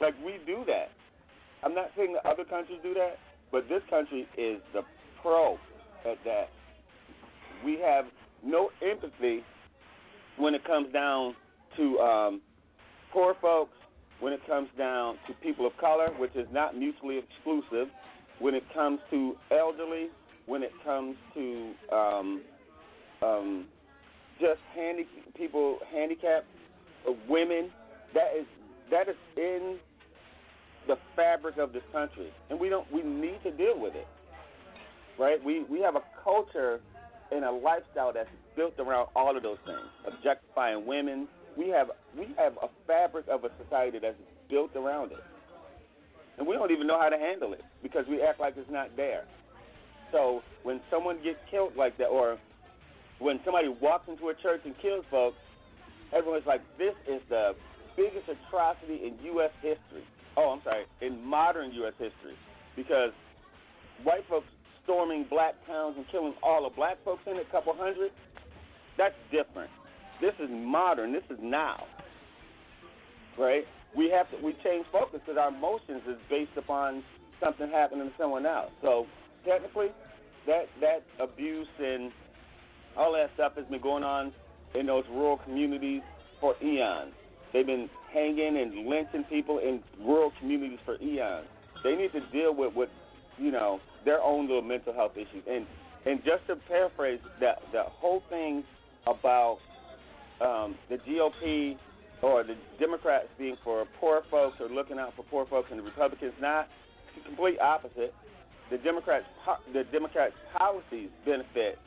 like 0.00 0.14
we 0.24 0.38
do 0.46 0.64
that. 0.66 0.90
I'm 1.62 1.74
not 1.74 1.90
saying 1.96 2.14
that 2.14 2.24
other 2.26 2.44
countries 2.44 2.78
do 2.82 2.94
that, 2.94 3.18
but 3.52 3.68
this 3.68 3.82
country 3.90 4.26
is 4.38 4.60
the 4.72 4.82
pro 5.20 5.58
at 6.06 6.16
that. 6.24 6.48
We 7.64 7.78
have 7.80 8.06
no 8.42 8.70
empathy 8.80 9.44
when 10.38 10.54
it 10.54 10.64
comes 10.64 10.90
down 10.92 11.34
to 11.76 11.98
um, 11.98 12.40
poor 13.12 13.34
folks. 13.42 13.72
When 14.20 14.34
it 14.34 14.46
comes 14.46 14.68
down 14.76 15.16
to 15.28 15.32
people 15.42 15.66
of 15.66 15.74
color, 15.78 16.08
which 16.18 16.36
is 16.36 16.46
not 16.52 16.76
mutually 16.76 17.18
exclusive. 17.18 17.88
When 18.38 18.54
it 18.54 18.64
comes 18.74 19.00
to 19.10 19.34
elderly. 19.50 20.08
When 20.50 20.64
it 20.64 20.72
comes 20.84 21.14
to 21.34 21.72
um, 21.92 22.42
um, 23.22 23.66
just 24.40 24.58
handy 24.74 25.06
people 25.36 25.78
handicapped 25.92 26.46
uh, 27.08 27.12
women 27.28 27.70
that 28.14 28.32
is 28.36 28.46
that 28.90 29.08
is 29.08 29.14
in 29.36 29.76
the 30.88 30.96
fabric 31.14 31.56
of 31.58 31.72
this 31.72 31.84
country, 31.92 32.32
and 32.50 32.58
we 32.58 32.68
don't. 32.68 32.90
We 32.92 33.04
need 33.04 33.38
to 33.44 33.52
deal 33.52 33.78
with 33.78 33.94
it, 33.94 34.08
right? 35.20 35.38
We 35.44 35.62
we 35.70 35.78
have 35.82 35.94
a 35.94 36.02
culture 36.24 36.80
and 37.30 37.44
a 37.44 37.52
lifestyle 37.52 38.12
that's 38.12 38.28
built 38.56 38.74
around 38.80 39.06
all 39.14 39.36
of 39.36 39.44
those 39.44 39.58
things, 39.64 39.86
objectifying 40.04 40.84
women. 40.84 41.28
We 41.56 41.68
have 41.68 41.92
we 42.18 42.26
have 42.36 42.54
a 42.60 42.66
fabric 42.88 43.26
of 43.28 43.44
a 43.44 43.50
society 43.62 44.00
that's 44.02 44.18
built 44.50 44.74
around 44.74 45.12
it, 45.12 45.22
and 46.38 46.46
we 46.48 46.56
don't 46.56 46.72
even 46.72 46.88
know 46.88 47.00
how 47.00 47.08
to 47.08 47.18
handle 47.18 47.52
it 47.52 47.62
because 47.84 48.04
we 48.10 48.20
act 48.20 48.40
like 48.40 48.54
it's 48.56 48.68
not 48.68 48.96
there. 48.96 49.26
So 50.12 50.42
when 50.62 50.80
someone 50.90 51.22
gets 51.22 51.38
killed 51.50 51.76
like 51.76 51.96
that, 51.98 52.06
or 52.06 52.38
when 53.18 53.40
somebody 53.44 53.68
walks 53.68 54.08
into 54.08 54.28
a 54.28 54.34
church 54.34 54.60
and 54.64 54.74
kills 54.80 55.04
folks, 55.10 55.36
everyone's 56.12 56.46
like, 56.46 56.62
"This 56.78 56.94
is 57.08 57.20
the 57.28 57.54
biggest 57.96 58.28
atrocity 58.28 59.06
in 59.06 59.18
U.S. 59.34 59.52
history." 59.62 60.04
Oh, 60.36 60.50
I'm 60.50 60.62
sorry, 60.62 60.84
in 61.00 61.22
modern 61.24 61.72
U.S. 61.72 61.94
history, 61.98 62.34
because 62.76 63.12
white 64.04 64.24
folks 64.28 64.46
storming 64.84 65.26
black 65.28 65.54
towns 65.66 65.94
and 65.96 66.06
killing 66.10 66.34
all 66.42 66.68
the 66.68 66.74
black 66.74 66.96
folks 67.04 67.22
in 67.26 67.36
it, 67.36 67.46
a 67.48 67.52
couple 67.52 67.74
hundred. 67.76 68.10
That's 68.96 69.14
different. 69.30 69.70
This 70.20 70.34
is 70.38 70.48
modern. 70.50 71.12
This 71.12 71.24
is 71.30 71.38
now. 71.40 71.84
Right? 73.38 73.64
We 73.96 74.10
have 74.10 74.30
to 74.30 74.36
we 74.44 74.54
change 74.64 74.86
focus 74.92 75.20
because 75.24 75.38
our 75.38 75.48
emotions 75.48 76.02
is 76.08 76.16
based 76.28 76.56
upon 76.56 77.02
something 77.40 77.70
happening 77.70 78.08
to 78.08 78.14
someone 78.18 78.46
else. 78.46 78.70
So 78.82 79.06
technically, 79.44 79.88
that 80.46 80.66
that 80.80 81.02
abuse 81.18 81.68
and 81.78 82.12
all 82.96 83.12
that 83.12 83.30
stuff 83.34 83.52
has 83.56 83.66
been 83.66 83.80
going 83.80 84.04
on 84.04 84.32
in 84.74 84.86
those 84.86 85.04
rural 85.10 85.38
communities 85.38 86.02
for 86.40 86.54
eons. 86.62 87.12
They've 87.52 87.66
been 87.66 87.88
hanging 88.12 88.56
and 88.56 88.86
lynching 88.86 89.24
people 89.24 89.58
in 89.58 89.80
rural 90.00 90.32
communities 90.38 90.78
for 90.84 91.00
eons. 91.02 91.46
They 91.82 91.94
need 91.94 92.12
to 92.12 92.20
deal 92.32 92.54
with 92.54 92.74
what 92.74 92.90
you 93.38 93.50
know 93.50 93.80
their 94.04 94.20
own 94.20 94.46
little 94.46 94.62
mental 94.62 94.92
health 94.94 95.12
issues. 95.16 95.44
And 95.48 95.66
and 96.06 96.20
just 96.24 96.46
to 96.46 96.56
paraphrase 96.68 97.20
that 97.40 97.58
the 97.72 97.82
whole 97.84 98.22
thing 98.30 98.64
about 99.06 99.58
um, 100.40 100.76
the 100.88 100.96
GOP 100.96 101.76
or 102.22 102.42
the 102.44 102.54
Democrats 102.78 103.26
being 103.38 103.56
for 103.64 103.84
poor 103.98 104.22
folks 104.30 104.56
or 104.60 104.68
looking 104.68 104.98
out 104.98 105.14
for 105.16 105.24
poor 105.24 105.46
folks 105.46 105.68
and 105.70 105.78
the 105.78 105.84
Republicans 105.84 106.32
not, 106.40 106.68
the 107.16 107.22
complete 107.24 107.58
opposite. 107.60 108.14
The 108.70 108.78
Democrats 108.78 109.26
the 109.72 109.84
Democrats 109.90 110.34
policies 110.56 111.10
benefit 111.24 111.78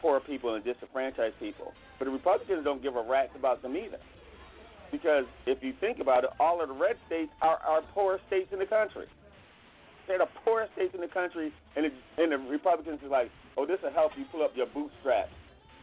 poor 0.00 0.20
people 0.20 0.54
and 0.54 0.64
disenfranchised 0.64 1.38
people, 1.40 1.72
but 1.98 2.04
the 2.04 2.10
Republicans 2.12 2.62
don't 2.64 2.82
give 2.82 2.94
a 2.94 3.02
rat's 3.02 3.34
about 3.36 3.60
them 3.62 3.76
either. 3.76 3.98
Because 4.92 5.24
if 5.46 5.62
you 5.62 5.74
think 5.80 5.98
about 5.98 6.24
it, 6.24 6.30
all 6.40 6.62
of 6.62 6.68
the 6.68 6.74
red 6.74 6.96
states 7.06 7.30
are 7.42 7.58
our 7.66 7.82
poorest 7.92 8.24
states 8.28 8.48
in 8.52 8.58
the 8.58 8.66
country. 8.66 9.06
They're 10.06 10.18
the 10.18 10.28
poorest 10.44 10.72
states 10.72 10.94
in 10.94 11.00
the 11.00 11.08
country, 11.08 11.52
and, 11.76 11.84
it, 11.84 11.92
and 12.16 12.32
the 12.32 12.38
Republicans 12.38 13.00
are 13.02 13.08
like, 13.08 13.30
oh, 13.58 13.66
this 13.66 13.78
will 13.82 13.92
help 13.92 14.12
you 14.16 14.24
pull 14.32 14.42
up 14.42 14.52
your 14.56 14.66
bootstraps 14.66 15.30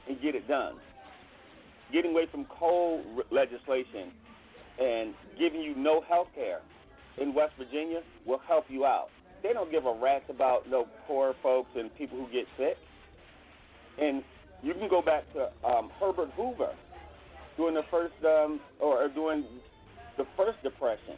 and 0.07 0.19
get 0.21 0.33
it 0.33 0.47
done. 0.47 0.75
Getting 1.93 2.11
away 2.11 2.25
from 2.31 2.45
coal 2.45 3.03
legislation 3.29 4.11
and 4.79 5.13
giving 5.37 5.61
you 5.61 5.75
no 5.75 6.01
health 6.01 6.29
care 6.33 6.61
in 7.19 7.33
West 7.33 7.53
Virginia 7.57 8.01
will 8.25 8.41
help 8.47 8.65
you 8.69 8.85
out. 8.85 9.09
They 9.45 9.53
don't 9.53 9.69
give 9.69 9.85
a 9.85 9.93
rat's 9.93 10.25
about 10.27 10.67
no 10.67 10.87
poor 11.05 11.35
folks 11.43 11.69
and 11.75 11.95
people 11.95 12.17
who 12.17 12.25
get 12.33 12.47
sick. 12.57 12.77
And 14.01 14.23
you 14.63 14.73
can 14.73 14.89
go 14.89 15.03
back 15.03 15.23
to 15.33 15.51
um, 15.63 15.91
Herbert 15.99 16.31
Hoover 16.35 16.73
during 17.55 17.75
the 17.75 17.83
first 17.91 18.15
um, 18.25 18.59
or 18.79 19.07
during 19.07 19.45
the 20.17 20.25
first 20.35 20.57
depression. 20.63 21.13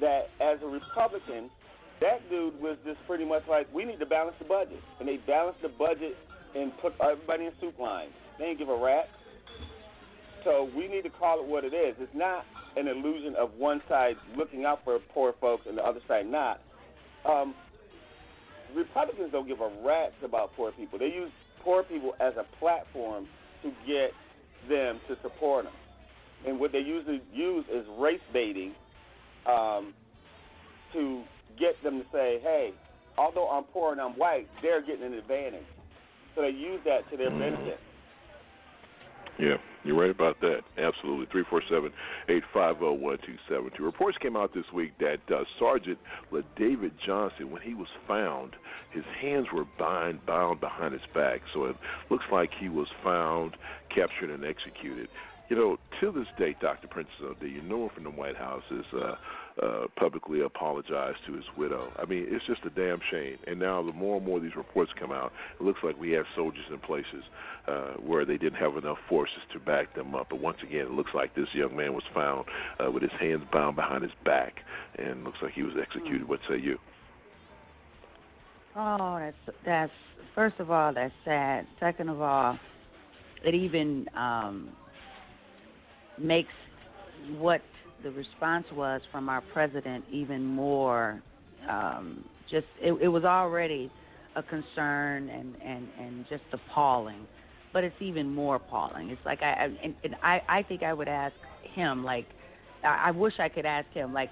That 0.00 0.30
as 0.40 0.58
a 0.62 0.66
Republican, 0.66 1.50
that 2.00 2.30
dude 2.30 2.60
was 2.60 2.76
just 2.86 2.98
pretty 3.08 3.24
much 3.24 3.42
like, 3.50 3.66
we 3.74 3.84
need 3.84 3.98
to 3.98 4.06
balance 4.06 4.36
the 4.38 4.44
budget, 4.44 4.78
and 5.00 5.08
they 5.08 5.16
balanced 5.26 5.60
the 5.60 5.68
budget 5.68 6.16
and 6.54 6.70
put 6.78 6.92
everybody 7.02 7.46
in 7.46 7.52
soup 7.60 7.76
lines. 7.80 8.12
They 8.38 8.44
didn't 8.44 8.60
give 8.60 8.68
a 8.68 8.78
rat. 8.78 9.08
So 10.44 10.70
we 10.76 10.86
need 10.86 11.02
to 11.02 11.10
call 11.10 11.40
it 11.40 11.46
what 11.48 11.64
it 11.64 11.74
is. 11.74 11.96
It's 11.98 12.14
not 12.14 12.44
an 12.76 12.86
illusion 12.86 13.34
of 13.34 13.50
one 13.58 13.82
side 13.88 14.14
looking 14.36 14.64
out 14.64 14.84
for 14.84 15.00
poor 15.12 15.34
folks 15.40 15.64
and 15.68 15.76
the 15.76 15.82
other 15.82 16.00
side 16.06 16.26
not. 16.30 16.60
Um, 17.24 17.54
Republicans 18.74 19.30
don't 19.32 19.48
give 19.48 19.60
a 19.60 19.70
rat 19.84 20.12
about 20.22 20.52
poor 20.56 20.72
people. 20.72 20.98
They 20.98 21.06
use 21.06 21.30
poor 21.62 21.82
people 21.82 22.14
as 22.20 22.34
a 22.38 22.44
platform 22.58 23.26
to 23.62 23.70
get 23.86 24.10
them 24.68 25.00
to 25.08 25.16
support 25.22 25.64
them. 25.64 25.74
And 26.46 26.60
what 26.60 26.72
they 26.72 26.78
usually 26.78 27.22
use 27.32 27.64
is 27.72 27.84
race 27.98 28.20
baiting 28.32 28.72
um, 29.46 29.94
to 30.92 31.22
get 31.58 31.82
them 31.82 31.98
to 31.98 32.04
say, 32.12 32.38
hey, 32.42 32.70
although 33.16 33.48
I'm 33.48 33.64
poor 33.64 33.92
and 33.92 34.00
I'm 34.00 34.12
white, 34.12 34.46
they're 34.62 34.84
getting 34.84 35.04
an 35.04 35.14
advantage. 35.14 35.64
So 36.34 36.42
they 36.42 36.50
use 36.50 36.80
that 36.84 37.10
to 37.10 37.16
their 37.16 37.30
mm. 37.30 37.38
benefit. 37.38 37.80
Yeah, 39.38 39.56
you're 39.88 39.98
right 39.98 40.10
about 40.10 40.38
that. 40.42 40.60
Absolutely. 40.76 41.26
Three 41.32 41.44
four 41.48 41.62
seven 41.70 41.90
eight 42.28 42.42
five 42.52 42.76
zero 42.78 42.92
one 42.92 43.16
two 43.24 43.36
seven 43.48 43.70
two. 43.74 43.84
Reports 43.84 44.18
came 44.20 44.36
out 44.36 44.52
this 44.52 44.66
week 44.74 44.92
that 45.00 45.20
uh, 45.34 45.44
Sergeant 45.58 45.98
LaDavid 46.30 46.92
Johnson, 47.06 47.50
when 47.50 47.62
he 47.62 47.72
was 47.72 47.88
found, 48.06 48.54
his 48.90 49.04
hands 49.18 49.46
were 49.50 49.64
bind, 49.78 50.24
bound 50.26 50.60
behind 50.60 50.92
his 50.92 51.02
back. 51.14 51.40
So 51.54 51.64
it 51.64 51.76
looks 52.10 52.26
like 52.30 52.50
he 52.60 52.68
was 52.68 52.88
found, 53.02 53.56
captured, 53.88 54.28
and 54.28 54.44
executed. 54.44 55.08
You 55.48 55.56
know, 55.56 55.78
to 56.00 56.12
this 56.12 56.28
day, 56.38 56.54
Dr. 56.60 56.86
Princess 56.88 57.14
O'Delia, 57.24 57.62
no 57.62 57.78
one 57.78 57.90
from 57.94 58.04
the 58.04 58.10
White 58.10 58.36
House 58.36 58.64
is 58.70 58.84
uh, 58.94 59.14
uh, 59.62 59.86
publicly 59.96 60.40
apologized 60.40 61.18
to 61.26 61.32
his 61.32 61.44
widow. 61.56 61.90
I 61.96 62.04
mean, 62.04 62.26
it's 62.28 62.46
just 62.46 62.60
a 62.64 62.70
damn 62.70 63.00
shame. 63.10 63.36
And 63.46 63.58
now, 63.58 63.82
the 63.82 63.92
more 63.92 64.16
and 64.16 64.26
more 64.26 64.40
these 64.40 64.56
reports 64.56 64.92
come 64.98 65.12
out, 65.12 65.32
it 65.58 65.64
looks 65.64 65.80
like 65.82 65.98
we 65.98 66.12
have 66.12 66.24
soldiers 66.36 66.64
in 66.70 66.78
places 66.78 67.24
uh, 67.66 67.94
where 67.94 68.24
they 68.24 68.36
didn't 68.36 68.58
have 68.58 68.76
enough 68.76 68.98
forces 69.08 69.38
to 69.52 69.58
back 69.58 69.94
them 69.94 70.14
up. 70.14 70.28
But 70.30 70.40
once 70.40 70.58
again, 70.62 70.82
it 70.82 70.90
looks 70.92 71.10
like 71.14 71.34
this 71.34 71.48
young 71.54 71.76
man 71.76 71.92
was 71.92 72.04
found 72.14 72.44
uh, 72.78 72.90
with 72.90 73.02
his 73.02 73.12
hands 73.20 73.42
bound 73.52 73.76
behind 73.76 74.02
his 74.02 74.12
back, 74.24 74.54
and 74.96 75.24
looks 75.24 75.38
like 75.42 75.52
he 75.52 75.62
was 75.62 75.74
executed. 75.80 76.22
Mm. 76.22 76.28
What 76.28 76.40
say 76.48 76.58
you? 76.58 76.78
Oh, 78.76 79.18
that's 79.18 79.58
that's 79.64 79.92
first 80.34 80.54
of 80.60 80.70
all 80.70 80.94
that's 80.94 81.12
sad. 81.24 81.66
Second 81.80 82.10
of 82.10 82.20
all, 82.20 82.58
it 83.44 83.54
even 83.54 84.06
um, 84.16 84.68
makes 86.16 86.52
what 87.38 87.60
the 88.02 88.10
response 88.10 88.66
was 88.72 89.00
from 89.10 89.28
our 89.28 89.42
president 89.52 90.04
even 90.10 90.44
more 90.44 91.22
um, 91.68 92.24
just 92.50 92.66
it, 92.80 92.92
it 93.02 93.08
was 93.08 93.24
already 93.24 93.90
a 94.36 94.42
concern 94.42 95.28
and, 95.28 95.54
and, 95.64 95.88
and 96.00 96.24
just 96.28 96.42
appalling 96.52 97.26
but 97.72 97.84
it's 97.84 97.96
even 98.00 98.32
more 98.32 98.56
appalling 98.56 99.10
it's 99.10 99.20
like 99.24 99.42
i, 99.42 99.52
I 99.52 99.64
and, 99.84 99.94
and 100.04 100.16
i 100.22 100.40
i 100.48 100.62
think 100.62 100.82
i 100.82 100.92
would 100.92 101.08
ask 101.08 101.34
him 101.74 102.04
like 102.04 102.26
I, 102.84 103.06
I 103.06 103.10
wish 103.10 103.34
i 103.38 103.48
could 103.48 103.66
ask 103.66 103.88
him 103.92 104.12
like 104.12 104.30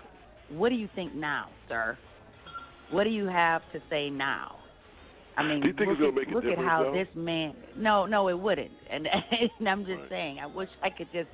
what 0.50 0.68
do 0.68 0.74
you 0.74 0.88
think 0.94 1.14
now 1.14 1.48
sir 1.68 1.98
what 2.90 3.04
do 3.04 3.10
you 3.10 3.26
have 3.26 3.62
to 3.72 3.80
say 3.90 4.10
now 4.10 4.56
I 5.36 5.42
mean, 5.42 5.60
do 5.60 5.68
you 5.68 5.74
think 5.74 5.98
look, 5.98 6.16
at, 6.16 6.32
look 6.32 6.44
at 6.44 6.58
how 6.58 6.84
though? 6.84 6.92
this 6.92 7.08
man. 7.14 7.54
No, 7.76 8.06
no, 8.06 8.28
it 8.28 8.38
wouldn't. 8.38 8.70
And, 8.90 9.06
and 9.60 9.68
I'm 9.68 9.84
just 9.84 10.00
right. 10.00 10.08
saying, 10.08 10.38
I 10.38 10.46
wish 10.46 10.68
I 10.82 10.88
could 10.88 11.08
just 11.12 11.28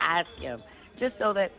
ask 0.00 0.28
him, 0.40 0.62
just 1.00 1.14
so 1.18 1.32
that 1.32 1.50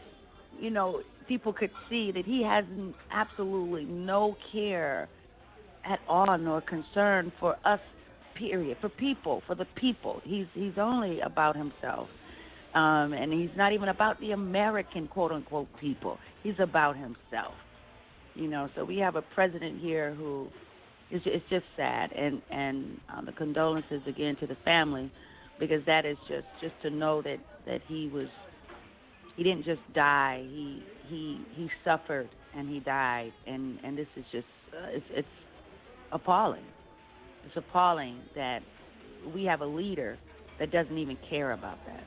you 0.60 0.70
know, 0.70 1.02
people 1.28 1.54
could 1.54 1.72
see 1.90 2.12
that 2.12 2.26
he 2.26 2.44
has 2.44 2.66
absolutely 3.12 3.86
no 3.86 4.36
care 4.52 5.08
at 5.86 6.00
all 6.08 6.38
nor 6.38 6.62
concern 6.62 7.32
for 7.40 7.56
us 7.66 7.80
period 8.36 8.78
for 8.82 8.90
people 8.90 9.42
for 9.46 9.56
the 9.56 9.66
people. 9.76 10.22
He's 10.24 10.48
he's 10.54 10.78
only 10.78 11.20
about 11.22 11.56
himself. 11.56 12.08
Um 12.74 13.14
and 13.14 13.32
he's 13.34 13.56
not 13.56 13.74
even 13.74 13.90
about 13.90 14.20
the 14.20 14.32
american 14.32 15.08
quote 15.08 15.32
unquote 15.32 15.68
people. 15.80 16.18
He's 16.44 16.60
about 16.60 16.96
himself. 16.96 17.54
You 18.36 18.48
know 18.48 18.70
so 18.76 18.84
we 18.84 18.98
have 18.98 19.16
a 19.16 19.22
president 19.22 19.82
here 19.82 20.14
who 20.14 20.48
is 21.12 21.22
it's 21.26 21.46
just 21.50 21.66
sad. 21.76 22.12
And 22.14 22.42
and 22.50 23.00
um, 23.16 23.26
the 23.26 23.34
condolences 23.34 24.02
again 24.08 24.36
to 24.38 24.48
the 24.48 24.58
family 24.66 25.12
because 25.60 25.86
that 25.86 26.06
is 26.06 26.18
just 26.28 26.48
just 26.62 26.74
to 26.84 26.90
know 26.90 27.22
that 27.22 27.40
that 27.66 27.82
he 27.88 28.08
was 28.08 28.28
he 29.40 29.44
didn't 29.46 29.64
just 29.64 29.80
die. 29.96 30.44
He 30.50 30.84
he 31.08 31.40
he 31.56 31.70
suffered 31.86 32.28
and 32.58 32.68
he 32.68 32.82
died, 32.82 33.32
and 33.48 33.80
and 33.86 33.98
this 33.98 34.08
is 34.18 34.26
just 34.34 34.46
uh, 34.74 34.88
it's 34.90 35.06
it's 35.12 35.28
appalling. 36.12 36.66
It's 37.46 37.56
appalling 37.56 38.20
that 38.36 38.60
we 39.34 39.46
have 39.46 39.62
a 39.62 39.66
leader 39.66 40.18
that 40.60 40.72
doesn't 40.72 40.98
even 40.98 41.18
care 41.30 41.54
about 41.54 41.78
that. 41.88 42.04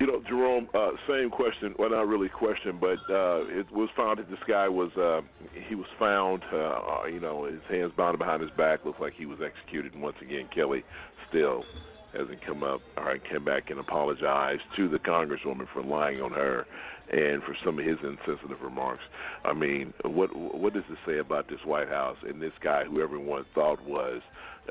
You 0.00 0.08
know, 0.08 0.20
Jerome, 0.28 0.68
uh, 0.74 0.90
same 1.08 1.30
question. 1.30 1.74
Well, 1.78 1.90
not 1.90 2.08
really 2.08 2.28
question, 2.28 2.78
but 2.80 2.98
uh, 3.08 3.46
it 3.46 3.70
was 3.70 3.88
found 3.96 4.18
that 4.18 4.28
this 4.28 4.40
guy 4.48 4.68
was 4.68 4.90
uh, 4.96 5.20
he 5.68 5.76
was 5.76 5.86
found, 5.96 6.42
uh, 6.52 6.56
uh, 6.56 7.06
you 7.06 7.20
know, 7.20 7.44
his 7.44 7.60
hands 7.70 7.92
bound 7.96 8.18
behind 8.18 8.42
his 8.42 8.50
back, 8.56 8.84
looked 8.84 9.00
like 9.00 9.12
he 9.16 9.26
was 9.26 9.38
executed. 9.44 9.94
And 9.94 10.02
once 10.02 10.16
again, 10.20 10.48
Kelly 10.52 10.82
still 11.28 11.62
hasn't 12.18 12.44
come 12.44 12.62
up 12.62 12.80
or 12.96 13.16
come 13.30 13.44
back 13.44 13.70
and 13.70 13.78
apologized 13.78 14.62
to 14.76 14.88
the 14.88 14.98
congresswoman 14.98 15.66
for 15.72 15.82
lying 15.82 16.20
on 16.20 16.32
her 16.32 16.66
and 17.10 17.42
for 17.42 17.56
some 17.64 17.78
of 17.78 17.84
his 17.84 17.96
insensitive 18.02 18.60
remarks. 18.62 19.02
I 19.44 19.54
mean, 19.54 19.94
what 20.04 20.34
what 20.36 20.74
does 20.74 20.84
it 20.90 20.98
say 21.06 21.18
about 21.18 21.48
this 21.48 21.60
White 21.64 21.88
House 21.88 22.18
and 22.26 22.42
this 22.42 22.52
guy 22.62 22.84
who 22.84 23.00
everyone 23.00 23.44
thought 23.54 23.82
was 23.84 24.20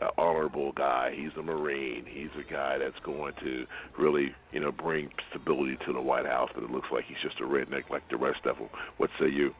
an 0.02 0.10
honorable 0.18 0.72
guy? 0.74 1.14
He's 1.16 1.32
a 1.38 1.42
Marine. 1.42 2.06
He's 2.08 2.30
a 2.38 2.52
guy 2.52 2.78
that's 2.78 3.00
going 3.04 3.34
to 3.44 3.66
really, 3.98 4.36
you 4.52 4.60
know, 4.60 4.72
bring 4.72 5.10
stability 5.30 5.78
to 5.88 5.94
the 5.94 6.02
White 6.02 6.26
House. 6.26 6.50
But 6.54 6.64
it 6.64 6.70
looks 6.70 6.90
like 6.92 7.06
he's 7.08 7.18
just 7.24 7.40
a 7.40 7.46
redneck 7.46 7.90
like 7.90 8.08
the 8.10 8.18
rest 8.18 8.46
of 8.46 8.58
them. 8.58 8.70
What 8.98 9.10
say 9.20 9.30
you? 9.30 9.52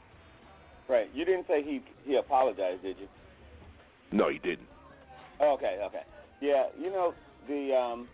Right. 0.88 1.10
You 1.14 1.26
didn't 1.26 1.48
say 1.48 1.64
he 1.64 1.82
he 2.06 2.16
apologized, 2.18 2.84
did 2.84 2.98
you? 3.00 3.08
No, 4.12 4.30
he 4.30 4.38
didn't. 4.38 4.68
Okay. 5.42 5.80
Okay. 5.84 6.04
Yeah. 6.42 6.68
You 6.80 6.92
know 6.92 7.14
the 7.48 7.76
um, 7.76 8.08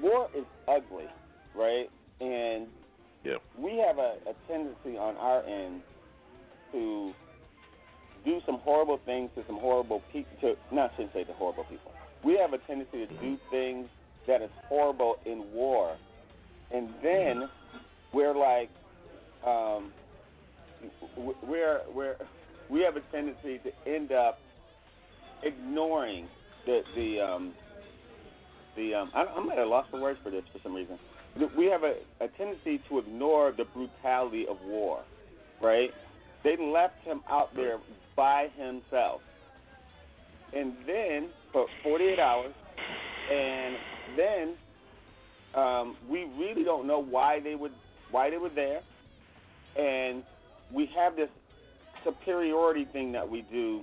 war 0.00 0.28
is 0.36 0.44
ugly, 0.68 1.08
right? 1.54 1.90
And 2.20 2.66
yeah. 3.24 3.36
we 3.58 3.78
have 3.78 3.98
a, 3.98 4.16
a 4.28 4.34
tendency 4.48 4.96
on 4.98 5.16
our 5.16 5.42
end 5.44 5.82
to 6.72 7.12
do 8.24 8.40
some 8.46 8.58
horrible 8.58 9.00
things 9.04 9.30
to 9.36 9.44
some 9.46 9.58
horrible 9.58 10.02
people. 10.12 10.32
To 10.40 10.54
not 10.74 10.92
shouldn't 10.96 11.12
say 11.12 11.24
to 11.24 11.32
horrible 11.34 11.64
people. 11.64 11.92
We 12.22 12.38
have 12.38 12.52
a 12.52 12.58
tendency 12.58 13.06
to 13.06 13.14
do 13.20 13.38
things 13.50 13.88
that 14.26 14.40
is 14.42 14.50
horrible 14.68 15.18
in 15.26 15.44
war, 15.52 15.96
and 16.70 16.88
then 17.02 17.48
we're 18.12 18.34
like, 18.34 18.70
um, 19.46 19.92
we're 21.42 21.82
we're 21.94 22.16
we 22.70 22.80
have 22.80 22.96
a 22.96 23.00
tendency 23.12 23.58
to 23.58 23.70
end 23.86 24.12
up 24.12 24.38
ignoring 25.42 26.26
the 26.64 26.82
the 26.96 27.20
um, 27.20 27.52
the 28.76 28.94
um, 28.94 29.10
I, 29.14 29.24
I'm 29.24 29.50
at 29.50 29.58
a 29.58 29.66
loss 29.66 29.86
for 29.90 30.00
words 30.00 30.18
for 30.22 30.30
this 30.30 30.44
for 30.52 30.58
some 30.62 30.74
reason. 30.74 30.98
We 31.56 31.66
have 31.66 31.82
a, 31.82 31.94
a 32.20 32.28
tendency 32.38 32.80
to 32.88 32.98
ignore 32.98 33.52
the 33.52 33.64
brutality 33.64 34.46
of 34.48 34.56
war, 34.64 35.00
right? 35.60 35.90
They 36.44 36.56
left 36.56 37.02
him 37.02 37.22
out 37.28 37.54
there 37.56 37.78
by 38.16 38.48
himself, 38.56 39.20
and 40.52 40.74
then 40.86 41.30
for 41.52 41.66
48 41.82 42.18
hours, 42.20 42.52
and 43.32 43.76
then 44.16 44.54
um, 45.60 45.96
we 46.08 46.24
really 46.38 46.62
don't 46.62 46.86
know 46.86 47.02
why 47.02 47.40
they 47.40 47.54
would 47.54 47.72
why 48.10 48.30
they 48.30 48.38
were 48.38 48.50
there, 48.54 48.80
and 49.76 50.22
we 50.72 50.88
have 50.96 51.16
this 51.16 51.30
superiority 52.04 52.86
thing 52.92 53.12
that 53.12 53.28
we 53.28 53.42
do 53.50 53.82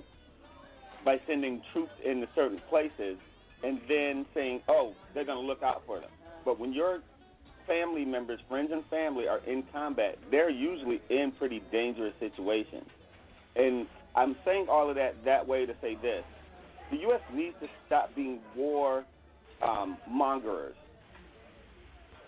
by 1.04 1.20
sending 1.26 1.60
troops 1.72 1.92
into 2.04 2.26
certain 2.34 2.60
places 2.70 3.16
and 3.62 3.80
then 3.88 4.26
saying, 4.34 4.60
oh, 4.68 4.94
they're 5.14 5.24
going 5.24 5.40
to 5.40 5.46
look 5.46 5.62
out 5.62 5.82
for 5.86 6.00
them. 6.00 6.10
But 6.44 6.58
when 6.58 6.72
your 6.72 7.00
family 7.66 8.04
members, 8.04 8.40
friends 8.48 8.70
and 8.72 8.84
family 8.86 9.28
are 9.28 9.40
in 9.46 9.62
combat, 9.72 10.18
they're 10.30 10.50
usually 10.50 11.00
in 11.10 11.32
pretty 11.38 11.62
dangerous 11.70 12.14
situations. 12.18 12.86
And 13.54 13.86
I'm 14.14 14.36
saying 14.44 14.66
all 14.68 14.88
of 14.90 14.96
that 14.96 15.24
that 15.24 15.46
way 15.46 15.66
to 15.66 15.74
say 15.80 15.96
this. 16.00 16.24
The 16.90 16.98
U.S. 16.98 17.20
needs 17.32 17.54
to 17.60 17.68
stop 17.86 18.14
being 18.14 18.40
war 18.56 19.04
um. 19.62 19.96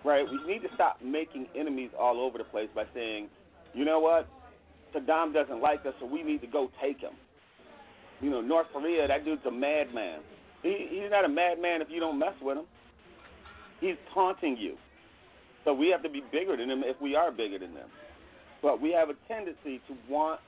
Right? 0.05 0.27
We 0.31 0.53
need 0.53 0.63
to 0.63 0.69
stop 0.75 1.01
making 1.03 1.47
enemies 1.57 1.91
all 1.99 2.21
over 2.21 2.39
the 2.39 2.45
place 2.45 2.69
by 2.75 2.85
saying, 2.95 3.29
you 3.73 3.85
know 3.85 4.01
what? 4.01 4.29
Saddam 4.95 5.33
doesn't 5.33 5.61
like 5.61 5.85
us, 5.87 5.95
so 5.99 6.07
we 6.07 6.23
need 6.23 6.41
to 6.43 6.47
go 6.47 6.71
take 6.81 7.01
him. 7.01 7.15
You 8.21 8.31
know, 8.31 8.41
North 8.41 8.67
Korea, 8.73 9.09
that 9.09 9.25
dude's 9.25 9.45
a 9.47 9.51
madman. 9.51 10.21
He, 10.65 10.89
he's 10.91 11.11
not 11.11 11.25
a 11.25 11.29
madman 11.29 11.83
if 11.83 11.89
you 11.91 12.01
don't 12.01 12.19
mess 12.19 12.35
with 12.43 12.57
him. 12.57 12.65
He's 13.81 13.97
taunting 14.13 14.57
you. 14.57 14.77
So 15.65 15.75
we 15.75 15.89
have 15.89 16.03
to 16.03 16.09
be 16.09 16.23
bigger 16.33 16.57
than 16.57 16.71
him 16.71 16.83
if 16.85 17.01
we 17.01 17.15
are 17.15 17.31
bigger 17.31 17.59
than 17.59 17.75
them. 17.75 17.89
But 18.63 18.81
we 18.81 18.91
have 18.93 19.11
a 19.11 19.15
tendency 19.29 19.81
to 19.87 19.95
want 20.09 20.41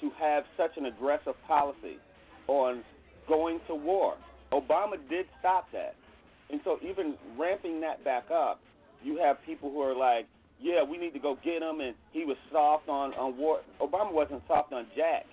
to 0.00 0.10
have 0.18 0.44
such 0.56 0.76
an 0.76 0.86
aggressive 0.86 1.34
policy 1.46 1.98
on 2.46 2.82
going 3.28 3.60
to 3.66 3.74
war. 3.74 4.14
Obama 4.52 4.96
did 5.10 5.26
stop 5.40 5.66
that. 5.72 5.96
And 6.50 6.60
so 6.62 6.78
even 6.82 7.14
ramping 7.36 7.80
that 7.80 8.04
back 8.04 8.30
up, 8.30 8.60
you 9.02 9.18
have 9.18 9.38
people 9.44 9.70
who 9.70 9.80
are 9.80 9.96
like, 9.96 10.26
yeah, 10.60 10.84
we 10.84 10.98
need 10.98 11.12
to 11.14 11.18
go 11.18 11.36
get 11.44 11.62
him, 11.62 11.80
and 11.80 11.94
he 12.12 12.24
was 12.24 12.36
soft 12.52 12.88
on, 12.88 13.12
on 13.14 13.36
war. 13.36 13.60
Obama 13.80 14.12
wasn't 14.12 14.42
soft 14.46 14.72
on 14.72 14.86
Jack. 14.96 15.26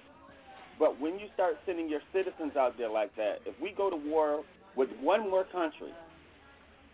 But 0.81 0.99
when 0.99 1.19
you 1.19 1.27
start 1.35 1.57
sending 1.63 1.87
your 1.87 1.99
citizens 2.11 2.53
out 2.57 2.75
there 2.75 2.89
like 2.89 3.15
that, 3.15 3.35
if 3.45 3.53
we 3.61 3.71
go 3.71 3.91
to 3.91 3.95
war 3.95 4.41
with 4.75 4.89
one 4.99 5.29
more 5.29 5.43
country, 5.43 5.93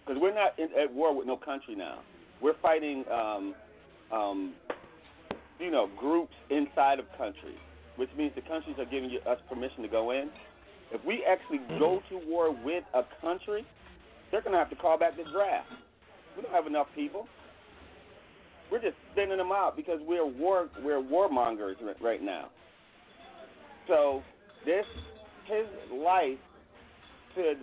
because 0.05 0.21
we're 0.21 0.35
not 0.35 0.59
in, 0.59 0.67
at 0.77 0.93
war 0.93 1.15
with 1.15 1.25
no 1.25 1.37
country 1.37 1.73
now, 1.73 1.99
we're 2.41 2.57
fighting, 2.61 3.05
um, 3.09 3.55
um, 4.11 4.53
you 5.57 5.71
know, 5.71 5.89
groups 5.97 6.33
inside 6.49 6.99
of 6.99 7.05
countries, 7.17 7.55
which 7.95 8.09
means 8.17 8.33
the 8.35 8.41
countries 8.41 8.75
are 8.77 8.83
giving 8.83 9.09
you, 9.09 9.19
us 9.19 9.39
permission 9.47 9.83
to 9.83 9.87
go 9.87 10.11
in. 10.11 10.29
If 10.91 11.03
we 11.05 11.23
actually 11.23 11.61
go 11.79 12.01
to 12.09 12.19
war 12.27 12.51
with 12.51 12.83
a 12.93 13.03
country, 13.21 13.65
they're 14.31 14.41
going 14.41 14.51
to 14.51 14.59
have 14.59 14.69
to 14.69 14.75
call 14.75 14.99
back 14.99 15.15
the 15.15 15.23
draft. 15.31 15.69
We 16.35 16.43
don't 16.43 16.51
have 16.51 16.67
enough 16.67 16.87
people. 16.93 17.25
We're 18.69 18.81
just 18.81 18.97
sending 19.15 19.37
them 19.37 19.53
out 19.53 19.77
because 19.77 20.01
we're 20.05 20.25
war 20.25 20.67
we're 20.83 21.01
warmongers 21.01 21.75
right 22.01 22.21
now. 22.21 22.49
So 23.87 24.21
this 24.65 24.85
his 25.45 25.65
life 25.91 26.37
could 27.35 27.57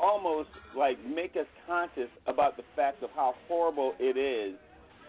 almost 0.00 0.48
like 0.76 0.98
make 1.04 1.36
us 1.36 1.46
conscious 1.66 2.08
about 2.26 2.56
the 2.56 2.62
fact 2.74 3.02
of 3.02 3.10
how 3.14 3.34
horrible 3.48 3.94
it 3.98 4.16
is 4.16 4.58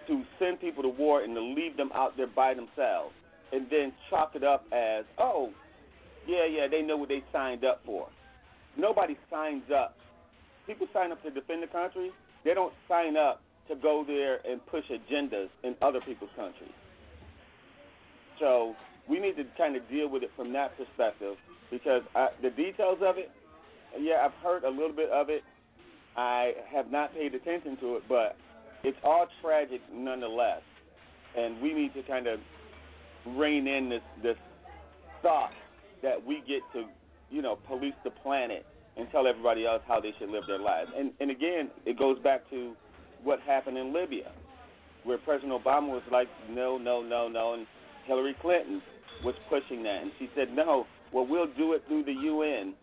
to 0.07 0.23
send 0.37 0.59
people 0.59 0.83
to 0.83 0.89
war 0.89 1.23
and 1.23 1.33
to 1.35 1.41
leave 1.41 1.77
them 1.77 1.89
out 1.93 2.15
there 2.17 2.27
by 2.27 2.53
themselves 2.53 3.13
and 3.51 3.67
then 3.69 3.93
chalk 4.09 4.31
it 4.35 4.43
up 4.43 4.65
as, 4.71 5.05
oh, 5.17 5.49
yeah, 6.27 6.45
yeah, 6.45 6.67
they 6.69 6.81
know 6.81 6.97
what 6.97 7.09
they 7.09 7.23
signed 7.31 7.63
up 7.63 7.81
for. 7.85 8.07
Nobody 8.77 9.17
signs 9.29 9.63
up. 9.75 9.95
People 10.67 10.87
sign 10.93 11.11
up 11.11 11.21
to 11.23 11.29
defend 11.29 11.63
the 11.63 11.67
country. 11.67 12.11
They 12.43 12.53
don't 12.53 12.73
sign 12.87 13.15
up 13.15 13.41
to 13.69 13.75
go 13.75 14.03
there 14.05 14.39
and 14.49 14.65
push 14.67 14.83
agendas 14.91 15.49
in 15.63 15.75
other 15.81 16.01
people's 16.01 16.31
countries. 16.35 16.73
So 18.39 18.75
we 19.09 19.19
need 19.19 19.35
to 19.37 19.43
kind 19.57 19.75
of 19.75 19.87
deal 19.89 20.09
with 20.09 20.23
it 20.23 20.31
from 20.35 20.51
that 20.53 20.77
perspective 20.77 21.35
because 21.71 22.01
I, 22.15 22.29
the 22.41 22.49
details 22.49 22.99
of 23.01 23.17
it, 23.17 23.31
yeah, 23.99 24.25
I've 24.25 24.33
heard 24.43 24.63
a 24.63 24.69
little 24.69 24.93
bit 24.93 25.09
of 25.09 25.29
it. 25.29 25.43
I 26.17 26.53
have 26.71 26.91
not 26.91 27.13
paid 27.13 27.35
attention 27.35 27.77
to 27.77 27.97
it, 27.97 28.03
but 28.07 28.35
it's 28.83 28.97
all 29.03 29.27
tragic 29.41 29.81
nonetheless. 29.93 30.61
And 31.37 31.61
we 31.61 31.73
need 31.73 31.93
to 31.93 32.03
kind 32.03 32.27
of 32.27 32.39
rein 33.25 33.67
in 33.67 33.89
this 33.89 34.01
this 34.23 34.37
thought 35.21 35.51
that 36.01 36.25
we 36.25 36.43
get 36.47 36.61
to, 36.73 36.85
you 37.29 37.41
know, 37.41 37.57
police 37.67 37.95
the 38.03 38.11
planet 38.11 38.65
and 38.97 39.09
tell 39.11 39.27
everybody 39.27 39.65
else 39.65 39.81
how 39.87 39.99
they 39.99 40.13
should 40.19 40.29
live 40.29 40.43
their 40.47 40.59
lives. 40.59 40.89
And 40.97 41.11
and 41.19 41.29
again, 41.29 41.69
it 41.85 41.99
goes 41.99 42.17
back 42.19 42.49
to 42.51 42.75
what 43.23 43.39
happened 43.41 43.77
in 43.77 43.93
Libya, 43.93 44.31
where 45.03 45.17
President 45.17 45.51
Obama 45.51 45.89
was 45.89 46.03
like, 46.11 46.27
no, 46.49 46.77
no, 46.77 47.01
no, 47.01 47.27
no, 47.27 47.53
and 47.53 47.67
Hillary 48.05 48.35
Clinton 48.41 48.81
was 49.24 49.36
pushing 49.49 49.84
that, 49.84 50.01
and 50.01 50.11
she 50.20 50.30
said, 50.36 50.53
no, 50.53 50.86
well, 51.11 51.26
we'll 51.26 51.51
do 51.57 51.74
it 51.74 51.84
through 51.88 52.03
the 52.03 52.13
UN, 52.13 52.74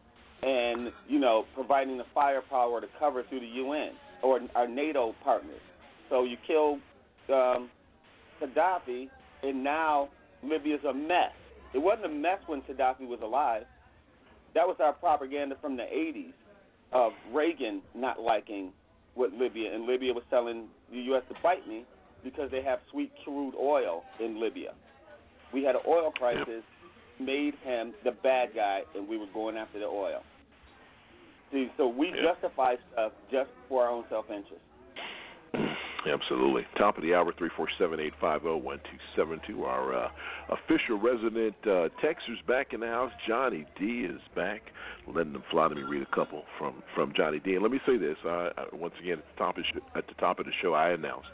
and 0.43 0.93
you 1.09 1.19
know, 1.19 1.45
providing 1.55 1.99
the 1.99 2.05
firepower 2.15 2.81
to 2.81 2.87
cover 2.99 3.23
through 3.29 3.41
the 3.41 3.47
UN 3.47 3.91
or 4.23 4.41
our 4.55 4.67
NATO 4.67 5.15
partners. 5.23 5.61
So 6.09 6.25
you 6.25 6.37
kill 6.47 6.79
um, 7.35 7.71
Gaddafi, 8.41 9.09
and 9.43 9.63
now 9.63 10.09
Libya's 10.43 10.85
a 10.89 10.93
mess. 10.93 11.33
It 11.75 11.79
wasn't 11.79 12.07
a 12.07 12.09
mess 12.09 12.39
when 12.47 12.63
Gaddafi 12.63 13.07
was 13.07 13.21
alive. 13.23 13.65
That 14.55 14.67
was 14.67 14.77
our 14.81 14.93
propaganda 14.93 15.57
from 15.61 15.77
the 15.77 15.85
80s 15.85 16.33
of 16.93 17.13
Reagan 17.33 17.83
not 17.95 18.21
liking 18.21 18.73
what 19.15 19.33
Libya, 19.33 19.75
and 19.75 19.87
Libya 19.87 20.13
was 20.13 20.25
telling 20.31 20.69
the 20.91 20.99
U.S. 20.99 21.23
to 21.29 21.35
bite 21.43 21.67
me 21.67 21.85
because 22.25 22.51
they 22.51 22.63
have 22.63 22.79
sweet 22.91 23.13
crude 23.25 23.55
oil 23.59 24.03
in 24.21 24.41
Libya. 24.41 24.73
We 25.53 25.63
had 25.65 25.75
an 25.75 25.83
oil 25.87 26.11
crisis, 26.13 26.63
made 27.21 27.55
him 27.63 27.93
the 28.05 28.13
bad 28.13 28.51
guy, 28.55 28.83
and 28.95 29.07
we 29.07 29.19
were 29.19 29.27
going 29.35 29.57
after 29.57 29.79
the 29.79 29.87
oil. 29.87 30.23
See, 31.53 31.71
so 31.77 31.87
we 31.87 32.09
yeah. 32.09 32.33
justify 32.33 32.77
stuff 32.93 33.13
just 33.31 33.51
for 33.69 33.85
our 33.85 33.91
own 33.91 34.05
self 34.09 34.27
interest. 34.31 34.63
Absolutely. 36.07 36.63
Top 36.77 36.97
of 36.97 37.05
the 37.05 37.15
hour, 37.15 37.33
347-850-1272. 38.21 39.61
Our 39.61 39.95
uh, 39.95 40.09
official 40.51 40.99
resident 40.99 41.55
uh, 41.65 41.89
Texas 42.03 42.35
back 42.49 42.73
in 42.73 42.81
the 42.81 42.87
house. 42.87 43.13
Johnny 43.29 43.65
D 43.79 44.07
is 44.11 44.21
back. 44.35 44.63
Letting 45.07 45.33
them 45.33 45.45
fly. 45.51 45.67
Let 45.67 45.77
me 45.77 45.83
read 45.83 46.03
a 46.03 46.15
couple 46.15 46.43
from, 46.59 46.83
from 46.95 47.13
Johnny 47.17 47.39
D. 47.39 47.55
And 47.55 47.63
let 47.63 47.71
me 47.71 47.79
say 47.87 47.99
this. 47.99 48.17
Uh, 48.29 48.51
once 48.73 48.95
again, 49.01 49.19
at 49.19 49.25
the, 49.37 49.39
top 49.39 49.59
of, 49.59 49.65
at 49.95 50.07
the 50.09 50.15
top 50.15 50.41
of 50.41 50.47
the 50.47 50.53
show, 50.61 50.75
I 50.75 50.91
announced 50.91 51.29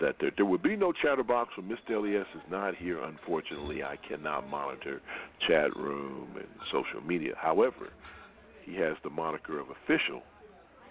that 0.00 0.16
there, 0.20 0.32
there 0.36 0.46
will 0.46 0.58
be 0.58 0.76
no 0.76 0.92
chatterbox 0.92 1.56
when 1.56 1.68
Mr. 1.68 1.96
Elias 1.96 2.26
is 2.34 2.42
not 2.50 2.76
here. 2.76 3.02
Unfortunately, 3.02 3.82
I 3.82 3.96
cannot 4.06 4.48
monitor 4.50 5.00
chat 5.48 5.74
room 5.76 6.28
and 6.36 6.48
social 6.70 7.00
media. 7.06 7.32
However, 7.38 7.88
he 8.64 8.74
has 8.76 8.96
the 9.02 9.10
moniker 9.10 9.58
of 9.58 9.68
official 9.70 10.22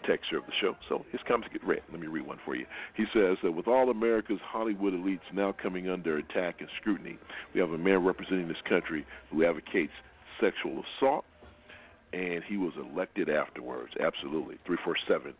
texture 0.05 0.37
of 0.37 0.45
the 0.45 0.53
show. 0.59 0.75
So 0.87 1.05
his 1.11 1.21
comments 1.27 1.49
get 1.51 1.63
read. 1.63 1.81
Let 1.91 2.01
me 2.01 2.07
read 2.07 2.25
one 2.25 2.39
for 2.45 2.55
you. 2.55 2.65
He 2.95 3.05
says 3.13 3.37
that 3.43 3.51
with 3.51 3.67
all 3.67 3.89
America's 3.89 4.39
Hollywood 4.43 4.93
elites 4.93 5.19
now 5.33 5.53
coming 5.61 5.89
under 5.89 6.17
attack 6.17 6.57
and 6.59 6.69
scrutiny, 6.79 7.17
we 7.53 7.59
have 7.59 7.71
a 7.71 7.77
man 7.77 8.03
representing 8.03 8.47
this 8.47 8.57
country 8.67 9.05
who 9.31 9.45
advocates 9.45 9.93
sexual 10.39 10.83
assault, 10.97 11.25
and 12.13 12.43
he 12.47 12.57
was 12.57 12.73
elected 12.77 13.29
afterwards. 13.29 13.93
Absolutely. 13.99 14.57
347 14.65 15.33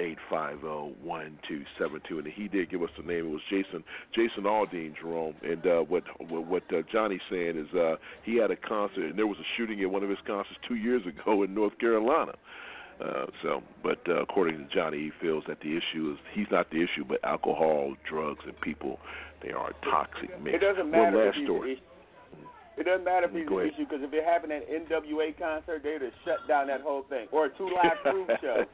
850-1272 0.00 2.10
and 2.10 2.26
he 2.26 2.48
did 2.48 2.70
give 2.70 2.82
us 2.82 2.90
the 2.96 3.04
name 3.04 3.26
it 3.26 3.30
was 3.30 3.40
Jason 3.48 3.84
Jason 4.12 4.42
Aldean 4.42 4.92
Jerome 5.00 5.36
and 5.42 5.64
uh 5.66 5.82
what 5.82 6.02
what, 6.20 6.64
uh, 6.72 6.82
Johnny's 6.90 7.20
saying 7.30 7.56
is 7.56 7.72
uh 7.74 7.94
he 8.24 8.34
had 8.36 8.50
a 8.50 8.56
concert 8.56 9.04
and 9.04 9.16
there 9.16 9.28
was 9.28 9.38
a 9.38 9.46
shooting 9.56 9.80
at 9.82 9.90
one 9.90 10.02
of 10.02 10.10
his 10.10 10.18
concerts 10.26 10.58
2 10.66 10.74
years 10.74 11.06
ago 11.06 11.44
in 11.44 11.54
North 11.54 11.78
Carolina 11.78 12.32
uh, 13.00 13.26
so, 13.42 13.62
but 13.82 13.98
uh, 14.08 14.22
according 14.22 14.58
to 14.58 14.74
Johnny, 14.74 14.98
he 14.98 15.10
feels 15.20 15.44
that 15.48 15.60
the 15.60 15.76
issue 15.76 16.12
is 16.12 16.18
he's 16.32 16.46
not 16.50 16.70
the 16.70 16.78
issue, 16.78 17.04
but 17.06 17.22
alcohol, 17.24 17.94
drugs, 18.08 18.44
and 18.46 18.58
people. 18.60 18.98
They 19.42 19.50
are 19.50 19.70
a 19.70 19.84
toxic 19.84 20.30
mix. 20.42 20.56
It 20.56 20.60
doesn't 20.60 20.90
matter. 20.90 21.16
One 21.16 21.26
last 21.26 21.38
story. 21.44 21.82
It 22.76 22.84
doesn't 22.84 23.04
matter 23.04 23.26
if 23.26 23.32
he's 23.32 23.46
an 23.46 23.70
issue 23.70 23.86
because 23.88 24.02
if 24.02 24.12
it 24.12 24.24
happened 24.24 24.52
at 24.52 24.68
an 24.68 24.86
NWA 24.86 25.38
concert, 25.38 25.82
they'd 25.82 26.02
have 26.02 26.12
shut 26.24 26.46
down 26.48 26.66
that 26.66 26.80
whole 26.80 27.04
thing 27.08 27.28
or 27.30 27.46
a 27.46 27.50
Two 27.56 27.70
Live 27.70 27.98
Crew 28.02 28.26
show. 28.40 28.64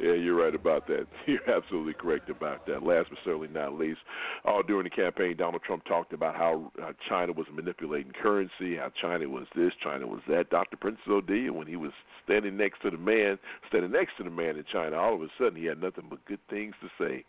yeah, 0.00 0.14
you're 0.14 0.36
right 0.36 0.54
about 0.54 0.86
that. 0.86 1.06
You're 1.26 1.50
absolutely 1.50 1.94
correct 1.94 2.30
about 2.30 2.66
that. 2.66 2.82
Last 2.82 3.10
but 3.10 3.18
certainly 3.24 3.48
not 3.48 3.74
least, 3.74 4.00
all 4.44 4.62
during 4.62 4.84
the 4.84 4.90
campaign, 4.90 5.36
Donald 5.36 5.62
Trump 5.62 5.84
talked 5.84 6.12
about 6.12 6.34
how 6.34 6.72
uh, 6.82 6.92
China 7.08 7.32
was 7.32 7.46
manipulating 7.52 8.12
currency, 8.12 8.76
how 8.76 8.90
China 9.00 9.28
was 9.28 9.46
this, 9.54 9.72
China 9.82 10.06
was 10.06 10.20
that. 10.28 10.50
Dr. 10.50 10.76
Princess 10.76 11.04
Odia, 11.08 11.50
when 11.50 11.66
he 11.66 11.76
was 11.76 11.92
standing 12.24 12.56
next 12.56 12.80
to 12.82 12.90
the 12.90 12.98
man, 12.98 13.38
standing 13.68 13.92
next 13.92 14.16
to 14.18 14.24
the 14.24 14.30
man 14.30 14.56
in 14.56 14.64
China, 14.72 14.96
all 14.96 15.14
of 15.14 15.22
a 15.22 15.28
sudden 15.38 15.56
he 15.56 15.66
had 15.66 15.80
nothing 15.80 16.04
but 16.08 16.24
good 16.26 16.40
things 16.48 16.74
to 16.80 16.88
say 16.98 17.24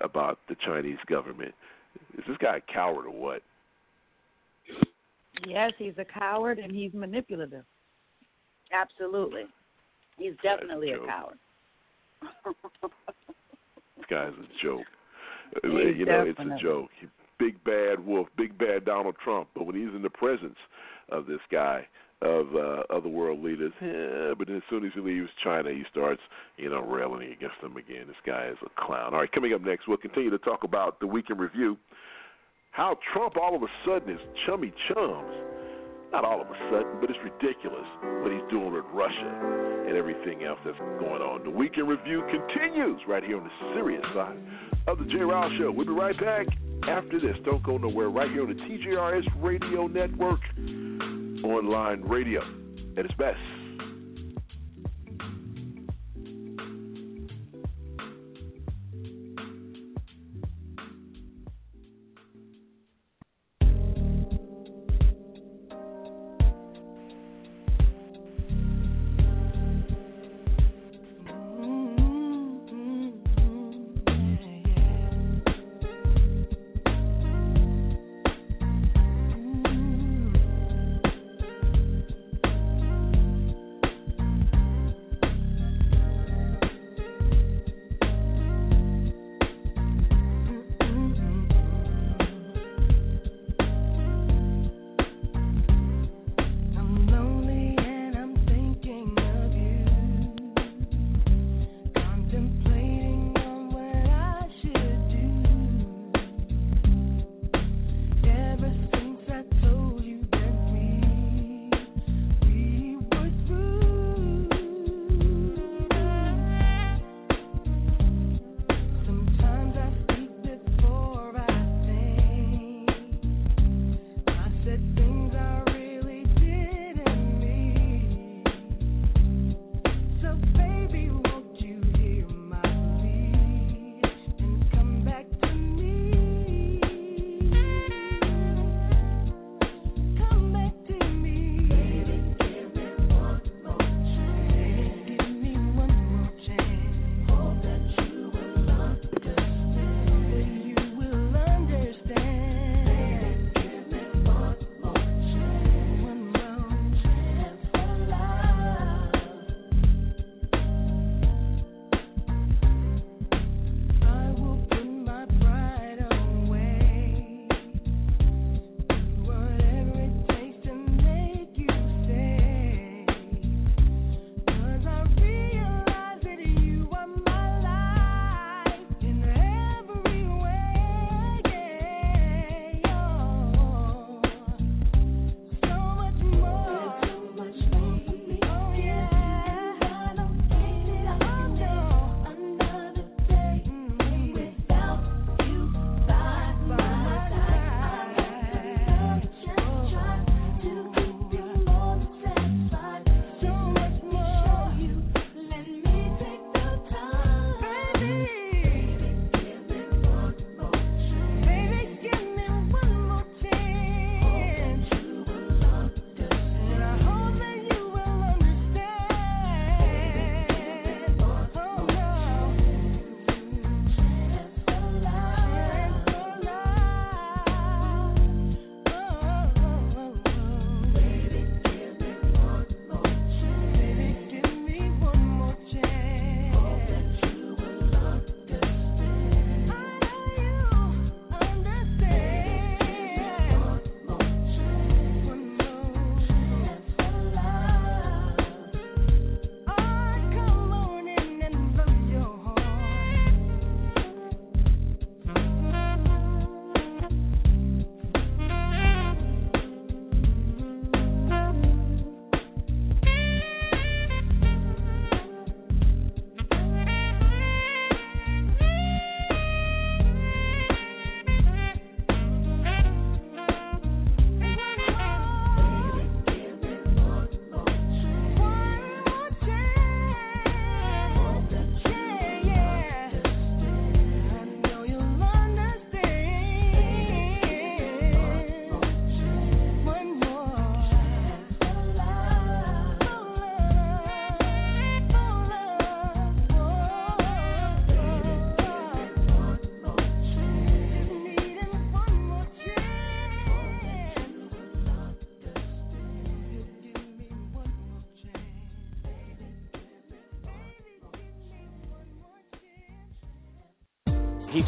about 0.00 0.38
the 0.48 0.56
Chinese 0.64 0.98
government. 1.06 1.54
Is 2.18 2.24
this 2.26 2.36
guy 2.38 2.58
a 2.58 2.72
coward 2.72 3.06
or 3.06 3.10
what? 3.10 3.42
Yes, 5.46 5.72
he's 5.78 5.94
a 5.98 6.04
coward 6.04 6.58
and 6.58 6.72
he's 6.72 6.92
manipulative. 6.92 7.64
Absolutely. 8.72 9.44
He's 10.18 10.34
definitely 10.42 10.92
a 10.92 10.96
joke. 10.96 11.06
coward. 11.06 11.38
This 13.96 14.06
guy's 14.08 14.32
a 14.32 14.62
joke. 14.62 14.86
He's 15.62 15.98
you 15.98 16.06
know, 16.06 16.22
it's 16.22 16.36
definitely- 16.36 16.60
a 16.60 16.62
joke. 16.62 16.90
Big 17.38 17.64
bad 17.64 18.04
wolf, 18.04 18.28
big 18.36 18.56
bad 18.58 18.84
Donald 18.84 19.16
Trump. 19.24 19.48
But 19.54 19.64
when 19.64 19.74
he's 19.74 19.94
in 19.94 20.02
the 20.02 20.10
presence 20.10 20.58
of 21.08 21.26
this 21.26 21.40
guy, 21.50 21.86
of 22.22 22.54
uh, 22.54 22.82
other 22.94 23.08
world 23.08 23.42
leaders, 23.42 23.72
yeah, 23.80 24.34
but 24.36 24.50
as 24.50 24.60
soon 24.68 24.84
as 24.84 24.92
he 24.94 25.00
leaves 25.00 25.30
China, 25.42 25.70
he 25.70 25.82
starts, 25.90 26.20
you 26.58 26.68
know, 26.68 26.82
railing 26.82 27.32
against 27.32 27.58
them 27.62 27.78
again. 27.78 28.04
This 28.06 28.16
guy 28.26 28.48
is 28.48 28.58
a 28.64 28.68
clown. 28.84 29.14
All 29.14 29.20
right, 29.20 29.32
coming 29.32 29.54
up 29.54 29.62
next, 29.62 29.88
we'll 29.88 29.96
continue 29.96 30.28
to 30.28 30.38
talk 30.38 30.64
about 30.64 31.00
the 31.00 31.06
week 31.06 31.30
in 31.30 31.38
review. 31.38 31.78
How 32.72 32.96
Trump 33.12 33.36
all 33.36 33.56
of 33.56 33.62
a 33.62 33.66
sudden 33.84 34.14
is 34.14 34.20
chummy 34.46 34.72
chums. 34.88 35.34
Not 36.12 36.24
all 36.24 36.40
of 36.40 36.46
a 36.46 36.58
sudden, 36.70 37.00
but 37.00 37.10
it's 37.10 37.18
ridiculous 37.22 37.86
what 38.22 38.30
he's 38.30 38.46
doing 38.48 38.72
with 38.72 38.84
Russia 38.92 39.84
and 39.88 39.96
everything 39.96 40.44
else 40.44 40.58
that's 40.64 40.78
going 40.78 41.22
on. 41.22 41.42
The 41.42 41.50
Week 41.50 41.72
in 41.76 41.86
Review 41.86 42.22
continues 42.30 43.00
right 43.08 43.24
here 43.24 43.38
on 43.38 43.44
the 43.44 43.74
serious 43.74 44.04
side 44.14 44.38
of 44.86 44.98
the 44.98 45.04
J. 45.04 45.18
Ryle 45.18 45.50
Show. 45.58 45.72
We'll 45.72 45.86
be 45.86 45.92
right 45.92 46.18
back 46.20 46.46
after 46.88 47.20
this. 47.20 47.36
Don't 47.44 47.62
go 47.62 47.76
nowhere. 47.76 48.08
Right 48.08 48.30
here 48.30 48.42
on 48.42 48.48
the 48.48 48.54
TJRS 48.54 49.26
Radio 49.42 49.88
Network, 49.88 50.40
online 51.44 52.02
radio 52.02 52.40
at 52.96 53.04
its 53.04 53.14
best. 53.14 53.38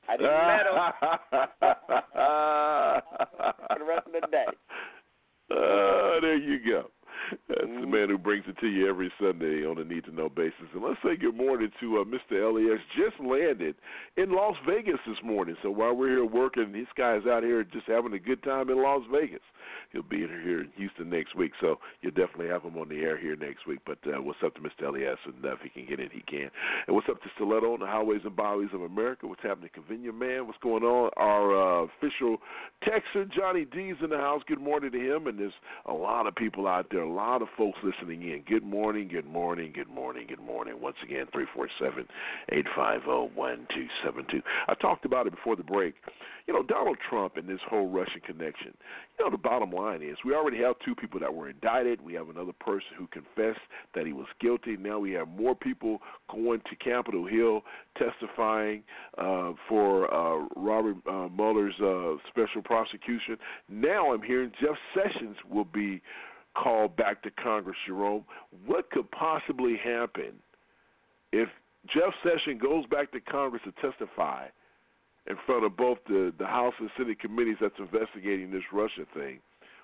I 0.08 0.18
didn't 0.18 0.48
meddle. 0.48 0.76
For 3.68 3.80
the 3.80 3.86
rest 3.86 4.08
of 4.08 4.14
the 4.14 4.22
day. 4.32 4.46
Uh, 5.52 6.20
there 6.22 6.38
you 6.38 6.60
go. 6.66 6.90
That's 7.48 7.62
the 7.62 7.88
man 7.88 8.10
who 8.10 8.18
brings 8.18 8.46
it 8.48 8.58
to 8.60 8.68
you 8.68 8.88
every 8.90 9.12
Sunday 9.20 9.66
on 9.66 9.78
a 9.78 9.84
need 9.84 10.06
to 10.06 10.12
know 10.14 10.30
basis. 10.30 10.68
And 10.74 10.84
let's 10.84 11.00
say 11.04 11.16
good 11.16 11.36
morning 11.36 11.72
to 11.80 11.98
uh, 12.00 12.04
Mr. 12.04 12.44
Elias. 12.44 12.80
Just 12.96 13.20
landed 13.20 13.76
in 14.18 14.32
Las 14.32 14.56
Vegas 14.68 15.00
this 15.08 15.18
morning. 15.24 15.56
So 15.64 15.72
while 15.72 15.96
we're 15.96 16.10
here 16.10 16.26
working, 16.26 16.72
this 16.72 16.88
guy's 16.98 17.26
out 17.26 17.44
here 17.44 17.64
just 17.64 17.88
having 17.88 18.14
a 18.14 18.20
good 18.20 18.44
time 18.44 18.70
in 18.70 18.82
Las 18.82 19.02
Vegas. 19.12 19.42
He'll 19.92 20.04
be 20.04 20.18
here 20.18 20.62
in 20.62 20.70
Houston 20.76 21.10
next 21.10 21.36
week, 21.36 21.52
so 21.62 21.80
you'll 22.02 22.12
definitely 22.12 22.48
have 22.48 22.64
him 22.64 22.78
on 22.78 22.90
the 22.90 23.00
air 23.00 23.18
here 23.18 23.36
next 23.36 23.66
week. 23.66 23.80
But 23.86 23.98
uh, 24.06 24.22
what's 24.22 24.40
up 24.44 24.54
to 24.56 24.62
Mr. 24.62 24.88
Elias? 24.88 25.18
And 25.26 25.44
uh, 25.44 25.54
if 25.54 25.60
he 25.62 25.70
can 25.70 25.88
get 25.88 26.00
in, 26.00 26.10
he 26.12 26.22
can. 26.22 26.50
And 26.88 26.96
what's 26.96 27.08
up 27.10 27.22
to 27.22 27.30
Stiletto 27.36 27.74
on 27.74 27.80
the 27.80 27.86
highways 27.86 28.22
and 28.26 28.36
byways 28.36 28.70
of 28.74 28.82
America? 28.82 29.28
What's 29.28 29.42
happening 29.42 29.70
to 29.70 29.74
Convenient 29.74 30.18
Man? 30.18 30.48
What's 30.48 30.60
going 30.62 30.84
on? 30.84 31.12
Our 31.18 31.84
uh, 31.84 31.88
official 31.98 32.38
Texan, 32.84 33.32
Johnny 33.36 33.66
D's 33.66 33.96
in 34.04 34.10
the 34.10 34.18
house. 34.18 34.42
Good 34.48 34.62
morning 34.62 34.92
to 34.92 35.00
him. 35.00 35.28
And 35.28 35.40
there's 35.40 35.54
a 35.86 35.94
lot 35.94 36.28
of 36.28 36.36
people 36.36 36.68
out 36.68 36.88
there, 36.92 37.06
lot 37.16 37.42
of 37.42 37.48
folks 37.58 37.80
listening 37.82 38.24
in. 38.24 38.44
Good 38.46 38.64
morning, 38.64 39.08
good 39.08 39.26
morning, 39.26 39.72
good 39.74 39.88
morning, 39.88 40.26
good 40.28 40.42
morning. 40.42 40.82
Once 40.82 40.98
again, 41.02 41.26
347 41.32 42.06
850 42.50 43.32
1272. 43.34 44.42
I 44.68 44.74
talked 44.76 45.06
about 45.06 45.26
it 45.26 45.34
before 45.34 45.56
the 45.56 45.64
break. 45.64 45.96
You 46.46 46.54
know, 46.54 46.62
Donald 46.62 46.98
Trump 47.10 47.38
and 47.38 47.48
this 47.48 47.62
whole 47.68 47.90
Russian 47.90 48.20
connection. 48.22 48.74
You 49.18 49.26
know, 49.26 49.32
the 49.32 49.38
bottom 49.38 49.72
line 49.72 50.04
is 50.04 50.18
we 50.26 50.36
already 50.36 50.60
have 50.60 50.76
two 50.86 50.94
people 50.94 51.20
that 51.22 51.34
were 51.34 51.50
indicted. 51.50 52.02
We 52.02 52.14
have 52.16 52.30
another 52.30 52.52
person 52.60 52.90
who 52.98 53.08
confessed 53.08 53.64
that 53.96 54.06
he 54.06 54.14
was 54.14 54.28
guilty. 54.42 54.76
Now 54.78 55.00
we 55.00 55.14
have 55.14 55.28
more 55.30 55.56
people 55.56 56.00
going 56.30 56.62
to 56.70 56.76
Capitol 56.76 57.26
Hill 57.26 57.62
testifying 57.98 58.84
uh, 59.18 59.54
for 59.70 60.14
uh, 60.14 60.48
Robert 60.56 60.98
uh, 61.10 61.30
Mueller's 61.30 61.80
uh, 61.82 62.18
special 62.30 62.62
prosecution. 62.62 63.38
Now 63.70 64.14
I'm 64.14 64.22
hearing 64.22 64.52
Jeff 64.62 64.76
Sessions 64.94 65.38
will 65.50 65.66
be 65.66 66.02
called 66.56 66.96
back 66.96 67.22
to 67.24 67.32
Congress, 67.32 67.78
Jerome. 67.88 68.26
What 68.66 68.90
could 68.92 69.10
possibly 69.12 69.78
happen 69.84 70.34
if 71.32 71.50
Jeff 71.94 72.14
Sessions 72.24 72.62
goes 72.62 72.86
back 72.88 73.12
to 73.12 73.20
Congress 73.20 73.62
to 73.66 73.72
testify 73.82 74.48
in 75.28 75.36
front 75.46 75.66
of 75.66 75.76
both 75.78 75.98
the, 76.08 76.34
the 76.38 76.46
House 76.46 76.74
and 76.80 76.90
Senate 76.98 77.20
committees 77.20 77.58
that's 77.62 77.76
investigating 77.78 78.52
this 78.52 78.64
Russia 78.72 79.06
thing? 79.14 79.40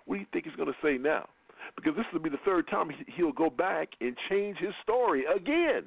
What 0.05 0.15
do 0.15 0.21
you 0.21 0.27
think 0.33 0.45
he's 0.45 0.55
going 0.55 0.69
to 0.71 0.77
say 0.83 0.97
now? 0.97 1.27
Because 1.75 1.95
this 1.95 2.05
will 2.11 2.19
be 2.19 2.29
the 2.29 2.39
third 2.43 2.67
time 2.67 2.89
he'll 3.15 3.31
go 3.31 3.49
back 3.49 3.89
and 4.01 4.15
change 4.29 4.57
his 4.57 4.73
story 4.83 5.23
again. 5.25 5.83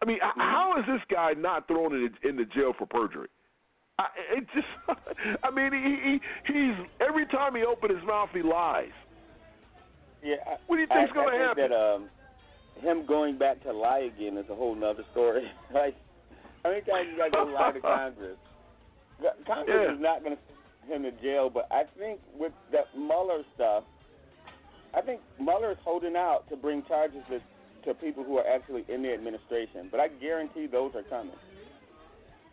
I 0.00 0.06
mean, 0.06 0.18
mm-hmm. 0.18 0.40
how 0.40 0.74
is 0.78 0.84
this 0.86 1.02
guy 1.10 1.32
not 1.36 1.66
thrown 1.66 1.94
in, 1.94 2.10
in 2.28 2.36
the 2.36 2.44
jail 2.44 2.72
for 2.78 2.86
perjury? 2.86 3.28
I, 3.98 4.06
it 4.36 4.46
just, 4.54 4.66
I 5.42 5.50
mean, 5.50 5.72
he, 5.72 6.10
he 6.10 6.52
he's 6.52 6.86
every 7.06 7.26
time 7.26 7.54
he 7.54 7.64
opens 7.64 7.94
his 7.94 8.06
mouth, 8.06 8.30
he 8.32 8.42
lies. 8.42 8.92
Yeah. 10.22 10.36
I, 10.46 10.56
What 10.66 10.76
do 10.76 10.82
you 10.82 10.88
think's 10.88 11.12
I, 11.12 11.14
gonna 11.14 11.28
I 11.28 11.30
think 11.32 11.42
happen? 11.58 11.70
That 11.70 11.76
um, 11.76 12.08
him 12.80 13.06
going 13.06 13.38
back 13.38 13.62
to 13.64 13.72
lie 13.72 14.10
again 14.14 14.36
is 14.36 14.46
a 14.50 14.54
whole 14.54 14.74
nother 14.74 15.04
story. 15.12 15.44
like, 15.74 15.94
how 16.62 16.70
many 16.70 16.82
times 16.82 17.08
you 17.12 17.18
got 17.18 17.36
to 17.44 17.50
lie 17.50 17.72
to 17.72 17.80
Congress? 17.82 18.36
Congress 19.46 19.76
Yeah. 19.88 19.94
is 19.94 20.00
not 20.00 20.22
going 20.22 20.36
to 20.36 20.42
send 20.88 21.04
him 21.04 21.12
to 21.12 21.22
jail, 21.22 21.50
but 21.50 21.66
I 21.70 21.82
think 21.98 22.20
with 22.38 22.52
that 22.72 22.86
Mueller 22.96 23.42
stuff, 23.54 23.84
I 24.94 25.00
think 25.02 25.20
Mueller 25.40 25.72
is 25.72 25.78
holding 25.84 26.16
out 26.16 26.48
to 26.50 26.56
bring 26.56 26.82
charges 26.88 27.20
to, 27.30 27.40
to 27.86 27.94
people 27.94 28.24
who 28.24 28.38
are 28.38 28.46
actually 28.46 28.84
in 28.88 29.02
the 29.02 29.12
administration. 29.12 29.88
But 29.90 30.00
I 30.00 30.08
guarantee 30.08 30.66
those 30.66 30.92
are 30.94 31.02
coming. 31.02 31.36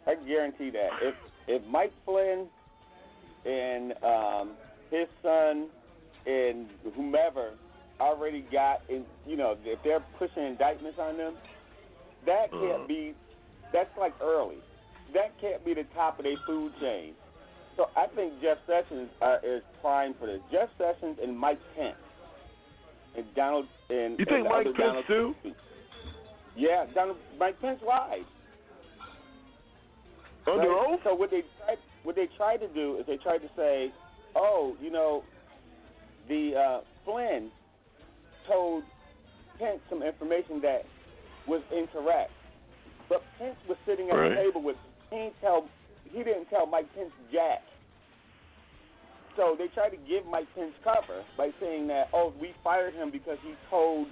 I 0.08 0.16
guarantee 0.28 0.70
that 0.72 0.90
if 1.02 1.16
if 1.48 1.62
Mike 1.68 1.94
Flynn 2.06 2.48
and 3.46 3.94
um, 4.04 4.52
his 4.92 5.08
son 5.24 5.68
and 6.26 6.68
whomever 6.96 7.52
already 8.00 8.42
got 8.52 8.82
in, 8.90 9.06
you 9.26 9.38
know, 9.38 9.56
if 9.64 9.80
they're 9.84 10.04
pushing 10.20 10.44
indictments 10.44 11.00
on 11.00 11.18
them, 11.18 11.36
that 12.26 12.52
can't 12.52 12.64
Uh-huh. 12.64 12.88
be. 12.88 13.14
That's 13.72 13.90
like 13.98 14.14
early. 14.22 14.58
That 15.14 15.40
can't 15.40 15.64
be 15.64 15.74
the 15.74 15.84
top 15.96 16.20
of 16.20 16.24
their 16.26 16.38
food 16.46 16.72
chain. 16.80 17.14
So 17.78 17.90
I 17.96 18.08
think 18.08 18.42
Jeff 18.42 18.58
Sessions 18.66 19.10
uh, 19.22 19.38
is 19.44 19.62
prime 19.82 20.14
for 20.20 20.28
this. 20.28 20.40
Jeff 20.52 20.70
Sessions 20.78 21.18
and 21.22 21.38
Mike 21.38 21.60
Pence 21.76 21.96
and 23.18 23.26
Donald 23.36 23.68
and 23.90 24.18
You 24.18 24.26
think 24.26 24.44
the 24.44 24.50
Mike 24.50 24.66
Pence 24.66 24.78
Donald 24.78 25.06
too? 25.08 25.36
Yeah, 26.56 26.86
Donald 26.94 27.18
Mike 27.38 27.60
Pence 27.62 27.80
lied. 27.86 28.26
Under 30.48 30.70
right? 30.70 30.88
oath? 30.94 31.00
So 31.04 31.14
what 31.16 31.32
they 31.32 31.42
tried, 31.66 31.78
what 32.04 32.16
they 32.16 32.28
tried 32.38 32.58
to 32.58 32.68
do 32.70 32.98
is 33.00 33.06
they 33.08 33.18
tried 33.18 33.40
to 33.40 33.50
say, 33.58 33.92
oh, 34.36 34.76
you 34.82 34.92
know, 34.92 35.24
the 36.28 36.52
uh, 36.56 36.80
Flynn 37.06 37.52
told 38.48 38.84
Pence 39.60 39.80
some 39.90 40.04
information 40.04 40.62
that 40.62 40.82
was 41.48 41.62
incorrect, 41.72 42.32
but 43.10 43.22
Pence 43.38 43.56
was 43.70 43.78
sitting 43.86 44.10
at 44.10 44.16
Right. 44.16 44.30
the 44.30 44.36
table 44.36 44.62
with 44.64 44.76
he 45.10 45.18
didn't 45.18 45.36
tell 45.42 45.70
he 46.12 46.20
didn't 46.24 46.46
tell 46.50 46.66
Mike 46.66 46.88
Pence 46.96 47.12
jack. 47.32 47.62
So 49.38 49.56
they 49.58 49.68
tried 49.74 49.90
to 49.90 49.98
give 50.08 50.26
Mike 50.30 50.48
Pence 50.56 50.74
cover 50.84 51.24
by 51.38 51.50
saying 51.60 51.88
that 51.88 52.08
oh 52.14 52.34
we 52.42 52.54
fired 52.64 52.94
him 52.94 53.12
because 53.12 53.38
he 53.44 53.54
told 53.70 54.08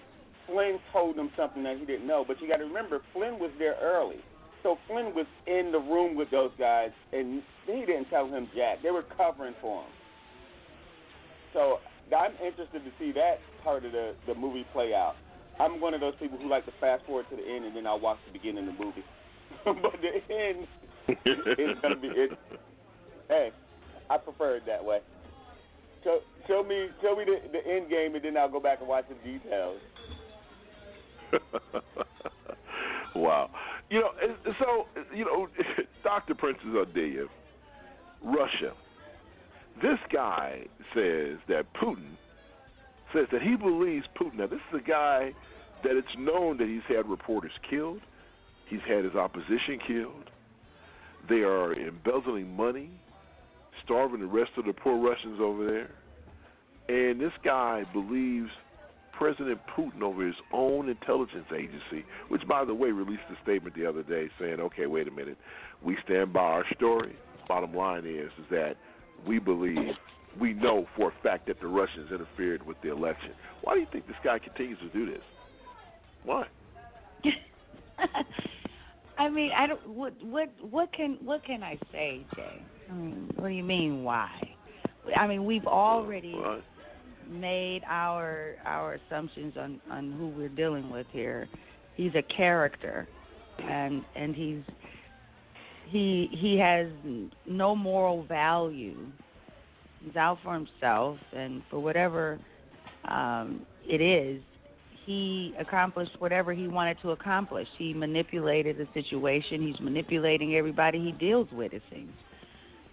Flynn 0.48 0.80
told 0.92 1.16
him 1.16 1.30
something 1.38 1.64
that 1.64 1.78
he 1.78 1.86
didn't 1.86 2.06
know. 2.08 2.24
But 2.28 2.42
you 2.42 2.48
got 2.48 2.58
to 2.58 2.66
remember 2.66 3.00
Flynn 3.14 3.40
was 3.40 3.52
there 3.58 3.76
early. 3.82 4.18
So 4.62 4.78
Flynn 4.88 5.14
was 5.16 5.26
in 5.48 5.72
the 5.72 5.80
room 5.80 6.16
with 6.16 6.30
those 6.32 6.52
guys, 6.58 6.92
and 7.12 7.42
he 7.66 7.86
didn't 7.86 8.06
tell 8.10 8.28
him 8.28 8.48
jack. 8.56 8.78
They 8.82 8.92
were 8.92 9.04
covering 9.18 9.56
for 9.62 9.82
him. 9.84 9.90
So 11.54 11.78
I'm 12.14 12.34
interested 12.44 12.84
to 12.84 12.92
see 13.00 13.12
that 13.14 13.40
part 13.64 13.86
of 13.86 13.92
the 13.92 14.14
the 14.28 14.36
movie 14.36 14.66
play 14.74 14.94
out. 14.94 15.16
I'm 15.60 15.80
one 15.80 15.94
of 15.94 16.02
those 16.02 16.16
people 16.20 16.38
who 16.38 16.50
like 16.50 16.66
to 16.66 16.72
fast 16.80 17.06
forward 17.06 17.26
to 17.30 17.36
the 17.36 17.44
end, 17.44 17.66
and 17.66 17.76
then 17.76 17.86
I'll 17.86 18.00
watch 18.00 18.18
the 18.26 18.34
beginning 18.34 18.68
of 18.68 18.78
the 18.78 18.84
movie. 18.84 19.04
but 19.66 19.96
the 20.02 20.34
end 20.34 20.68
is 21.26 21.78
gonna 21.82 21.96
be 21.96 22.08
it. 22.08 22.32
Hey, 23.28 23.52
I 24.10 24.18
prefer 24.18 24.58
it 24.58 24.64
that 24.68 24.84
way. 24.84 25.00
Show, 26.04 26.20
show 26.48 26.64
me 26.64 26.88
show 27.02 27.16
me 27.16 27.26
the, 27.26 27.40
the 27.52 27.66
end 27.68 27.90
game, 27.90 28.16
and 28.16 28.24
then 28.24 28.38
I'll 28.38 28.50
go 28.52 28.60
back 28.60 28.80
and 28.80 28.88
watch 28.88 29.06
the 29.10 29.16
details. 29.32 29.80
wow. 33.16 33.50
You 33.90 34.02
know, 34.02 34.12
so 34.60 34.88
you 35.14 35.26
know, 35.26 35.48
Dr. 36.04 36.36
Princess 36.36 36.66
Adelia, 36.82 37.26
Russia. 38.24 38.74
This 39.82 40.00
guy 40.12 40.66
says 40.94 41.38
that 41.48 41.66
Putin 41.82 42.16
says 43.14 43.28
that 43.32 43.42
he 43.42 43.56
believes 43.56 44.06
Putin. 44.20 44.36
Now, 44.36 44.48
this 44.48 44.60
is 44.74 44.82
a 44.86 44.90
guy 44.90 45.34
that 45.84 45.98
it's 45.98 46.08
known 46.18 46.58
that 46.58 46.68
he's 46.68 46.96
had 46.96 47.08
reporters 47.08 47.52
killed. 47.70 48.02
He's 48.70 48.82
had 48.88 49.04
his 49.04 49.16
opposition 49.16 49.80
killed. 49.86 50.30
They 51.30 51.42
are 51.42 51.74
embezzling 51.74 52.56
money, 52.56 52.90
starving 53.84 54.22
the 54.22 54.26
rest 54.26 54.52
of 54.58 54.66
the 54.66 54.74
poor 54.74 54.98
Russians 54.98 55.40
over 55.42 55.66
there. 55.66 55.92
And 56.90 57.20
this 57.20 57.32
guy 57.44 57.84
believes 57.94 58.50
President 59.18 59.60
Putin 59.78 60.02
over 60.02 60.26
his 60.26 60.36
own 60.52 60.90
intelligence 60.90 61.46
agency, 61.54 62.06
which, 62.30 62.46
by 62.48 62.66
the 62.66 62.74
way, 62.74 62.90
released 62.90 63.22
a 63.32 63.42
statement 63.44 63.76
the 63.76 63.86
other 63.86 64.04
day 64.04 64.30
saying, 64.40 64.60
okay, 64.60 64.86
wait 64.86 65.08
a 65.08 65.12
minute, 65.12 65.38
we 65.84 65.98
stand 66.04 66.34
by 66.34 66.42
our 66.42 66.66
story. 66.76 67.16
Bottom 67.48 67.76
line 67.76 68.06
is, 68.06 68.32
is 68.40 68.50
that 68.50 68.76
we 69.28 69.40
believe, 69.40 69.96
we 70.40 70.54
know 70.54 70.86
for 70.96 71.10
a 71.10 71.14
fact 71.24 71.48
that 71.48 71.60
the 71.60 71.68
Russians 71.68 72.12
interfered 72.12 72.66
with 72.66 72.78
the 72.82 72.92
election. 72.92 73.32
Why 73.62 73.76
do 73.76 73.80
you 73.82 73.88
think 73.92 74.08
this 74.08 74.16
guy 74.24 74.40
continues 74.40 74.80
to 74.80 74.90
do 74.90 75.06
this? 75.06 75.22
Why? 76.24 76.46
I 79.18 79.30
mean, 79.30 79.52
I 79.56 79.68
don't. 79.68 79.88
What 79.88 80.14
what 80.24 80.50
what 80.62 80.92
can 80.94 81.18
what 81.24 81.46
can 81.46 81.64
I 81.64 81.78
say, 81.92 82.26
Jay? 82.36 82.62
I 82.90 82.94
mean, 82.94 83.30
what 83.36 83.50
do 83.50 83.54
you 83.54 83.64
mean 83.64 84.04
why? 84.04 84.30
I 85.16 85.28
mean, 85.28 85.46
we've 85.46 85.68
already 85.68 86.36
made 87.30 87.82
our 87.88 88.56
our 88.66 88.96
assumptions 88.96 89.54
on 89.58 89.80
on 89.92 90.12
who 90.14 90.30
we're 90.30 90.50
dealing 90.50 90.90
with 90.90 91.06
here. 91.12 91.48
He's 91.96 92.14
a 92.16 92.24
character, 92.36 93.08
and 93.60 94.04
and 94.16 94.36
he's 94.36 94.64
he 95.94 96.28
he 96.32 96.58
has 96.58 96.88
no 97.46 97.76
moral 97.76 98.26
value. 98.26 98.98
He's 100.04 100.16
out 100.16 100.40
for 100.44 100.54
himself, 100.56 101.18
and 101.34 101.62
for 101.70 101.80
whatever 101.80 102.40
um, 103.08 103.62
it 103.88 104.02
is, 104.02 104.42
he 105.06 105.54
accomplished 105.60 106.12
whatever 106.18 106.52
he 106.52 106.68
wanted 106.68 106.98
to 107.04 107.12
accomplish. 107.12 107.68
He 107.78 107.94
manipulated 107.94 108.78
the 108.78 108.88
situation. 108.94 109.66
He's 109.66 109.80
manipulating 109.80 110.56
everybody 110.56 111.00
he 111.00 111.12
deals 111.12 111.48
with. 111.54 111.74
It 111.74 111.84
seems. 111.92 112.12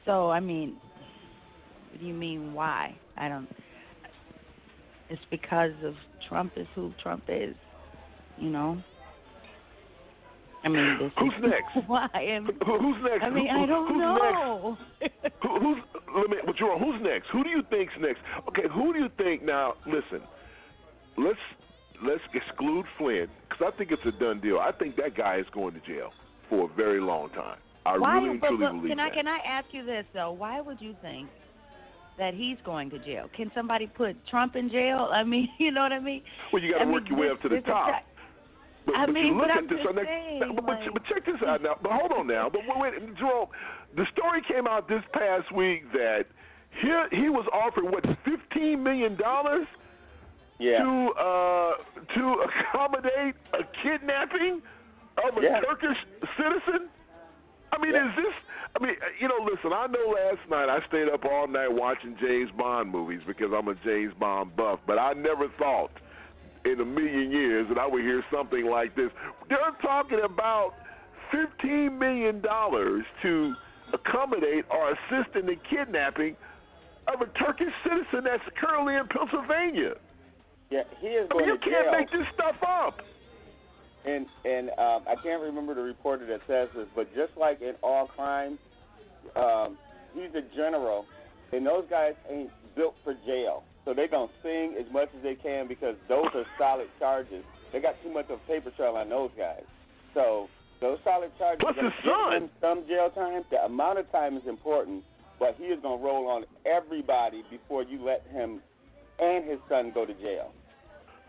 So 0.05 0.31
I 0.31 0.41
mean, 0.41 0.77
what 1.91 2.01
do 2.01 2.07
you 2.07 2.15
mean 2.15 2.53
why? 2.53 2.95
I 3.17 3.29
don't. 3.29 3.49
It's 5.09 5.23
because 5.31 5.73
of 5.83 5.95
Trump 6.29 6.53
is 6.57 6.67
who 6.75 6.93
Trump 7.03 7.25
is. 7.29 7.55
You 8.37 8.51
know. 8.51 8.83
I 10.65 10.69
mean, 10.69 10.99
this 11.01 11.13
Who's 11.19 11.33
is 11.39 11.51
next? 11.51 11.89
why. 11.89 12.09
am 12.15 12.47
Who, 12.67 12.79
who's 12.79 12.97
next? 13.03 13.23
I 13.25 13.31
mean, 13.31 13.49
Who- 13.49 13.63
I 13.63 13.67
don't 13.67 13.89
who's 13.89 13.99
know. 13.99 14.77
Next? 15.01 15.35
Who, 15.43 15.61
who's 15.61 15.79
let 16.17 16.29
me, 16.29 16.37
well, 16.45 16.55
Jerome, 16.59 16.83
who's 16.83 17.01
next? 17.03 17.29
Who 17.33 17.45
do 17.45 17.51
you 17.51 17.63
think's 17.71 17.95
next? 18.01 18.21
Okay, 18.49 18.69
who 18.73 18.93
do 18.93 18.99
you 18.99 19.09
think 19.17 19.43
now? 19.43 19.75
Listen, 19.87 20.27
let's 21.17 21.39
let's 22.05 22.21
exclude 22.35 22.85
Flynn 22.99 23.29
because 23.49 23.73
I 23.73 23.77
think 23.79 23.91
it's 23.93 24.03
a 24.05 24.19
done 24.19 24.41
deal. 24.41 24.59
I 24.59 24.73
think 24.73 24.97
that 24.97 25.17
guy 25.17 25.39
is 25.39 25.47
going 25.53 25.75
to 25.75 25.81
jail 25.81 26.11
for 26.49 26.71
a 26.71 26.75
very 26.75 27.01
long 27.01 27.31
time. 27.31 27.59
I 27.87 27.97
Why? 27.97 28.19
really 28.21 28.39
but, 28.39 28.49
truly 28.49 28.67
but 28.67 28.73
believe 28.73 28.89
can 28.91 29.01
I 29.01 29.11
can 29.11 29.29
I 29.29 29.39
ask 29.47 29.67
you 29.73 29.85
this 29.85 30.05
though? 30.13 30.33
Why 30.33 30.61
would 30.61 30.81
you 30.81 30.95
think 31.01 31.29
that 32.19 32.35
he's 32.35 32.59
going 32.65 32.91
to 32.91 32.99
jail? 32.99 33.31
Can 33.35 33.51
somebody 33.55 33.87
put 33.87 34.15
Trump 34.29 34.57
in 34.57 34.69
jail? 34.69 35.09
I 35.13 35.25
mean, 35.25 35.49
you 35.59 35.71
know 35.73 35.83
what 35.83 35.93
I 35.93 36.01
mean? 36.01 36.23
Well, 36.53 36.63
you 36.63 36.73
got 36.73 36.81
to 36.81 36.85
mean, 36.87 36.95
work 36.95 37.09
your 37.09 37.19
way 37.19 37.31
up 37.31 37.41
to 37.43 37.49
the 37.49 37.61
top. 37.63 38.03
But, 38.87 38.97
I 38.97 39.07
but 39.07 39.13
mean, 39.15 39.27
you 39.27 39.35
look 39.37 39.51
at 39.51 39.59
I'm 39.59 39.67
this, 39.69 39.79
saying, 39.85 40.41
but, 40.57 40.65
like- 40.65 40.93
but 40.93 41.03
check 41.05 41.25
this 41.27 41.37
out 41.47 41.63
now. 41.63 41.77
But 41.83 41.93
hold 41.93 42.13
on 42.13 42.27
now. 42.27 42.49
But 42.51 42.63
wait, 42.77 42.95
Jerome, 43.19 43.49
the 43.97 44.07
story 44.17 44.43
came 44.49 44.67
out 44.67 44.89
this 44.89 45.03
past 45.13 45.53
week 45.55 45.91
that 45.93 46.25
he 46.81 46.89
he 47.17 47.29
was 47.29 47.47
offered 47.53 47.85
what 47.85 48.05
fifteen 48.25 48.83
million 48.83 49.17
dollars 49.17 49.67
Yeah. 50.59 50.79
to 50.83 51.11
uh 51.19 51.73
to 52.15 52.45
accommodate 52.47 53.35
a 53.53 53.65
kidnapping 53.83 54.63
of 55.27 55.37
a 55.37 55.43
Yeah. 55.43 55.61
Turkish 55.61 55.99
citizen. 56.37 56.89
I 57.73 57.79
mean, 57.79 57.93
Yeah. 57.93 58.09
is 58.11 58.17
this? 58.17 58.35
I 58.75 58.83
mean, 58.85 58.95
you 59.19 59.27
know, 59.29 59.39
listen. 59.45 59.73
I 59.73 59.87
know 59.89 60.15
last 60.15 60.49
night 60.49 60.69
I 60.69 60.79
stayed 60.87 61.09
up 61.09 61.25
all 61.25 61.49
night 61.49 61.73
watching 61.73 62.17
James 62.21 62.51
Bond 62.53 62.89
movies 62.91 63.21
because 63.27 63.53
I'm 63.53 63.67
a 63.69 63.75
James 63.85 64.15
Bond 64.15 64.55
buff, 64.57 64.79
but 64.87 64.99
I 64.99 65.13
never 65.15 65.49
thought 65.59 65.91
in 66.65 66.81
a 66.81 66.85
million 66.85 67.31
years 67.31 67.67
that 67.69 67.79
I 67.79 67.87
would 67.87 68.03
hear 68.03 68.23
something 68.33 68.67
like 68.67 68.95
this. 68.97 69.11
They're 69.49 69.59
talking 69.83 70.21
about 70.25 70.75
fifteen 71.31 71.99
million 71.99 72.41
dollars 72.41 73.05
to 73.23 73.55
accommodate 73.93 74.65
or 74.71 74.91
assist 74.93 75.37
in 75.37 75.47
the 75.47 75.57
kidnapping 75.69 76.37
of 77.09 77.21
a 77.21 77.27
Turkish 77.39 77.73
citizen 77.83 78.25
that's 78.25 78.43
currently 78.61 78.95
in 78.95 79.07
Pennsylvania. 79.09 79.95
Yeah, 80.71 80.83
he 81.01 81.09
is 81.09 81.29
I 81.33 81.37
mean, 81.37 81.47
you 81.49 81.59
to 81.59 81.65
can't 81.65 81.91
jail. 81.91 81.99
make 81.99 82.11
this 82.13 82.27
stuff 82.35 82.57
up. 82.63 82.99
And 84.05 84.27
and 84.45 84.71
um, 84.79 85.05
I 85.09 85.15
can't 85.23 85.43
remember 85.43 85.75
the 85.75 85.83
reporter 85.83 86.27
that 86.27 86.41
says 86.47 86.69
this, 86.75 86.87
but 86.95 87.13
just 87.15 87.37
like 87.37 87.61
in 87.61 87.75
all 87.83 88.07
crimes, 88.07 88.59
um, 89.37 89.77
he's 90.15 90.31
a 90.35 90.43
general, 90.57 91.05
and 91.53 91.67
those 91.67 91.85
guys 91.91 92.15
ain't 92.31 92.51
built 92.77 92.95
for 93.05 93.15
jail. 93.27 93.65
So 93.85 93.95
they're 93.95 94.09
gonna 94.09 94.31
sing 94.43 94.77
as 94.79 94.91
much 94.93 95.09
as 95.17 95.23
they 95.23 95.35
can 95.35 95.67
because 95.67 95.97
those 96.09 96.27
are 96.35 96.45
solid 96.59 96.89
charges. 96.99 97.45
They 97.73 97.81
got 97.81 97.95
too 98.03 98.13
much 98.13 98.27
of 98.31 98.41
a 98.45 98.47
paper 98.47 98.71
trail 98.77 98.97
on 98.97 99.09
those 99.09 99.31
guys. 99.37 99.63
So 100.15 100.49
those 100.81 100.99
solid 101.05 101.31
charges 101.39 101.63
gonna 101.63 101.83
his 101.83 101.93
son. 102.05 102.51
some 102.61 102.87
jail 102.87 103.11
time. 103.11 103.45
The 103.51 103.65
amount 103.65 103.99
of 103.99 104.11
time 104.13 104.37
is 104.37 104.43
important, 104.47 105.03
but 105.39 105.57
he 105.59 105.65
is 105.65 105.81
gonna 105.83 106.03
roll 106.03 106.29
on 106.29 106.45
everybody 106.67 107.43
before 107.51 107.83
you 107.83 108.05
let 108.05 108.27
him 108.31 108.61
and 109.19 109.49
his 109.49 109.59
son 109.69 109.93
go 109.95 110.05
to 110.05 110.15
jail. 110.15 110.53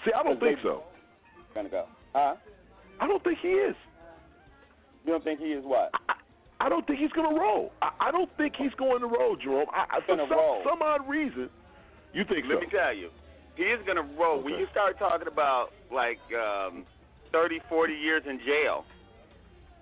See, 0.06 0.12
I 0.14 0.24
don't 0.24 0.40
think 0.40 0.60
so. 0.64 0.84
Gonna 1.54 1.70
go, 1.70 1.86
huh? 2.14 2.36
I 3.00 3.08
don't 3.08 3.24
think 3.24 3.40
he 3.42 3.50
is. 3.50 3.76
You 5.06 5.14
don't 5.14 5.24
think 5.24 5.40
he 5.40 5.48
is 5.48 5.64
what? 5.66 5.92
I 6.60 6.70
don't 6.70 6.86
think 6.86 7.00
he's 7.00 7.12
going 7.12 7.34
to 7.34 7.40
roll. 7.40 7.72
I, 7.82 7.90
I 8.00 8.12
don't 8.12 8.30
think 8.38 8.54
he's 8.56 8.74
going 8.78 9.02
to 9.02 9.08
roll, 9.08 9.36
Jerome. 9.36 9.66
I, 9.74 9.98
I, 9.98 10.02
for 10.02 10.16
gonna 10.16 10.30
some, 10.30 10.38
roll. 10.38 10.62
some 10.64 10.82
odd 10.82 11.10
reason, 11.10 11.50
you 12.14 12.24
think 12.26 12.46
Let 12.48 12.58
so? 12.58 12.62
me 12.62 12.68
tell 12.72 12.94
you, 12.94 13.10
he 13.56 13.64
is 13.64 13.80
going 13.86 13.98
to 13.98 14.08
roll. 14.20 14.42
When 14.42 14.54
you 14.56 14.68
start 14.72 14.98
talking 15.00 15.28
about 15.28 15.70
like 15.92 16.20
um, 16.34 16.86
30, 17.32 17.60
40 17.70 17.94
years 17.94 18.24
in 18.28 18.40
jail, 18.40 18.86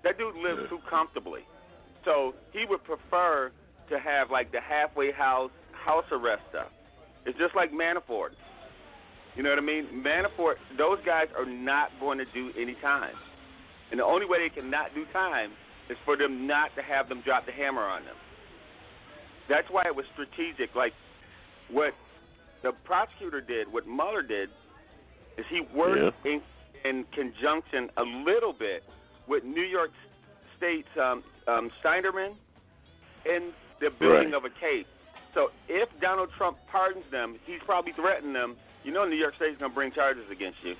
that 0.04 0.18
dude 0.18 0.34
lives 0.36 0.68
too 0.68 0.78
comfortably. 0.88 1.42
So 2.04 2.34
he 2.52 2.64
would 2.68 2.82
prefer 2.84 3.52
to 3.90 3.98
have 3.98 4.30
like 4.30 4.52
the 4.52 4.60
halfway 4.60 5.12
house 5.12 5.50
house 5.72 6.04
arrest 6.12 6.42
stuff. 6.50 6.68
It's 7.26 7.38
just 7.38 7.54
like 7.54 7.72
Manafort. 7.72 8.30
You 9.36 9.42
know 9.42 9.50
what 9.50 9.58
I 9.58 9.62
mean? 9.62 10.02
Manafort, 10.04 10.54
those 10.76 10.98
guys 11.06 11.28
are 11.36 11.46
not 11.46 11.90
going 12.00 12.18
to 12.18 12.24
do 12.34 12.50
any 12.60 12.74
time. 12.82 13.14
And 13.90 14.00
the 14.00 14.04
only 14.04 14.26
way 14.26 14.38
they 14.46 14.54
can 14.54 14.70
not 14.70 14.94
do 14.94 15.04
time 15.12 15.52
is 15.88 15.96
for 16.04 16.16
them 16.16 16.46
not 16.46 16.74
to 16.76 16.82
have 16.82 17.08
them 17.08 17.22
drop 17.24 17.46
the 17.46 17.52
hammer 17.52 17.82
on 17.82 18.04
them. 18.04 18.16
That's 19.48 19.66
why 19.70 19.82
it 19.86 19.94
was 19.94 20.06
strategic. 20.12 20.74
Like 20.74 20.92
what 21.70 21.92
the 22.62 22.72
prosecutor 22.84 23.40
did, 23.40 23.72
what 23.72 23.86
Mueller 23.86 24.22
did, 24.22 24.50
is 25.38 25.44
he 25.50 25.62
worked 25.74 26.16
in 26.24 26.40
in 26.84 27.04
conjunction 27.12 27.90
a 27.98 28.02
little 28.02 28.54
bit 28.54 28.82
with 29.28 29.44
New 29.44 29.62
York 29.62 29.90
State's 30.56 30.88
um, 30.96 31.22
um, 31.46 31.70
Schneiderman 31.84 32.32
in 33.26 33.52
the 33.80 33.90
building 34.00 34.32
Right. 34.32 34.34
of 34.34 34.44
a 34.46 34.50
case. 34.50 34.86
So 35.34 35.48
if 35.68 35.88
Donald 36.00 36.30
Trump 36.38 36.56
pardons 36.72 37.04
them, 37.12 37.38
he's 37.44 37.60
probably 37.66 37.92
threatening 37.92 38.32
them. 38.32 38.56
You 38.82 38.92
know, 38.92 39.04
New 39.04 39.16
York 39.16 39.34
State's 39.36 39.58
going 39.58 39.70
to 39.70 39.74
bring 39.74 39.92
charges 39.92 40.24
against 40.32 40.56
you. 40.64 40.74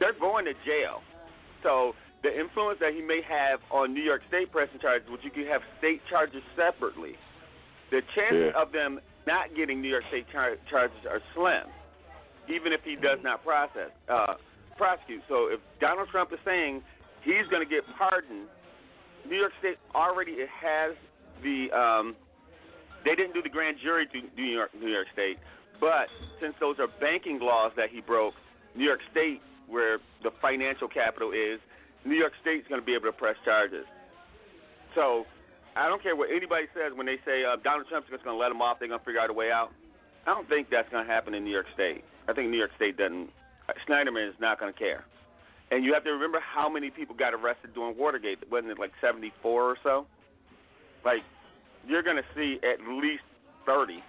They're 0.00 0.18
going 0.18 0.44
to 0.46 0.54
jail. 0.66 1.00
So 1.62 1.94
the 2.22 2.28
influence 2.38 2.78
that 2.80 2.92
he 2.92 3.00
may 3.02 3.22
have 3.22 3.60
on 3.70 3.94
New 3.94 4.02
York 4.02 4.22
State 4.28 4.50
pressing 4.50 4.80
charges, 4.80 5.08
which 5.10 5.22
you 5.22 5.30
can 5.30 5.46
have 5.46 5.62
state 5.78 6.02
charges 6.10 6.42
separately, 6.56 7.14
the 7.90 8.02
chances 8.14 8.52
Yeah. 8.52 8.60
of 8.60 8.72
them 8.72 9.00
not 9.26 9.54
getting 9.56 9.82
New 9.82 9.88
York 9.88 10.04
State 10.08 10.26
char- 10.32 10.56
charges 10.70 10.98
are 11.08 11.20
slim, 11.34 11.66
even 12.48 12.72
if 12.72 12.80
he 12.84 12.94
does 12.94 13.18
not 13.22 13.44
process 13.44 13.90
uh, 14.08 14.34
prosecute. 14.76 15.22
So 15.28 15.48
if 15.50 15.60
Donald 15.80 16.08
Trump 16.10 16.32
is 16.32 16.38
saying 16.44 16.82
he's 17.22 17.46
going 17.50 17.66
to 17.66 17.68
get 17.68 17.82
pardoned, 17.98 18.46
New 19.28 19.36
York 19.36 19.52
State 19.58 19.78
already 19.94 20.36
has 20.46 20.94
the. 21.42 21.70
Um, 21.72 22.14
they 23.04 23.14
didn't 23.14 23.34
do 23.34 23.42
the 23.42 23.48
grand 23.48 23.76
jury 23.80 24.06
to 24.06 24.18
New 24.36 24.50
York, 24.50 24.70
New 24.74 24.88
York 24.88 25.06
State, 25.12 25.38
but 25.80 26.08
since 26.40 26.54
those 26.58 26.76
are 26.80 26.88
banking 27.00 27.38
laws 27.38 27.70
that 27.76 27.90
he 27.90 28.00
broke, 28.00 28.34
New 28.74 28.84
York 28.84 28.98
State, 29.12 29.40
where 29.68 29.98
the 30.24 30.30
financial 30.42 30.88
capital 30.88 31.30
is, 31.30 31.60
New 32.04 32.16
York 32.16 32.32
State's 32.40 32.66
going 32.66 32.80
to 32.80 32.84
be 32.84 32.94
able 32.94 33.06
to 33.06 33.12
press 33.12 33.36
charges. 33.44 33.86
So 34.96 35.26
I 35.76 35.88
don't 35.88 36.02
care 36.02 36.16
what 36.16 36.30
anybody 36.34 36.66
says 36.72 36.92
when 36.94 37.06
they 37.06 37.18
say 37.24 37.44
uh, 37.44 37.56
Donald 37.62 37.86
Trump's 37.88 38.08
just 38.10 38.24
going 38.24 38.34
to 38.34 38.40
let 38.40 38.48
them 38.48 38.62
off. 38.62 38.78
They're 38.78 38.88
going 38.88 39.00
to 39.00 39.04
figure 39.04 39.20
out 39.20 39.30
a 39.30 39.32
way 39.32 39.52
out. 39.52 39.72
I 40.26 40.34
don't 40.34 40.48
think 40.48 40.70
that's 40.70 40.88
going 40.90 41.06
to 41.06 41.12
happen 41.12 41.34
in 41.34 41.44
New 41.44 41.52
York 41.52 41.66
State. 41.74 42.02
I 42.28 42.32
think 42.32 42.50
New 42.50 42.56
York 42.58 42.72
State 42.76 42.96
doesn't. 42.96 43.28
uh, 43.68 43.72
Schneiderman 43.86 44.28
is 44.28 44.34
not 44.40 44.58
going 44.58 44.72
to 44.72 44.78
care. 44.78 45.04
And 45.70 45.84
you 45.84 45.92
have 45.94 46.04
to 46.04 46.10
remember 46.10 46.40
how 46.40 46.68
many 46.68 46.90
people 46.90 47.14
got 47.14 47.34
arrested 47.34 47.74
during 47.74 47.96
Watergate. 47.96 48.38
Wasn't 48.50 48.70
it 48.70 48.78
like 48.78 48.92
74 49.00 49.62
or 49.62 49.76
so? 49.82 50.06
Like, 51.04 51.22
you're 51.86 52.02
going 52.02 52.16
to 52.16 52.26
see 52.34 52.58
at 52.64 52.80
least 52.88 53.22
30. 53.66 54.02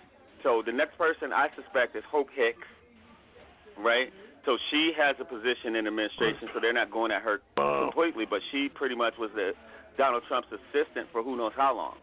So 0.43 0.63
the 0.65 0.71
next 0.71 0.97
person 0.97 1.33
I 1.33 1.49
suspect 1.55 1.95
is 1.95 2.03
Hope 2.09 2.29
Hicks, 2.33 2.67
right? 3.77 4.13
So 4.45 4.57
she 4.71 4.93
has 4.97 5.15
a 5.19 5.25
position 5.25 5.75
in 5.75 5.87
administration, 5.87 6.47
so 6.53 6.59
they're 6.61 6.71
not 6.73 6.89
going 6.89 7.11
at 7.11 7.21
her 7.21 7.41
completely, 7.57 8.25
but 8.25 8.39
she 8.51 8.69
pretty 8.69 8.95
much 8.95 9.17
was 9.19 9.29
the 9.35 9.51
Donald 9.97 10.23
Trump's 10.27 10.47
assistant 10.51 11.07
for 11.11 11.23
who 11.23 11.35
knows 11.35 11.53
how 11.55 11.75
long. 11.75 11.95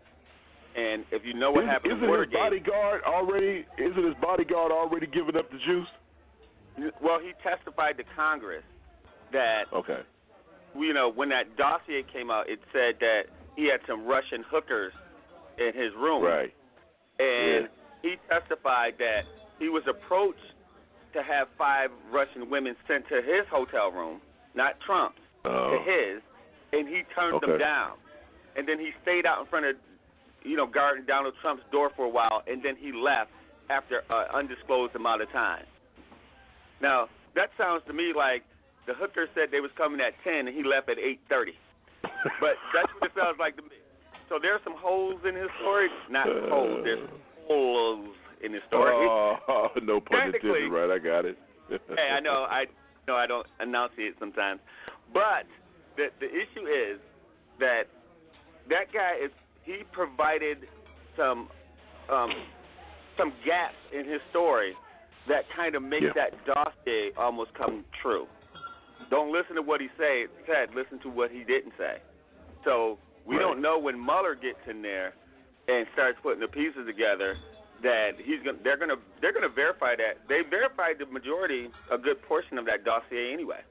And 0.77 1.05
if 1.13 1.25
you 1.25 1.35
know 1.35 1.53
what 1.53 1.65
happened 1.65 1.93
isn't 1.93 2.05
in 2.05 2.21
his 2.21 2.33
bodyguard 2.33 3.03
already? 3.07 3.65
Isn't 3.79 4.05
his 4.05 4.17
bodyguard 4.21 4.73
already 4.73 5.07
giving 5.07 5.37
up 5.37 5.51
the 5.51 5.59
juice? 5.65 5.87
Well, 7.01 7.21
he 7.21 7.33
testified 7.43 7.97
to 7.99 8.05
Congress 8.17 8.65
that 9.33 9.65
okay, 9.73 10.01
you 10.77 10.93
know, 10.93 11.11
when 11.11 11.29
that 11.29 11.57
dossier 11.57 12.05
came 12.13 12.31
out, 12.31 12.49
it 12.51 12.59
said 12.73 12.97
that 13.01 13.23
he 13.55 13.71
had 13.71 13.81
some 13.87 14.05
Russian 14.05 14.45
hookers 14.51 14.93
in 15.59 15.67
his 15.81 15.95
room. 15.97 16.25
Right. 16.25 16.53
And 17.21 17.69
he 18.03 18.17
testified 18.29 18.95
that 18.99 19.23
he 19.61 19.69
was 19.69 19.85
approached 19.89 20.41
to 21.13 21.23
have 21.23 21.47
five 21.57 21.91
Russian 22.13 22.51
women 22.51 22.75
sent 22.89 23.07
to 23.09 23.17
his 23.23 23.47
hotel 23.49 23.93
room, 23.93 24.21
not 24.55 24.75
Trump's, 24.85 25.21
Oh. 25.45 25.71
to 25.71 25.79
his, 25.91 26.23
and 26.79 26.89
he 26.89 27.03
turned 27.15 27.41
them 27.43 27.59
down. 27.59 27.93
And 28.57 28.69
then 28.69 28.79
he 28.79 28.91
stayed 29.03 29.27
out 29.27 29.41
in 29.41 29.47
front 29.47 29.67
of, 29.67 29.77
you 30.43 30.57
know, 30.57 30.67
guarding 30.67 31.07
Donald 31.07 31.35
Trump's 31.43 31.65
door 31.73 31.91
for 31.97 32.05
a 32.05 32.09
while, 32.09 32.43
and 32.47 32.63
then 32.63 32.77
he 32.77 32.93
left 32.93 33.31
after 33.71 34.03
an 34.11 34.27
undisclosed 34.35 34.95
amount 34.95 35.23
of 35.23 35.31
time. 35.33 35.65
Now, 36.81 37.09
that 37.35 37.51
sounds 37.59 37.83
to 37.87 37.93
me 37.93 38.13
like 38.15 38.45
the 38.87 38.95
hooker 38.95 39.27
said 39.35 39.49
they 39.51 39.61
was 39.61 39.71
coming 39.77 40.01
at 40.01 40.13
10 40.23 40.47
and 40.47 40.55
he 40.55 40.63
left 40.63 40.89
at 40.89 40.99
8:30. 40.99 41.57
but 42.41 42.57
that's 42.75 42.93
what 43.01 43.11
it 43.11 43.13
sounds 43.17 43.39
like 43.39 43.57
to 43.57 43.63
me. 43.63 43.81
So 44.29 44.39
there's 44.41 44.61
some 44.65 44.75
holes 44.77 45.21
in 45.27 45.35
his 45.35 45.49
story. 45.61 45.89
Not 46.11 46.29
uh. 46.29 46.49
holes. 46.49 46.81
There's 46.85 47.09
holes 47.47 48.09
in 48.45 48.53
his 48.53 48.63
story. 48.69 48.93
Oh, 48.93 49.69
no 49.83 50.01
pun 50.01 50.35
intended. 50.35 50.71
Right, 50.71 50.91
I 50.91 50.99
got 50.99 51.25
it. 51.25 51.39
hey, 51.69 52.11
I 52.13 52.21
know 52.21 52.45
I 52.49 52.67
know 53.09 53.17
I 53.17 53.27
don't 53.27 53.47
enunciate 53.61 54.15
sometimes, 54.19 54.61
but 55.13 55.49
the 55.97 56.09
the 56.21 56.27
issue 56.27 56.67
is 56.67 57.01
that 57.61 57.85
that 58.69 58.93
guy 58.93 59.13
is 59.23 59.31
he 59.63 59.83
provided 59.93 60.59
some 61.17 61.49
um, 62.11 62.31
some 63.17 63.33
gaps 63.45 63.77
in 63.93 64.05
his 64.11 64.21
story 64.31 64.75
that 65.29 65.45
kind 65.57 65.75
of 65.75 65.83
makes 65.83 66.05
Yeah. 66.05 66.13
that 66.29 66.45
dossier 66.45 67.13
almost 67.17 67.55
come 67.55 67.85
true. 68.03 68.27
Don't 69.11 69.33
listen 69.33 69.55
to 69.57 69.63
what 69.63 69.81
he 69.81 69.89
say, 69.99 70.27
said. 70.47 70.75
Listen 70.75 70.99
to 71.01 71.09
what 71.09 71.31
he 71.31 71.45
didn't 71.45 71.73
say. 71.79 71.99
So 72.65 72.99
we 73.25 73.37
Right. 73.37 73.43
don't 73.43 73.61
know 73.63 73.79
when 73.79 73.97
Mueller 74.03 74.35
gets 74.35 74.59
in 74.67 74.83
there 74.83 75.15
and 75.69 75.87
starts 75.95 76.19
putting 76.23 76.41
the 76.41 76.49
pieces 76.49 76.85
together 76.87 77.39
that 77.83 78.19
he's 78.19 78.43
going. 78.43 78.59
to 78.59 78.63
They're 78.63 78.77
gonna. 78.77 78.97
They're 79.21 79.33
gonna 79.33 79.49
verify 79.49 79.97
that. 79.97 80.27
They 80.29 80.43
verified 80.43 80.99
the 80.99 81.07
majority, 81.07 81.71
a 81.91 81.97
good 81.99 82.21
portion 82.23 82.59
of 82.59 82.67
that 82.67 82.85
dossier 82.85 83.33
anyway. 83.33 83.63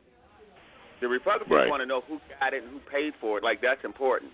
The 1.04 1.10
Republicans 1.10 1.52
Right. 1.52 1.70
want 1.70 1.82
to 1.82 1.86
know 1.86 2.00
who 2.08 2.22
got 2.40 2.54
it 2.54 2.64
and 2.64 2.72
who 2.72 2.80
paid 2.80 3.14
for 3.20 3.38
it. 3.38 3.44
Like 3.44 3.60
that's 3.60 3.84
important. 3.84 4.32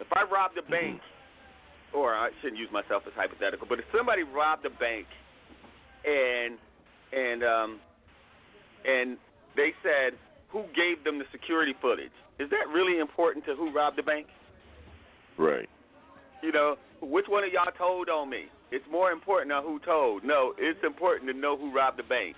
If 0.00 0.08
I 0.12 0.24
robbed 0.24 0.58
a 0.58 0.62
bank, 0.62 1.00
or 1.92 2.14
I 2.14 2.30
shouldn't 2.40 2.58
use 2.58 2.70
myself 2.72 3.04
as 3.06 3.12
hypothetical, 3.14 3.66
but 3.68 3.78
if 3.78 3.84
somebody 3.94 4.24
robbed 4.24 4.66
a 4.66 4.70
bank 4.70 5.06
and 6.04 6.58
and 7.12 7.44
um 7.44 7.80
and 8.84 9.18
they 9.54 9.72
said 9.82 10.18
who 10.48 10.64
gave 10.74 11.04
them 11.04 11.18
the 11.18 11.26
security 11.30 11.74
footage, 11.80 12.12
is 12.40 12.50
that 12.50 12.66
really 12.74 12.98
important 12.98 13.44
to 13.46 13.54
who 13.54 13.70
robbed 13.70 13.96
the 13.96 14.02
bank? 14.02 14.26
right. 15.38 15.68
You 16.42 16.50
know, 16.52 16.76
which 17.02 17.26
one 17.28 17.44
of 17.44 17.52
y'all 17.52 17.70
told 17.78 18.08
on 18.08 18.30
me? 18.30 18.46
It's 18.72 18.84
more 18.90 19.12
important 19.12 19.52
on 19.52 19.62
who 19.62 19.78
told. 19.78 20.24
No, 20.24 20.54
it's 20.58 20.82
important 20.82 21.30
to 21.30 21.36
know 21.36 21.56
who 21.56 21.72
robbed 21.72 21.98
the 21.98 22.02
bank. 22.02 22.34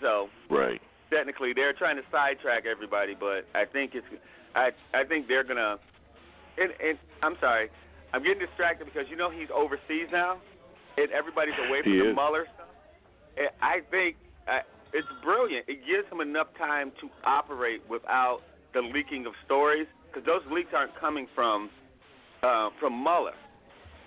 So 0.00 0.28
Right. 0.48 0.80
Technically 1.12 1.52
they're 1.52 1.72
trying 1.74 1.96
to 1.96 2.02
sidetrack 2.10 2.64
everybody, 2.64 3.14
but 3.18 3.44
I 3.54 3.64
think 3.64 3.92
it's 3.94 4.06
I 4.54 4.70
I 4.94 5.04
think 5.04 5.28
they're 5.28 5.44
gonna 5.44 5.76
and 6.58 6.72
and 6.80 6.98
I'm 7.22 7.36
sorry, 7.40 7.68
I'm 8.12 8.22
getting 8.22 8.44
distracted 8.44 8.84
because 8.86 9.04
you 9.10 9.16
know 9.16 9.30
he's 9.30 9.48
overseas 9.54 10.08
now, 10.10 10.38
and 10.96 11.10
everybody's 11.12 11.54
away 11.68 11.82
from 11.82 11.92
He 11.92 11.98
the 11.98 12.10
is. 12.10 12.14
Mueller 12.14 12.46
stuff. 12.54 12.68
And 13.36 13.48
I 13.60 13.80
think 13.90 14.16
uh, 14.48 14.60
it's 14.92 15.08
brilliant. 15.22 15.64
It 15.68 15.80
gives 15.86 16.08
him 16.10 16.20
enough 16.20 16.48
time 16.58 16.92
to 17.00 17.08
operate 17.24 17.82
without 17.88 18.40
the 18.74 18.80
leaking 18.80 19.26
of 19.26 19.32
stories 19.44 19.86
because 20.08 20.26
those 20.26 20.42
leaks 20.52 20.70
aren't 20.74 20.98
coming 20.98 21.26
from 21.34 21.70
uh, 22.42 22.70
from 22.80 23.02
Mueller. 23.02 23.36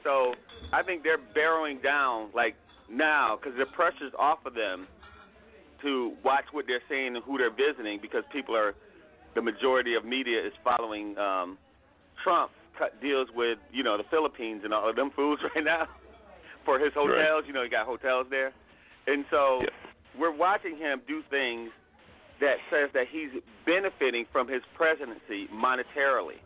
So 0.03 0.36
I 0.72 0.84
think 0.84 1.03
they're 1.03 1.18
barreling 1.36 1.82
down 1.82 2.30
like 2.36 2.56
now 2.90 3.38
because 3.41 3.57
the 3.57 3.65
pressure's 3.65 4.14
off 4.19 4.45
of 4.45 4.53
them 4.53 4.88
to 5.81 6.14
watch 6.23 6.45
what 6.52 6.65
they're 6.68 6.84
saying 6.89 7.15
and 7.15 7.23
who 7.23 7.38
they're 7.38 7.53
visiting 7.53 7.99
because 8.02 8.23
people 8.31 8.56
are 8.56 8.73
the 9.35 9.41
majority 9.41 9.95
of 9.95 10.06
media 10.06 10.39
is 10.39 10.53
following 10.64 11.18
um, 11.18 11.57
Trump 12.23 12.52
cut 12.77 12.99
deals 13.02 13.27
with 13.35 13.57
you 13.72 13.84
know 13.84 13.97
the 13.97 14.03
Philippines 14.10 14.61
and 14.64 14.73
all 14.73 14.89
of 14.89 14.95
them 14.95 15.11
fools 15.15 15.39
right 15.56 15.64
now 15.64 15.88
for 16.64 16.80
his 16.80 16.91
Right. 16.95 17.07
hotels. 17.07 17.43
You 17.47 17.53
know 17.53 17.64
he 17.64 17.69
got 17.69 17.85
hotels 17.85 18.27
there, 18.30 18.52
and 19.07 19.26
so 19.30 19.61
we're 20.18 20.35
watching 20.35 20.77
him 20.77 21.02
do 21.07 21.22
things 21.30 21.72
that 22.39 22.56
says 22.69 22.89
that 22.93 23.06
he's 23.11 23.30
benefiting 23.65 24.26
from 24.31 24.47
his 24.47 24.61
presidency 24.76 25.47
monetarily. 25.53 26.39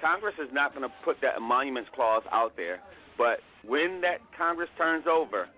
Congress 0.00 0.34
is 0.38 0.48
not 0.52 0.74
going 0.74 0.86
to 0.88 0.94
put 1.04 1.16
that 1.22 1.36
emoluments 1.36 1.88
clause 1.94 2.22
out 2.32 2.52
there, 2.56 2.80
but 3.16 3.40
when 3.66 4.00
that 4.02 4.18
Congress 4.36 4.68
turns 4.76 5.04
over, 5.06 5.48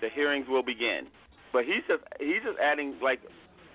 the 0.00 0.08
hearings 0.14 0.46
will 0.48 0.62
begin. 0.62 1.06
But 1.56 1.64
he's 1.64 1.82
just 1.88 2.02
he's 2.20 2.42
just 2.44 2.58
adding 2.62 2.96
like 3.02 3.20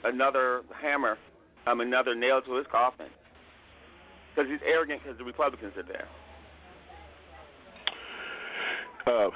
another 0.03 0.61
hammer, 0.79 1.17
um, 1.65 1.81
another 1.81 2.13
nail 2.13 2.39
to 2.39 2.57
his 2.57 2.67
coffin, 2.71 3.07
because 4.29 4.51
he's 4.51 4.59
arrogant 4.63 5.01
because 5.01 5.17
the 5.17 5.23
Republicans 5.23 5.73
are 5.75 5.81
there. 5.81 6.07
Uh, 9.07 9.29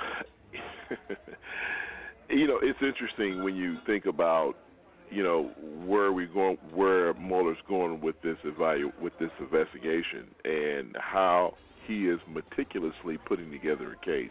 you 2.29 2.47
know, 2.47 2.59
it's 2.61 2.77
interesting 2.83 3.43
when 3.43 3.55
you 3.55 3.77
think 3.87 4.05
about, 4.05 4.53
you 5.09 5.23
know, 5.23 5.49
where 5.83 6.11
we 6.11 6.27
going, 6.27 6.59
where 6.71 7.15
Mueller's 7.15 7.57
going 7.67 7.99
with 7.99 8.15
this 8.21 8.37
evalu- 8.45 8.93
with 9.01 9.13
this 9.19 9.31
investigation, 9.39 10.27
and 10.43 10.95
how 10.99 11.55
he 11.87 12.09
is 12.09 12.19
meticulously 12.29 13.17
putting 13.25 13.49
together 13.49 13.93
a 13.99 14.05
case. 14.05 14.29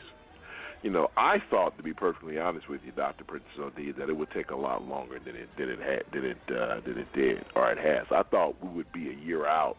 You 0.85 0.91
know, 0.91 1.09
I 1.17 1.39
thought, 1.49 1.79
to 1.79 1.83
be 1.83 1.95
perfectly 1.95 2.39
honest 2.39 2.69
with 2.69 2.83
you, 2.85 2.93
Doctor 2.93 3.25
Princess 3.25 3.51
O'D, 3.59 3.95
that 3.99 4.11
it 4.11 4.13
would 4.13 4.31
take 4.33 4.51
a 4.51 4.57
lot 4.57 4.87
longer 4.87 5.19
than 5.19 5.35
it 5.35 5.49
than 5.57 5.71
it 5.71 5.79
had 5.79 6.03
than 6.13 6.27
it 6.27 6.37
uh, 6.51 6.81
than 6.87 6.99
it 6.99 7.09
did, 7.15 7.43
or 7.57 7.73
it 7.73 7.79
has. 7.79 8.07
I 8.11 8.23
thought 8.23 8.63
we 8.63 8.69
would 8.69 8.93
be 8.93 9.09
a 9.09 9.15
year 9.15 9.47
out 9.47 9.79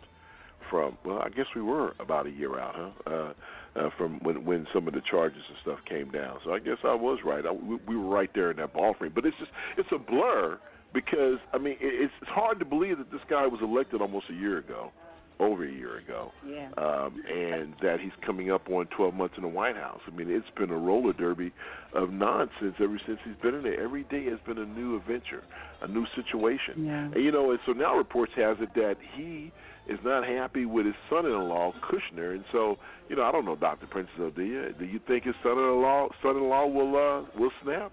from. 0.68 0.98
Well, 1.06 1.20
I 1.20 1.30
guess 1.30 1.46
we 1.56 1.62
were 1.62 1.94
about 2.00 2.26
a 2.26 2.32
year 2.32 2.60
out, 2.60 2.74
huh? 2.76 2.92
Uh, 3.06 3.34
uh, 3.80 3.90
from 4.00 4.20
when 4.24 4.46
when 4.46 4.66
some 4.74 4.88
of 4.88 4.96
the 4.96 5.02
charges 5.10 5.44
and 5.48 5.58
stuff 5.62 5.78
came 5.88 6.10
down. 6.10 6.40
So 6.44 6.54
I 6.54 6.58
guess 6.60 6.78
I 6.84 6.96
was 6.96 7.20
right. 7.24 7.46
I, 7.46 7.52
we, 7.52 7.78
we 7.88 7.96
were 7.96 8.10
right 8.10 8.32
there 8.34 8.50
in 8.50 8.58
that 8.58 8.74
ball 8.74 8.96
frame. 8.98 9.12
But 9.14 9.28
it's 9.28 9.38
just 9.38 9.52
it's 9.78 9.90
a 9.94 10.00
blur 10.00 10.58
because 10.92 11.38
I 11.54 11.60
mean 11.60 11.74
it, 11.74 12.04
it's 12.04 12.14
it's 12.20 12.32
hard 12.32 12.58
to 12.58 12.66
believe 12.66 12.98
that 12.98 13.12
this 13.12 13.22
guy 13.30 13.46
was 13.46 13.60
elected 13.62 14.02
almost 14.02 14.26
a 14.32 14.34
year 14.34 14.58
ago, 14.58 14.92
over 15.40 15.66
a 15.66 15.72
year 15.72 15.98
ago, 15.98 16.32
Yeah. 16.48 16.70
um, 16.78 17.22
and 17.30 17.76
that 17.82 18.00
he's 18.00 18.14
coming 18.26 18.52
up 18.52 18.70
on 18.70 18.88
12 18.88 19.14
months 19.14 19.36
in 19.36 19.44
the 19.44 19.50
White 19.50 19.76
House. 19.76 20.00
I 20.08 20.12
mean 20.12 20.30
it's 20.30 20.50
been 20.58 20.70
a 20.70 20.78
roller 20.78 21.12
derby 21.14 21.52
of 21.94 22.10
nonsense 22.12 22.76
ever 22.80 22.98
since 23.06 23.20
he's 23.26 23.36
been 23.42 23.56
in 23.56 23.64
there. 23.64 23.82
Every 23.82 24.04
day 24.04 24.26
has 24.26 24.40
been 24.46 24.58
a 24.58 24.66
new 24.66 24.96
adventure, 24.96 25.44
a 25.82 25.88
new 25.88 26.06
situation. 26.16 26.86
Yeah. 26.86 27.06
And 27.14 27.16
you 27.24 27.32
know, 27.32 27.52
and 27.52 27.60
so 27.66 27.74
now 27.74 27.96
reports 27.98 28.32
has 28.38 28.58
it 28.62 28.74
that 28.76 28.96
he 29.16 29.52
is 29.88 30.00
not 30.04 30.26
happy 30.26 30.66
with 30.66 30.86
his 30.86 30.96
son-in-law 31.10 31.74
Kushner, 31.84 32.34
and 32.34 32.44
so 32.52 32.78
you 33.10 33.16
know, 33.18 33.24
I 33.24 33.32
don't 33.32 33.46
know, 33.46 33.56
Doctor 33.56 33.88
Princess 33.88 34.16
Odia. 34.18 34.78
Do 34.80 34.86
you 34.86 35.00
think 35.06 35.26
his 35.26 35.36
son-in-law 35.44 36.10
son-in-law 36.24 36.68
will 36.68 36.96
uh, 36.96 37.40
will 37.40 37.52
snap? 37.62 37.92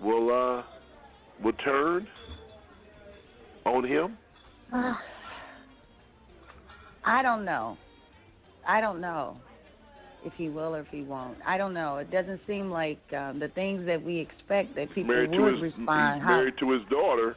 Will 0.00 0.30
uh, 0.32 0.62
will 1.42 1.52
turn 1.64 2.08
on 3.66 3.84
him? 3.84 4.16
I 7.06 7.22
don't 7.22 7.44
know. 7.44 7.76
I 8.66 8.80
don't 8.80 9.00
know 9.00 9.36
if 10.24 10.32
he 10.34 10.48
will 10.48 10.74
or 10.74 10.80
if 10.80 10.86
he 10.88 11.02
won't. 11.02 11.36
I 11.46 11.58
don't 11.58 11.74
know. 11.74 11.98
It 11.98 12.10
doesn't 12.10 12.40
seem 12.46 12.70
like 12.70 13.00
um, 13.12 13.38
the 13.38 13.48
things 13.48 13.84
that 13.86 14.02
we 14.02 14.18
expect 14.18 14.74
that 14.76 14.88
people 14.94 15.12
married 15.14 15.38
would 15.38 15.54
his 15.54 15.62
respond. 15.62 16.22
he's 16.22 16.26
married 16.26 16.54
to 16.60 16.70
his 16.70 16.82
daughter. 16.90 17.36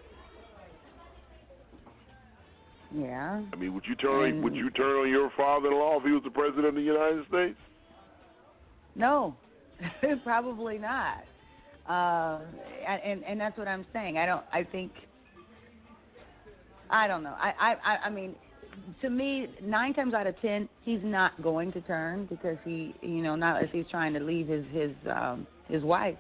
Yeah. 2.95 3.41
I 3.52 3.56
mean, 3.57 3.73
would 3.73 3.84
you 3.85 3.95
turn 3.95 4.31
on, 4.35 4.41
would 4.41 4.56
you 4.56 4.69
turn 4.72 4.95
on 5.02 5.10
your 5.10 5.30
father-in-law 5.35 5.98
if 5.98 6.03
he 6.06 6.11
was 6.11 6.23
the 6.23 6.31
president 6.31 6.68
of 6.68 6.76
the 6.76 6.81
United 6.81 7.27
States? 7.27 7.57
No, 8.95 9.35
probably 10.23 10.77
not. 10.77 11.23
Uh, 11.88 12.39
and 12.88 13.23
and 13.26 13.39
that's 13.39 13.57
what 13.57 13.68
I'm 13.68 13.85
saying. 13.94 14.18
I 14.18 14.26
don't. 14.26 14.44
I 14.52 14.64
think. 14.64 14.91
I 16.89 17.07
don't 17.07 17.23
know. 17.23 17.35
I 17.38 17.76
I- 17.84 17.98
I 18.06 18.10
mean, 18.10 18.35
to 19.02 19.10
me, 19.10 19.48
nine 19.62 19.94
times 19.94 20.14
out 20.14 20.28
of 20.28 20.40
ten, 20.41 20.68
he's 20.84 20.99
not 21.04 21.41
going 21.41 21.72
to 21.74 21.82
turn 21.82 22.26
because 22.30 22.58
he, 22.64 22.94
you 23.02 23.22
know, 23.22 23.36
not 23.36 23.62
as 23.62 23.70
he's 23.72 23.86
trying 23.91 24.14
to 24.14 24.20
leave 24.20 24.48
his 24.48 24.66
his 24.72 24.91
um 25.10 25.48
his 25.68 25.84
wife, 25.84 26.18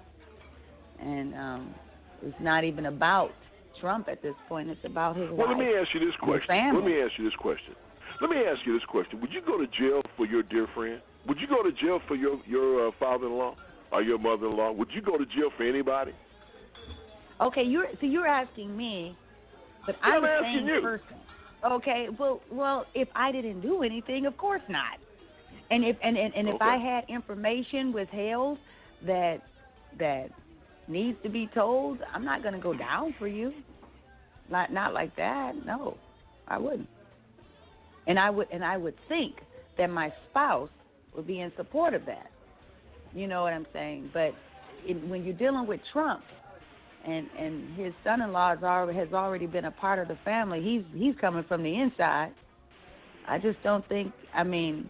and 0.99 1.33
um, 1.35 1.75
it's 2.21 2.35
not 2.41 2.63
even 2.63 2.87
about 2.87 3.31
Trump 3.79 4.07
at 4.09 4.21
this 4.21 4.35
point. 4.49 4.69
It's 4.69 4.83
about 4.85 5.15
his 5.15 5.29
Well, 5.29 5.47
wife. 5.47 5.47
let 5.49 5.57
me 5.59 5.73
ask 5.79 5.87
you 5.93 5.99
this 5.99 6.15
question. 6.21 6.75
Let 6.75 6.83
me 6.83 7.01
ask 7.01 7.13
you 7.17 7.23
this 7.25 7.35
question. 7.39 7.73
Let 8.19 8.29
me 8.29 8.37
ask 8.37 8.65
you 8.65 8.73
this 8.73 8.85
question. 8.89 9.21
Would 9.21 9.31
you 9.31 9.41
go 9.45 9.57
to 9.57 9.67
jail 9.79 10.01
for 10.15 10.25
your 10.25 10.43
dear 10.43 10.67
friend? 10.73 11.01
Would 11.27 11.37
you 11.39 11.47
go 11.47 11.61
to 11.63 11.71
jail 11.71 11.99
for 12.07 12.15
your 12.15 12.39
your 12.47 12.87
uh, 12.87 12.91
father-in-law 12.99 13.55
or 13.91 14.01
your 14.01 14.17
mother-in-law? 14.17 14.71
Would 14.73 14.89
you 14.93 15.01
go 15.01 15.17
to 15.17 15.25
jail 15.25 15.51
for 15.55 15.63
anybody? 15.63 16.13
Okay, 17.39 17.63
you're 17.63 17.85
so 17.99 18.07
you're 18.07 18.27
asking 18.27 18.75
me, 18.75 19.15
but 19.85 19.95
Yeah, 20.01 20.09
I'm 20.09 20.23
I'm 20.23 20.45
asking 20.45 20.67
you. 20.67 20.81
person. 20.81 21.17
Okay, 21.65 22.07
well, 22.19 22.41
well, 22.51 22.85
if 22.93 23.07
I 23.15 23.31
didn't 23.31 23.61
do 23.61 23.83
anything, 23.83 24.25
of 24.25 24.37
course 24.37 24.61
not. 24.69 24.99
And 25.69 25.83
if 25.83 25.97
and 26.03 26.17
and, 26.17 26.33
and 26.35 26.47
if 26.47 26.61
I 26.61 26.77
had 26.77 27.03
information 27.09 27.91
withheld 27.91 28.57
that 29.05 29.39
that 29.99 30.29
needs 30.87 31.17
to 31.23 31.29
be 31.29 31.49
told, 31.53 31.99
I'm 32.13 32.23
not 32.23 32.41
going 32.41 32.53
to 32.53 32.59
go 32.59 32.73
down 32.73 33.15
for 33.19 33.27
you. 33.27 33.51
Not 34.49 34.71
not 34.71 34.93
like 34.93 35.15
that. 35.17 35.53
No, 35.65 35.97
I 36.47 36.57
wouldn't. 36.57 36.87
And 38.05 38.17
I 38.17 38.29
would 38.29 38.47
and 38.51 38.63
I 38.63 38.77
would 38.77 38.95
think 39.09 39.35
that 39.77 39.89
my 39.89 40.13
spouse 40.29 40.69
would 41.15 41.27
be 41.27 41.41
in 41.41 41.51
support 41.57 41.93
of 41.93 42.05
that. 42.05 42.31
You 43.13 43.27
know 43.27 43.41
what 43.41 43.53
I'm 43.53 43.67
saying? 43.73 44.11
But 44.13 44.33
in, 44.87 45.09
when 45.09 45.23
you're 45.23 45.33
dealing 45.33 45.67
with 45.67 45.81
Trump, 45.91 46.23
and 47.07 47.27
and 47.39 47.75
his 47.77 47.93
son-in-law 48.03 48.55
has 48.55 48.63
already 48.63 48.97
has 48.97 49.13
already 49.13 49.47
been 49.47 49.65
a 49.65 49.71
part 49.71 49.99
of 49.99 50.07
the 50.07 50.17
family. 50.25 50.61
He's 50.61 50.83
he's 50.99 51.15
coming 51.19 51.43
from 51.47 51.63
the 51.63 51.73
inside. 51.73 52.33
I 53.27 53.37
just 53.39 53.57
don't 53.63 53.87
think. 53.87 54.11
I 54.33 54.43
mean, 54.43 54.89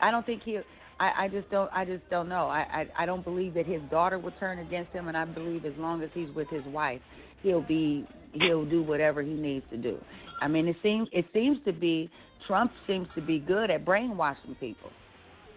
I 0.00 0.10
don't 0.10 0.24
think 0.24 0.42
he. 0.44 0.58
I, 1.00 1.24
I 1.24 1.28
just 1.28 1.50
don't. 1.50 1.70
I 1.72 1.84
just 1.84 2.08
don't 2.10 2.28
know. 2.28 2.46
I, 2.48 2.60
I 2.60 3.02
I 3.02 3.06
don't 3.06 3.24
believe 3.24 3.54
that 3.54 3.66
his 3.66 3.80
daughter 3.90 4.18
will 4.18 4.32
turn 4.38 4.58
against 4.58 4.92
him, 4.92 5.08
and 5.08 5.16
I 5.16 5.24
believe 5.24 5.64
as 5.64 5.74
long 5.78 6.02
as 6.02 6.10
he's 6.12 6.30
with 6.34 6.48
his 6.48 6.64
wife, 6.66 7.00
he'll 7.42 7.62
be 7.62 8.06
he'll 8.34 8.66
do 8.66 8.82
whatever 8.82 9.22
he 9.22 9.32
needs 9.32 9.64
to 9.70 9.76
do. 9.76 9.98
I 10.42 10.48
mean, 10.48 10.68
it 10.68 10.76
seems 10.82 11.08
it 11.12 11.24
seems 11.32 11.58
to 11.64 11.72
be 11.72 12.10
Trump 12.46 12.70
seems 12.86 13.08
to 13.14 13.22
be 13.22 13.38
good 13.38 13.70
at 13.70 13.84
brainwashing 13.84 14.56
people. 14.60 14.90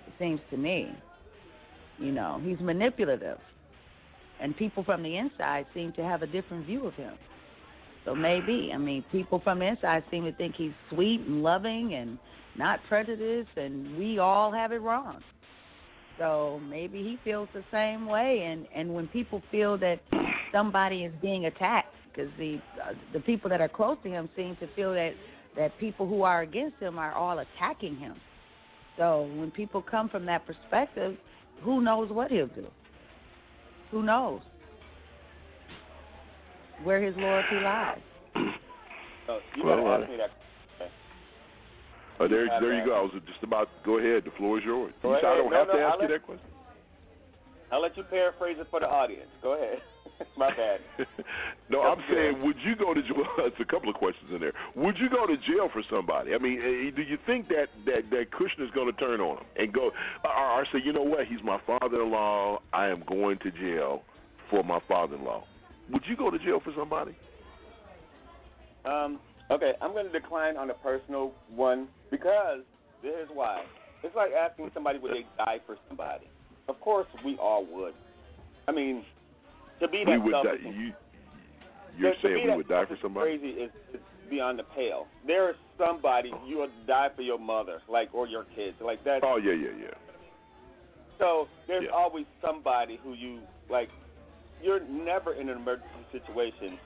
It 0.08 0.14
seems 0.18 0.40
to 0.50 0.58
me. 0.58 0.92
You 2.00 2.12
know, 2.12 2.42
he's 2.44 2.60
manipulative 2.60 3.38
and 4.42 4.56
people 4.58 4.84
from 4.84 5.04
the 5.04 5.18
inside 5.18 5.66
seem 5.74 5.94
to 5.94 6.04
have 6.04 6.22
a 6.22 6.28
different 6.28 6.66
view 6.66 6.86
of 6.88 6.94
him. 6.96 7.14
So 8.06 8.16
maybe, 8.16 8.72
I 8.74 8.78
mean, 8.78 9.06
people 9.12 9.40
from 9.44 9.60
the 9.60 9.68
inside 9.68 10.04
seem 10.10 10.24
to 10.24 10.34
think 10.34 10.56
he's 10.56 10.72
sweet 10.90 11.22
and 11.22 11.44
loving 11.44 11.94
and 11.94 12.18
not 12.58 12.80
prejudiced, 12.90 13.56
and 13.56 13.98
we 13.98 14.18
all 14.18 14.52
have 14.52 14.72
it 14.72 14.82
wrong. 14.82 15.22
So 16.18 16.60
maybe 16.68 17.00
he 17.00 17.18
feels 17.24 17.48
the 17.54 17.64
same 17.72 18.06
way, 18.06 18.44
and 18.52 18.68
and 18.76 18.94
when 18.94 19.08
people 19.08 19.42
feel 19.52 19.78
that 19.78 20.00
somebody 20.52 21.04
is 21.04 21.14
being 21.22 21.46
attacked, 21.46 21.96
because 22.12 22.32
the 22.38 22.60
uh, 22.84 22.94
the 23.14 23.20
people 23.22 23.50
that 23.50 23.62
are 23.62 23.70
close 23.70 23.98
to 24.04 24.10
him 24.10 24.30
seem 24.36 24.56
to 24.58 24.68
feel 24.76 24.94
that 24.94 25.12
that 25.56 25.78
people 25.80 26.08
who 26.08 26.24
are 26.24 26.42
against 26.42 26.78
him 26.80 26.98
are 26.98 27.14
all 27.14 27.40
attacking 27.40 27.96
him. 27.98 28.16
So 28.98 29.30
when 29.36 29.52
people 29.52 29.82
come 29.82 30.10
from 30.10 30.26
that 30.26 30.46
perspective, 30.46 31.18
who 31.64 31.82
knows 31.82 32.12
what 32.12 32.30
he'll 32.32 32.48
do? 32.48 32.68
Who 33.92 34.04
knows 34.04 34.42
where 36.84 37.02
his 37.02 37.16
loyalty 37.18 37.60
lies? 37.64 38.00
So 39.28 39.38
you 39.56 39.64
Well, 39.64 39.86
uh, 39.86 40.00
me 40.10 40.18
that. 40.18 40.32
Uh, 42.20 42.28
there, 42.28 42.50
have 42.50 42.62
there 42.62 42.74
you 42.74 42.84
go. 42.86 42.94
I 42.98 43.02
was 43.02 43.12
just 43.28 43.44
about 43.44 43.70
go 43.86 44.00
ahead. 44.00 44.24
The 44.26 44.32
floor 44.36 44.58
is 44.58 44.66
yours. 44.66 44.94
Go 45.04 45.14
You 45.14 45.20
said 45.22 45.26
I 45.30 45.38
don't 45.38 45.52
No, 45.52 45.58
have 45.58 45.68
no, 45.68 45.74
to 45.74 45.80
I'll 45.80 45.96
you 45.96 46.02
let- 46.02 46.10
that 46.10 46.24
question. 46.26 46.50
I'll 47.72 47.82
let 47.82 47.96
you 47.96 48.04
paraphrase 48.04 48.58
it 48.60 48.68
for 48.70 48.80
the 48.80 48.88
audience. 48.88 49.30
Go 49.44 49.54
ahead. 49.54 49.82
My 50.38 50.50
bad. 50.50 50.80
No, 51.70 51.84
That's 51.84 52.02
I'm 52.02 52.08
good. 52.10 52.18
saying, 52.18 52.42
would 52.44 52.58
you 52.66 52.76
go 52.76 52.94
to 52.94 53.02
jail? 53.02 53.24
It's 53.40 53.56
a 53.62 53.66
couple 53.66 53.90
of 53.90 53.96
questions 53.96 54.30
in 54.34 54.42
there. 54.42 54.52
Would 54.76 54.98
you 55.00 55.10
go 55.10 55.26
to 55.26 55.38
jail 55.38 55.70
for 55.72 55.82
somebody? 55.90 56.34
I 56.34 56.38
mean, 56.38 56.60
eh, 56.60 56.92
do 56.94 57.02
you 57.02 57.18
think 57.26 57.48
that 57.48 57.68
that 57.86 58.10
that 58.12 58.32
Kushner's 58.32 58.72
going 58.76 58.92
to 58.92 59.00
turn 59.00 59.22
on 59.22 59.38
him 59.38 59.46
and 59.58 59.74
go, 59.74 59.92
or, 60.26 60.32
or 60.32 60.66
say, 60.74 60.80
you 60.84 60.92
know 60.92 61.04
what? 61.04 61.28
He's 61.28 61.40
my 61.46 61.60
father-in-law. 61.66 62.60
I 62.74 62.88
am 62.88 63.04
going 63.08 63.38
to 63.40 63.52
jail 63.52 64.04
for 64.50 64.64
my 64.64 64.80
father-in-law. 64.88 65.46
Would 65.92 66.04
you 66.10 66.18
go 66.18 66.30
to 66.30 66.38
jail 66.40 66.60
for 66.62 66.74
somebody? 66.78 67.16
Um, 68.84 69.20
okay, 69.50 69.74
I'm 69.82 69.92
going 69.94 70.08
to 70.08 70.12
decline 70.12 70.58
on 70.58 70.68
the 70.68 70.74
personal 70.74 71.32
one 71.56 71.88
because 72.10 72.60
here's 73.02 73.30
why. 73.34 73.64
It's 74.04 74.16
like 74.16 74.32
asking 74.32 74.72
somebody 74.74 75.00
would 75.00 75.12
they 75.12 75.26
die 75.38 75.60
for 75.66 75.78
somebody. 75.88 76.26
Of 76.68 76.80
course, 76.82 77.08
we 77.24 77.38
all 77.38 77.66
would. 77.72 77.94
I 78.68 78.72
mean, 78.72 79.04
to 79.82 79.88
be 79.88 80.00
we 80.06 80.14
that 80.14 80.24
would 80.24 80.32
die. 80.32 80.44
selfish, 80.44 80.62
You, 80.78 80.94
you're 81.98 82.12
to, 82.14 82.22
to 82.22 82.22
saying 82.24 82.46
be 82.46 82.50
we 82.52 82.58
would 82.58 82.68
die 82.70 82.86
for 82.86 82.98
somebody? 83.02 83.38
Crazy 83.38 83.58
is, 83.60 83.72
is 83.94 84.00
beyond 84.30 84.60
the 84.60 84.64
pale. 84.76 85.08
There 85.28 85.50
is 85.50 85.56
somebody 85.78 86.32
you 86.48 86.60
would 86.60 86.72
die 86.88 87.10
for 87.16 87.22
your 87.22 87.40
mother, 87.40 87.80
like 87.90 88.10
or 88.14 88.28
your 88.28 88.46
kids, 88.56 88.78
like 88.80 89.04
that. 89.04 89.20
Oh 89.24 89.38
yeah, 89.38 89.54
yeah, 89.54 89.76
yeah. 89.78 89.94
So 91.20 91.48
there's 91.68 91.84
Yeah. 91.86 91.96
always 91.96 92.26
somebody 92.42 93.00
who 93.04 93.14
you 93.14 93.42
like. 93.70 93.90
You're 94.64 94.80
never 94.88 95.34
in 95.34 95.50
an 95.50 95.58
emergency 95.58 96.06
situation 96.12 96.78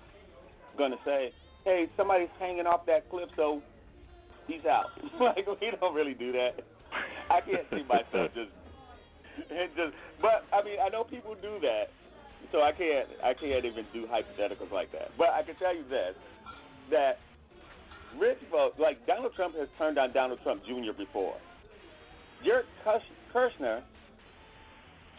gonna 0.77 0.97
say, 1.05 1.31
"Hey, 1.65 1.87
somebody's 1.97 2.29
hanging 2.39 2.65
off 2.65 2.85
that 2.87 3.09
cliff, 3.09 3.29
so 3.35 3.61
he's 4.47 4.65
out." 4.65 4.87
like 5.19 5.45
we 5.61 5.71
don't 5.79 5.93
really 5.93 6.13
do 6.13 6.31
that. 6.31 6.63
I 7.29 7.41
can't 7.41 7.67
see 7.71 7.83
myself 7.83 8.31
just, 8.35 8.51
just. 9.75 9.93
But 10.21 10.45
I 10.53 10.63
mean, 10.63 10.77
I 10.83 10.89
know 10.89 11.03
people 11.03 11.35
do 11.41 11.59
that, 11.61 11.91
so 12.51 12.61
I 12.61 12.71
can't. 12.71 13.07
I 13.23 13.33
can't 13.33 13.65
even 13.65 13.85
do 13.93 14.05
hypotheticals 14.07 14.71
like 14.71 14.91
that. 14.91 15.11
But 15.17 15.29
I 15.29 15.43
can 15.43 15.55
tell 15.55 15.75
you 15.75 15.83
this: 15.89 16.15
that 16.91 17.19
rich 18.19 18.37
folks, 18.51 18.79
like 18.79 19.05
Donald 19.07 19.33
Trump, 19.35 19.55
has 19.55 19.67
turned 19.77 19.95
down 19.95 20.13
Donald 20.13 20.39
Trump 20.43 20.63
Jr. 20.65 20.93
before. 20.97 21.35
Jared 22.43 22.65
Kush- 22.83 23.01
Kushner 23.33 23.81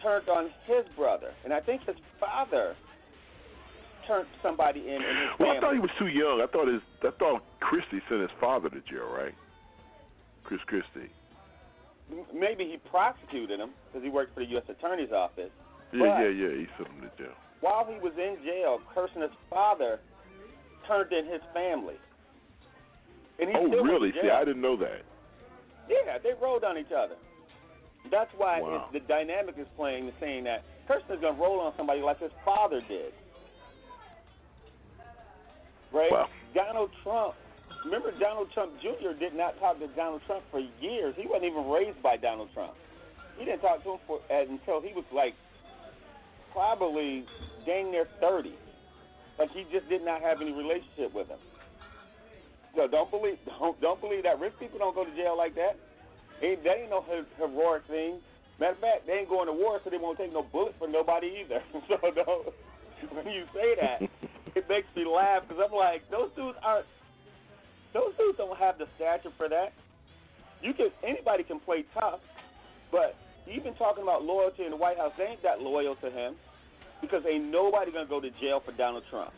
turned 0.01 0.29
on 0.29 0.49
his 0.65 0.85
brother, 0.95 1.31
and 1.43 1.53
I 1.53 1.59
think 1.59 1.83
his 1.85 1.95
father 2.19 2.75
turned 4.07 4.27
somebody 4.41 4.79
in 4.79 4.95
in 4.95 5.01
his 5.01 5.39
Well, 5.39 5.51
I 5.51 5.59
thought 5.59 5.73
he 5.73 5.79
was 5.79 5.91
too 5.99 6.07
young. 6.07 6.41
I 6.41 6.47
thought 6.51 6.67
his 6.67 6.81
I 7.03 7.11
thought 7.19 7.43
Christie 7.59 8.01
sent 8.09 8.21
his 8.21 8.31
father 8.39 8.69
to 8.69 8.79
jail, 8.81 9.09
right? 9.11 9.35
Chris 10.43 10.61
Christie. 10.65 11.11
Maybe 12.33 12.63
he 12.63 12.77
prosecuted 12.89 13.59
him 13.59 13.71
because 13.87 14.01
he 14.03 14.09
worked 14.09 14.33
for 14.33 14.39
the 14.39 14.49
U.S. 14.51 14.63
Attorney's 14.69 15.11
Office. 15.11 15.51
Yeah, 15.93 16.21
yeah, 16.21 16.29
yeah. 16.29 16.49
He 16.59 16.67
sent 16.77 16.89
him 16.89 17.01
to 17.01 17.11
jail. 17.23 17.33
While 17.61 17.85
he 17.85 17.97
was 17.99 18.13
in 18.17 18.37
jail, 18.43 18.79
Kushner's 18.95 19.33
father 19.49 19.99
turned 20.87 21.11
in 21.11 21.25
his 21.25 21.41
family. 21.53 21.95
And 23.39 23.49
he 23.49 23.55
Oh, 23.55 23.67
still 23.67 23.83
really? 23.83 24.11
See. 24.21 24.29
I 24.29 24.43
didn't 24.45 24.61
know 24.61 24.75
that. 24.77 25.01
Yeah, 25.89 26.17
they 26.21 26.31
rolled 26.41 26.63
on 26.63 26.77
each 26.77 26.91
other. 26.91 27.15
That's 28.11 28.31
why 28.37 28.61
Wow. 28.61 28.89
the 28.93 28.99
dynamic 29.01 29.55
is 29.57 29.67
playing, 29.75 30.07
is 30.07 30.13
saying 30.19 30.43
that 30.45 30.63
Kushner's 30.87 31.19
going 31.21 31.35
to 31.35 31.41
roll 31.41 31.59
on 31.61 31.73
somebody 31.77 32.01
like 32.01 32.19
his 32.19 32.31
father 32.45 32.81
did. 32.87 33.13
Right? 35.91 36.11
Wow. 36.11 36.27
Donald 36.53 36.91
Trump, 37.03 37.35
remember 37.85 38.11
Donald 38.19 38.51
Trump 38.53 38.73
Jr. 38.81 39.13
did 39.17 39.33
not 39.33 39.57
talk 39.59 39.79
to 39.79 39.87
Donald 39.95 40.21
Trump 40.27 40.43
for 40.51 40.59
years. 40.81 41.15
He 41.17 41.27
wasn't 41.27 41.45
even 41.51 41.69
raised 41.69 42.01
by 42.03 42.17
Donald 42.17 42.49
Trump. 42.53 42.73
He 43.37 43.45
didn't 43.45 43.61
talk 43.61 43.83
to 43.83 43.91
him 43.93 43.99
for 44.07 44.19
uh, 44.31 44.41
until 44.49 44.81
he 44.81 44.93
was 44.93 45.05
like 45.13 45.35
probably 46.53 47.25
dang 47.65 47.91
near 47.91 48.07
30. 48.19 48.53
Like 49.39 49.51
he 49.51 49.65
just 49.71 49.87
did 49.89 50.03
not 50.03 50.21
have 50.21 50.41
any 50.41 50.51
relationship 50.51 51.13
with 51.13 51.27
him. 51.27 51.39
So 52.75 52.87
don't 52.87 53.09
believe 53.09 53.37
don't 53.45 53.79
don't 53.81 54.01
believe 54.01 54.23
that 54.23 54.39
rich 54.39 54.53
people 54.59 54.79
don't 54.79 54.95
go 54.95 55.05
to 55.05 55.15
jail 55.15 55.37
like 55.37 55.55
that. 55.55 55.77
Ain't 56.41 56.63
that 56.63 56.77
ain't 56.77 56.89
no 56.89 57.03
heroic 57.37 57.83
thing. 57.87 58.19
Matter 58.59 58.73
of 58.73 58.79
fact, 58.79 59.05
they 59.05 59.13
ain't 59.13 59.29
going 59.29 59.45
to 59.45 59.53
war, 59.53 59.79
so 59.83 59.89
they 59.89 59.97
won't 59.97 60.17
take 60.17 60.33
no 60.33 60.41
bullet 60.41 60.73
for 60.79 60.87
nobody 60.87 61.45
either. 61.45 61.61
so 61.87 61.97
don't, 62.01 62.49
when 63.13 63.27
you 63.27 63.45
say 63.53 63.77
that, 63.77 64.01
it 64.55 64.67
makes 64.67 64.87
me 64.95 65.05
laugh 65.05 65.43
because 65.47 65.61
I'm 65.63 65.77
like, 65.77 66.09
those 66.09 66.29
dudes 66.35 66.57
aren't. 66.63 66.85
Those 67.93 68.13
dudes 68.17 68.37
don't 68.37 68.57
have 68.57 68.77
the 68.77 68.85
stature 68.95 69.29
for 69.37 69.47
that. 69.49 69.73
You 70.61 70.73
can 70.73 70.89
anybody 71.03 71.43
can 71.43 71.59
play 71.59 71.85
tough, 71.93 72.19
but 72.91 73.15
even 73.49 73.73
talking 73.75 74.03
about 74.03 74.23
loyalty 74.23 74.63
in 74.63 74.71
the 74.71 74.77
White 74.77 74.97
House, 74.97 75.13
they 75.17 75.25
ain't 75.25 75.43
that 75.43 75.61
loyal 75.61 75.95
to 75.97 76.09
him 76.09 76.35
because 77.01 77.23
ain't 77.29 77.51
nobody 77.51 77.91
gonna 77.91 78.07
go 78.07 78.19
to 78.19 78.29
jail 78.41 78.61
for 78.63 78.71
Donald 78.73 79.03
Trump. 79.09 79.31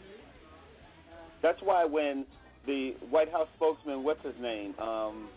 That's 1.41 1.59
why 1.61 1.85
when 1.85 2.25
the 2.65 2.95
White 3.09 3.31
House 3.31 3.47
spokesman, 3.55 4.03
what's 4.03 4.23
his 4.23 4.35
name, 4.41 4.73
um, 4.79 5.29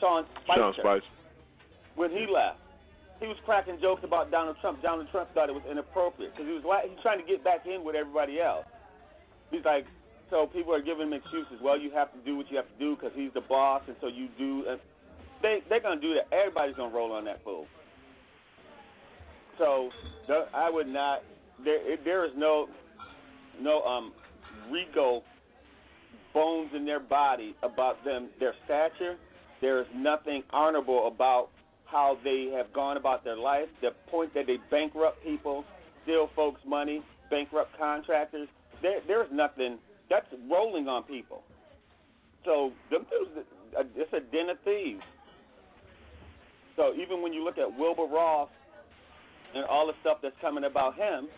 Sean 0.00 0.24
Spicer, 0.44 0.60
Sean 0.60 0.74
Spicer. 0.78 1.06
when 1.96 2.10
he 2.10 2.26
left, 2.26 2.60
he 3.20 3.26
was 3.26 3.36
cracking 3.44 3.78
jokes 3.80 4.02
about 4.04 4.30
Donald 4.30 4.56
Trump. 4.60 4.82
Donald 4.82 5.08
Trump 5.10 5.32
thought 5.34 5.48
it 5.48 5.54
was 5.54 5.64
inappropriate 5.70 6.32
because 6.32 6.46
he 6.46 6.52
was 6.52 6.64
like, 6.66 6.90
he's 6.90 7.00
trying 7.00 7.20
to 7.20 7.26
get 7.26 7.44
back 7.44 7.64
in 7.66 7.84
with 7.84 7.94
everybody 7.94 8.40
else. 8.40 8.66
He's 9.50 9.64
like, 9.64 9.86
so 10.30 10.46
people 10.46 10.74
are 10.74 10.82
giving 10.82 11.08
him 11.08 11.12
excuses. 11.12 11.60
Well, 11.62 11.78
you 11.78 11.90
have 11.92 12.12
to 12.12 12.18
do 12.24 12.36
what 12.36 12.50
you 12.50 12.56
have 12.56 12.66
to 12.66 12.78
do 12.78 12.96
because 12.96 13.12
he's 13.14 13.32
the 13.34 13.42
boss, 13.42 13.82
and 13.86 13.96
so 14.00 14.08
you 14.08 14.28
do. 14.36 14.64
And 14.68 14.80
they 15.42 15.60
they're 15.68 15.80
gonna 15.80 16.00
do 16.00 16.14
that. 16.14 16.26
Everybody's 16.34 16.76
gonna 16.76 16.94
roll 16.94 17.12
on 17.12 17.24
that 17.26 17.44
fool. 17.44 17.66
So 19.58 19.90
the, 20.26 20.46
I 20.54 20.70
would 20.70 20.88
not. 20.88 21.22
There 21.64 21.96
there 22.04 22.24
is 22.24 22.32
no 22.36 22.68
no 23.60 23.82
um 23.82 24.12
Rico 24.70 25.22
bones 26.32 26.70
in 26.74 26.84
their 26.84 27.00
body 27.00 27.54
about 27.62 28.04
them 28.04 28.28
their 28.40 28.54
stature. 28.64 29.16
There 29.60 29.80
is 29.80 29.86
nothing 29.94 30.42
honorable 30.50 31.06
about 31.06 31.48
how 31.86 32.18
they 32.24 32.50
have 32.56 32.72
gone 32.72 32.96
about 32.96 33.24
their 33.24 33.36
life. 33.36 33.68
The 33.80 33.90
point 34.10 34.34
that 34.34 34.46
they 34.46 34.58
bankrupt 34.70 35.22
people, 35.22 35.64
steal 36.02 36.28
folks' 36.34 36.60
money, 36.66 37.02
bankrupt 37.30 37.78
contractors. 37.78 38.48
There, 38.82 39.00
there's 39.06 39.30
nothing 39.32 39.78
that's 40.10 40.26
rolling 40.50 40.88
on 40.88 41.04
people. 41.04 41.42
So 42.44 42.72
them 42.90 43.06
dudes, 43.10 43.46
uh, 43.78 43.84
it's 43.96 44.12
a 44.12 44.20
den 44.20 44.50
of 44.50 44.58
thieves. 44.64 45.02
So 46.76 46.92
even 46.94 47.22
when 47.22 47.32
you 47.32 47.44
look 47.44 47.56
at 47.56 47.78
Wilbur 47.78 48.12
Ross 48.12 48.48
and 49.54 49.64
all 49.64 49.86
the 49.86 49.92
stuff 50.00 50.18
that's 50.22 50.34
coming 50.40 50.64
about 50.64 50.96
him, 50.96 51.28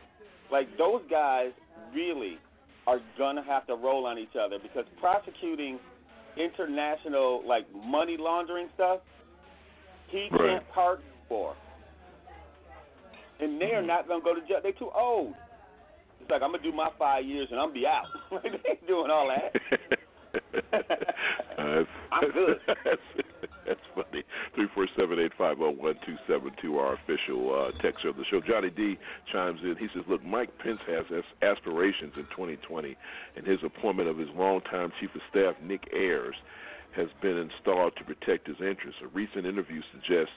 like 0.51 0.67
those 0.79 1.03
guys 1.11 1.51
really 1.95 2.39
are 2.87 3.01
gonna 3.19 3.43
have 3.45 3.67
to 3.67 3.75
roll 3.75 4.07
on 4.07 4.19
each 4.19 4.37
other 4.41 4.59
because 4.63 4.85
prosecuting 5.01 5.79
international 6.37 7.43
like 7.47 7.67
money 7.75 8.17
laundering 8.19 8.69
stuff, 8.75 9.01
he 10.09 10.29
right. 10.31 10.41
can't 10.41 10.69
pardon 10.73 11.05
for. 11.29 11.55
And 13.41 13.61
they're 13.61 13.83
not 13.83 14.09
gonna 14.09 14.25
go 14.25 14.35
to 14.35 14.41
jail. 14.43 14.59
They're 14.63 14.73
too 14.73 14.91
old. 14.95 15.35
It's 16.21 16.31
like 16.31 16.43
I'm 16.43 16.53
gonna 16.53 16.63
do 16.63 16.73
my 16.73 16.91
five 16.99 17.25
years 17.25 17.49
and 17.51 17.61
I'm 17.61 17.73
be 17.73 17.87
out. 17.87 18.07
they 18.43 18.71
ain't 18.71 18.87
doing 18.87 19.11
all 19.11 19.29
that. 19.29 19.99
uh, 20.73 21.85
I'm 22.13 22.33
good. 22.33 22.59
That's, 22.85 23.01
that's 23.67 23.81
funny. 23.95 24.23
Three 24.55 24.67
four 24.75 24.87
seven 24.97 25.19
eight 25.19 25.33
five 25.37 25.59
zero 25.59 25.71
one 25.71 25.95
two 26.07 26.15
seven 26.29 26.53
two. 26.63 26.79
Our 26.79 26.95
official 26.95 27.51
uh, 27.51 27.83
texter 27.83 28.09
of 28.09 28.17
the 28.17 28.25
show. 28.31 28.41
Johnny 28.41 28.71
D 28.71 28.97
chimes 29.33 29.61
in. 29.63 29.77
He 29.77 29.89
says, 29.93 30.05
"Look, 30.09 30.25
Mike 30.25 30.51
Pence 30.63 30.79
has 30.87 31.05
aspirations 31.43 32.13
in 32.17 32.25
2020, 32.31 32.97
and 33.37 33.47
his 33.47 33.59
appointment 33.65 34.09
of 34.09 34.19
his 34.19 34.29
longtime 34.37 34.93
chief 35.01 35.11
of 35.15 35.21
staff, 35.31 35.55
Nick 35.63 35.89
Ayers, 35.93 36.37
has 36.95 37.09
been 37.21 37.37
installed 37.37 37.95
to 37.97 38.05
protect 38.05 38.47
his 38.47 38.57
interests. 38.61 39.01
A 39.03 39.09
recent 39.09 39.47
interview 39.47 39.83
suggests 39.93 40.33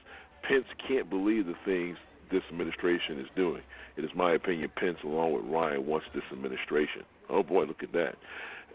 Pence 0.48 0.66
can't 0.88 1.10
believe 1.10 1.46
the 1.46 1.56
things 1.66 1.98
this 2.32 2.44
administration 2.50 3.20
is 3.20 3.28
doing. 3.36 3.62
It 3.98 4.04
is 4.04 4.12
my 4.16 4.34
opinion 4.34 4.72
Pence, 4.76 4.98
along 5.04 5.34
with 5.34 5.46
Ryan, 5.46 5.86
wants 5.86 6.08
this 6.14 6.24
administration. 6.32 7.04
Oh 7.30 7.44
boy, 7.44 7.66
look 7.66 7.84
at 7.84 7.92
that. 7.94 8.16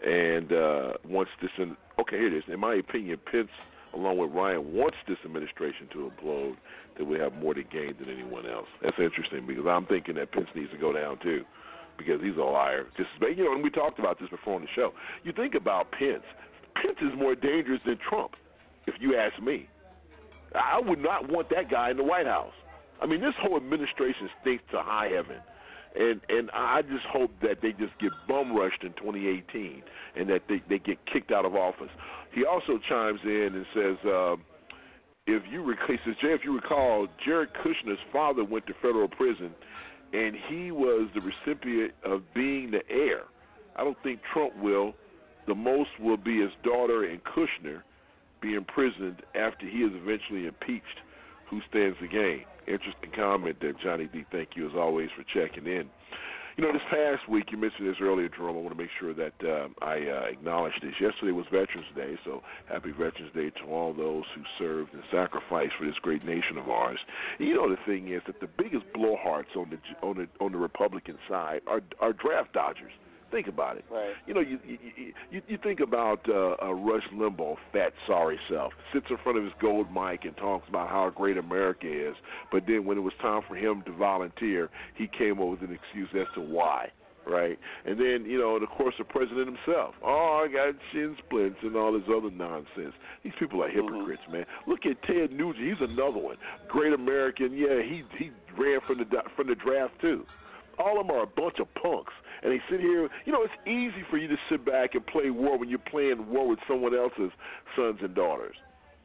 And 0.03 0.51
uh, 0.51 0.93
wants 1.07 1.31
this. 1.41 1.51
In, 1.57 1.77
okay, 1.99 2.17
here 2.17 2.27
it 2.27 2.37
is. 2.37 2.43
In 2.51 2.59
my 2.59 2.75
opinion, 2.75 3.19
Pence, 3.31 3.49
along 3.93 4.17
with 4.17 4.31
Ryan, 4.31 4.73
wants 4.73 4.97
this 5.07 5.17
administration 5.25 5.87
to 5.93 6.11
implode. 6.11 6.55
That 6.97 7.03
we 7.03 7.19
have 7.19 7.33
more 7.33 7.53
to 7.53 7.61
gain 7.61 7.93
than 7.99 8.09
anyone 8.09 8.45
else. 8.49 8.67
That's 8.81 8.95
interesting 8.97 9.45
because 9.45 9.65
I'm 9.67 9.85
thinking 9.85 10.15
that 10.15 10.31
Pence 10.31 10.47
needs 10.55 10.71
to 10.71 10.77
go 10.77 10.93
down 10.93 11.19
too, 11.21 11.43
because 11.97 12.21
he's 12.23 12.37
a 12.37 12.39
liar. 12.39 12.85
Just 12.95 13.09
you 13.19 13.43
know, 13.43 13.53
and 13.53 13.61
we 13.61 13.69
talked 13.69 13.99
about 13.99 14.17
this 14.17 14.29
before 14.29 14.55
on 14.55 14.61
the 14.61 14.67
show. 14.73 14.91
You 15.25 15.33
think 15.33 15.55
about 15.55 15.91
Pence. 15.91 16.23
Pence 16.81 16.95
is 17.01 17.11
more 17.17 17.35
dangerous 17.35 17.81
than 17.85 17.97
Trump, 18.07 18.31
if 18.87 18.95
you 19.01 19.17
ask 19.17 19.41
me. 19.43 19.67
I 20.55 20.79
would 20.79 20.99
not 20.99 21.29
want 21.29 21.49
that 21.49 21.69
guy 21.69 21.91
in 21.91 21.97
the 21.97 22.03
White 22.03 22.27
House. 22.27 22.53
I 23.01 23.05
mean, 23.07 23.19
this 23.19 23.33
whole 23.41 23.57
administration 23.57 24.29
stinks 24.41 24.63
to 24.71 24.79
high 24.79 25.09
heaven, 25.13 25.37
and 25.97 26.21
and 26.29 26.49
I 26.51 26.81
just 26.81 27.05
hope 27.11 27.31
that 27.41 27.61
they 27.61 27.71
just 27.71 27.97
get 27.99 28.11
bum 28.27 28.55
rushed 28.55 28.83
in 28.83 28.93
2018 28.93 29.83
and 30.15 30.29
that 30.29 30.43
they 30.47 30.61
they 30.69 30.79
get 30.79 30.97
kicked 31.11 31.31
out 31.31 31.45
of 31.45 31.55
office. 31.55 31.89
He 32.33 32.45
also 32.45 32.79
chimes 32.87 33.19
in 33.23 33.51
and 33.55 33.65
says. 33.73 34.09
Uh, 34.09 34.35
if 35.27 35.41
you 35.51 35.63
rec- 35.63 35.79
he 35.87 35.95
says, 36.05 36.13
Jay, 36.21 36.33
if 36.33 36.41
you 36.43 36.53
recall, 36.53 37.07
Jared 37.25 37.49
Kushner's 37.53 37.97
father 38.13 38.43
went 38.43 38.67
to 38.67 38.73
federal 38.79 39.07
prison, 39.07 39.55
and 40.13 40.35
he 40.47 40.71
was 40.71 41.09
the 41.15 41.21
recipient 41.21 41.93
of 42.03 42.21
being 42.35 42.69
the 42.69 42.81
heir. 42.89 43.23
I 43.75 43.83
don't 43.83 43.97
think 44.03 44.19
Trump 44.31 44.55
will. 44.61 44.93
The 45.47 45.55
most 45.55 45.89
will 45.99 46.17
be 46.17 46.41
his 46.41 46.51
daughter 46.63 47.05
and 47.05 47.21
Kushner 47.23 47.81
be 48.41 48.53
imprisoned 48.53 49.21
after 49.35 49.67
he 49.67 49.79
is 49.79 49.91
eventually 49.93 50.47
impeached. 50.47 50.99
Who 51.49 51.61
stands 51.69 51.97
to 51.99 52.07
gain? 52.07 52.45
Interesting 52.67 53.11
comment 53.15 53.57
there, 53.61 53.73
Johnny 53.83 54.09
D. 54.11 54.25
Thank 54.31 54.49
you 54.55 54.67
as 54.67 54.75
always 54.75 55.09
for 55.15 55.23
checking 55.23 55.67
in. 55.67 55.89
You 56.57 56.63
know, 56.63 56.71
this 56.71 56.81
past 56.89 57.27
week, 57.29 57.47
you 57.51 57.57
mentioned 57.57 57.85
this 57.85 57.97
earlier, 58.01 58.29
Jerome. 58.29 58.55
I 58.55 58.61
want 58.61 58.77
to 58.77 58.81
make 58.81 58.91
sure 58.97 59.13
that 59.13 59.33
uh, 59.43 59.67
I 59.83 59.97
uh, 60.07 60.31
acknowledge 60.31 60.71
this. 60.81 60.93
Yesterday 61.01 61.33
was 61.33 61.45
Veterans 61.51 61.87
Day, 61.97 62.17
so 62.23 62.41
happy 62.69 62.91
Veterans 62.91 63.33
Day 63.35 63.49
to 63.49 63.69
all 63.69 63.93
those 63.93 64.23
who 64.33 64.41
served 64.57 64.93
and 64.93 65.03
sacrificed 65.11 65.73
for 65.77 65.85
this 65.85 65.99
great 66.01 66.23
nation 66.23 66.57
of 66.57 66.69
ours. 66.69 66.97
And 67.39 67.47
you 67.49 67.55
know, 67.55 67.69
the 67.69 67.75
thing 67.85 68.13
is 68.13 68.21
that 68.25 68.39
the 68.39 68.47
biggest 68.47 68.85
blowhards 68.95 69.53
on 69.57 69.69
the 69.69 70.07
on 70.07 70.15
the 70.15 70.43
on 70.43 70.53
the 70.53 70.57
Republican 70.57 71.17
side 71.27 71.59
are 71.67 71.81
are 71.99 72.13
draft 72.13 72.53
dodgers. 72.53 72.93
Think 73.31 73.47
about 73.47 73.77
it. 73.77 73.85
Right. 73.91 74.13
You 74.27 74.33
know, 74.33 74.39
you 74.39 74.59
you 74.65 74.77
you, 75.31 75.41
you 75.47 75.57
think 75.61 75.79
about 75.79 76.21
uh, 76.29 76.55
uh, 76.63 76.73
Rush 76.73 77.03
Limbaugh, 77.13 77.57
fat 77.73 77.91
sorry 78.07 78.39
self, 78.49 78.71
sits 78.93 79.07
in 79.09 79.17
front 79.23 79.37
of 79.37 79.43
his 79.43 79.53
gold 79.59 79.87
mic 79.91 80.23
and 80.25 80.37
talks 80.37 80.67
about 80.69 80.89
how 80.89 81.09
great 81.09 81.37
America 81.37 81.87
is, 81.87 82.15
but 82.51 82.63
then 82.67 82.85
when 82.85 82.97
it 82.97 83.01
was 83.01 83.13
time 83.21 83.41
for 83.47 83.55
him 83.55 83.81
to 83.87 83.91
volunteer, 83.91 84.69
he 84.95 85.07
came 85.07 85.41
up 85.41 85.47
with 85.49 85.61
an 85.61 85.73
excuse 85.73 86.09
as 86.19 86.27
to 86.35 86.41
why. 86.41 86.89
Right, 87.27 87.57
and 87.85 87.99
then 87.99 88.23
you 88.29 88.37
know, 88.37 88.53
and 88.55 88.63
of 88.63 88.69
course, 88.69 88.93
the 88.99 89.03
president 89.03 89.47
himself. 89.47 89.95
Oh, 90.03 90.45
I 90.45 90.53
got 90.53 90.75
shin 90.93 91.17
splints 91.25 91.57
and 91.63 91.75
all 91.75 91.91
this 91.91 92.03
other 92.07 92.29
nonsense. 92.29 92.93
These 93.23 93.33
people 93.39 93.63
are 93.63 93.69
hypocrites, 93.69 94.21
Mm-hmm. 94.27 94.31
man. 94.33 94.45
Look 94.67 94.85
at 94.85 95.01
Ted 95.01 95.31
Nugent. 95.31 95.65
He's 95.65 95.81
another 95.81 96.19
one. 96.19 96.37
Great 96.67 96.93
American. 96.93 97.53
Yeah, 97.57 97.81
he 97.81 98.03
he 98.19 98.29
ran 98.55 98.79
from 98.85 98.99
the 98.99 99.05
from 99.35 99.47
the 99.47 99.55
draft 99.55 99.93
too. 99.99 100.23
All 100.77 100.99
of 101.01 101.07
them 101.07 101.15
are 101.15 101.23
a 101.23 101.27
bunch 101.27 101.55
of 101.59 101.73
punks 101.73 102.13
and 102.45 102.53
they 102.53 102.61
sit 102.69 102.79
here. 102.79 103.09
You 103.25 103.33
know, 103.33 103.41
it's 103.41 103.67
easy 103.67 104.05
for 104.11 104.17
you 104.17 104.27
to 104.27 104.37
sit 104.49 104.63
back 104.63 104.93
and 104.93 105.05
play 105.07 105.31
war 105.31 105.57
when 105.57 105.67
you're 105.67 105.79
playing 105.79 106.29
war 106.29 106.47
with 106.47 106.59
someone 106.67 106.95
else's 106.95 107.31
sons 107.75 107.97
and 108.01 108.13
daughters, 108.13 108.55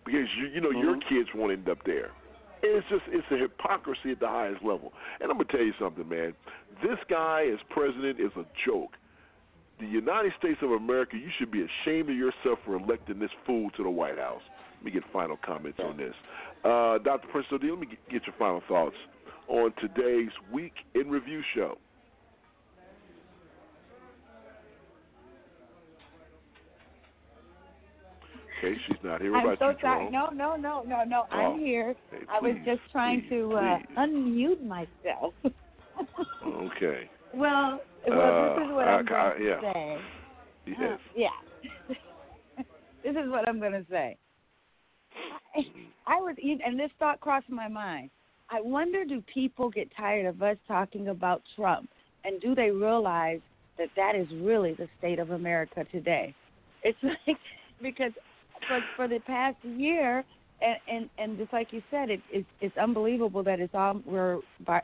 because 0.04 0.28
you 0.38 0.48
you 0.48 0.60
know 0.60 0.70
your 0.70 0.96
Mm-hmm. 0.96 1.08
kids 1.14 1.28
won't 1.34 1.50
end 1.52 1.68
up 1.68 1.78
there. 1.86 2.10
It's 2.62 2.86
just 2.90 3.02
it's 3.08 3.26
a 3.30 3.38
hypocrisy 3.38 4.12
at 4.12 4.20
the 4.20 4.28
highest 4.28 4.62
level. 4.62 4.92
And 5.20 5.30
I'm 5.30 5.38
gonna 5.38 5.48
tell 5.50 5.62
you 5.64 5.72
something, 5.80 6.06
man. 6.06 6.34
This 6.82 6.98
guy 7.08 7.46
as 7.50 7.58
president 7.70 8.20
is 8.20 8.30
a 8.36 8.44
joke. 8.66 8.90
The 9.80 9.86
United 9.86 10.32
States 10.38 10.58
of 10.60 10.72
America, 10.72 11.16
you 11.16 11.30
should 11.38 11.50
be 11.50 11.64
ashamed 11.64 12.10
of 12.10 12.16
yourself 12.16 12.58
for 12.66 12.76
electing 12.76 13.18
this 13.18 13.30
fool 13.46 13.70
to 13.78 13.82
the 13.82 13.88
White 13.88 14.18
House. 14.18 14.42
Let 14.76 14.84
me 14.84 14.90
get 14.90 15.02
final 15.10 15.38
comments 15.42 15.78
on 15.82 15.96
this. 15.96 16.12
Uh, 16.62 16.98
Dr. 16.98 17.28
Prince 17.32 17.46
let 17.50 17.62
me 17.62 17.86
get 18.10 18.26
your 18.26 18.34
final 18.38 18.62
thoughts 18.68 18.96
on 19.48 19.72
today's 19.80 20.28
Week 20.52 20.74
in 20.94 21.08
Review 21.08 21.40
show. 21.54 21.78
Okay, 28.62 28.76
she's 28.86 28.96
not 29.02 29.22
here. 29.22 29.32
What 29.32 29.38
I'm 29.40 29.46
about 29.46 29.58
so 29.58 29.70
you, 29.70 29.76
sorry. 29.80 30.10
Jerome? 30.10 30.12
No, 30.12 30.54
no, 30.54 30.56
no, 30.56 30.82
no, 30.86 31.04
no. 31.04 31.24
Oh. 31.32 31.36
I'm 31.36 31.58
here. 31.58 31.94
Hey, 32.10 32.18
I 32.30 32.40
was 32.40 32.56
just 32.66 32.80
trying 32.92 33.22
please, 33.22 33.30
to 33.30 33.52
uh, 33.54 33.78
please. 33.78 33.96
unmute 33.96 34.66
myself. 34.66 35.32
Okay. 36.46 37.08
well, 37.34 37.80
well, 38.06 38.20
Uh, 38.20 38.54
this 38.58 38.64
is 38.68 38.74
what 38.74 38.88
I- 38.88 38.92
I'm 38.98 39.04
going 39.06 39.20
I- 39.20 39.38
to 39.38 39.44
yeah. 39.44 39.72
say. 39.72 39.98
Yes. 40.66 41.00
Yeah. 41.16 41.28
this 43.02 43.16
is 43.16 43.30
what 43.30 43.48
I'm 43.48 43.58
going 43.60 43.72
to 43.72 43.86
say. 43.90 44.16
I, 45.56 45.60
I 46.06 46.16
was, 46.16 46.36
and 46.42 46.78
this 46.78 46.90
thought 46.98 47.20
crossed 47.20 47.48
my 47.48 47.66
mind. 47.66 48.10
I 48.50 48.60
wonder, 48.60 49.04
do 49.06 49.22
people 49.32 49.70
get 49.70 49.88
tired 49.96 50.26
of 50.26 50.42
us 50.42 50.56
talking 50.68 51.08
about 51.08 51.42
Trump, 51.56 51.88
and 52.24 52.40
do 52.42 52.54
they 52.54 52.70
realize 52.70 53.40
that 53.78 53.88
that 53.96 54.14
is 54.16 54.26
really 54.42 54.74
the 54.74 54.88
state 54.98 55.18
of 55.18 55.30
America 55.30 55.84
today? 55.90 56.34
It's 56.82 56.98
like 57.26 57.38
because 57.82 58.12
for 58.70 58.80
for 58.96 59.08
the 59.08 59.18
past 59.20 59.56
year, 59.64 60.24
and 60.62 60.76
and, 60.88 61.10
and 61.18 61.38
just 61.38 61.52
like 61.52 61.72
you 61.72 61.82
said, 61.90 62.10
it, 62.10 62.20
it's 62.30 62.46
it's 62.60 62.76
unbelievable 62.76 63.42
that 63.42 63.60
it's 63.60 63.74
all 63.74 64.00
we're 64.06 64.38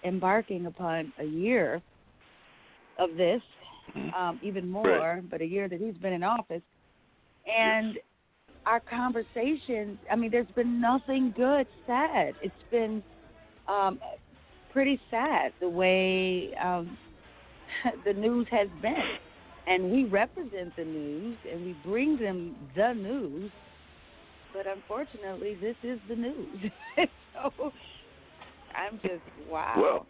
embarking 0.04 0.66
upon 0.66 1.12
a 1.20 1.24
year 1.24 1.80
of 2.98 3.10
this, 3.16 3.42
um, 4.16 4.40
even 4.42 4.68
more, 4.68 5.22
but 5.30 5.40
a 5.40 5.44
year 5.44 5.68
that 5.68 5.80
he's 5.80 5.96
been 5.96 6.12
in 6.12 6.22
office, 6.22 6.62
and 7.46 7.96
our 8.66 8.80
conversations. 8.80 9.98
I 10.10 10.16
mean, 10.16 10.30
there's 10.30 10.50
been 10.56 10.80
nothing 10.80 11.32
good 11.36 11.66
said. 11.86 12.34
It's 12.42 12.54
been 12.70 13.02
um, 13.68 14.00
pretty 14.72 15.00
sad 15.10 15.52
the 15.60 15.68
way 15.68 16.52
um, 16.62 16.98
the 18.04 18.12
news 18.12 18.46
has 18.50 18.68
been, 18.82 18.94
and 19.66 19.90
we 19.92 20.04
represent 20.04 20.74
the 20.76 20.84
news 20.84 21.36
and 21.50 21.64
we 21.64 21.76
bring 21.84 22.18
them 22.18 22.56
the 22.74 22.92
news. 22.92 23.50
But 24.57 24.66
unfortunately, 24.66 25.57
this 25.61 25.77
is 25.83 26.01
the 26.09 26.16
news. 26.16 26.73
so 27.35 27.73
I'm 28.74 28.99
just 29.03 29.23
wow. 29.51 29.74
Well, 29.77 30.07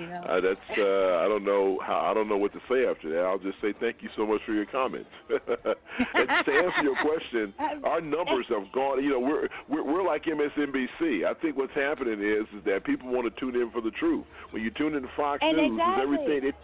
you 0.00 0.06
know. 0.06 0.22
Uh, 0.24 0.40
that's 0.40 0.78
uh, 0.78 1.20
I 1.20 1.28
don't 1.28 1.44
know 1.44 1.78
how 1.84 2.08
I 2.10 2.14
don't 2.14 2.26
know 2.26 2.38
what 2.38 2.54
to 2.54 2.60
say 2.70 2.86
after 2.88 3.10
that. 3.10 3.20
I'll 3.20 3.38
just 3.38 3.60
say 3.60 3.74
thank 3.80 3.96
you 4.00 4.08
so 4.16 4.24
much 4.24 4.40
for 4.46 4.54
your 4.54 4.64
comments. 4.64 5.10
and 5.28 6.28
to 6.46 6.52
answer 6.52 6.82
your 6.82 6.96
question, 7.02 7.52
our 7.84 8.00
numbers 8.00 8.46
have 8.48 8.72
gone. 8.72 9.04
You 9.04 9.10
know, 9.10 9.20
we're 9.20 9.48
we're, 9.68 9.84
we're 9.84 10.06
like 10.06 10.24
MSNBC. 10.24 11.26
I 11.26 11.34
think 11.42 11.58
what's 11.58 11.74
happening 11.74 12.20
is 12.20 12.48
is 12.56 12.64
that 12.64 12.84
people 12.84 13.12
want 13.12 13.32
to 13.32 13.40
tune 13.40 13.60
in 13.60 13.70
for 13.70 13.82
the 13.82 13.90
truth. 13.90 14.24
When 14.52 14.62
you 14.62 14.70
tune 14.70 14.94
in 14.94 15.02
to 15.02 15.08
Fox 15.14 15.40
And 15.42 15.58
News, 15.58 15.72
exactly. 15.72 16.02
everything. 16.02 16.48
It, 16.48 16.54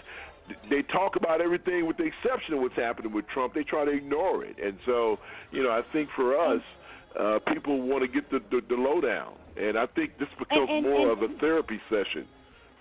they 0.70 0.80
talk 0.80 1.16
about 1.16 1.42
everything 1.42 1.86
with 1.86 1.98
the 1.98 2.04
exception 2.04 2.54
of 2.54 2.60
what's 2.60 2.76
happening 2.76 3.12
with 3.12 3.26
Trump. 3.28 3.52
They 3.52 3.64
try 3.64 3.84
to 3.84 3.90
ignore 3.90 4.46
it, 4.46 4.56
and 4.62 4.78
so 4.86 5.18
you 5.50 5.62
know 5.62 5.70
I 5.70 5.82
think 5.92 6.08
for 6.16 6.38
us, 6.38 6.62
uh, 7.18 7.38
people 7.52 7.80
want 7.82 8.02
to 8.02 8.08
get 8.08 8.30
the, 8.30 8.40
the 8.50 8.60
the 8.68 8.74
lowdown, 8.74 9.34
and 9.56 9.78
I 9.78 9.86
think 9.86 10.18
this 10.18 10.28
becomes 10.38 10.68
and- 10.70 10.84
more 10.84 11.10
and- 11.12 11.22
of 11.22 11.30
a 11.30 11.38
therapy 11.38 11.80
session 11.88 12.26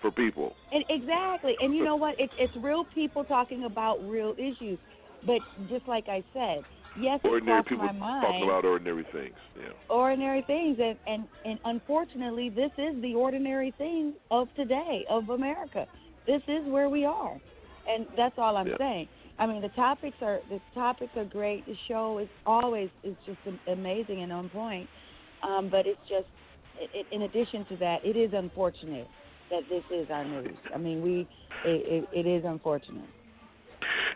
for 0.00 0.10
people. 0.10 0.54
And 0.72 0.84
exactly. 0.88 1.56
And 1.60 1.74
you 1.74 1.84
know 1.84 1.96
what? 1.96 2.14
It's 2.18 2.32
it's 2.38 2.52
real 2.56 2.84
people 2.94 3.24
talking 3.24 3.64
about 3.64 3.98
real 4.08 4.34
issues. 4.38 4.78
But 5.26 5.40
just 5.68 5.88
like 5.88 6.08
I 6.08 6.22
said, 6.32 6.62
yes, 7.00 7.18
it 7.24 7.26
ordinary 7.28 7.62
crossed 7.64 7.68
people 7.70 7.86
my 7.86 7.92
mind. 7.92 8.24
talking 8.24 8.44
about 8.44 8.64
ordinary 8.64 9.04
things. 9.12 9.34
Yeah. 9.58 9.70
ordinary 9.88 10.42
things 10.46 10.78
and, 10.80 10.96
and 11.08 11.24
and 11.44 11.58
unfortunately 11.64 12.48
this 12.50 12.70
is 12.78 13.00
the 13.02 13.14
ordinary 13.14 13.72
thing 13.76 14.12
of 14.30 14.46
today 14.54 15.04
of 15.10 15.28
america 15.30 15.86
this 16.28 16.42
is 16.46 16.64
where 16.66 16.88
we 16.88 17.04
are 17.04 17.36
and 17.88 18.06
that's 18.16 18.36
all 18.38 18.56
i'm 18.56 18.68
Yeah. 18.68 18.78
saying 18.78 19.08
i 19.38 19.46
mean 19.46 19.62
the 19.62 19.68
topics 19.70 20.16
are 20.22 20.40
the 20.50 20.60
topics 20.74 21.12
are 21.16 21.24
great. 21.24 21.64
The 21.66 21.76
show 21.86 22.18
is 22.18 22.28
always 22.46 22.90
is 23.04 23.16
just 23.26 23.38
amazing 23.66 24.22
and 24.22 24.32
on 24.32 24.48
point. 24.48 24.88
Um 25.42 25.68
but 25.70 25.86
it's 25.86 26.00
just 26.08 26.26
it, 26.80 26.90
it, 26.94 27.06
in 27.12 27.22
addition 27.22 27.64
to 27.66 27.76
that 27.78 28.04
it 28.04 28.16
is 28.16 28.32
unfortunate 28.34 29.08
that 29.50 29.62
this 29.70 29.82
is 29.94 30.06
our 30.10 30.24
news. 30.24 30.56
I 30.74 30.78
mean 30.78 31.02
we 31.02 31.28
it, 31.64 32.04
it, 32.12 32.26
it 32.26 32.28
is 32.28 32.44
unfortunate. 32.46 33.08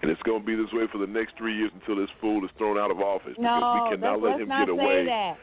And 0.02 0.10
it's 0.10 0.22
going 0.22 0.40
to 0.40 0.46
be 0.46 0.56
this 0.56 0.72
way 0.72 0.84
for 0.90 0.98
the 0.98 1.06
next 1.06 1.36
three 1.38 1.56
years 1.56 1.70
until 1.74 1.96
this 1.96 2.10
fool 2.20 2.44
is 2.44 2.50
thrown 2.58 2.76
out 2.76 2.90
of 2.90 2.98
office 3.00 3.34
no 3.38 3.56
because 3.56 3.90
we 3.90 3.96
cannot 3.96 4.20
let 4.20 4.30
let's 4.30 4.42
him 4.42 4.48
not 4.48 4.66
get 4.66 4.76
say 4.76 4.82
away. 4.82 5.04
that 5.06 5.36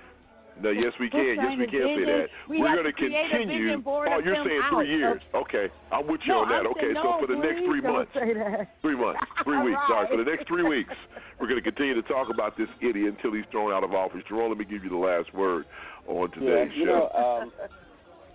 No, 0.62 0.70
yes 0.72 0.94
we 1.00 1.10
can. 1.14 1.36
Yes 1.40 1.56
we 1.58 1.68
can 1.68 1.82
say 1.96 2.06
that. 2.06 2.26
we 2.50 2.60
We're 2.60 2.76
going 2.76 2.86
to 2.86 2.94
continue. 2.94 3.82
oh, 3.86 4.20
you're 4.24 4.36
him 4.36 4.46
saying 4.48 4.62
out 4.64 4.76
three 4.76 4.92
years? 4.92 5.22
Okay, 5.34 5.68
I'm 5.92 6.08
with 6.08 6.22
you 6.26 6.34
no, 6.34 6.40
on 6.44 6.50
that. 6.50 6.68
I'm 6.68 6.76
okay, 6.76 6.92
saying, 6.92 7.00
so 7.00 7.16
no, 7.16 7.20
for 7.20 7.28
the 7.28 7.40
next 7.40 7.64
three 7.64 7.82
months, 7.82 8.12
three 8.84 8.96
months, 8.98 9.20
three 9.44 9.62
weeks. 9.64 9.80
Sorry, 9.88 10.08
for 10.12 10.18
the 10.18 10.28
next 10.30 10.48
three 10.48 10.64
weeks, 10.68 10.94
we're 11.40 11.48
going 11.48 11.62
to 11.62 11.66
continue 11.66 11.96
to 11.96 12.04
talk 12.08 12.28
about 12.34 12.58
this 12.58 12.70
idiot 12.82 13.16
until 13.16 13.34
he's 13.34 13.48
thrown 13.52 13.72
out 13.72 13.84
of 13.84 13.94
office. 13.94 14.22
Jerome, 14.28 14.50
let 14.50 14.58
me 14.60 14.66
give 14.66 14.84
you 14.84 14.90
the 14.90 15.00
last 15.00 15.34
word 15.34 15.66
on 16.08 16.30
Yeah, 16.36 16.66
today's 16.68 16.72
you 16.76 16.86
show. 16.86 17.10
know, 17.14 17.42
um, 17.42 17.52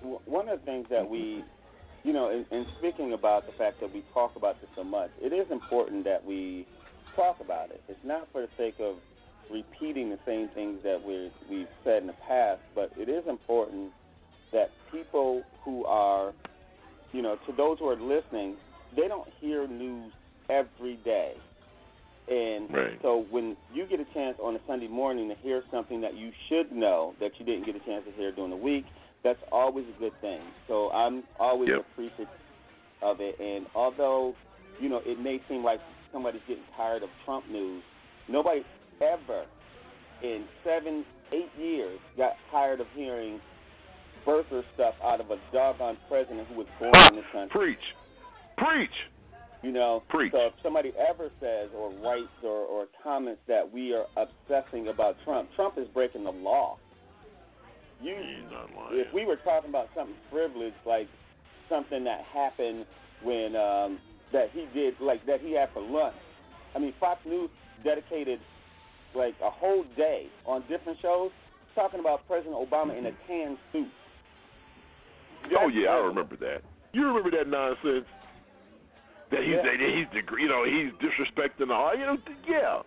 w- 0.00 0.20
one 0.24 0.48
of 0.48 0.60
the 0.60 0.64
things 0.64 0.86
that 0.90 1.04
we, 1.08 1.44
you 2.04 2.12
know, 2.12 2.30
in, 2.30 2.46
in 2.50 2.66
speaking 2.78 3.12
about 3.12 3.46
the 3.46 3.52
fact 3.52 3.80
that 3.80 3.92
we 3.92 4.04
talk 4.12 4.36
about 4.36 4.60
this 4.60 4.70
so 4.74 4.84
much, 4.84 5.10
it 5.20 5.32
is 5.32 5.46
important 5.50 6.04
that 6.04 6.24
we 6.24 6.66
talk 7.16 7.40
about 7.40 7.70
it. 7.70 7.82
It's 7.88 8.00
not 8.04 8.28
for 8.32 8.42
the 8.42 8.48
sake 8.56 8.76
of 8.80 8.96
repeating 9.50 10.10
the 10.10 10.18
same 10.26 10.48
things 10.48 10.80
that 10.82 11.00
we 11.02 11.30
we've 11.48 11.68
said 11.84 12.02
in 12.02 12.06
the 12.06 12.14
past, 12.26 12.60
but 12.74 12.90
it 12.96 13.08
is 13.08 13.24
important 13.28 13.92
that 14.52 14.70
people 14.90 15.42
who 15.64 15.84
are, 15.84 16.32
you 17.12 17.22
know, 17.22 17.36
to 17.46 17.52
those 17.52 17.78
who 17.78 17.88
are 17.88 17.96
listening, 17.96 18.56
they 18.94 19.08
don't 19.08 19.28
hear 19.40 19.66
news 19.66 20.12
every 20.50 20.96
day. 21.04 21.34
And 22.28 22.70
Right. 22.70 22.98
so 23.02 23.26
when 23.30 23.56
you 23.72 23.86
get 23.86 24.00
a 24.00 24.06
chance 24.14 24.38
on 24.42 24.56
a 24.56 24.58
Sunday 24.66 24.88
morning 24.88 25.28
to 25.28 25.34
hear 25.42 25.62
something 25.70 26.00
that 26.00 26.16
you 26.16 26.30
should 26.48 26.72
know 26.72 27.14
that 27.20 27.32
you 27.38 27.44
didn't 27.44 27.66
get 27.66 27.76
a 27.76 27.80
chance 27.80 28.04
to 28.06 28.12
hear 28.12 28.32
during 28.32 28.50
the 28.50 28.56
week, 28.56 28.86
that's 29.22 29.40
always 29.52 29.84
a 29.94 30.00
good 30.00 30.18
thing. 30.20 30.40
So 30.66 30.90
I'm 30.92 31.24
always 31.38 31.68
Yep. 31.70 31.86
appreciative 31.92 32.28
of 33.02 33.20
it. 33.20 33.38
And 33.38 33.66
although, 33.74 34.34
you 34.78 34.88
know, 34.88 35.02
it 35.04 35.18
may 35.18 35.40
seem 35.48 35.62
like 35.62 35.80
somebody's 36.12 36.42
getting 36.48 36.64
tired 36.76 37.02
of 37.02 37.10
Trump 37.24 37.48
news, 37.50 37.82
nobody 38.28 38.62
ever 39.00 39.44
in 40.22 40.44
seven, 40.64 41.04
eight 41.32 41.50
years 41.58 41.98
got 42.16 42.32
tired 42.50 42.80
of 42.80 42.86
hearing 42.94 43.40
birther 44.26 44.62
stuff 44.74 44.94
out 45.04 45.20
of 45.20 45.30
a 45.30 45.36
doggone 45.52 45.98
president 46.08 46.48
who 46.48 46.54
was 46.54 46.66
born 46.78 46.94
in 47.08 47.16
this 47.16 47.24
country. 47.32 47.50
Preach. 47.50 47.78
Preach. 48.56 48.90
You 49.62 49.72
know, 49.72 50.02
Preach. 50.10 50.32
so 50.32 50.46
if 50.46 50.52
somebody 50.62 50.92
ever 50.98 51.30
says 51.40 51.70
or 51.74 51.90
writes 52.04 52.28
or, 52.42 52.50
or 52.50 52.86
comments 53.02 53.40
that 53.48 53.72
we 53.72 53.94
are 53.94 54.04
obsessing 54.16 54.88
about 54.88 55.16
Trump, 55.24 55.48
Trump 55.56 55.78
is 55.78 55.88
breaking 55.94 56.24
the 56.24 56.30
law. 56.30 56.76
You, 58.02 58.14
if 58.90 59.12
we 59.14 59.24
were 59.24 59.36
talking 59.36 59.70
about 59.70 59.88
something 59.96 60.16
privileged, 60.30 60.76
like 60.84 61.08
something 61.70 62.04
that 62.04 62.20
happened 62.32 62.84
when 63.22 63.56
um, 63.56 63.98
that 64.32 64.50
he 64.52 64.66
did, 64.74 64.94
like 65.00 65.24
that 65.26 65.40
he 65.40 65.52
had 65.52 65.70
for 65.72 65.80
lunch. 65.80 66.16
I 66.74 66.78
mean, 66.78 66.92
Fox 67.00 67.20
News 67.24 67.48
dedicated 67.82 68.40
like 69.14 69.34
a 69.42 69.50
whole 69.50 69.84
day 69.96 70.26
on 70.46 70.62
different 70.68 70.98
shows 71.00 71.30
talking 71.74 72.00
about 72.00 72.26
President 72.26 72.54
Obama 72.54 72.96
in 72.96 73.06
a 73.06 73.10
mm-hmm. 73.10 73.32
tan 73.32 73.58
suit. 73.72 73.88
Oh 75.58 75.68
yeah, 75.68 75.90
I 75.90 75.96
remember 75.96 76.36
that. 76.36 76.62
You 76.92 77.06
remember 77.06 77.30
that 77.32 77.48
nonsense? 77.48 78.06
That 79.30 79.42
he's 79.42 79.54
Yeah. 79.56 79.62
that 79.62 79.80
he's 79.80 80.06
the 80.12 80.40
you 80.40 80.48
know 80.48 80.64
he's 80.64 80.92
disrespecting 81.02 81.70
all 81.70 81.94
you 81.94 82.06
know 82.06 82.16
yeah. 82.48 82.82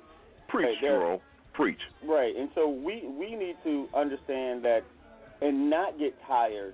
Preach, 0.48 0.66
Right, 0.66 0.80
Jerome. 0.80 1.20
Preach. 1.54 1.80
Right, 2.06 2.36
and 2.36 2.50
so 2.56 2.70
we 2.70 3.04
we 3.08 3.36
need 3.36 3.58
to 3.64 3.88
understand 3.94 4.64
that 4.64 4.84
and 5.42 5.70
not 5.70 6.00
get 6.00 6.16
tired 6.26 6.74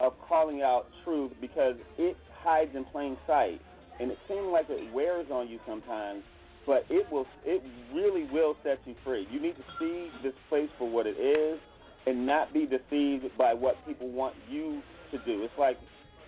of 0.00 0.12
calling 0.28 0.62
out 0.62 0.86
truth 1.04 1.32
because 1.40 1.74
it 1.98 2.16
hides 2.42 2.74
in 2.74 2.84
plain 2.86 3.16
sight, 3.26 3.60
and 3.98 4.10
it 4.10 4.18
seems 4.28 4.46
like 4.52 4.66
it 4.70 4.92
wears 4.92 5.26
on 5.30 5.48
you 5.48 5.58
sometimes, 5.66 6.22
but 6.68 6.84
it 6.90 7.10
will 7.10 7.26
it 7.46 7.62
really 7.94 8.28
will 8.30 8.54
set 8.62 8.78
you 8.84 8.94
free. 9.02 9.26
You 9.32 9.40
need 9.40 9.56
to 9.56 9.64
see 9.80 10.10
this 10.22 10.34
place 10.50 10.68
for 10.78 10.88
what 10.88 11.06
it 11.06 11.16
is, 11.18 11.58
and 12.06 12.26
not 12.26 12.52
be 12.52 12.66
deceived 12.66 13.24
by 13.38 13.54
what 13.54 13.74
people 13.86 14.08
want 14.10 14.34
you 14.50 14.82
to 15.10 15.18
do. 15.24 15.42
It's 15.42 15.58
like 15.58 15.78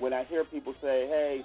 when 0.00 0.14
I 0.14 0.24
hear 0.24 0.44
people 0.44 0.72
say, 0.80 1.06
"Hey, 1.06 1.44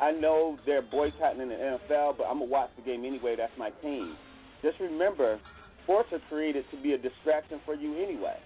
I 0.00 0.10
know 0.10 0.58
they're 0.66 0.82
boycotting 0.82 1.40
in 1.40 1.48
the 1.48 1.54
NFL, 1.54 2.14
but 2.18 2.24
I'm 2.24 2.40
gonna 2.40 2.50
watch 2.50 2.70
the 2.74 2.82
game 2.82 3.04
anyway. 3.04 3.36
That's 3.36 3.56
my 3.56 3.70
team." 3.80 4.16
Just 4.62 4.80
remember, 4.80 5.38
sports 5.84 6.12
are 6.12 6.20
created 6.28 6.64
to 6.72 6.76
be 6.82 6.94
a 6.94 6.98
distraction 6.98 7.60
for 7.64 7.74
you 7.74 7.96
anyway. 8.02 8.36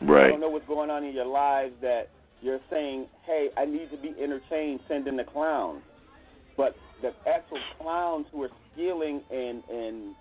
I 0.00 0.04
Right. 0.04 0.28
don't 0.28 0.40
know 0.40 0.50
what's 0.50 0.66
going 0.66 0.90
on 0.90 1.02
in 1.02 1.12
your 1.12 1.24
lives 1.24 1.74
that 1.80 2.08
you're 2.40 2.60
saying, 2.70 3.08
"Hey, 3.24 3.50
I 3.56 3.64
need 3.64 3.90
to 3.90 3.96
be 3.96 4.14
entertained. 4.22 4.78
Send 4.86 5.08
in 5.08 5.16
the 5.16 5.24
clowns." 5.24 5.82
But 6.56 6.76
the 7.02 7.12
actual 7.26 7.58
clowns 7.78 8.26
who 8.30 8.44
are 8.44 8.50
stealing 8.76 9.22
and 9.30 9.62
and 9.70 10.14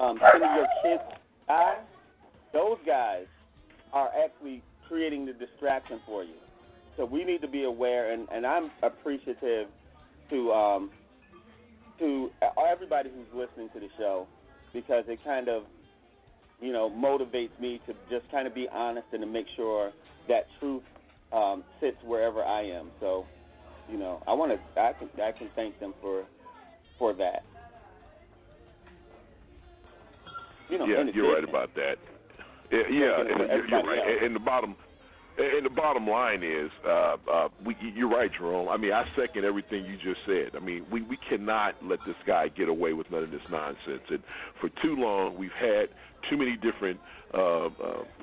um, 0.00 0.18
sending 0.32 0.50
your 0.54 0.66
kids 0.82 1.02
die, 1.46 1.76
those 2.52 2.78
guys 2.86 3.26
are 3.92 4.10
actually 4.24 4.62
creating 4.88 5.26
the 5.26 5.32
distraction 5.32 6.00
for 6.06 6.24
you. 6.24 6.34
So 6.96 7.04
we 7.04 7.24
need 7.24 7.40
to 7.42 7.48
be 7.48 7.64
aware, 7.64 8.12
and, 8.12 8.26
and 8.32 8.44
I'm 8.44 8.70
appreciative 8.82 9.68
to 10.30 10.52
um, 10.52 10.90
to 11.98 12.30
everybody 12.70 13.10
who's 13.10 13.26
listening 13.32 13.68
to 13.74 13.80
the 13.80 13.88
show 13.96 14.26
because 14.72 15.04
it 15.08 15.18
kind 15.24 15.48
of 15.48 15.64
you 16.60 16.72
know 16.72 16.90
motivates 16.90 17.58
me 17.60 17.80
to 17.86 17.94
just 18.10 18.30
kind 18.30 18.46
of 18.46 18.54
be 18.54 18.66
honest 18.72 19.06
and 19.12 19.20
to 19.20 19.26
make 19.26 19.46
sure 19.56 19.92
that 20.28 20.46
truth 20.58 20.82
um, 21.32 21.62
sits 21.80 21.96
wherever 22.04 22.42
I 22.42 22.62
am. 22.62 22.90
So 23.00 23.26
you 23.90 23.98
know 23.98 24.22
I 24.26 24.32
want 24.32 24.52
to 24.52 24.80
I 24.80 24.92
can 24.92 25.08
I 25.22 25.32
can 25.32 25.48
thank 25.54 25.78
them 25.80 25.94
for 26.00 26.24
for 26.98 27.12
that. 27.14 27.42
You 30.68 30.78
know, 30.78 30.86
yeah, 30.86 31.04
you're 31.14 31.34
right 31.34 31.44
about 31.48 31.74
that. 31.74 31.96
Yeah, 32.70 32.80
yeah, 32.90 33.20
and 33.20 33.28
for 33.28 33.66
you're, 33.66 33.82
right. 33.82 33.98
else. 33.98 34.18
And, 34.22 34.36
the 34.36 34.40
bottom, 34.40 34.76
and 35.38 35.64
the 35.64 35.70
bottom 35.70 36.06
line 36.06 36.42
is, 36.42 36.70
uh, 36.86 37.16
uh, 37.32 37.48
we, 37.64 37.74
you're 37.94 38.10
right, 38.10 38.30
Jerome. 38.36 38.68
I 38.68 38.76
mean, 38.76 38.92
I 38.92 39.04
second 39.16 39.44
everything 39.44 39.86
you 39.86 39.96
just 39.96 40.20
said. 40.26 40.54
I 40.54 40.62
mean, 40.62 40.84
we 40.92 41.00
we 41.02 41.18
cannot 41.28 41.76
let 41.82 42.00
this 42.06 42.16
guy 42.26 42.48
get 42.48 42.68
away 42.68 42.92
with 42.92 43.10
none 43.10 43.22
of 43.22 43.30
this 43.30 43.40
nonsense. 43.50 44.04
And 44.10 44.22
for 44.60 44.68
too 44.82 44.96
long, 44.96 45.38
we've 45.38 45.50
had 45.58 45.88
too 46.28 46.36
many 46.36 46.56
different. 46.56 47.00
Uh, 47.32 47.66
uh, 47.66 47.68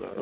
uh, 0.03 0.21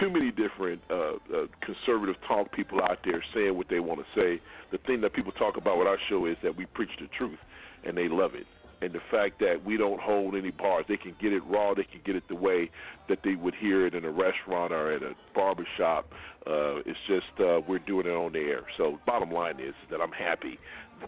too 0.00 0.10
many 0.10 0.30
different 0.30 0.80
uh, 0.90 0.94
uh, 0.94 1.46
conservative 1.64 2.14
talk 2.28 2.52
people 2.52 2.78
out 2.80 2.98
there 3.04 3.24
saying 3.34 3.56
what 3.56 3.66
they 3.70 3.80
want 3.80 3.98
to 3.98 4.06
say. 4.14 4.40
The 4.70 4.78
thing 4.86 5.00
that 5.00 5.14
people 5.14 5.32
talk 5.32 5.56
about 5.56 5.78
with 5.78 5.88
our 5.88 5.96
show 6.08 6.26
is 6.26 6.36
that 6.42 6.56
we 6.56 6.66
preach 6.66 6.90
the 7.00 7.08
truth, 7.16 7.38
and 7.84 7.96
they 7.96 8.06
love 8.06 8.34
it. 8.34 8.46
And 8.80 8.92
the 8.92 9.00
fact 9.10 9.40
that 9.40 9.64
we 9.64 9.76
don't 9.76 10.00
hold 10.00 10.36
any 10.36 10.52
bars, 10.52 10.84
they 10.88 10.96
can 10.96 11.14
get 11.20 11.32
it 11.32 11.42
raw, 11.46 11.74
they 11.74 11.84
can 11.84 12.00
get 12.04 12.14
it 12.14 12.22
the 12.28 12.36
way 12.36 12.70
that 13.08 13.18
they 13.24 13.34
would 13.34 13.54
hear 13.54 13.86
it 13.86 13.94
in 13.94 14.04
a 14.04 14.10
restaurant 14.10 14.72
or 14.72 14.92
at 14.92 15.02
a 15.02 15.14
barber 15.34 15.66
shop. 15.76 16.12
Uh, 16.46 16.76
it's 16.86 16.98
just 17.08 17.40
uh, 17.40 17.60
we're 17.66 17.80
doing 17.80 18.06
it 18.06 18.10
on 18.10 18.32
the 18.32 18.38
air. 18.38 18.62
So 18.76 18.98
bottom 19.04 19.32
line 19.32 19.58
is 19.58 19.74
that 19.90 20.00
I'm 20.00 20.12
happy 20.12 20.58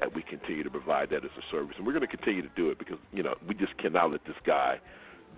that 0.00 0.14
we 0.14 0.22
continue 0.22 0.62
to 0.62 0.70
provide 0.70 1.10
that 1.10 1.24
as 1.24 1.30
a 1.38 1.42
service, 1.50 1.74
and 1.76 1.86
we're 1.86 1.92
going 1.92 2.06
to 2.08 2.16
continue 2.16 2.42
to 2.42 2.54
do 2.56 2.70
it 2.70 2.78
because 2.78 2.98
you 3.12 3.22
know 3.22 3.34
we 3.46 3.54
just 3.54 3.76
cannot 3.78 4.10
let 4.10 4.24
this 4.24 4.36
guy 4.46 4.78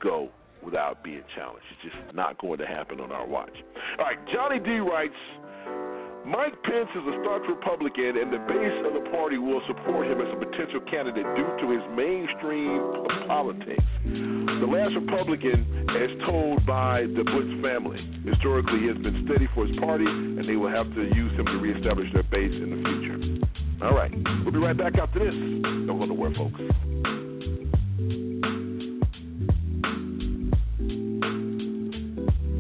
go 0.01 0.31
without 0.63 1.03
being 1.03 1.23
challenged. 1.35 1.65
It's 1.73 1.95
just 1.95 2.15
not 2.15 2.39
going 2.39 2.59
to 2.59 2.67
happen 2.67 3.01
on 3.01 3.13
our 3.13 3.27
watch. 3.27 3.57
All 3.99 4.05
right, 4.05 4.19
Johnny 4.33 4.59
D 4.59 4.79
writes. 4.79 5.92
Mike 6.25 6.55
Pence 6.63 6.89
is 6.95 7.03
a 7.03 7.15
staunch 7.23 7.43
Republican, 7.49 8.15
and 8.17 8.33
the 8.33 8.39
base 8.47 8.79
of 8.87 8.95
the 8.95 9.11
party 9.11 9.39
will 9.39 9.61
support 9.67 10.07
him 10.07 10.21
as 10.21 10.29
a 10.31 10.39
potential 10.39 10.81
candidate 10.89 11.27
due 11.35 11.51
to 11.59 11.67
his 11.75 11.83
mainstream 11.97 12.79
politics. 13.27 13.83
The 14.07 14.69
last 14.71 14.95
Republican, 14.95 15.67
as 15.91 16.11
told 16.25 16.65
by 16.65 17.11
the 17.11 17.25
Bush 17.27 17.51
family, 17.59 17.99
historically 18.23 18.87
has 18.87 18.99
been 19.03 19.27
steady 19.27 19.49
for 19.53 19.67
his 19.67 19.77
party, 19.81 20.07
and 20.07 20.49
they 20.49 20.55
will 20.55 20.71
have 20.71 20.87
to 20.95 21.03
use 21.11 21.33
him 21.35 21.47
to 21.47 21.59
reestablish 21.59 22.13
their 22.13 22.23
base 22.31 22.55
in 22.55 22.71
the 22.71 22.81
future. 22.87 23.85
All 23.85 23.95
right, 23.95 24.13
we'll 24.45 24.53
be 24.53 24.63
right 24.63 24.79
back 24.79 24.95
after 25.03 25.19
this. 25.19 25.35
Don't 25.35 25.99
go 25.99 26.07
nowhere, 26.07 26.31
folks. 26.39 27.22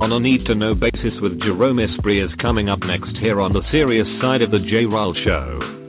on 0.03 0.11
a 0.11 0.19
need 0.19 0.45
to 0.45 0.57
know 0.57 0.75
basis 0.75 1.15
with 1.23 1.41
Jerome 1.43 1.79
Esprit 1.79 2.19
is 2.19 2.35
coming 2.41 2.69
up 2.69 2.81
next 2.81 3.17
here 3.19 3.41
on 3.41 3.53
the 3.53 3.63
serious 3.71 4.09
side 4.21 4.43
of 4.43 4.51
the 4.51 4.59
J 4.59 4.85
Roll 4.85 5.15
Show. 5.15 5.82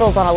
handles 0.00 0.16
on 0.16 0.26
a 0.26 0.32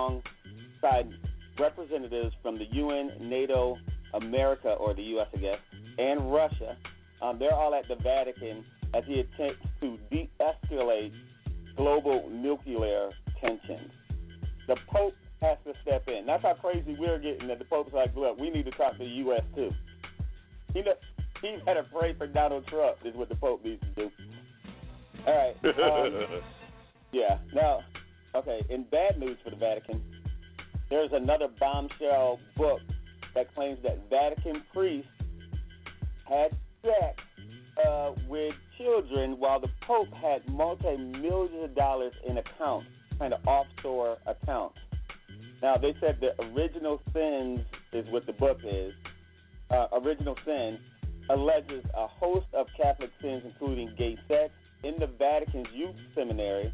alongside 0.00 1.12
representatives 1.58 2.34
from 2.42 2.58
the 2.58 2.66
UN, 2.72 3.10
NATO, 3.20 3.76
America, 4.14 4.70
or 4.70 4.94
the 4.94 5.02
U.S., 5.02 5.26
I 5.34 5.38
guess, 5.38 5.58
and 5.98 6.32
Russia. 6.32 6.76
Um, 7.22 7.38
they're 7.38 7.54
all 7.54 7.74
at 7.74 7.86
the 7.88 7.96
Vatican 7.96 8.64
as 8.94 9.04
he 9.06 9.20
attempts 9.20 9.66
to 9.80 9.98
de 10.10 10.28
escalate 10.40 11.12
global 11.76 12.28
nuclear 12.30 13.10
tensions. 13.40 13.90
The 14.66 14.76
Pope 14.88 15.14
has 15.42 15.58
to 15.64 15.72
step 15.82 16.08
in. 16.08 16.26
That's 16.26 16.42
how 16.42 16.54
crazy 16.54 16.96
we're 16.98 17.18
getting 17.18 17.48
that 17.48 17.58
the 17.58 17.64
Pope's 17.64 17.92
like, 17.92 18.14
look, 18.16 18.38
we 18.38 18.50
need 18.50 18.64
to 18.64 18.70
talk 18.72 18.92
to 18.92 18.98
the 18.98 19.04
U.S. 19.04 19.42
too. 19.54 19.70
He, 20.74 20.82
know, 20.82 20.92
he 21.40 21.56
had 21.66 21.74
to 21.74 21.82
pray 21.84 22.14
for 22.14 22.26
Donald 22.26 22.66
Trump, 22.66 22.98
is 23.04 23.14
what 23.14 23.28
the 23.28 23.34
Pope 23.34 23.64
needs 23.64 23.82
to 23.82 24.04
do. 24.04 24.10
All 25.26 25.36
right. 25.36 25.56
Um, 25.64 26.40
yeah. 27.12 27.38
Now, 27.54 27.80
okay, 28.34 28.62
in 28.68 28.84
bad 28.84 29.18
news 29.18 29.38
for 29.42 29.50
the 29.50 29.56
Vatican, 29.56 30.02
there's 30.88 31.10
another 31.12 31.48
bombshell 31.58 32.38
book 32.56 32.80
that 33.34 33.54
claims 33.54 33.78
that 33.82 33.98
Vatican 34.10 34.62
priests 34.72 35.10
had 36.28 36.56
sex 36.82 37.18
uh, 37.86 38.12
with 38.28 38.54
children 38.78 39.38
while 39.38 39.60
the 39.60 39.68
Pope 39.86 40.12
had 40.14 40.46
multi 40.48 40.96
millions 40.96 41.64
of 41.64 41.74
dollars 41.74 42.12
in 42.26 42.38
accounts, 42.38 42.88
kind 43.18 43.34
of 43.34 43.46
offshore 43.46 44.18
accounts. 44.26 44.78
Now, 45.62 45.76
they 45.76 45.94
said 46.00 46.18
the 46.20 46.40
original 46.42 47.00
sins 47.12 47.60
is 47.92 48.06
what 48.10 48.26
the 48.26 48.32
book 48.32 48.58
is. 48.64 48.92
Uh, 49.70 49.86
original 49.92 50.34
sin 50.44 50.78
alleges 51.28 51.84
a 51.96 52.06
host 52.06 52.46
of 52.54 52.66
Catholic 52.76 53.10
sins, 53.22 53.42
including 53.44 53.94
gay 53.96 54.16
sex, 54.26 54.52
in 54.82 54.94
the 54.98 55.06
Vatican's 55.06 55.68
youth 55.74 55.94
seminary. 56.14 56.72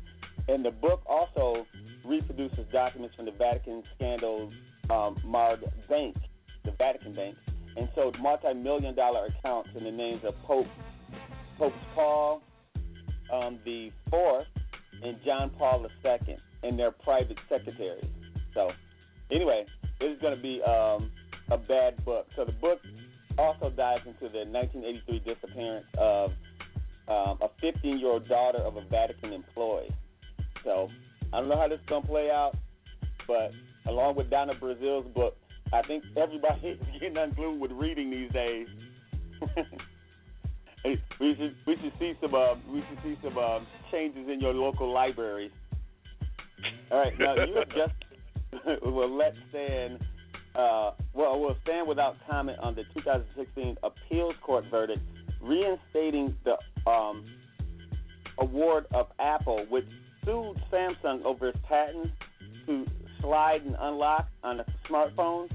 And 0.48 0.64
the 0.64 0.70
book 0.70 1.02
also 1.06 1.66
reproduces 2.04 2.66
documents 2.72 3.16
from 3.16 3.24
the 3.24 3.32
Vatican 3.32 3.82
scandal 3.96 4.52
um, 4.90 5.16
marred 5.24 5.64
bank, 5.88 6.16
the 6.64 6.72
Vatican 6.72 7.14
Bank, 7.14 7.36
and 7.76 7.88
showed 7.94 8.16
multi-million 8.20 8.94
dollar 8.94 9.26
accounts 9.26 9.70
in 9.76 9.84
the 9.84 9.90
names 9.90 10.22
of 10.24 10.34
Pope 10.44 10.66
Pope 11.58 11.72
Paul 11.94 12.42
um, 13.32 13.58
the 13.64 13.90
Fourth 14.10 14.46
and 15.02 15.16
John 15.24 15.50
Paul 15.58 15.86
II 16.04 16.36
and 16.62 16.78
their 16.78 16.90
private 16.90 17.36
secretaries. 17.48 18.04
So, 18.54 18.70
anyway, 19.30 19.66
this 20.00 20.10
is 20.10 20.20
going 20.20 20.36
to 20.36 20.42
be 20.42 20.62
um, 20.62 21.10
a 21.50 21.58
bad 21.58 22.02
book. 22.04 22.26
So 22.36 22.44
the 22.44 22.52
book 22.52 22.80
also 23.38 23.70
dives 23.70 24.06
into 24.06 24.32
the 24.32 24.44
1983 24.50 25.18
disappearance 25.20 25.86
of 25.98 26.30
um, 27.08 27.38
a 27.40 27.48
15-year-old 27.62 28.28
daughter 28.28 28.58
of 28.58 28.76
a 28.76 28.84
Vatican 28.88 29.32
employee. 29.32 29.94
So 30.66 30.90
I 31.32 31.38
don't 31.38 31.48
know 31.48 31.56
how 31.56 31.68
this 31.68 31.80
is 31.80 31.86
to 31.86 32.00
play 32.02 32.28
out, 32.30 32.54
but 33.26 33.52
along 33.86 34.16
with 34.16 34.28
Donna 34.28 34.52
Brazile's 34.54 35.06
book, 35.14 35.36
I 35.72 35.80
think 35.86 36.04
everybody 36.16 36.68
is 36.68 36.78
getting 37.00 37.16
unglued 37.16 37.60
with 37.60 37.70
reading 37.70 38.10
these 38.10 38.30
days. 38.32 38.66
we 40.84 41.34
should 41.36 41.56
we 41.66 41.76
should 41.76 41.92
see 41.98 42.14
some 42.20 42.34
uh, 42.34 42.54
we 42.70 42.82
should 42.88 42.98
see 43.02 43.16
some 43.22 43.38
uh, 43.38 43.60
changes 43.90 44.28
in 44.28 44.40
your 44.40 44.52
local 44.52 44.92
libraries. 44.92 45.52
All 46.90 46.98
right, 46.98 47.18
now 47.18 47.34
you 47.34 47.54
have 47.54 47.68
just 47.68 48.82
will 48.82 49.16
let 49.16 49.34
stand. 49.50 50.00
Uh, 50.54 50.92
well, 51.12 51.38
will 51.38 51.56
stand 51.62 51.86
without 51.86 52.16
comment 52.28 52.58
on 52.60 52.74
the 52.74 52.82
2016 52.94 53.76
appeals 53.82 54.34
court 54.42 54.64
verdict 54.70 55.02
reinstating 55.42 56.34
the 56.44 56.56
um, 56.90 57.26
award 58.38 58.86
of 58.94 59.08
Apple, 59.18 59.66
which 59.68 59.84
sued 60.26 60.60
Samsung 60.70 61.24
over 61.24 61.48
its 61.48 61.58
patent 61.66 62.10
to 62.66 62.84
slide 63.22 63.62
and 63.64 63.76
unlock 63.80 64.28
on 64.42 64.60
a 64.60 64.64
smartphone. 64.90 65.48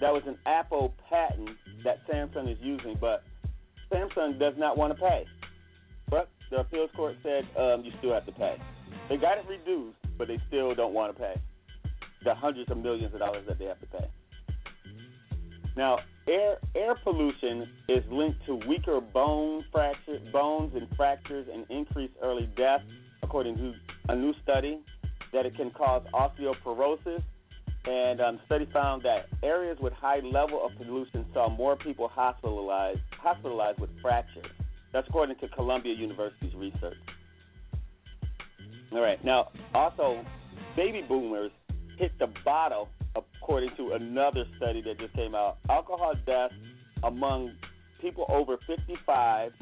That 0.00 0.12
was 0.12 0.22
an 0.26 0.36
Apple 0.46 0.92
patent 1.08 1.50
that 1.84 2.04
Samsung 2.08 2.50
is 2.50 2.58
using, 2.60 2.96
but 3.00 3.22
Samsung 3.92 4.38
does 4.40 4.54
not 4.56 4.76
want 4.76 4.96
to 4.96 5.00
pay. 5.00 5.24
But 6.10 6.28
the 6.50 6.58
appeals 6.58 6.90
court 6.96 7.16
said 7.22 7.46
um, 7.56 7.84
you 7.84 7.92
still 7.98 8.12
have 8.12 8.26
to 8.26 8.32
pay. 8.32 8.56
They 9.08 9.16
got 9.16 9.38
it 9.38 9.44
reduced, 9.48 9.98
but 10.18 10.26
they 10.26 10.40
still 10.48 10.74
don't 10.74 10.94
want 10.94 11.14
to 11.14 11.22
pay 11.22 11.34
the 12.24 12.34
hundreds 12.34 12.70
of 12.70 12.78
millions 12.78 13.12
of 13.12 13.20
dollars 13.20 13.44
that 13.46 13.58
they 13.58 13.66
have 13.66 13.80
to 13.80 13.86
pay. 13.86 14.08
Now, 15.76 15.98
air 16.28 16.56
air 16.74 16.94
pollution 17.02 17.68
is 17.88 18.02
linked 18.10 18.44
to 18.46 18.54
weaker 18.66 19.00
bone 19.00 19.64
fracture, 19.70 20.18
bones 20.32 20.72
and 20.74 20.88
fractures 20.96 21.46
and 21.52 21.66
increased 21.68 22.14
early 22.22 22.48
death, 22.56 22.80
according 23.22 23.56
to 23.56 23.74
a 24.08 24.16
new 24.16 24.34
study 24.42 24.80
that 25.32 25.46
it 25.46 25.56
can 25.56 25.70
cause 25.70 26.02
osteoporosis. 26.12 27.22
And 27.86 28.20
um, 28.20 28.40
study 28.46 28.66
found 28.72 29.02
that 29.02 29.26
areas 29.42 29.76
with 29.78 29.92
high 29.92 30.20
level 30.20 30.64
of 30.64 30.74
pollution 30.78 31.26
saw 31.34 31.50
more 31.50 31.76
people 31.76 32.08
hospitalized 32.08 33.00
hospitalized 33.18 33.78
with 33.78 33.90
fractures. 34.00 34.46
That's 34.92 35.06
according 35.08 35.36
to 35.36 35.48
Columbia 35.48 35.94
University's 35.94 36.54
research. 36.54 36.96
All 38.92 39.00
right. 39.00 39.22
Now, 39.24 39.50
also, 39.74 40.24
baby 40.76 41.02
boomers 41.06 41.50
hit 41.98 42.12
the 42.18 42.28
bottle, 42.44 42.88
according 43.16 43.70
to 43.76 43.92
another 43.92 44.44
study 44.56 44.80
that 44.82 44.98
just 44.98 45.12
came 45.14 45.34
out. 45.34 45.58
Alcohol 45.68 46.14
deaths 46.24 46.54
among 47.02 47.52
people 48.00 48.24
over 48.28 48.56
55 48.66 49.52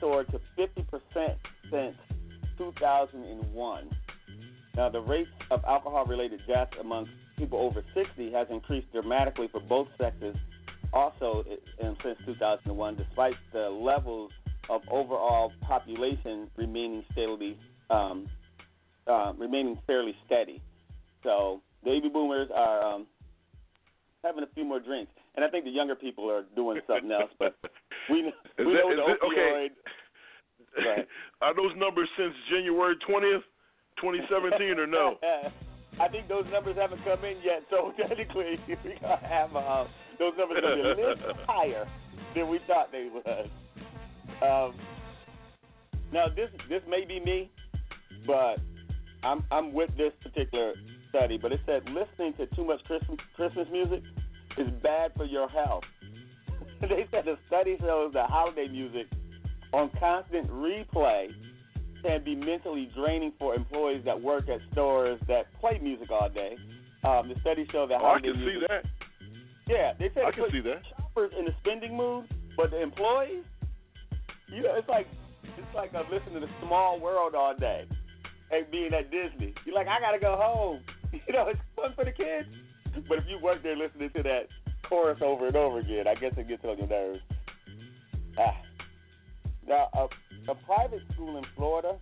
soared 0.00 0.26
to 0.30 0.40
50% 0.58 1.36
since 1.70 1.96
2001. 2.60 3.90
Now, 4.76 4.88
the 4.90 5.00
rate 5.00 5.26
of 5.50 5.64
alcohol 5.64 6.04
related 6.04 6.40
deaths 6.46 6.72
among 6.78 7.08
people 7.38 7.58
over 7.58 7.82
60 7.94 8.32
has 8.32 8.46
increased 8.50 8.92
dramatically 8.92 9.48
for 9.50 9.60
both 9.60 9.88
sexes 9.98 10.36
also 10.92 11.42
since 11.80 11.96
2001, 12.26 12.96
despite 12.96 13.34
the 13.52 13.70
levels 13.70 14.30
of 14.68 14.82
overall 14.90 15.52
population 15.62 16.48
remaining 16.56 17.02
steadily 17.12 17.58
um, 17.88 18.28
uh, 19.06 19.32
remaining 19.38 19.78
fairly 19.86 20.14
steady. 20.26 20.60
So 21.22 21.62
baby 21.82 22.08
boomers 22.08 22.48
are 22.54 22.84
um, 22.84 23.06
having 24.22 24.44
a 24.44 24.48
few 24.54 24.64
more 24.64 24.80
drinks, 24.80 25.12
and 25.34 25.44
I 25.44 25.48
think 25.48 25.64
the 25.64 25.70
younger 25.70 25.94
people 25.94 26.30
are 26.30 26.44
doing 26.54 26.80
something 26.86 27.10
else. 27.10 27.30
But 27.38 27.56
we, 28.10 28.22
we 28.22 28.32
that, 28.58 28.96
know 28.96 29.06
the 29.06 29.12
it, 29.12 29.20
opioid. 29.22 29.68
Okay. 30.78 31.06
are 31.40 31.54
those 31.54 31.72
numbers 31.76 32.08
since 32.16 32.34
January 32.50 32.96
20th, 33.08 33.44
2017, 34.00 34.78
or 34.78 34.86
no? 34.86 35.16
I 36.00 36.08
think 36.08 36.28
those 36.28 36.44
numbers 36.50 36.76
haven't 36.76 37.04
come 37.04 37.24
in 37.24 37.36
yet, 37.44 37.62
so 37.68 37.92
technically 38.08 38.58
we 38.66 38.76
gotta 39.00 39.26
have 39.26 39.54
uh, 39.54 39.84
those 40.18 40.32
numbers 40.38 40.58
gonna 40.62 40.76
be 40.76 41.02
a 41.02 41.08
little 41.08 41.34
higher 41.46 41.86
than 42.34 42.48
we 42.48 42.58
thought 42.66 42.90
they 42.92 43.10
was. 43.12 43.48
Um, 44.40 44.78
now 46.12 46.26
this 46.28 46.48
this 46.68 46.80
may 46.88 47.04
be 47.04 47.20
me, 47.20 47.50
but 48.26 48.56
I'm 49.22 49.44
I'm 49.50 49.74
with 49.74 49.90
this 49.98 50.12
particular 50.22 50.74
study. 51.10 51.36
But 51.36 51.52
it 51.52 51.60
said 51.66 51.82
listening 51.86 52.34
to 52.38 52.46
too 52.56 52.64
much 52.64 52.82
Christmas 52.84 53.18
Christmas 53.34 53.66
music 53.70 54.02
is 54.56 54.68
bad 54.82 55.12
for 55.16 55.26
your 55.26 55.48
health. 55.48 55.84
they 56.80 57.06
said 57.10 57.24
the 57.26 57.36
study 57.46 57.76
shows 57.80 58.12
that 58.14 58.30
holiday 58.30 58.68
music 58.68 59.06
on 59.72 59.90
constant 59.98 60.48
replay 60.50 61.28
can 62.02 62.24
be 62.24 62.34
mentally 62.34 62.90
draining 62.94 63.32
for 63.38 63.54
employees 63.54 64.02
that 64.04 64.20
work 64.20 64.48
at 64.48 64.60
stores 64.72 65.20
that 65.28 65.46
play 65.60 65.78
music 65.82 66.10
all 66.10 66.28
day. 66.28 66.56
Um, 67.04 67.28
the 67.28 67.38
study 67.40 67.66
showed 67.70 67.90
that 67.90 68.00
oh, 68.00 68.14
I 68.16 68.20
can 68.20 68.36
music, 68.36 68.60
see 68.60 68.66
that. 68.68 68.84
Yeah, 69.68 69.92
they 69.98 70.10
said 70.14 70.24
I 70.26 70.32
can 70.32 70.50
see 70.50 70.60
that. 70.60 70.82
shoppers 70.96 71.32
in 71.38 71.44
the 71.44 71.52
spending 71.62 71.96
mood, 71.96 72.24
but 72.56 72.70
the 72.70 72.82
employees, 72.82 73.44
you 74.48 74.62
know, 74.62 74.74
it's 74.76 74.88
like 74.88 75.06
it's 75.44 75.74
like 75.74 75.94
I'm 75.94 76.10
listening 76.10 76.40
to 76.40 76.40
the 76.40 76.52
Small 76.66 77.00
World 77.00 77.34
all 77.34 77.54
day 77.56 77.86
and 78.50 78.70
being 78.70 78.92
at 78.92 79.10
Disney. 79.10 79.54
You're 79.64 79.74
like, 79.74 79.86
I 79.86 80.00
gotta 80.00 80.20
go 80.20 80.36
home. 80.36 80.80
You 81.26 81.32
know, 81.32 81.48
it's 81.48 81.58
fun 81.74 81.92
for 81.96 82.04
the 82.04 82.12
kids, 82.12 82.46
but 83.08 83.18
if 83.18 83.24
you 83.28 83.40
work 83.42 83.64
there 83.64 83.76
listening 83.76 84.10
to 84.14 84.22
that 84.22 84.46
chorus 84.88 85.18
over 85.20 85.48
and 85.48 85.56
over 85.56 85.80
again, 85.80 86.06
I 86.06 86.14
guess 86.14 86.32
it 86.36 86.46
gets 86.46 86.64
on 86.64 86.78
your 86.78 86.86
nerves. 86.86 87.18
Ah. 88.38 88.54
Now, 89.70 89.88
a, 89.94 90.50
a 90.50 90.54
private 90.66 91.00
school 91.14 91.38
in 91.38 91.44
Florida 91.56 91.96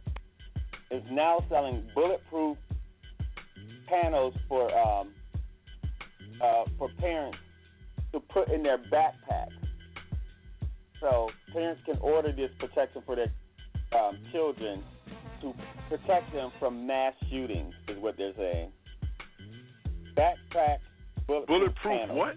is 0.91 1.03
now 1.11 1.45
selling 1.51 1.87
bulletproof 1.95 2.57
panels 3.87 4.33
for 4.49 4.75
um, 4.75 5.11
uh, 6.43 6.65
for 6.79 6.89
parents 6.99 7.37
to 8.13 8.21
put 8.21 8.51
in 8.51 8.63
their 8.63 8.79
backpacks. 8.79 9.53
So 10.99 11.29
parents 11.53 11.83
can 11.85 11.99
order 11.99 12.33
this 12.33 12.51
protection 12.59 13.03
for 13.05 13.17
their 13.17 13.31
um, 13.93 14.19
children 14.33 14.83
to 15.43 15.53
protect 15.91 16.33
them 16.33 16.51
from 16.59 16.87
mass 16.87 17.13
shootings, 17.31 17.75
is 17.89 17.99
what 17.99 18.17
they're 18.17 18.33
saying. 18.39 18.73
Backpack 20.17 20.79
bulletproof, 21.27 21.47
Bulletproof 21.47 21.99
panels. 22.01 22.19
what? 22.19 22.37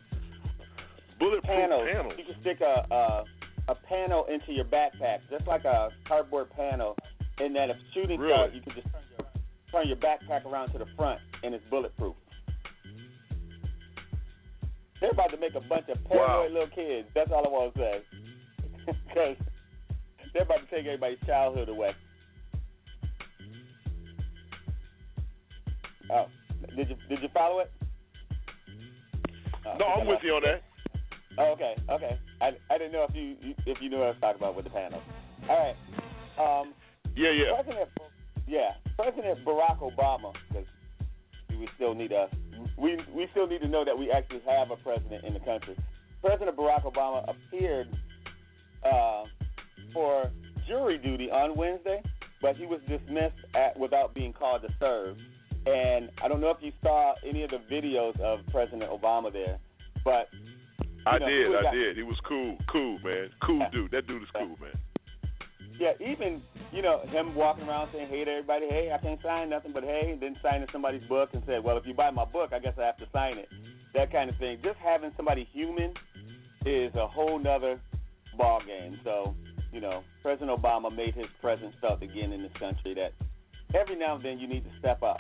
Bulletproof 1.19 1.43
panels. 1.57 1.87
panels. 1.89 2.13
You 2.17 2.25
can 2.25 2.41
stick 2.41 2.59
a, 2.59 2.93
a 2.93 3.23
a 3.71 3.75
panel 3.87 4.25
into 4.25 4.51
your 4.51 4.65
backpack, 4.65 5.19
just 5.29 5.47
like 5.47 5.63
a 5.63 5.89
cardboard 6.07 6.49
panel, 6.51 6.95
and 7.39 7.55
that 7.55 7.69
if 7.69 7.77
shooting 7.93 8.19
Really? 8.19 8.53
you 8.55 8.61
can 8.61 8.73
just 8.75 8.87
turn 8.91 9.01
your, 9.17 9.27
turn 9.71 9.87
your 9.87 9.97
backpack 9.97 10.45
around 10.45 10.71
to 10.73 10.77
the 10.77 10.85
front, 10.97 11.19
and 11.43 11.55
it's 11.55 11.63
bulletproof. 11.69 12.15
They're 14.99 15.11
about 15.11 15.31
to 15.31 15.37
make 15.37 15.55
a 15.55 15.61
bunch 15.61 15.85
of 15.89 16.03
paranoid 16.05 16.51
little 16.51 16.67
kids. 16.75 17.07
That's 17.15 17.31
all 17.31 17.45
I 17.45 17.49
want 17.49 17.73
to 17.75 17.79
say. 17.79 18.01
Because 19.07 19.37
they're 20.33 20.43
about 20.43 20.59
to 20.67 20.75
take 20.75 20.85
everybody's 20.85 21.19
childhood 21.25 21.69
away. 21.69 21.91
Oh, 26.11 26.25
did 26.75 26.89
you 26.89 26.95
did 27.09 27.21
you 27.21 27.29
follow 27.33 27.59
it? 27.59 27.71
Oh, 29.65 29.75
No, 29.77 29.85
uh, 29.85 29.89
I'm 29.89 29.99
okay. 30.01 30.07
with 30.09 30.19
you 30.23 30.31
on 30.33 30.41
that. 30.43 30.63
Oh, 31.37 31.51
okay, 31.53 31.75
okay. 31.89 32.19
I 32.41 32.51
I 32.69 32.77
didn't 32.77 32.91
know 32.93 33.05
if 33.07 33.15
you 33.15 33.35
if 33.65 33.81
you 33.81 33.89
knew 33.89 33.97
what 33.97 34.05
I 34.05 34.09
was 34.09 34.17
talking 34.21 34.41
about 34.41 34.55
with 34.55 34.65
the 34.65 34.71
panel. 34.71 35.01
All 35.49 35.57
right. 35.57 35.75
Um, 36.39 36.73
Yeah, 37.15 37.31
yeah. 37.31 37.61
President, 37.61 37.89
yeah, 38.47 38.71
President 38.97 39.45
Barack 39.45 39.79
Obama, 39.79 40.33
because 40.49 40.67
we 41.49 41.67
still 41.75 41.93
need 41.93 42.11
a 42.11 42.29
we 42.77 42.97
we 43.13 43.27
still 43.31 43.47
need 43.47 43.61
to 43.61 43.67
know 43.67 43.85
that 43.85 43.97
we 43.97 44.11
actually 44.11 44.41
have 44.47 44.71
a 44.71 44.75
president 44.77 45.23
in 45.25 45.33
the 45.33 45.39
country. 45.39 45.75
President 46.21 46.55
Barack 46.57 46.83
Obama 46.83 47.23
appeared 47.29 47.87
uh, 48.83 49.23
for 49.93 50.31
jury 50.67 50.97
duty 50.97 51.29
on 51.31 51.55
Wednesday, 51.55 52.01
but 52.41 52.55
he 52.55 52.65
was 52.65 52.79
dismissed 52.87 53.35
at, 53.55 53.77
without 53.79 54.13
being 54.13 54.33
called 54.33 54.61
to 54.61 54.69
serve. 54.79 55.17
And 55.65 56.09
I 56.23 56.27
don't 56.27 56.41
know 56.41 56.49
if 56.49 56.57
you 56.61 56.71
saw 56.83 57.13
any 57.27 57.43
of 57.43 57.51
the 57.51 57.59
videos 57.71 58.19
of 58.19 58.39
President 58.51 58.89
Obama 58.89 59.31
there, 59.31 59.59
but 60.03 60.27
I 61.05 61.17
know, 61.17 61.27
did, 61.27 61.55
I 61.55 61.61
got- 61.63 61.73
did. 61.73 61.97
He 61.97 62.03
was 62.03 62.19
cool, 62.27 62.57
cool, 62.71 62.99
man. 63.03 63.29
Cool 63.43 63.65
dude. 63.71 63.91
That 63.91 64.07
dude 64.07 64.23
is 64.23 64.29
cool, 64.33 64.57
man. 64.61 64.77
Yeah, 65.79 65.93
even 65.99 66.43
you 66.71 66.83
know 66.83 67.01
him 67.07 67.33
walking 67.33 67.67
around 67.67 67.89
saying 67.91 68.07
hey 68.07 68.23
to 68.23 68.31
everybody, 68.31 68.67
hey, 68.69 68.91
I 68.93 68.99
can't 68.99 69.19
sign 69.23 69.49
nothing, 69.49 69.71
but 69.73 69.83
hey, 69.83 70.11
and 70.11 70.21
then 70.21 70.37
signing 70.43 70.67
somebody's 70.71 71.03
book 71.09 71.29
and 71.33 71.41
said, 71.47 71.63
well, 71.63 71.75
if 71.77 71.87
you 71.87 71.95
buy 71.95 72.11
my 72.11 72.25
book, 72.25 72.53
I 72.53 72.59
guess 72.59 72.73
I 72.77 72.83
have 72.83 72.97
to 72.97 73.07
sign 73.11 73.39
it. 73.39 73.49
That 73.95 74.11
kind 74.11 74.29
of 74.29 74.37
thing. 74.37 74.59
Just 74.63 74.77
having 74.77 75.11
somebody 75.17 75.47
human 75.51 75.93
is 76.65 76.93
a 76.95 77.07
whole 77.07 77.39
nother 77.39 77.81
ball 78.37 78.61
game. 78.65 78.99
So 79.03 79.35
you 79.73 79.81
know, 79.81 80.03
President 80.21 80.51
Obama 80.51 80.95
made 80.95 81.15
his 81.15 81.25
presence 81.41 81.73
felt 81.81 82.03
again 82.03 82.31
in 82.31 82.43
this 82.43 82.51
country. 82.59 82.93
That 82.93 83.13
every 83.73 83.97
now 83.97 84.15
and 84.15 84.23
then 84.23 84.37
you 84.37 84.47
need 84.47 84.63
to 84.65 84.71
step 84.79 85.01
up. 85.01 85.17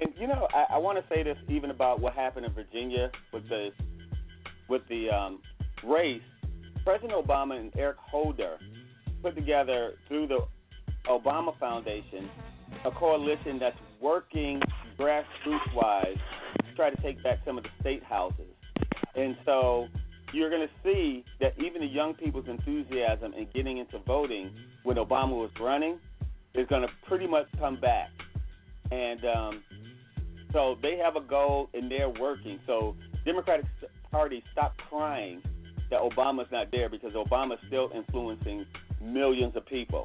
And 0.00 0.12
you 0.18 0.26
know, 0.26 0.46
I, 0.52 0.74
I 0.74 0.78
want 0.78 0.98
to 0.98 1.14
say 1.14 1.22
this 1.22 1.38
even 1.48 1.70
about 1.70 2.00
what 2.00 2.12
happened 2.12 2.44
in 2.44 2.52
Virginia 2.52 3.10
with 3.32 3.48
the 3.48 3.70
with 4.70 4.82
the 4.88 5.10
um, 5.10 5.40
race. 5.84 6.22
President 6.84 7.12
Obama 7.12 7.58
and 7.58 7.70
Eric 7.76 7.96
Holder 7.98 8.56
put 9.22 9.34
together 9.34 9.94
through 10.08 10.28
the 10.28 10.38
Obama 11.08 11.58
Foundation 11.58 12.30
a 12.84 12.90
coalition 12.92 13.58
that's 13.58 13.76
working 14.00 14.60
grassroots 14.98 15.74
wise 15.74 16.16
to 16.64 16.74
try 16.74 16.88
to 16.88 17.02
take 17.02 17.22
back 17.22 17.38
some 17.44 17.58
of 17.58 17.64
the 17.64 17.70
state 17.80 18.02
houses. 18.02 18.46
And 19.14 19.36
so 19.44 19.88
you're 20.32 20.50
going 20.50 20.66
to 20.66 20.72
see 20.82 21.24
that 21.40 21.52
even 21.58 21.82
the 21.82 21.88
young 21.88 22.14
people's 22.14 22.46
enthusiasm 22.48 23.34
in 23.34 23.48
getting 23.52 23.78
into 23.78 23.98
voting 24.06 24.50
when 24.84 24.96
Obama 24.96 25.32
was 25.32 25.50
running 25.60 25.98
is 26.54 26.66
going 26.68 26.82
to 26.82 26.88
pretty 27.06 27.26
much 27.26 27.46
come 27.58 27.78
back. 27.80 28.10
And 28.90 29.20
um, 29.24 29.62
so 30.52 30.76
they 30.80 30.96
have 30.96 31.16
a 31.16 31.26
goal 31.26 31.68
and 31.74 31.90
they're 31.90 32.08
working. 32.08 32.60
So 32.66 32.96
Democratic 33.24 33.66
Party 34.10 34.42
stop 34.52 34.76
crying 34.88 35.42
that 35.90 36.00
Obama's 36.00 36.48
not 36.52 36.70
there 36.70 36.88
because 36.88 37.12
Obama's 37.12 37.58
still 37.66 37.90
influencing 37.94 38.64
millions 39.02 39.56
of 39.56 39.66
people. 39.66 40.04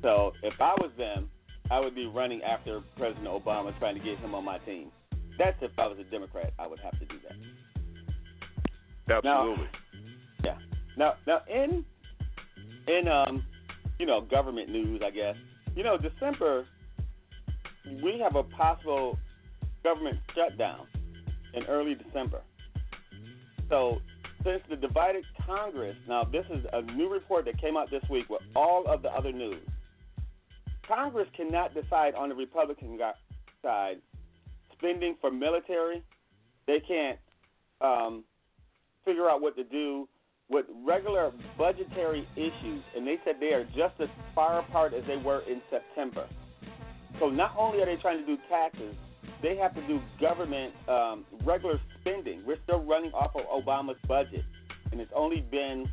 So 0.00 0.32
if 0.42 0.54
I 0.60 0.74
was 0.78 0.90
them, 0.96 1.28
I 1.70 1.80
would 1.80 1.94
be 1.94 2.06
running 2.06 2.42
after 2.42 2.80
President 2.96 3.26
Obama, 3.26 3.76
trying 3.78 3.94
to 3.94 4.00
get 4.00 4.18
him 4.18 4.34
on 4.34 4.44
my 4.44 4.58
team. 4.58 4.90
That's 5.38 5.56
if 5.62 5.70
I 5.78 5.86
was 5.86 5.98
a 5.98 6.04
Democrat, 6.04 6.52
I 6.58 6.66
would 6.66 6.80
have 6.80 6.98
to 6.98 7.06
do 7.06 7.16
that. 7.28 7.36
Absolutely. 9.24 9.68
Yeah. 10.44 10.58
Now, 10.96 11.14
now 11.26 11.40
in 11.48 11.84
in 12.86 13.08
um, 13.08 13.44
you 13.98 14.06
know, 14.06 14.20
government 14.20 14.68
news, 14.68 15.00
I 15.04 15.10
guess. 15.10 15.36
You 15.74 15.84
know, 15.84 15.96
December 15.96 16.66
we 18.02 18.18
have 18.22 18.36
a 18.36 18.42
possible 18.42 19.18
government 19.82 20.18
shutdown 20.34 20.86
in 21.54 21.64
early 21.64 21.94
December. 21.94 22.40
So, 23.72 24.02
since 24.44 24.60
the 24.68 24.76
divided 24.76 25.24
Congress, 25.46 25.96
now 26.06 26.24
this 26.24 26.44
is 26.50 26.62
a 26.74 26.82
new 26.82 27.10
report 27.10 27.46
that 27.46 27.58
came 27.58 27.74
out 27.74 27.90
this 27.90 28.02
week 28.10 28.28
with 28.28 28.42
all 28.54 28.84
of 28.86 29.00
the 29.00 29.08
other 29.08 29.32
news. 29.32 29.66
Congress 30.86 31.26
cannot 31.34 31.72
decide 31.72 32.14
on 32.14 32.28
the 32.28 32.34
Republican 32.34 32.98
side 33.62 33.96
spending 34.76 35.16
for 35.22 35.30
military. 35.30 36.02
They 36.66 36.80
can't 36.86 37.18
um, 37.80 38.24
figure 39.06 39.30
out 39.30 39.40
what 39.40 39.56
to 39.56 39.64
do 39.64 40.06
with 40.50 40.66
regular 40.84 41.32
budgetary 41.56 42.28
issues, 42.36 42.82
and 42.94 43.06
they 43.06 43.16
said 43.24 43.36
they 43.40 43.54
are 43.54 43.64
just 43.64 43.98
as 44.00 44.08
far 44.34 44.58
apart 44.58 44.92
as 44.92 45.02
they 45.06 45.16
were 45.16 45.40
in 45.48 45.62
September. 45.70 46.28
So 47.18 47.30
not 47.30 47.54
only 47.56 47.80
are 47.80 47.86
they 47.86 47.96
trying 47.96 48.18
to 48.18 48.26
do 48.26 48.36
taxes, 48.50 48.94
they 49.42 49.56
have 49.56 49.74
to 49.74 49.86
do 49.86 50.00
government 50.20 50.72
um, 50.88 51.24
regular 51.44 51.80
spending. 52.00 52.42
We're 52.46 52.62
still 52.64 52.82
running 52.84 53.12
off 53.12 53.32
of 53.34 53.42
Obama's 53.46 53.98
budget, 54.06 54.44
and 54.90 55.00
it's 55.00 55.12
only 55.14 55.40
been 55.50 55.88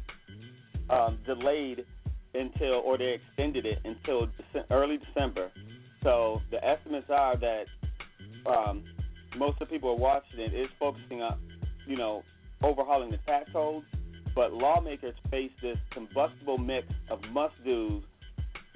um, 0.90 1.18
delayed 1.26 1.86
until, 2.34 2.82
or 2.86 2.98
they 2.98 3.20
extended 3.20 3.66
it 3.66 3.80
until 3.84 4.28
Dece- 4.28 4.66
early 4.70 4.98
December. 4.98 5.52
So 6.04 6.42
the 6.52 6.64
estimates 6.64 7.10
are 7.10 7.36
that 7.38 7.66
um, 8.46 8.84
most 9.38 9.62
of 9.62 9.68
the 9.68 9.74
people 9.74 9.90
are 9.90 9.96
watching 9.96 10.40
it 10.40 10.54
is 10.54 10.68
focusing 10.80 11.22
on, 11.22 11.40
you 11.88 11.98
know, 11.98 12.24
overhauling 12.62 13.12
the 13.12 13.18
tax 13.26 13.52
code, 13.52 13.84
but 14.36 14.54
lawmakers 14.54 15.16
face 15.32 15.52
this 15.62 15.78
combustible 15.92 16.58
mix 16.58 16.88
of 17.10 17.20
must-dos 17.32 18.04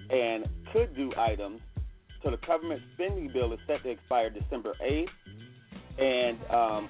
and 0.10 0.48
could-do 0.72 1.14
items. 1.18 1.62
So 2.24 2.32
the 2.32 2.38
government 2.38 2.82
spending 2.94 3.30
bill 3.32 3.52
is 3.52 3.60
set 3.68 3.84
to 3.84 3.90
expire 3.90 4.30
December 4.30 4.74
8th, 4.82 5.08
and 6.00 6.38
um, 6.50 6.90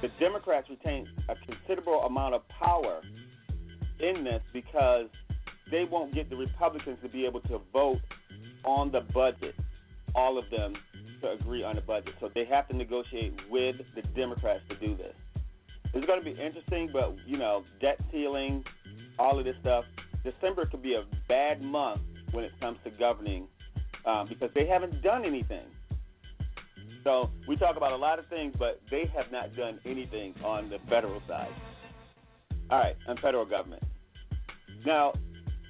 the 0.00 0.08
Democrats 0.18 0.68
retain 0.70 1.06
a 1.28 1.34
considerable 1.46 2.00
amount 2.02 2.34
of 2.34 2.48
power 2.48 3.02
in 4.00 4.24
this 4.24 4.42
because 4.52 5.06
they 5.70 5.84
won't 5.84 6.14
get 6.14 6.30
the 6.30 6.36
Republicans 6.36 6.98
to 7.02 7.08
be 7.08 7.26
able 7.26 7.40
to 7.42 7.60
vote 7.72 8.00
on 8.64 8.90
the 8.90 9.00
budget, 9.12 9.54
all 10.14 10.38
of 10.38 10.44
them 10.50 10.74
to 11.20 11.30
agree 11.32 11.62
on 11.62 11.76
the 11.76 11.82
budget. 11.82 12.14
So 12.18 12.30
they 12.34 12.46
have 12.46 12.68
to 12.68 12.76
negotiate 12.76 13.34
with 13.50 13.76
the 13.94 14.02
Democrats 14.14 14.62
to 14.70 14.76
do 14.76 14.96
this. 14.96 15.14
It's 15.94 16.06
going 16.06 16.18
to 16.18 16.24
be 16.24 16.40
interesting, 16.40 16.88
but 16.90 17.14
you 17.26 17.36
know, 17.36 17.64
debt 17.80 18.00
ceiling, 18.10 18.64
all 19.18 19.38
of 19.38 19.44
this 19.44 19.56
stuff. 19.60 19.84
December 20.24 20.64
could 20.66 20.82
be 20.82 20.94
a 20.94 21.04
bad 21.28 21.60
month 21.60 22.00
when 22.30 22.44
it 22.44 22.52
comes 22.60 22.78
to 22.84 22.90
governing 22.90 23.46
um, 24.04 24.28
because 24.28 24.50
they 24.54 24.66
haven't 24.66 25.02
done 25.02 25.24
anything. 25.24 25.64
So 27.04 27.30
we 27.48 27.56
talk 27.56 27.76
about 27.76 27.92
a 27.92 27.96
lot 27.96 28.18
of 28.18 28.26
things, 28.28 28.54
but 28.58 28.80
they 28.90 29.10
have 29.14 29.32
not 29.32 29.56
done 29.56 29.80
anything 29.84 30.34
on 30.44 30.70
the 30.70 30.78
federal 30.88 31.20
side. 31.26 31.52
All 32.70 32.78
right, 32.78 32.96
on 33.08 33.16
federal 33.18 33.44
government. 33.44 33.82
Now, 34.86 35.12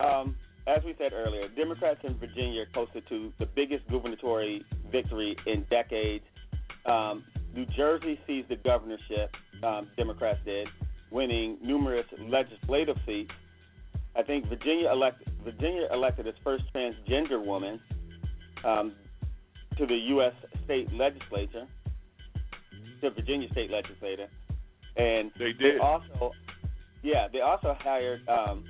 um, 0.01 0.37
as 0.67 0.85
we 0.85 0.95
said 0.99 1.13
earlier, 1.13 1.49
Democrats 1.49 2.01
in 2.05 2.17
Virginia 2.19 2.65
coasted 2.75 3.05
to 3.09 3.33
the 3.39 3.47
biggest 3.47 3.87
gubernatorial 3.89 4.61
victory 4.91 5.37
in 5.47 5.67
decades. 5.71 6.25
Um, 6.87 7.25
New 7.55 7.67
Jersey 7.67 8.21
seized 8.27 8.49
the 8.49 8.57
governorship. 8.57 9.35
Um, 9.63 9.89
Democrats 9.97 10.41
did, 10.45 10.69
winning 11.11 11.59
numerous 11.63 12.07
legislative 12.21 12.97
seats. 13.07 13.31
I 14.15 14.23
think 14.23 14.47
Virginia 14.49 14.91
elected 14.91 15.29
Virginia 15.43 15.89
elected 15.93 16.27
its 16.27 16.39
first 16.45 16.65
transgender 16.75 17.45
woman 17.45 17.81
um, 18.65 18.93
to 19.79 19.87
the 19.87 19.97
U.S. 19.97 20.33
state 20.65 20.93
legislature, 20.93 21.67
to 23.01 23.11
Virginia 23.11 23.49
state 23.51 23.71
legislature, 23.71 24.29
and 24.97 25.31
They 25.39 25.53
did. 25.53 25.81
also, 25.81 26.33
yeah, 27.03 27.29
they 27.33 27.41
also 27.41 27.77
hired 27.81 28.27
um, 28.29 28.65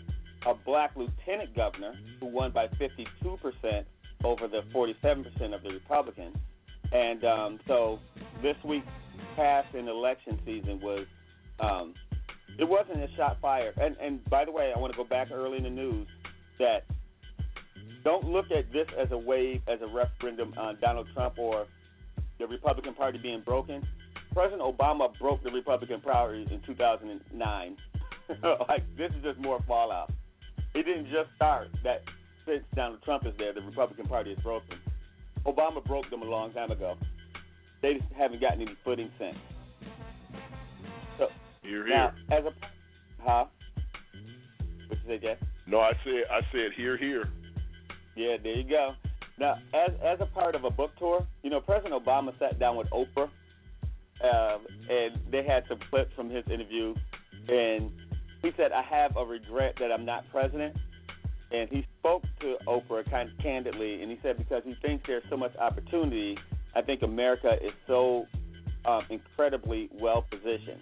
a 0.47 0.55
black 0.55 0.93
lieutenant 0.97 1.55
governor 1.55 1.95
who 2.21 2.27
won 2.27 2.53
by 2.53 2.69
52 2.79 3.37
percent 3.39 3.87
over 4.25 4.47
the 4.49 4.63
47 4.73 5.25
percent 5.25 5.55
of 5.55 5.63
the 5.63 5.71
Republicans, 5.71 6.37
and 6.93 7.25
um, 7.25 7.61
so 7.67 7.99
this 8.43 8.57
week 8.65 8.85
past 9.37 9.75
in 9.75 9.89
election 9.89 10.39
season 10.45 10.81
was 10.81 11.07
um, 11.61 11.95
it 12.59 12.65
wasn't 12.69 13.03
a 13.03 13.09
shot 13.17 13.39
fired. 13.43 13.77
And 13.79 13.97
and 14.01 14.25
by 14.31 14.45
the 14.45 14.53
way, 14.53 14.73
I 14.75 14.79
want 14.79 14.93
to 14.93 14.97
go 14.97 15.05
back 15.05 15.31
early 15.33 15.59
in 15.59 15.65
the 15.65 15.71
news 15.71 16.07
that 16.59 16.85
don't 18.05 18.25
look 18.25 18.47
at 18.51 18.73
this 18.73 18.87
as 18.99 19.11
a 19.13 19.19
wave 19.19 19.63
as 19.69 19.81
a 19.83 19.87
referendum 19.87 20.55
on 20.57 20.79
Donald 20.81 21.07
Trump 21.15 21.39
or 21.39 21.67
the 22.39 22.47
Republican 22.47 22.95
Party 22.95 23.19
being 23.19 23.41
broken. 23.41 23.87
President 24.33 24.63
Obama 24.63 25.09
broke 25.19 25.43
the 25.43 25.51
Republican 25.51 26.01
Party 26.01 26.47
in 26.51 26.61
2009. 26.67 27.77
like 28.69 28.83
this 28.97 29.11
is 29.17 29.23
just 29.23 29.39
more 29.39 29.61
fallout. 29.67 30.11
It 30.75 30.85
didn't 30.85 31.07
just 31.07 31.29
start 31.37 31.69
that 31.85 32.03
since 32.47 32.65
Donald 32.75 33.03
Trump 33.05 33.27
is 33.27 33.35
there, 33.39 33.53
the 33.53 33.61
Republican 33.61 34.07
Party 34.07 34.33
is 34.33 34.39
broken. 34.41 34.79
Obama 35.47 35.85
broke 35.85 36.09
them 36.11 36.23
a 36.23 36.27
long 36.27 36.53
time 36.53 36.71
ago. 36.71 36.97
They 37.83 37.95
just 37.95 38.13
haven't 38.17 38.41
gotten 38.41 38.63
any 38.63 38.75
footing 38.85 39.11
since. 39.19 39.37
So 41.19 41.29
You're 41.63 41.89
now, 41.89 42.13
here. 42.29 42.39
as 42.39 42.45
a 42.47 42.53
huh? 43.23 43.45
What 44.89 44.99
you 45.05 45.09
say, 45.09 45.19
Jay? 45.19 45.37
No, 45.67 45.81
I 45.81 45.93
said 46.05 46.25
I 46.31 46.41
said 46.53 46.73
here, 46.77 46.97
here. 46.97 47.29
Yeah, 48.15 48.37
there 48.43 48.55
you 48.57 48.65
go. 48.65 48.95
Now, 49.39 49.57
as 49.75 49.91
as 50.05 50.21
a 50.21 50.27
part 50.27 50.55
of 50.55 50.65
a 50.65 50.71
book 50.71 50.93
tour, 50.99 51.27
you 51.43 51.51
know, 51.51 51.61
President 51.61 51.95
Obama 51.95 52.39
sat 52.39 52.59
down 52.59 52.77
with 52.77 52.89
Oprah, 52.91 53.31
um, 54.23 54.67
and 54.89 55.19
they 55.31 55.43
had 55.43 55.65
some 55.69 55.79
clips 55.91 56.13
from 56.15 56.31
his 56.31 56.45
interview, 56.49 56.95
and 57.49 57.91
he 58.43 58.53
said, 58.57 58.73
"I 58.73 58.83
have 58.83 59.17
a 59.17 59.25
regret 59.25 59.77
that 59.81 59.91
I'm 59.91 60.05
not 60.05 60.25
president." 60.31 60.77
And 61.51 61.69
he 61.69 61.87
spoke 61.99 62.23
to 62.41 62.57
Oprah 62.67 63.09
kind 63.11 63.31
of 63.31 63.39
candidly, 63.39 64.01
and 64.03 64.11
he 64.11 64.19
said 64.23 64.39
because 64.39 64.63
he 64.65 64.75
thinks 64.81 65.05
there's 65.07 65.25
so 65.29 65.37
much 65.37 65.55
opportunity, 65.57 66.39
I 66.75 66.81
think 66.81 67.03
America 67.03 67.53
is 67.63 67.73
so 67.87 68.27
um, 68.87 69.03
incredibly 69.11 69.91
well 69.93 70.25
positioned. 70.31 70.81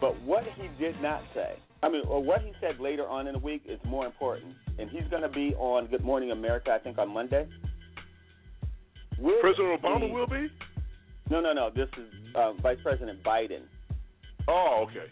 But 0.00 0.20
what 0.22 0.44
he 0.56 0.68
did 0.82 1.00
not 1.00 1.22
say, 1.32 1.56
I 1.82 1.88
mean, 1.88 2.02
or 2.06 2.22
what 2.22 2.42
he 2.42 2.52
said 2.60 2.80
later 2.80 3.06
on 3.06 3.28
in 3.28 3.34
the 3.34 3.38
week 3.38 3.62
is 3.66 3.78
more 3.84 4.04
important. 4.04 4.54
And 4.78 4.90
he's 4.90 5.06
going 5.10 5.22
to 5.22 5.28
be 5.28 5.54
on 5.56 5.86
Good 5.86 6.04
Morning 6.04 6.30
America, 6.30 6.72
I 6.72 6.78
think, 6.78 6.98
on 6.98 7.12
Monday. 7.12 7.46
With 9.18 9.40
President 9.40 9.80
Obama 9.80 10.00
the- 10.00 10.12
will 10.12 10.26
be. 10.26 10.50
No, 11.30 11.40
no, 11.40 11.52
no. 11.52 11.70
This 11.74 11.88
is 11.96 12.34
uh, 12.34 12.52
Vice 12.54 12.78
President 12.82 13.22
Biden. 13.22 13.62
Oh, 14.48 14.86
okay. 14.88 15.06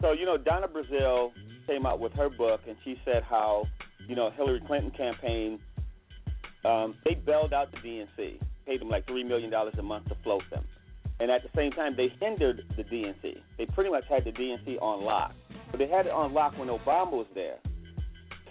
So 0.00 0.12
you 0.12 0.24
know, 0.24 0.38
Donna 0.38 0.66
Brazile 0.66 1.32
came 1.66 1.84
out 1.84 2.00
with 2.00 2.12
her 2.14 2.30
book, 2.30 2.60
and 2.66 2.76
she 2.84 2.98
said 3.04 3.22
how 3.22 3.66
you 4.08 4.14
know 4.16 4.30
Hillary 4.30 4.62
Clinton 4.66 4.90
campaign 4.92 5.58
um, 6.64 6.94
they 7.04 7.14
bailed 7.14 7.52
out 7.52 7.70
the 7.72 7.78
DNC, 7.78 8.38
paid 8.66 8.80
them 8.80 8.88
like 8.88 9.06
three 9.06 9.24
million 9.24 9.50
dollars 9.50 9.74
a 9.78 9.82
month 9.82 10.08
to 10.08 10.16
float 10.22 10.42
them, 10.50 10.64
and 11.20 11.30
at 11.30 11.42
the 11.42 11.50
same 11.54 11.70
time 11.72 11.94
they 11.96 12.08
hindered 12.20 12.64
the 12.76 12.84
DNC. 12.84 13.36
They 13.58 13.66
pretty 13.66 13.90
much 13.90 14.04
had 14.08 14.24
the 14.24 14.32
DNC 14.32 14.80
on 14.80 15.04
lock, 15.04 15.34
but 15.70 15.78
they 15.78 15.88
had 15.88 16.06
it 16.06 16.12
on 16.12 16.32
lock 16.32 16.56
when 16.58 16.68
Obama 16.68 17.12
was 17.12 17.26
there. 17.34 17.56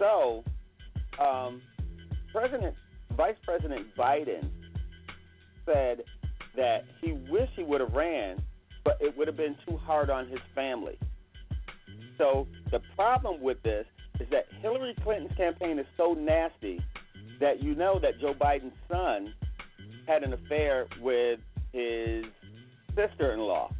So, 0.00 0.42
um, 1.22 1.62
President, 2.32 2.74
Vice 3.16 3.36
President 3.44 3.86
Biden 3.96 4.48
said 5.66 6.02
that 6.56 6.84
he 7.00 7.12
wished 7.30 7.52
he 7.54 7.62
would 7.62 7.80
have 7.80 7.92
ran, 7.92 8.42
but 8.84 8.96
it 9.00 9.16
would 9.16 9.28
have 9.28 9.36
been 9.36 9.54
too 9.68 9.76
hard 9.76 10.10
on 10.10 10.26
his 10.26 10.40
family. 10.54 10.98
So 12.18 12.48
the 12.70 12.80
problem 12.96 13.40
with 13.40 13.62
this 13.62 13.86
is 14.20 14.26
that 14.30 14.46
Hillary 14.60 14.94
Clinton's 15.04 15.36
campaign 15.36 15.78
is 15.78 15.86
so 15.96 16.14
nasty 16.14 16.80
that 17.40 17.62
you 17.62 17.74
know 17.74 17.98
that 18.00 18.18
Joe 18.20 18.34
Biden's 18.34 18.74
son 18.90 19.34
had 20.06 20.22
an 20.22 20.32
affair 20.32 20.86
with 21.00 21.40
his 21.72 22.24
sister-in-law. 22.96 23.70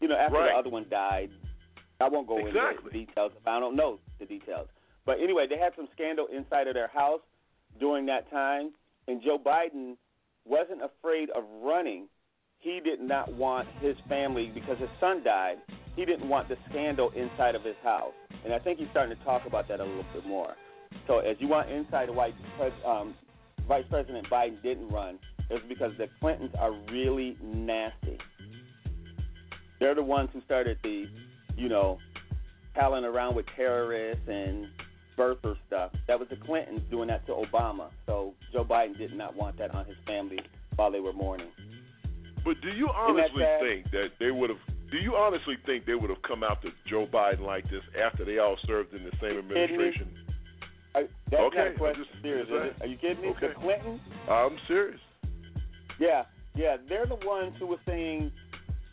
You 0.00 0.08
know, 0.08 0.16
after 0.16 0.38
Right. 0.38 0.52
the 0.52 0.58
other 0.58 0.70
one 0.70 0.86
died. 0.88 1.30
I 2.00 2.08
won't 2.08 2.28
go 2.28 2.38
into 2.38 2.52
the 2.84 2.90
details. 2.90 3.32
I 3.44 3.58
don't 3.58 3.74
know 3.74 3.98
the 4.20 4.26
details. 4.26 4.68
But 5.08 5.20
anyway, 5.22 5.46
they 5.48 5.56
had 5.56 5.72
some 5.74 5.88
scandal 5.94 6.26
inside 6.26 6.68
of 6.68 6.74
their 6.74 6.88
house 6.88 7.22
during 7.80 8.04
that 8.06 8.30
time, 8.30 8.72
and 9.06 9.22
Joe 9.22 9.38
Biden 9.38 9.96
wasn't 10.44 10.82
afraid 10.82 11.30
of 11.30 11.44
running. 11.62 12.08
He 12.58 12.78
did 12.84 13.00
not 13.00 13.32
want 13.32 13.66
his 13.80 13.96
family 14.06 14.52
because 14.52 14.76
his 14.78 14.90
son 15.00 15.24
died. 15.24 15.56
He 15.96 16.04
didn't 16.04 16.28
want 16.28 16.50
the 16.50 16.56
scandal 16.68 17.10
inside 17.16 17.54
of 17.54 17.64
his 17.64 17.74
house, 17.82 18.12
and 18.44 18.52
I 18.52 18.58
think 18.58 18.80
he's 18.80 18.88
starting 18.90 19.16
to 19.16 19.24
talk 19.24 19.46
about 19.46 19.66
that 19.68 19.80
a 19.80 19.82
little 19.82 20.04
bit 20.12 20.26
more. 20.26 20.54
So, 21.06 21.20
as 21.20 21.38
you 21.38 21.48
want 21.48 21.70
inside, 21.70 22.10
why 22.10 22.34
um, 22.86 23.14
Vice 23.66 23.86
President 23.88 24.28
Biden 24.28 24.62
didn't 24.62 24.90
run 24.90 25.18
is 25.50 25.60
because 25.70 25.92
the 25.96 26.08
Clintons 26.20 26.52
are 26.58 26.72
really 26.92 27.34
nasty. 27.42 28.18
They're 29.80 29.94
the 29.94 30.02
ones 30.02 30.28
who 30.34 30.42
started 30.42 30.76
the, 30.82 31.06
you 31.56 31.70
know, 31.70 31.96
palling 32.74 33.04
around 33.04 33.36
with 33.36 33.46
terrorists 33.56 34.28
and 34.28 34.66
birther 35.18 35.56
stuff. 35.66 35.92
That 36.06 36.18
was 36.18 36.28
the 36.28 36.36
Clintons 36.36 36.80
doing 36.90 37.08
that 37.08 37.26
to 37.26 37.32
Obama. 37.32 37.88
So 38.06 38.34
Joe 38.52 38.64
Biden 38.64 38.96
did 38.96 39.14
not 39.14 39.36
want 39.36 39.58
that 39.58 39.74
on 39.74 39.84
his 39.86 39.96
family 40.06 40.38
while 40.76 40.90
they 40.92 41.00
were 41.00 41.12
mourning. 41.12 41.48
But 42.44 42.60
do 42.62 42.68
you 42.68 42.88
honestly 42.94 43.42
sad? 43.42 43.60
think 43.60 43.90
that 43.90 44.08
they 44.20 44.30
would 44.30 44.50
have? 44.50 44.58
Do 44.90 44.96
you 44.96 45.16
honestly 45.16 45.56
think 45.66 45.84
they 45.84 45.94
would 45.94 46.08
have 46.08 46.22
come 46.22 46.42
out 46.42 46.62
to 46.62 46.68
Joe 46.88 47.06
Biden 47.12 47.40
like 47.40 47.64
this 47.64 47.82
after 48.00 48.24
they 48.24 48.38
all 48.38 48.56
served 48.66 48.94
in 48.94 49.02
the 49.04 49.10
same 49.20 49.38
administration? 49.38 50.08
I, 50.94 51.02
that's 51.30 51.42
Okay, 51.42 51.58
not 51.58 51.66
a 51.68 51.74
question. 51.78 52.04
just- 52.10 52.22
serious, 52.22 52.48
just 52.48 52.64
is 52.64 52.70
it? 52.76 52.82
Are 52.82 52.86
you 52.86 52.96
kidding 52.96 53.20
me? 53.20 53.28
Okay. 53.28 53.48
The 53.48 53.54
Clintons? 53.60 54.00
I'm 54.30 54.56
serious. 54.66 55.00
Yeah, 56.00 56.24
yeah. 56.54 56.76
They're 56.88 57.06
the 57.06 57.18
ones 57.26 57.52
who 57.58 57.66
were 57.66 57.80
saying 57.86 58.32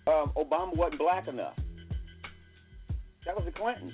um, 0.07 0.31
Obama 0.35 0.75
wasn't 0.75 0.99
black 0.99 1.27
enough. 1.27 1.55
That 3.25 3.35
was 3.35 3.45
the 3.45 3.51
Clintons. 3.51 3.93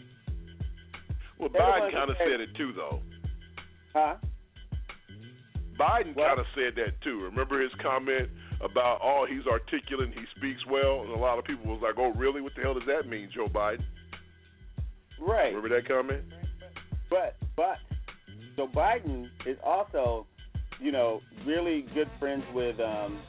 Well, 1.42 1.50
Biden 1.50 1.92
kind 1.92 2.10
of 2.10 2.18
said- 2.18 2.40
it 2.40 2.56
too, 2.56 2.72
though. 2.74 3.02
Huh? 3.94 4.16
Biden 5.78 6.16
kind 6.16 6.40
of 6.40 6.46
said 6.54 6.76
that 6.76 7.02
too. 7.02 7.22
Remember 7.22 7.60
his 7.60 7.74
comment 7.82 8.30
about, 8.62 9.00
"Oh, 9.02 9.26
he's 9.26 9.48
articulate, 9.48 10.10
and 10.10 10.14
he 10.14 10.26
speaks 10.38 10.64
well," 10.68 11.02
and 11.02 11.10
a 11.10 11.18
lot 11.18 11.40
of 11.40 11.46
people 11.46 11.66
was 11.74 11.82
like, 11.82 11.98
"Oh, 11.98 12.14
really? 12.14 12.42
What 12.42 12.54
the 12.54 12.62
hell 12.62 12.76
does 12.76 12.86
that 12.86 13.08
mean, 13.08 13.32
Joe 13.32 13.48
Biden?" 13.48 13.84
Right. 15.20 15.54
Remember 15.54 15.70
that 15.70 15.88
comment? 15.88 16.24
But 17.10 17.36
but 17.56 17.80
Joe 18.56 18.68
Biden 18.68 19.30
is 19.48 19.58
also, 19.64 20.28
you 20.80 20.92
know, 20.92 21.22
really 21.46 21.82
good 21.94 22.10
friends 22.20 22.44
with 22.54 22.80
um 22.80 23.20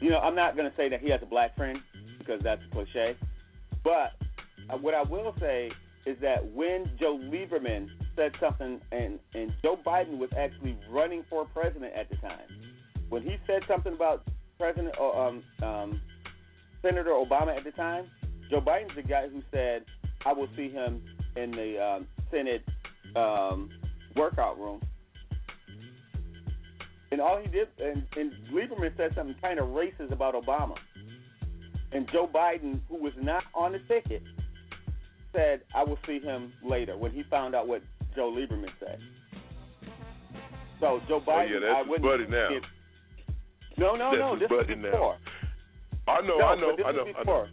you 0.00 0.10
know, 0.10 0.18
I'm 0.18 0.34
not 0.34 0.56
gonna 0.56 0.74
say 0.76 0.90
that 0.90 1.00
he 1.00 1.08
has 1.10 1.22
a 1.22 1.26
black 1.26 1.56
friend 1.56 1.80
because 2.18 2.42
that's 2.42 2.62
a 2.62 2.68
cliche. 2.68 3.16
But 3.82 4.12
uh, 4.68 4.76
what 4.76 4.92
I 4.92 5.02
will 5.02 5.34
say 5.40 5.70
is 6.06 6.16
that 6.20 6.52
when 6.52 6.88
Joe 6.98 7.18
Lieberman 7.18 7.88
said 8.14 8.32
something 8.40 8.80
and 8.92 9.18
and 9.34 9.52
Joe 9.60 9.78
Biden 9.84 10.18
was 10.18 10.30
actually 10.38 10.78
running 10.88 11.24
for 11.28 11.44
president 11.46 11.92
at 11.94 12.08
the 12.08 12.16
time, 12.16 12.46
when 13.08 13.22
he 13.22 13.36
said 13.46 13.62
something 13.68 13.92
about 13.92 14.22
President 14.58 14.94
um 14.98 15.42
um 15.62 16.00
Senator 16.80 17.10
Obama 17.10 17.56
at 17.56 17.64
the 17.64 17.72
time, 17.72 18.06
Joe 18.48 18.60
Biden's 18.60 18.94
the 18.94 19.02
guy 19.02 19.28
who 19.28 19.42
said, 19.50 19.84
"I 20.24 20.32
will 20.32 20.48
see 20.56 20.70
him 20.70 21.02
in 21.34 21.50
the 21.50 21.82
um, 21.84 22.06
Senate 22.30 22.62
um, 23.16 23.68
workout 24.14 24.58
room." 24.58 24.80
And 27.10 27.20
all 27.20 27.38
he 27.40 27.48
did, 27.48 27.68
and, 27.78 28.04
and 28.16 28.32
Lieberman 28.52 28.96
said 28.96 29.14
something 29.14 29.36
kind 29.40 29.58
of 29.58 29.68
racist 29.68 30.12
about 30.12 30.34
Obama. 30.34 30.74
And 31.92 32.08
Joe 32.12 32.28
Biden, 32.32 32.80
who 32.88 32.96
was 32.96 33.12
not 33.20 33.44
on 33.54 33.72
the 33.72 33.78
ticket, 33.80 34.22
said, 35.36 35.60
"I 35.74 35.84
will 35.84 35.98
see 36.06 36.18
him 36.18 36.52
later." 36.64 36.96
When 36.96 37.12
he 37.12 37.22
found 37.24 37.54
out 37.54 37.68
what 37.68 37.82
Joe 38.14 38.30
Lieberman 38.32 38.70
said. 38.80 38.98
So 40.80 41.00
Joe 41.08 41.22
Oh, 41.26 41.30
Biden, 41.30 41.50
yeah, 41.50 41.58
that's 41.60 41.86
I 41.86 41.88
wouldn't. 41.88 42.02
buddy 42.02 42.26
now. 42.26 42.48
Get, 42.50 42.62
no, 43.78 43.94
no, 43.96 44.10
That's 44.10 44.20
no. 44.20 44.30
his 44.32 44.40
This 44.40 44.48
buddy 44.48 44.74
now. 44.74 44.90
before. 44.90 45.16
I 46.08 46.20
know, 46.22 46.38
No, 46.38 46.46
I 46.46 46.54
know, 46.56 46.76
I 46.86 46.92
know, 46.92 47.06
I 47.18 47.22
know. 47.24 47.46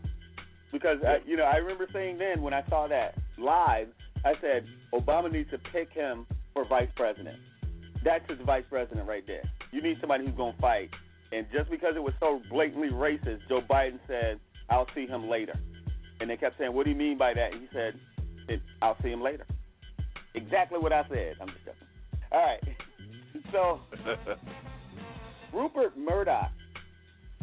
Because 0.71 0.97
I, 1.05 1.17
you 1.25 1.37
know, 1.37 1.43
I 1.43 1.57
remember 1.57 1.87
saying 1.93 2.17
then 2.17 2.41
when 2.41 2.53
I 2.53 2.63
saw 2.69 2.87
that 2.87 3.15
live, 3.37 3.87
I 4.25 4.33
said 4.41 4.65
Obama 4.93 5.31
needs 5.31 5.49
to 5.51 5.57
pick 5.71 5.91
him 5.91 6.25
for 6.53 6.65
vice 6.67 6.89
president. 6.95 7.37
That's 8.03 8.27
his 8.29 8.39
vice 8.45 8.63
president 8.69 9.07
right 9.07 9.23
there. 9.27 9.43
You 9.71 9.81
need 9.81 9.97
somebody 10.01 10.25
who's 10.25 10.35
gonna 10.35 10.55
fight. 10.59 10.89
And 11.31 11.45
just 11.51 11.69
because 11.69 11.95
it 11.95 12.03
was 12.03 12.13
so 12.19 12.41
blatantly 12.49 12.89
racist, 12.89 13.39
Joe 13.49 13.61
Biden 13.69 13.99
said, 14.07 14.39
"I'll 14.69 14.87
see 14.93 15.07
him 15.07 15.29
later." 15.29 15.53
And 16.23 16.29
they 16.31 16.37
kept 16.37 16.57
saying, 16.57 16.73
"What 16.73 16.85
do 16.85 16.89
you 16.89 16.95
mean 16.95 17.17
by 17.17 17.33
that?" 17.33 17.51
And 17.51 17.61
he 17.61 17.67
said, 17.73 17.99
"I'll 18.81 18.95
see 19.03 19.09
him 19.09 19.21
later." 19.21 19.45
Exactly 20.35 20.79
what 20.79 20.93
I 20.93 21.03
said. 21.09 21.35
I'm 21.41 21.49
just 21.49 21.65
joking. 21.65 21.87
All 22.31 22.39
right. 22.41 22.63
So 23.51 23.81
Rupert 25.53 25.97
Murdoch. 25.97 26.51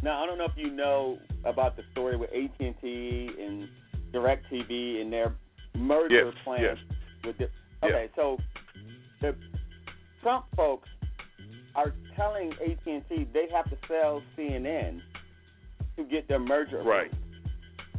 Now 0.02 0.22
I 0.22 0.26
don't 0.26 0.38
know 0.38 0.46
if 0.46 0.56
you 0.56 0.70
know 0.70 1.18
about 1.44 1.76
the 1.76 1.82
story 1.92 2.16
with 2.16 2.30
AT 2.30 2.58
and 2.58 2.74
T 2.80 3.30
and 3.38 3.68
DirecTV 4.12 5.00
and 5.02 5.12
their 5.12 5.34
merger 5.76 6.26
Yes, 6.26 6.34
plans 6.42 6.62
yes. 6.62 6.96
with 7.24 7.38
the. 7.38 7.48
Okay, 7.86 8.08
so 8.16 8.38
the 9.20 9.36
Trump 10.22 10.46
folks 10.56 10.88
are 11.76 11.92
telling 12.16 12.52
AT 12.54 12.86
and 12.86 13.04
T 13.08 13.28
they 13.32 13.46
have 13.52 13.68
to 13.70 13.76
sell 13.86 14.22
CNN 14.36 15.00
to 15.96 16.04
get 16.04 16.26
their 16.28 16.40
merger. 16.40 16.82
Right. 16.82 17.12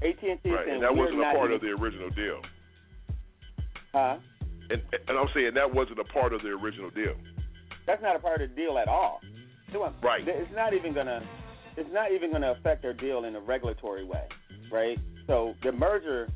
AT 0.01 0.23
and 0.23 0.41
T 0.43 0.49
right, 0.49 0.67
and 0.67 0.81
that 0.83 0.95
wasn't 0.95 1.19
a 1.19 1.31
part 1.33 1.51
of 1.51 1.61
the 1.61 1.67
original 1.67 2.09
deal. 2.09 2.41
Huh? 3.93 4.17
And 4.69 4.81
and 5.07 5.17
I'm 5.17 5.27
saying 5.33 5.53
that 5.55 5.73
wasn't 5.73 5.99
a 5.99 6.05
part 6.05 6.33
of 6.33 6.41
the 6.41 6.49
original 6.49 6.89
deal. 6.89 7.15
That's 7.85 8.01
not 8.01 8.15
a 8.15 8.19
part 8.19 8.41
of 8.41 8.49
the 8.49 8.55
deal 8.55 8.77
at 8.77 8.87
all. 8.87 9.21
Right. 10.01 10.23
It's 10.27 10.51
not 10.55 10.73
even 10.73 10.93
gonna. 10.93 11.21
it's 11.77 11.89
not 11.93 12.11
even 12.11 12.31
going 12.31 12.41
to 12.41 12.51
affect 12.51 12.81
their 12.81 12.93
deal 12.93 13.23
in 13.25 13.35
a 13.35 13.39
regulatory 13.39 14.03
way, 14.03 14.25
right? 14.71 14.97
So 15.27 15.53
the 15.63 15.71
merger 15.71 16.27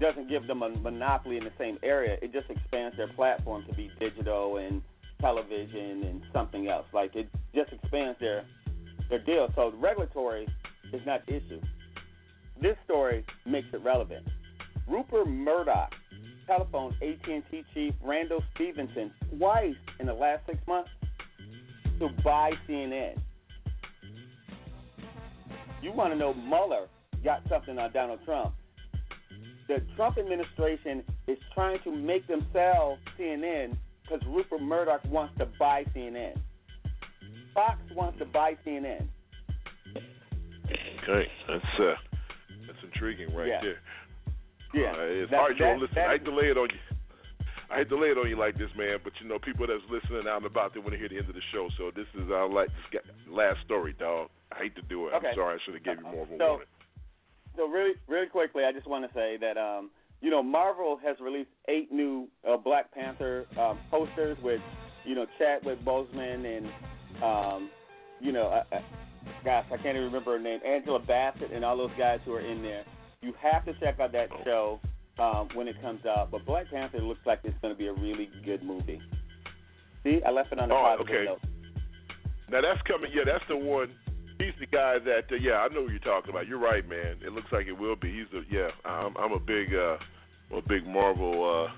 doesn't 0.00 0.28
give 0.28 0.46
them 0.46 0.62
a 0.62 0.68
monopoly 0.68 1.38
in 1.38 1.44
the 1.44 1.52
same 1.58 1.78
area. 1.82 2.16
It 2.22 2.32
just 2.32 2.50
expands 2.50 2.96
their 2.96 3.08
platform 3.08 3.64
to 3.68 3.74
be 3.74 3.90
digital 3.98 4.58
and 4.58 4.82
television 5.20 6.04
and 6.04 6.22
something 6.32 6.68
else. 6.68 6.86
Like 6.92 7.16
it 7.16 7.28
just 7.54 7.72
expands 7.72 8.18
their 8.20 8.44
their 9.08 9.20
deal. 9.20 9.48
So 9.54 9.70
the 9.70 9.76
regulatory 9.78 10.46
is 10.92 11.00
not 11.06 11.24
the 11.26 11.36
issue. 11.36 11.60
This 12.60 12.76
story 12.84 13.24
makes 13.44 13.68
it 13.72 13.82
relevant. 13.82 14.26
Rupert 14.88 15.28
Murdoch 15.28 15.92
telephoned 16.46 16.94
AT&T 17.02 17.64
chief 17.74 17.94
Randall 18.02 18.42
Stephenson 18.54 19.12
twice 19.36 19.74
in 20.00 20.06
the 20.06 20.14
last 20.14 20.46
six 20.46 20.58
months 20.66 20.90
to 21.98 22.08
buy 22.24 22.52
CNN. 22.68 23.18
You 25.82 25.92
want 25.92 26.12
to 26.12 26.18
know 26.18 26.32
Mueller 26.34 26.86
got 27.24 27.42
something 27.48 27.78
on 27.78 27.92
Donald 27.92 28.20
Trump. 28.24 28.54
The 29.68 29.82
Trump 29.96 30.16
administration 30.16 31.02
is 31.26 31.38
trying 31.52 31.78
to 31.84 31.90
make 31.90 32.26
them 32.28 32.46
sell 32.52 32.98
CNN 33.18 33.76
because 34.02 34.24
Rupert 34.28 34.62
Murdoch 34.62 35.04
wants 35.10 35.36
to 35.38 35.46
buy 35.58 35.84
CNN. 35.94 36.36
Fox 37.52 37.78
wants 37.94 38.18
to 38.18 38.24
buy 38.24 38.56
CNN. 38.64 39.08
Okay, 41.02 41.28
that's 41.48 41.80
uh, 41.80 41.94
intriguing 42.96 43.34
right 43.34 43.48
Yeah. 43.48 43.60
there. 43.60 43.80
Yeah. 44.74 44.92
Uh, 44.92 44.96
it's 45.00 45.30
That- 45.30 45.40
all 45.40 45.48
right, 45.48 45.56
Joe. 45.56 45.64
that- 45.64 45.78
Listen, 45.80 45.94
that- 45.96 46.08
I 46.08 46.12
hate 46.12 46.24
to 46.24 46.30
lay 46.30 46.50
it 46.50 46.58
on 46.58 46.70
you. 46.70 46.78
I 47.68 47.76
hate 47.78 47.88
to 47.88 47.96
lay 47.96 48.10
it 48.10 48.18
on 48.18 48.28
you 48.28 48.36
like 48.36 48.56
this, 48.56 48.72
man, 48.76 49.00
but 49.02 49.12
you 49.20 49.26
know, 49.28 49.38
people 49.38 49.66
that's 49.66 49.82
listening 49.90 50.28
out 50.28 50.36
and 50.38 50.46
about, 50.46 50.72
they 50.72 50.78
want 50.80 50.92
to 50.92 50.98
hear 50.98 51.08
the 51.08 51.18
end 51.18 51.28
of 51.28 51.34
the 51.34 51.40
show. 51.52 51.68
So 51.76 51.90
this 51.90 52.06
is 52.14 52.30
our 52.30 52.48
like 52.48 52.68
this 52.92 53.02
last 53.26 53.60
story, 53.62 53.92
dog. 53.92 54.30
I 54.52 54.58
hate 54.58 54.76
to 54.76 54.82
do 54.82 55.08
it. 55.08 55.14
Okay. 55.14 55.28
I'm 55.30 55.34
sorry. 55.34 55.54
I 55.56 55.58
should 55.58 55.74
have 55.74 55.82
gave 55.82 55.98
you 55.98 56.04
more 56.06 56.22
of 56.22 56.30
a 56.30 56.38
So- 56.38 56.48
warning. 56.48 56.68
So 57.56 57.66
really, 57.68 57.94
really 58.06 58.26
quickly, 58.26 58.64
I 58.64 58.72
just 58.72 58.86
want 58.86 59.06
to 59.08 59.12
say 59.14 59.36
that 59.38 59.56
um, 59.56 59.90
you 60.20 60.30
know 60.30 60.42
Marvel 60.42 60.96
has 60.98 61.18
released 61.20 61.50
eight 61.68 61.90
new 61.90 62.28
uh, 62.46 62.56
Black 62.56 62.92
Panther 62.92 63.46
um, 63.58 63.80
posters 63.90 64.38
with 64.42 64.60
you 65.04 65.14
know 65.14 65.26
Chadwick 65.38 65.80
Boseman 65.80 66.44
and 66.44 67.22
um, 67.22 67.70
you 68.20 68.30
know, 68.32 68.48
uh, 68.48 68.62
uh, 68.72 68.80
gosh, 69.44 69.64
I 69.72 69.76
can't 69.76 69.96
even 69.96 70.04
remember 70.04 70.36
her 70.36 70.42
name, 70.42 70.60
Angela 70.66 70.98
Bassett, 70.98 71.52
and 71.52 71.64
all 71.64 71.76
those 71.76 71.90
guys 71.98 72.20
who 72.24 72.32
are 72.34 72.40
in 72.40 72.62
there. 72.62 72.84
You 73.22 73.32
have 73.40 73.64
to 73.64 73.72
check 73.80 73.98
out 74.00 74.12
that 74.12 74.28
show 74.44 74.80
um, 75.18 75.48
when 75.54 75.68
it 75.68 75.80
comes 75.80 76.04
out. 76.06 76.30
But 76.30 76.44
Black 76.46 76.66
Panther 76.70 76.98
looks 77.00 77.20
like 77.26 77.40
it's 77.44 77.56
going 77.62 77.74
to 77.74 77.78
be 77.78 77.86
a 77.88 77.92
really 77.92 78.28
good 78.44 78.62
movie. 78.62 79.00
See, 80.04 80.20
I 80.26 80.30
left 80.30 80.52
it 80.52 80.58
on 80.58 80.68
the 80.68 80.74
Oh, 80.74 80.94
positive 80.96 81.14
okay. 81.14 81.24
note. 81.24 81.40
Now 82.50 82.60
that's 82.60 82.80
coming. 82.86 83.10
Yeah, 83.12 83.22
that's 83.26 83.44
the 83.48 83.56
one. 83.56 83.88
He's 84.38 84.52
the 84.60 84.66
guy 84.66 84.98
that. 85.04 85.32
Uh, 85.32 85.36
yeah, 85.40 85.54
I 85.64 85.68
know 85.68 85.82
what 85.82 85.90
you're 85.90 85.98
talking 85.98 86.30
about. 86.30 86.46
You're 86.46 86.60
right, 86.60 86.86
man. 86.88 87.16
It 87.24 87.32
looks 87.32 87.48
like 87.50 87.66
it 87.66 87.72
will 87.72 87.96
be. 87.96 88.12
He's 88.12 88.30
a. 88.38 88.42
Yeah, 88.52 88.68
I'm. 88.84 89.16
I'm 89.16 89.32
a 89.32 89.40
big. 89.40 89.74
uh 89.74 89.96
a 90.56 90.62
big 90.68 90.86
Marvel. 90.86 91.66
uh 91.66 91.72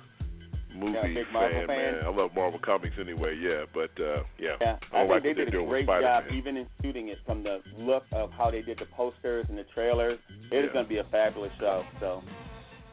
Movie 0.75 0.93
Yeah, 0.95 1.15
big 1.15 1.33
Marvel 1.33 1.59
fan, 1.61 1.67
fan. 1.67 1.77
man. 1.77 2.05
I 2.05 2.09
love 2.11 2.31
Marvel 2.35 2.61
comics 2.63 2.95
anyway. 3.01 3.37
Yeah, 3.41 3.65
but 3.73 3.91
uh 4.03 4.23
yeah, 4.39 4.57
Yeah, 4.61 4.77
I 4.93 4.99
I 4.99 5.07
like 5.07 5.23
they 5.23 5.31
what 5.31 5.37
did 5.37 5.55
a 5.55 5.65
great 5.67 5.87
job, 5.87 6.25
even 6.33 6.57
in 6.57 6.67
shooting 6.83 7.09
it 7.09 7.19
from 7.27 7.43
the 7.43 7.61
look 7.77 8.05
of 8.13 8.31
how 8.33 8.51
they 8.51 8.63
did 8.63 8.79
the 8.79 8.87
posters 8.97 9.47
and 9.49 9.57
the 9.59 9.65
trailers. 9.75 10.19
It 10.51 10.57
is 10.59 10.65
Yeah. 10.67 10.73
going 10.73 10.85
to 10.85 10.89
be 10.89 10.99
a 10.99 11.05
fabulous 11.05 11.53
show. 11.59 11.85
So, 12.01 12.23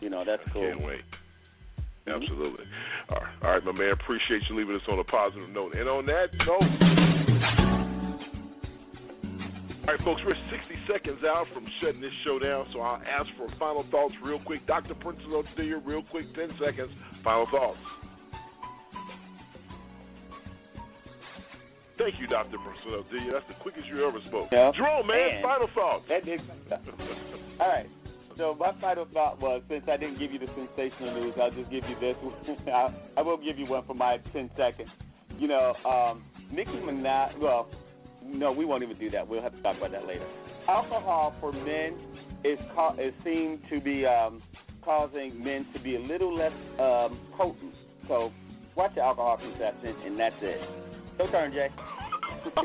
you 0.02 0.10
know, 0.10 0.24
that's 0.26 0.42
cool. 0.54 0.62
Can't 0.62 0.82
wait. 0.82 1.02
Absolutely. 2.08 2.66
All 3.10 3.18
right, 3.20 3.34
all 3.44 3.52
right, 3.52 3.66
my 3.66 3.72
man. 3.72 3.92
Appreciate 3.92 4.42
you 4.50 4.56
leaving 4.58 4.76
us 4.76 4.82
on 4.88 5.00
a 5.00 5.04
positive 5.04 5.50
note. 5.50 5.74
And 5.76 5.90
on 5.90 6.06
that 6.06 6.28
note, 6.46 7.75
all 9.88 9.94
right, 9.94 10.04
folks, 10.04 10.22
we're 10.26 10.34
60 10.50 10.76
seconds 10.92 11.20
out 11.24 11.46
from 11.54 11.66
shutting 11.82 12.02
this 12.02 12.12
show 12.24 12.40
down, 12.40 12.66
so 12.74 12.82
I'll 12.82 13.02
ask 13.06 13.30
for 13.38 13.48
final 13.60 13.86
thoughts 13.92 14.16
real 14.24 14.40
quick. 14.40 14.66
Dr. 14.66 14.96
Princess 14.96 15.26
Odelia, 15.30 15.80
real 15.86 16.02
quick, 16.10 16.26
10 16.34 16.50
seconds. 16.58 16.90
Final 17.24 17.46
thoughts. 17.52 17.78
Thank 21.98 22.16
you, 22.20 22.28
Dr. 22.28 22.58
Princess 22.58 22.86
Odelia. 22.90 23.34
That's 23.34 23.48
the 23.48 23.62
quickest 23.62 23.86
you 23.88 24.06
ever 24.08 24.18
spoke. 24.28 24.50
Yeah. 24.52 24.72
Jerome, 24.76 25.08
man, 25.08 25.36
And- 25.38 25.44
final 25.44 25.70
thoughts. 25.76 26.04
That 26.10 26.26
did. 26.26 26.42
All 27.60 27.68
right. 27.70 27.88
So 28.38 28.54
my 28.60 28.74
final 28.82 29.08
thought 29.14 29.40
was, 29.40 29.62
since 29.70 29.86
I 29.88 29.96
didn't 29.98 30.20
give 30.20 30.34
you 30.34 30.40
the 30.40 30.50
sensational 30.58 31.14
news, 31.14 31.34
I'll 31.42 31.52
just 31.52 31.70
give 31.72 31.84
you 31.88 31.96
this. 32.02 32.16
I, 32.68 32.90
I 33.18 33.22
will 33.22 33.38
give 33.38 33.58
you 33.58 33.66
one 33.66 33.86
for 33.86 33.94
my 33.94 34.18
10 34.34 34.50
seconds. 34.58 34.90
You 35.40 35.48
know, 35.48 35.74
um, 35.86 36.24
Nicki 36.52 36.72
Minaj. 36.72 37.38
Well, 37.40 37.70
no, 38.26 38.52
we 38.52 38.66
won't 38.66 38.84
even 38.84 38.98
do 38.98 39.10
that. 39.12 39.28
We'll 39.28 39.42
have 39.42 39.56
to 39.56 39.62
talk 39.62 39.78
about 39.78 39.92
that 39.92 40.06
later. 40.06 40.26
Alcohol 40.68 41.34
for 41.40 41.52
men 41.52 41.98
is 42.44 42.60
ca- 42.74 42.96
is 43.00 43.14
seen 43.24 43.60
to 43.70 43.80
be 43.80 44.06
um, 44.06 44.42
causing 44.84 45.44
men 45.44 45.66
to 45.74 45.80
be 45.80 45.96
a 45.96 46.00
little 46.00 46.36
less 46.36 46.54
um, 46.80 47.20
potent. 47.38 47.74
So 48.08 48.32
watch 48.76 48.92
your 48.96 49.06
alcohol 49.06 49.38
consumption, 49.38 49.96
and 50.06 50.20
that's 50.20 50.36
it. 50.42 50.60
Your 51.20 51.32
turn, 51.32 51.54
Jay. 51.54 51.70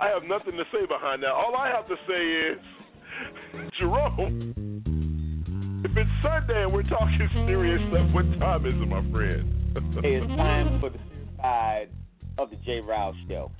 I 0.00 0.08
have 0.08 0.22
nothing 0.28 0.52
to 0.52 0.64
say 0.72 0.86
behind 0.86 1.22
that. 1.22 1.30
All 1.30 1.54
I 1.56 1.68
have 1.68 1.86
to 1.88 1.96
say 2.08 2.22
is, 2.52 3.70
Jerome, 3.78 4.54
if 5.84 5.90
it's 5.96 6.10
Sunday 6.22 6.62
and 6.62 6.72
we're 6.72 6.82
talking 6.82 7.28
serious 7.46 7.80
stuff, 7.90 8.12
what 8.12 8.24
time 8.38 8.66
is 8.66 8.74
it, 8.74 8.88
my 8.88 9.10
friend? 9.10 9.52
It's 10.04 10.26
time 10.36 10.80
for 10.80 10.90
the 10.90 10.98
side 11.36 11.88
of 12.38 12.50
the 12.50 12.56
J. 12.64 12.80
Rouse 12.80 13.14
Show. 13.28 13.50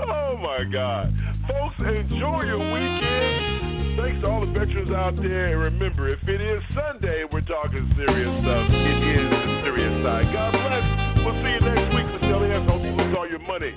Oh 0.00 0.36
my 0.38 0.64
God, 0.70 1.12
folks, 1.48 1.76
enjoy 1.80 2.42
your 2.44 2.60
weekend. 2.72 3.96
Thanks 3.96 4.20
to 4.20 4.28
all 4.28 4.44
the 4.44 4.52
veterans 4.52 4.92
out 4.92 5.16
there, 5.16 5.56
and 5.56 5.62
remember, 5.72 6.12
if 6.12 6.20
it 6.28 6.36
is 6.40 6.60
Sunday, 6.76 7.24
we're 7.32 7.40
talking 7.40 7.88
serious 7.96 8.28
stuff. 8.44 8.68
It 8.68 9.00
is 9.08 9.30
the 9.32 9.60
serious 9.64 10.04
side. 10.04 10.28
God 10.32 10.52
bless. 10.52 10.84
We'll 11.24 11.40
see 11.40 11.52
you 11.56 11.60
next 11.64 11.88
week 11.96 12.04
for 12.12 12.20
Shelly 12.28 12.52
S. 12.52 12.60
Hope 12.68 12.82
you 12.84 12.92
lose 12.92 13.16
all 13.16 13.24
your 13.28 13.40
money. 13.40 13.72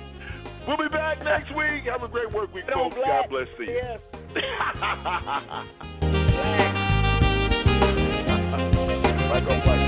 We'll 0.68 0.76
be 0.76 0.88
back 0.92 1.24
next 1.24 1.48
week. 1.56 1.84
Have 1.90 2.02
a 2.02 2.08
great 2.08 2.30
work 2.32 2.52
week, 2.52 2.64
folks. 2.72 2.94
God 2.94 3.30
bless. 3.30 3.48
See 3.56 3.64
you. 3.64 3.96
Michael 9.30 9.60
Black. 9.64 9.79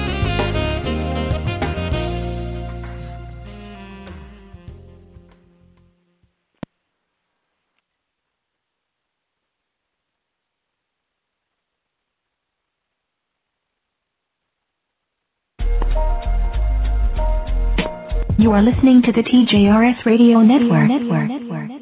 You 18.43 18.51
are 18.51 18.60
listening 18.60 19.02
to 19.02 19.12
the 19.12 19.23
TJRS 19.23 20.05
Radio 20.05 20.40
Network. 20.40 20.89
Network. 20.89 21.82